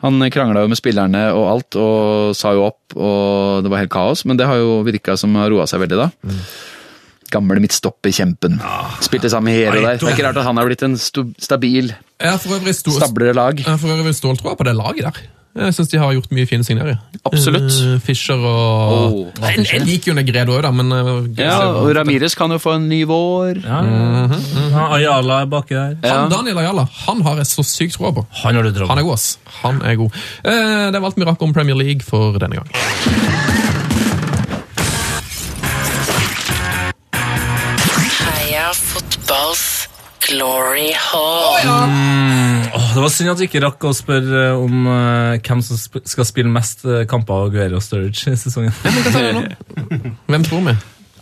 Han 0.00 0.24
krangla 0.32 0.62
jo 0.64 0.70
med 0.72 0.78
spillerne 0.80 1.26
og 1.36 1.44
alt, 1.50 1.76
og 1.76 2.36
sa 2.38 2.54
jo 2.56 2.64
opp, 2.70 2.96
og 2.96 3.64
det 3.64 3.72
var 3.72 3.82
helt 3.82 3.92
kaos, 3.92 4.24
men 4.24 4.40
det 4.40 4.48
har 4.48 4.56
jo 4.56 4.80
virka 4.86 5.18
som 5.20 5.36
har 5.36 5.52
roa 5.52 5.68
seg 5.68 5.82
veldig 5.84 5.98
da. 6.00 6.08
Gamle 7.30 7.62
midtstopperkjempen. 7.62 8.60
Spilte 9.04 9.30
sammen 9.30 9.52
med 9.52 9.58
Hero 9.60 9.80
der. 9.80 9.98
Det 9.98 10.08
er 10.08 10.16
ikke 10.16 10.28
rart 10.28 10.40
at 10.40 10.48
han 10.48 10.58
har 10.60 10.70
blitt 10.70 10.82
en 10.86 10.96
stabil, 10.98 11.92
stablere 12.20 13.36
lag. 13.36 13.60
jeg 13.60 13.68
har 13.70 13.78
for 13.78 13.94
øvrig 13.94 14.16
ståltroa 14.18 14.56
på 14.58 14.66
det 14.66 14.74
laget 14.76 15.06
der. 15.06 15.22
Jeg 15.50 15.74
syns 15.74 15.88
de 15.90 15.98
har 15.98 16.12
gjort 16.14 16.30
mye 16.30 16.46
fine 16.46 16.62
signeringer. 16.62 17.00
Absolutt. 17.26 17.72
Uh, 17.74 17.96
Fischer 18.04 18.38
og 18.38 19.16
Åh, 19.16 19.48
jeg, 19.50 19.64
jeg 19.66 19.82
liker 19.82 20.12
jo 20.12 20.14
Negredo 20.14 20.54
òg, 20.54 20.62
da, 20.62 20.70
men 20.70 20.94
eh, 20.94 21.10
Ja, 21.42 21.56
og 21.80 21.90
Ramires 21.96 22.36
kan 22.38 22.54
jo 22.54 22.60
få 22.62 22.76
en 22.78 22.86
ny 22.88 23.00
vår. 23.10 23.58
Ja, 23.64 23.80
ja, 23.82 24.86
Ayala 24.94 25.40
er 25.42 25.50
baki 25.50 25.74
der. 25.74 25.98
Ja. 26.04 26.20
Han 26.22 26.30
Daniel 26.30 26.62
Ayala 26.62 26.86
han 27.02 27.24
har 27.26 27.42
jeg 27.42 27.50
så 27.50 27.66
sykt 27.66 27.98
troa 27.98 28.14
på. 28.14 28.24
Han 28.44 28.60
har 28.60 28.70
du 28.70 28.84
Han 28.86 29.02
er 29.02 29.08
god, 29.08 29.18
ass. 29.18 29.38
Han 29.64 29.82
er 29.82 29.98
god. 29.98 30.22
Uh, 30.46 30.86
det 30.94 31.02
var 31.02 31.10
alt 31.10 31.18
vi 31.18 31.28
rakk 31.32 31.42
om 31.42 31.56
Premier 31.56 31.82
League 31.82 32.06
for 32.06 32.38
denne 32.38 32.62
gang. 32.62 33.78
Fotballs 39.30 39.88
glory 40.26 40.90
hall. 40.92 41.68
Åh, 42.74 42.94
det 42.94 43.02
var 43.02 43.12
synd 43.14 43.30
at 43.30 43.38
vi 43.40 43.46
ikke 43.46 43.62
rakk 43.62 43.84
å 43.86 43.92
spørre 43.94 44.40
om 44.58 44.88
uh, 44.90 45.38
hvem 45.38 45.62
som 45.62 45.78
sp 45.78 46.00
skal 46.02 46.26
spille 46.26 46.50
mest 46.50 46.82
uh, 46.86 47.04
kamper 47.08 47.36
av 47.36 47.50
Aguero 47.50 47.78
og 47.78 47.84
Sturridge 47.84 48.34
i 48.34 48.38
sesongen. 48.38 48.74
Hvem 50.30 50.46
tror 50.46 50.66
vi? 50.66 50.74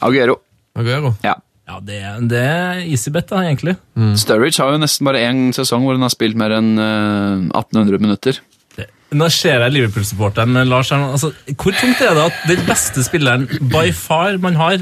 Aguero. 0.05 0.39
Aguero? 0.79 1.13
Ja. 1.25 1.37
Ja, 1.69 1.83
det, 1.85 2.01
det 2.33 2.41
er 2.41 2.79
easy 2.89 3.13
bet, 3.13 3.29
da, 3.29 3.43
egentlig. 3.45 3.75
Sturridge 4.17 4.63
har 4.65 4.73
jo 4.73 4.81
nesten 4.81 5.05
bare 5.05 5.27
én 5.29 5.51
sesong 5.53 5.85
hvor 5.85 5.99
han 5.99 6.07
har 6.07 6.15
spilt 6.15 6.39
mer 6.41 6.55
enn 6.57 6.79
uh, 6.81 7.61
1800 7.61 8.01
minutter. 8.07 8.41
Det. 8.79 8.89
Nå 9.21 9.29
ser 9.35 9.61
jeg 9.67 9.75
Liverpool-supporteren 9.77 10.63
eh, 10.63 10.69
Lars 10.69 10.95
her. 10.95 11.05
Altså, 11.13 11.35
hvor 11.61 11.77
tungt 11.77 12.01
er 12.05 12.17
det 12.17 12.25
at 12.31 12.41
den 12.49 12.65
beste 12.69 13.05
spilleren 13.05 13.45
by 13.69 13.91
far 13.97 14.41
man 14.41 14.57
har, 14.57 14.81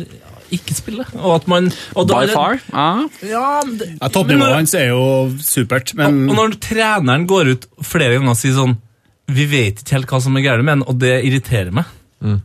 ikke 0.54 0.74
spille. 0.76 1.06
Og 1.16 1.34
at 1.36 1.46
man 1.50 1.70
og 1.94 2.08
da 2.10 2.20
By 2.22 2.32
far? 2.32 2.60
Ja. 2.72 2.88
Ja, 3.26 3.46
det, 3.66 3.88
Ja, 4.00 4.10
Toppnivået 4.12 4.54
hans 4.54 4.74
er 4.78 4.90
jo 4.90 5.02
supert, 5.42 5.94
men 5.98 6.26
og 6.30 6.36
når 6.38 6.58
treneren 6.62 7.26
går 7.30 7.52
ut 7.54 7.66
flere 7.82 8.18
ganger 8.18 8.34
og 8.34 8.38
sier 8.40 8.54
sånn 8.56 8.76
Vi 9.26 9.48
vet 9.50 9.82
ikke 9.82 9.96
helt 9.96 10.12
hva 10.12 10.20
som 10.22 10.36
er 10.38 10.44
galt 10.44 10.62
med 10.62 10.76
ham, 10.76 10.84
og 10.86 11.00
det 11.02 11.16
irriterer 11.26 11.72
meg. 11.74 11.88
Ja, 12.22 12.38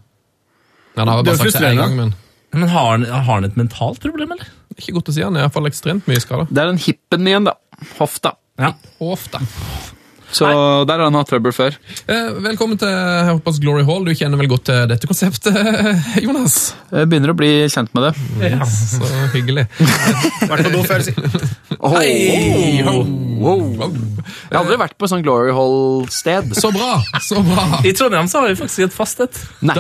han 0.98 1.08
har 1.08 1.22
bare 1.24 1.38
sagt 1.38 1.60
det 1.60 1.70
én 1.76 1.78
gang, 1.80 1.96
men 1.96 2.14
Men 2.52 2.68
har 2.68 2.90
han, 2.92 3.06
har 3.06 3.22
han 3.24 3.46
et 3.48 3.56
mentalt 3.56 4.02
problem, 4.04 4.34
eller? 4.34 4.50
er 4.82 4.82
ikke 4.82 4.98
godt 4.98 5.12
å 5.12 5.16
si. 5.16 5.24
Han 5.24 5.38
er 5.38 5.46
iallfall 5.46 5.70
ekstremt 5.70 6.08
mye 6.10 6.22
skada. 6.24 6.48
Det 6.50 6.62
er 6.62 6.72
den 6.72 6.82
hippen 6.82 7.28
igjen, 7.30 7.48
da. 7.48 7.56
Hofta. 7.98 8.36
Ja. 8.62 8.74
Ofte. 9.04 9.42
Så 10.32 10.48
der 10.88 10.98
har 11.02 11.04
han 11.10 11.18
hatt 11.18 11.30
trøbbel 11.32 11.54
før. 11.56 11.76
Eh, 12.08 12.30
velkommen 12.44 12.80
til 12.80 12.92
Hoppas 13.28 13.60
Glory 13.62 13.84
Hall. 13.88 14.06
Du 14.08 14.14
kjenner 14.16 14.40
vel 14.40 14.50
godt 14.52 14.66
til 14.70 14.86
dette 14.92 15.10
konseptet, 15.10 15.58
Jonas? 16.26 16.56
Jeg 16.92 17.10
begynner 17.12 17.34
å 17.34 17.38
bli 17.38 17.50
kjent 17.72 17.92
med 17.98 18.08
det. 18.08 18.64
Så 18.72 19.10
hyggelig. 19.36 19.68
vært 20.52 20.70
på 20.70 20.74
do 20.78 20.84
før. 20.88 21.04
si. 21.04 21.16
Hei! 21.98 22.82
Ho! 22.88 22.96
Wow. 23.42 23.62
Jeg 23.82 24.54
har 24.54 24.62
aldri 24.62 24.80
vært 24.84 24.98
på 25.02 25.10
sånn 25.12 25.24
Glory 25.26 25.52
Hall-sted. 25.56 26.54
Så 26.58 26.72
bra! 26.76 27.02
Så 27.24 27.42
bra! 27.46 27.68
I 27.88 27.94
Trondheim 27.98 28.30
så 28.32 28.44
har 28.44 28.52
vi 28.54 28.60
faktisk 28.62 28.88
et 28.88 28.96
fast 28.96 29.24
et. 29.26 29.42
Nei. 29.66 29.80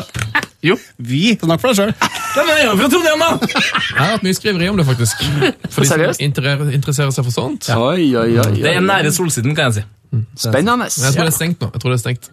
Jo. 0.65 0.75
Vi. 0.97 1.31
Snakk 1.41 1.61
for 1.63 1.71
deg 1.71 1.79
sjøl. 1.79 1.93
Ja, 2.35 2.43
men 2.43 2.51
jeg 2.53 2.65
er 2.65 2.67
jo 2.67 2.75
fra 2.81 2.91
Trondheim, 2.93 3.23
da! 3.23 3.31
Jeg 3.63 3.97
har 4.01 4.11
hatt 4.17 4.27
mye 4.27 4.37
skriveri 4.37 4.69
om 4.73 4.77
det, 4.81 4.85
faktisk. 4.89 5.23
For 5.71 5.85
de 5.85 5.89
som 5.89 6.27
interesserer, 6.67 7.15
seg 7.15 7.25
for 7.29 7.33
sånt. 7.33 7.71
Oi, 7.77 8.11
oi, 8.19 8.29
oi. 8.43 8.51
Det 8.59 8.75
er 8.75 8.83
nære 8.85 9.13
solsiden, 9.15 9.55
kan 9.57 9.71
jeg 9.71 9.79
si. 9.81 9.87
Spennende. 10.35 10.89
Jeg 10.91 11.13
tror 11.15 11.23
det 11.27 11.31
er 11.33 11.37
stengt 11.37 11.61
nå. 11.63 11.69
Jeg 11.73 11.81
tror 11.83 11.93
det 11.93 11.99
er 11.99 12.03
stengt. 12.05 12.31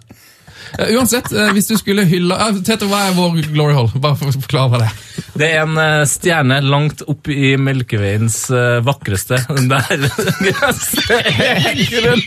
Uh, 0.68 0.88
uansett, 0.98 1.30
uh, 1.32 1.46
hvis 1.56 1.70
du 1.70 1.76
skulle 1.80 2.02
hylle 2.10 2.34
uh, 2.36 2.58
Tete, 2.66 2.84
hva 2.90 3.04
er 3.08 3.14
vår 3.16 3.38
glory 3.54 3.72
hall? 3.76 3.86
Bare 4.02 4.18
for 4.20 4.28
å 4.28 4.34
forklare 4.36 4.82
det. 4.82 4.88
Det 5.38 5.48
er 5.54 5.62
en 5.62 5.78
uh, 5.78 6.02
stjerne 6.10 6.58
langt 6.66 7.04
opp 7.08 7.30
i 7.32 7.54
Melkeveiens 7.56 8.42
vakreste. 8.84 9.38
vakreste, 9.48 9.68
der 9.70 10.10
gresset 10.42 11.10
er 11.48 11.84
grønn. 11.94 12.26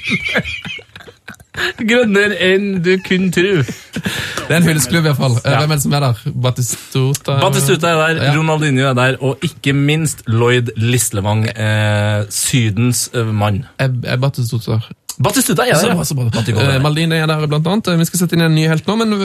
Grønnere 1.84 2.38
enn 2.48 2.68
du 2.84 2.94
kunne 3.04 3.28
tro. 3.36 3.58
Det 3.62 4.48
er 4.48 4.56
en 4.62 4.68
hyllestklubb, 4.70 5.06
iallfall. 5.10 5.36
Uh, 5.44 5.50
Hvem 5.60 5.74
er 5.74 5.76
det 5.76 5.84
som 5.84 5.96
er 5.98 6.06
der? 6.06 6.22
Batistuta? 6.46 7.36
Batistuta 7.44 7.92
er 7.92 8.00
der, 8.00 8.22
Ja. 8.30 8.32
Ronaldinho 8.38 8.88
er 8.90 8.96
der, 8.98 9.18
og 9.20 9.44
ikke 9.46 9.74
minst 9.76 10.24
Lloyd 10.32 10.72
Lislevang, 10.80 11.46
eh, 11.52 12.24
Sydens 12.32 13.10
eh, 13.14 13.28
mann. 13.28 13.66
Er, 13.78 13.92
er 14.08 14.18
Batistuta? 14.24 14.80
Batistuta 15.20 15.66
er 15.68 15.76
Så 15.76 15.90
der, 15.90 15.96
bra, 15.96 16.06
så 16.08 16.16
bra. 16.16 16.26
Batigol 16.32 16.64
er 16.64 16.78
Eh. 16.78 16.82
Maldini 16.82 17.18
er 17.20 17.28
der, 17.28 17.48
blant 17.48 17.68
annet. 17.68 17.90
Vi 18.00 18.08
skal 18.10 18.24
sette 18.24 18.38
inn 18.38 18.46
en 18.46 18.56
ny 18.56 18.68
helt 18.70 18.88
nå, 18.88 18.96
men 19.02 19.16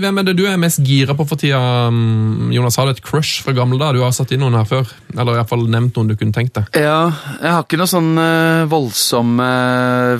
hvem 0.00 0.18
er 0.18 0.26
det 0.28 0.36
du 0.38 0.44
er 0.48 0.56
mest 0.60 0.80
gira 0.86 1.14
på 1.14 1.26
for 1.28 1.40
tida? 1.40 1.60
mm, 1.90 2.52
Jonas, 2.54 2.76
har 2.76 2.86
du 2.86 2.94
et 2.94 3.02
crush 3.04 3.42
fra 3.44 3.52
gamle 3.52 3.78
da? 3.78 3.92
Du 3.92 4.02
har 4.02 4.12
satt 4.16 4.32
inn 4.32 4.40
noen 4.40 4.56
her 4.58 4.64
før. 4.68 4.88
Eller 5.14 5.32
i 5.32 5.38
hvert 5.40 5.52
fall 5.52 5.66
nevnt 5.70 5.96
noen 5.96 6.10
du 6.10 6.16
kunne 6.16 6.34
tenkt 6.34 6.54
deg. 6.58 6.70
Ja, 6.80 7.12
jeg 7.40 7.50
har 7.50 7.64
ikke 7.64 7.80
noen 7.80 7.92
sånn 7.92 8.12
uh, 8.18 8.64
voldsomme 8.70 9.48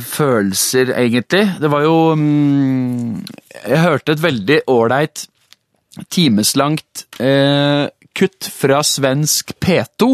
følelser, 0.05 0.94
egentlig. 0.98 1.46
Det 1.60 1.70
var 1.72 1.86
jo 1.86 1.96
um, 2.12 3.22
Jeg 3.64 3.84
hørte 3.84 4.14
et 4.16 4.22
veldig 4.24 4.60
ålreit 4.70 5.26
timeslangt 6.10 7.05
eh, 7.22 7.86
kutt 8.14 8.48
fra 8.51 8.82
svensk 8.86 9.55
P2. 9.62 10.09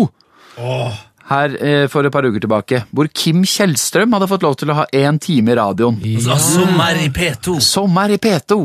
Her 1.30 1.52
eh, 1.62 1.84
for 1.90 2.02
et 2.06 2.10
par 2.10 2.26
uker 2.26 2.42
tilbake, 2.42 2.80
hvor 2.90 3.06
Kim 3.14 3.44
Kjellstrøm 3.46 4.16
hadde 4.16 4.26
fått 4.30 4.42
lov 4.42 4.56
til 4.58 4.72
å 4.72 4.80
ha 4.80 4.86
én 4.90 5.18
time 5.22 5.52
i 5.52 5.58
radioen. 5.60 6.00
Sommer 6.42 6.98
i 6.98 7.06
P2. 7.14 7.60
Sommer 7.62 8.10
i 8.10 8.18
P2. 8.18 8.56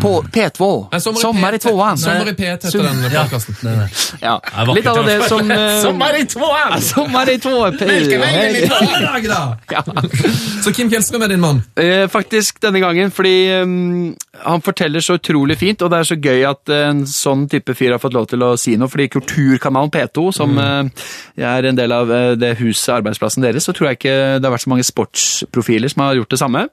På 0.00 0.12
P2. 0.32 0.68
Nei, 0.94 1.00
Sommer 1.04 1.58
i 1.58 1.60
P- 1.60 1.66
tvåan. 1.66 2.00
Sommer 2.00 2.30
i 2.32 2.36
P1 2.38 2.64
heter 2.64 2.86
den 2.86 3.02
podkasten. 3.12 3.54
Ja. 4.22 4.38
er 4.40 4.70
vakkert, 4.70 4.78
Litt 4.78 4.88
av 4.88 5.02
det 5.04 5.18
i 5.18 5.28
som 5.28 5.52
eh, 5.52 5.64
Sommer 5.84 6.16
i 6.16 6.24
tvåan! 6.32 6.78
Sommer 6.88 7.32
i 7.34 7.36
tvåan. 7.44 7.78
Ja. 9.74 9.80
Så 10.64 10.72
Kim 10.74 10.88
Kjellstrøm 10.92 11.22
er 11.26 11.32
din 11.34 11.42
mann? 11.42 11.60
Eh, 11.80 12.04
faktisk 12.12 12.60
denne 12.62 12.80
gangen, 12.82 13.10
fordi 13.14 13.34
ehm, 13.52 14.14
han 14.44 14.62
forteller 14.64 15.02
så 15.04 15.16
utrolig 15.18 15.56
fint, 15.60 15.82
og 15.84 15.90
det 15.92 16.00
er 16.00 16.08
så 16.08 16.16
gøy 16.20 16.44
at 16.48 16.72
eh, 16.72 16.86
en 16.90 17.04
sånn 17.08 17.46
type 17.52 17.74
fyr 17.76 17.94
har 17.96 18.02
fått 18.02 18.16
lov 18.16 18.28
til 18.30 18.44
å 18.46 18.52
si 18.60 18.76
noe, 18.80 18.90
fordi 18.92 19.08
Kulturkanalen 19.12 19.92
P2, 19.94 20.26
som 20.36 20.56
eh, 20.60 21.06
jeg 21.40 21.48
er 21.50 21.70
en 21.70 21.78
del 21.80 21.94
av 21.96 22.13
det 22.40 22.54
huset, 22.60 22.92
arbeidsplassen 22.96 23.44
deres, 23.44 23.66
så 23.66 23.74
tror 23.74 23.90
jeg 23.90 23.98
ikke 23.98 24.16
det 24.38 24.46
har 24.46 24.54
vært 24.54 24.64
så 24.66 24.72
mange 24.72 24.86
sportsprofiler 24.86 25.92
som 25.92 26.04
har 26.04 26.18
gjort 26.18 26.34
det 26.34 26.40
samme. 26.40 26.64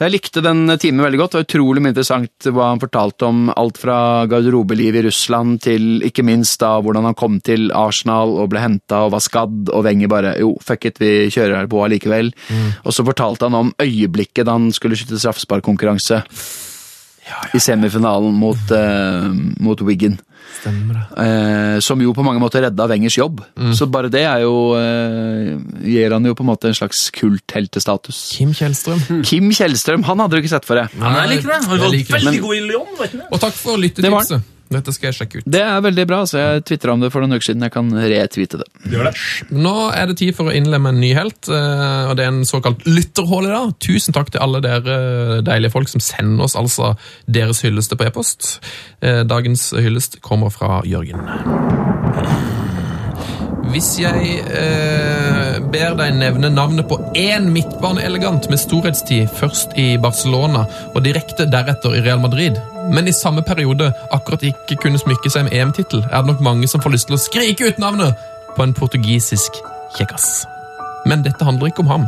Jeg 0.00 0.14
likte 0.14 0.44
den 0.44 0.64
timen 0.82 1.04
veldig 1.04 1.20
godt, 1.20 1.34
det 1.34 1.40
var 1.40 1.48
utrolig 1.48 1.84
interessant 1.84 2.48
hva 2.48 2.70
han 2.72 2.82
fortalte 2.82 3.28
om 3.28 3.44
alt 3.54 3.80
fra 3.82 3.98
garderobeliv 4.30 4.98
i 5.00 5.04
Russland 5.08 5.62
til 5.66 6.06
ikke 6.06 6.24
minst 6.26 6.60
da 6.62 6.74
hvordan 6.82 7.10
han 7.10 7.18
kom 7.18 7.38
til 7.44 7.70
Arsenal 7.76 8.36
og 8.42 8.50
ble 8.52 8.62
hentet 8.64 8.98
og 8.98 9.14
var 9.14 9.24
skadd, 9.24 9.70
og 9.72 9.86
Wenger 9.86 10.10
bare, 10.12 10.34
jo, 10.42 10.54
fuck 10.64 10.86
it, 10.88 11.00
vi 11.02 11.30
kjører 11.32 11.60
her 11.60 11.70
på 11.70 11.82
allikevel. 11.84 12.32
Og 12.84 12.94
så 12.94 13.04
fortalte 13.06 13.48
han 13.48 13.58
om 13.58 13.72
øyeblikket 13.82 14.46
da 14.48 14.56
han 14.58 14.70
skulle 14.74 14.98
skyte 14.98 15.20
straffesparkkonkurranse 15.20 16.22
i 17.54 17.60
semifinalen 17.62 18.34
mot, 18.34 18.74
uh, 18.74 19.30
mot 19.62 19.82
Wigan. 19.86 20.18
Stemmer 20.60 20.98
det. 21.00 21.24
Eh, 21.24 21.78
som 21.84 22.00
jo 22.04 22.12
på 22.16 22.24
mange 22.26 22.42
måter 22.42 22.62
redda 22.66 22.86
Wengers 22.90 23.16
jobb. 23.18 23.42
Så 23.76 23.88
bare 23.90 24.10
det 24.12 24.24
er 24.28 24.44
jo 24.44 24.54
eh, 24.78 25.52
gir 25.88 26.14
han 26.14 26.28
jo 26.28 26.36
på 26.38 26.44
en 26.46 26.50
måte 26.52 26.70
en 26.70 26.78
slags 26.78 27.08
kultheltestatus. 27.16 28.22
Kim 28.36 28.54
Kjellstrøm. 28.56 29.22
Kim 29.26 29.50
Kjellstrøm, 29.54 30.06
han 30.08 30.24
hadde 30.24 30.38
du 30.38 30.42
ikke 30.42 30.54
sett 30.54 30.68
for 30.68 30.80
deg. 30.80 30.94
Han 31.02 31.20
jeg 31.22 31.36
liker 31.36 31.54
det. 31.54 31.60
Han 31.66 31.84
var 31.86 31.94
like 31.96 32.18
veldig 32.18 32.42
god 32.46 32.56
i 32.58 32.64
Lyon, 32.70 32.96
vet 33.00 33.18
du. 33.18 33.22
Og 33.28 33.42
takk 33.42 33.56
for 33.58 33.76
Det 33.76 34.10
var 34.10 34.26
lyttetipset. 34.26 34.50
Dette 34.72 34.92
skal 34.94 35.10
jeg 35.10 35.16
sjekke 35.18 35.40
ut. 35.40 35.48
Det 35.52 35.60
er 35.60 35.82
veldig 35.84 36.04
bra, 36.08 36.22
så 36.28 36.38
jeg 36.40 36.62
tvitra 36.68 36.94
om 36.94 37.02
det 37.02 37.10
for 37.12 37.24
noen 37.24 37.36
uker 37.36 37.50
siden. 37.50 37.64
Jeg 37.66 37.74
kan 37.74 37.90
retvite 37.92 38.60
det. 38.62 38.68
Nå 39.52 39.74
er 39.92 40.08
det 40.08 40.16
tid 40.22 40.32
for 40.36 40.48
å 40.48 40.54
innlemme 40.56 40.92
en 40.92 41.00
ny 41.02 41.12
helt, 41.16 41.48
eh, 41.52 42.08
og 42.08 42.16
det 42.18 42.24
er 42.26 42.32
en 42.32 42.46
såkalt 42.48 42.84
lytterhål 42.88 43.48
i 43.48 43.52
dag. 43.52 43.74
Tusen 43.84 44.16
takk 44.16 44.32
til 44.32 44.42
alle 44.44 44.62
dere 44.64 45.42
deilige 45.44 45.74
folk 45.74 45.92
som 45.92 46.00
sender 46.04 46.46
oss 46.46 46.56
altså 46.58 46.94
deres 47.28 47.62
hylleste 47.66 47.98
på 47.98 48.08
e-post. 48.08 48.54
Eh, 49.04 49.22
Dagens 49.28 49.70
hyllest 49.76 50.20
kommer 50.24 50.41
fra 50.50 50.80
Jørgen. 50.88 51.20
Hvis 53.72 53.94
jeg 54.02 54.42
eh, 54.52 55.60
ber 55.72 55.94
deg 55.96 56.16
nevne 56.18 56.50
navnet 56.52 56.84
på 56.90 56.98
én 57.16 57.46
midtbaneelegant 57.54 58.50
med 58.50 58.60
storhetstid 58.60 59.30
først 59.38 59.72
i 59.80 59.94
Barcelona 60.02 60.66
og 60.92 61.00
direkte 61.06 61.46
deretter 61.48 61.96
i 61.96 62.02
Real 62.04 62.20
Madrid, 62.20 62.58
men 62.92 63.08
i 63.08 63.14
samme 63.16 63.44
periode 63.46 63.92
akkurat 64.12 64.44
ikke 64.44 64.76
kunne 64.82 65.00
smykke 65.00 65.32
seg 65.32 65.46
med 65.46 65.56
EM-tittel, 65.56 66.02
er 66.10 66.20
det 66.20 66.32
nok 66.34 66.44
mange 66.44 66.68
som 66.68 66.82
får 66.84 66.96
lyst 66.96 67.08
til 67.08 67.16
å 67.16 67.22
skrike 67.22 67.70
ut 67.70 67.80
navnet 67.80 68.18
på 68.56 68.66
en 68.66 68.76
portugisisk 68.76 69.56
kjekkas. 69.96 70.44
Men 71.08 71.24
dette 71.24 71.46
handler 71.46 71.70
ikke 71.70 71.86
om 71.86 71.92
ham. 71.94 72.06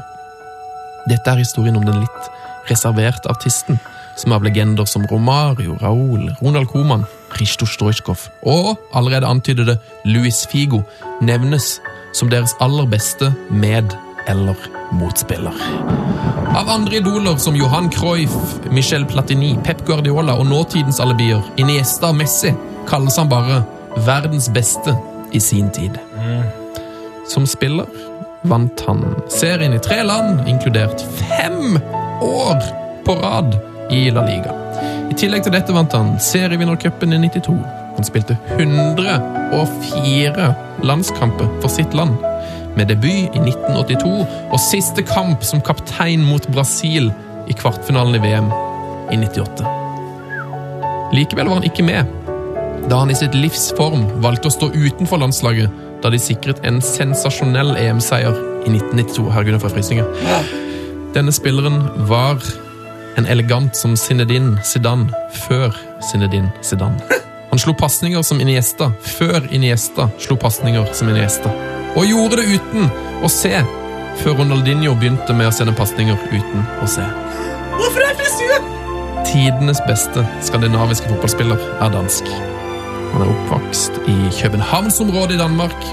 Dette 1.09 1.31
er 1.31 1.41
historien 1.41 1.81
om 1.81 1.87
den 1.87 2.03
litt 2.03 2.31
reserverte 2.69 3.31
artisten, 3.33 3.81
som 4.17 4.37
av 4.37 4.45
legender 4.45 4.85
som 4.89 5.07
Romario, 5.11 5.79
Raúl, 5.81 6.29
Ronald 6.43 6.69
Koeman, 6.73 7.05
Risto 7.41 7.67
Strojkov 7.67 8.29
og 8.43 8.79
allerede 8.95 9.27
antydede 9.27 9.79
Luis 10.05 10.47
Figo 10.51 10.83
nevnes 11.23 11.81
som 12.15 12.31
deres 12.31 12.55
aller 12.61 12.87
beste 12.87 13.35
med- 13.51 13.97
eller 14.29 14.55
motspiller. 14.93 15.53
Av 16.55 16.69
andre 16.71 16.97
idoler 16.97 17.37
som 17.37 17.57
Johan 17.57 17.91
Cruyff, 17.91 18.35
Michel 18.71 19.05
Platini, 19.05 19.59
Pep 19.65 19.85
Guardiola 19.87 20.33
og 20.39 20.47
nåtidens 20.47 21.01
alibier, 21.01 21.43
Iniesta 21.57 22.07
og 22.07 22.17
Messi, 22.17 22.55
kalles 22.89 23.17
han 23.17 23.29
bare 23.29 23.65
verdens 24.07 24.49
beste 24.55 24.97
i 25.33 25.41
sin 25.41 25.71
tid. 25.71 25.99
Som 27.29 27.47
spiller 27.47 27.87
vant 28.45 28.81
han 28.87 29.05
serien 29.29 29.75
i 29.75 29.79
tre 29.83 30.03
land, 30.05 30.49
inkludert 30.49 31.05
fem 31.19 31.79
år 32.23 32.61
på 33.05 33.17
rad 33.21 33.59
i 33.91 34.11
La 34.11 34.25
Liga. 34.25 34.64
I 35.11 35.17
tillegg 35.19 35.45
til 35.47 35.55
dette 35.55 35.75
vant 35.75 35.93
han 35.97 36.15
serievinnercupen 36.23 37.15
i 37.15 37.21
92. 37.27 37.57
Han 37.95 38.07
spilte 38.07 38.37
104 38.57 40.49
landskamper 40.85 41.51
for 41.63 41.71
sitt 41.73 41.95
land, 41.95 42.17
med 42.75 42.91
debut 42.91 43.31
i 43.37 43.41
1982 43.41 44.11
og 44.51 44.59
siste 44.63 45.05
kamp 45.07 45.45
som 45.47 45.63
kaptein 45.63 46.25
mot 46.27 46.49
Brasil 46.55 47.13
i 47.51 47.55
kvartfinalen 47.55 48.19
i 48.19 48.23
VM 48.25 48.51
i 49.15 49.21
98. 49.21 49.65
Likevel 51.15 51.47
var 51.47 51.61
han 51.61 51.69
ikke 51.69 51.87
med, 51.87 52.11
da 52.91 52.99
han 53.01 53.13
i 53.13 53.17
sitt 53.17 53.37
livs 53.39 53.69
form 53.79 54.09
valgte 54.25 54.51
å 54.51 54.57
stå 54.57 54.73
utenfor 54.75 55.23
landslaget 55.23 55.83
da 56.03 56.11
de 56.13 56.21
sikret 56.21 56.61
en 56.69 56.83
sensasjonell 56.85 57.77
EM-seier 57.81 58.35
i 58.67 58.73
1992. 58.75 59.31
Herregud, 59.33 59.61
for 59.63 59.73
frysninger. 59.73 60.05
Denne 61.15 61.33
spilleren 61.33 61.79
var 62.11 62.43
en 63.17 63.27
elegant 63.27 63.77
som 63.77 63.97
Zinedine 63.97 64.59
Zidane 64.65 65.11
før 65.47 65.75
Zinedine 66.11 66.53
Zidane. 66.63 67.01
Han 67.51 67.61
slo 67.63 67.75
pasninger 67.79 68.23
som 68.27 68.41
Iniesta 68.43 68.91
før 69.07 69.45
Iniesta 69.55 70.09
slo 70.19 70.37
pasninger 70.41 70.89
som 70.97 71.11
Iniesta. 71.13 71.53
Og 71.95 72.09
gjorde 72.09 72.41
det 72.41 72.57
uten 72.57 72.89
å 73.23 73.31
se, 73.31 73.53
før 74.19 74.41
Ronaldinho 74.41 74.97
begynte 74.99 75.37
med 75.37 75.51
å 75.51 75.55
sende 75.55 75.77
pasninger 75.79 76.19
uten 76.33 76.65
å 76.83 76.89
se. 76.91 77.05
Hvorfor 77.77 78.03
er 78.03 78.11
jeg 78.11 78.19
frisyren? 78.23 78.71
Tidenes 79.29 79.83
beste 79.87 80.25
skandinaviske 80.47 81.11
fotballspiller 81.13 81.63
er 81.79 81.95
dansk. 81.95 82.27
Han 83.15 83.23
er 83.23 83.31
oppvokst 83.31 84.01
i 84.11 84.17
Københavnsområdet 84.41 85.37
i 85.37 85.43
Danmark. 85.45 85.87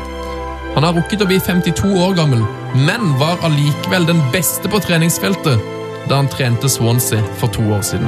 Han 0.74 0.88
har 0.88 0.96
rukket 0.98 1.22
å 1.22 1.30
bli 1.30 1.38
52 1.38 1.94
år 2.08 2.18
gammel, 2.18 2.42
men 2.88 3.14
var 3.22 3.42
allikevel 3.46 4.10
den 4.10 4.22
beste 4.34 4.72
på 4.72 4.82
treningsfeltet 4.82 5.71
da 6.12 6.16
han 6.16 6.28
trente 6.28 6.70
Swansea 6.70 7.24
for 7.40 7.48
to 7.48 7.62
år 7.72 7.82
siden. 7.82 8.08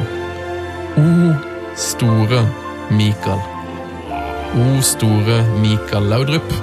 O 0.97 1.34
store 1.75 2.49
Mikael. 2.91 3.39
O 4.55 4.81
store 4.81 5.38
Mikael 5.61 6.03
Laudrup. 6.03 6.53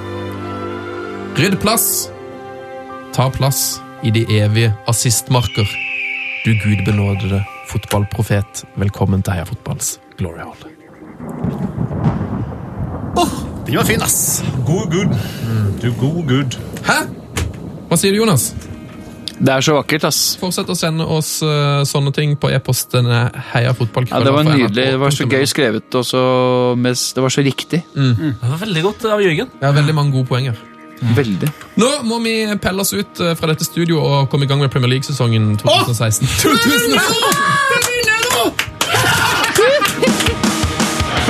Rydd 1.37 1.57
plass. 1.61 2.11
Ta 3.13 3.29
plass 3.29 3.81
i 4.03 4.11
de 4.11 4.25
evige 4.29 4.73
assistmarker. 4.87 5.65
Du 6.45 6.53
gudbenådede 6.63 7.43
fotballprofet. 7.69 8.65
Velkommen 8.75 9.23
til 9.23 9.33
Heia 9.33 9.43
Fotballs 9.43 9.99
Glory 10.17 10.37
Hall. 10.37 10.61
Den 13.67 13.77
var 13.77 13.83
fin, 13.83 14.01
ass. 14.01 14.43
God 14.65 14.91
Mm. 14.93 15.79
Du 15.81 15.93
god 15.99 16.27
gud. 16.27 16.59
Hæ? 16.85 17.05
Hva 17.87 17.97
sier 17.97 18.11
du, 18.11 18.17
Jonas? 18.17 18.55
Det 19.41 19.53
er 19.53 19.63
så 19.65 19.75
vakkert, 19.79 20.05
ass. 20.05 20.19
Fortsett 20.41 20.69
å 20.69 20.75
sende 20.77 21.05
oss 21.09 21.39
uh, 21.41 21.81
sånne 21.87 22.13
ting 22.13 22.35
på 22.37 22.51
e-postene 22.53 23.23
heiafotballkrøller. 23.51 24.21
Ja, 24.21 24.27
det 24.27 24.35
var 24.37 24.45
nydelig. 24.45 24.89
Det 24.91 24.99
var 25.01 25.15
så 25.17 25.25
gøy 25.29 25.47
skrevet, 25.49 25.87
og 25.97 26.05
så 26.05 26.21
det 26.77 27.23
var 27.25 27.33
så 27.33 27.45
riktig. 27.45 27.81
Det 27.95 28.35
var 28.41 28.61
veldig 28.61 28.85
godt 28.85 29.07
av 29.09 29.23
Jørgen. 29.23 29.49
Ja, 29.63 29.73
veldig 29.73 29.97
mange 29.97 30.13
gode 30.19 30.29
poenger. 30.29 30.61
Veldig. 31.01 31.49
Nå 31.81 31.89
må 32.05 32.19
vi 32.21 32.35
pelle 32.61 32.83
oss 32.85 32.93
ut 32.93 33.21
eh, 33.23 33.33
fra 33.37 33.49
dette 33.49 33.65
studio 33.65 33.97
og 34.03 34.29
komme 34.29 34.45
i 34.45 34.51
gang 34.51 34.61
med 34.61 34.69
Premier 34.73 34.93
League-sesongen 34.93 35.55
2016. 35.63 36.29
2000 36.45 38.10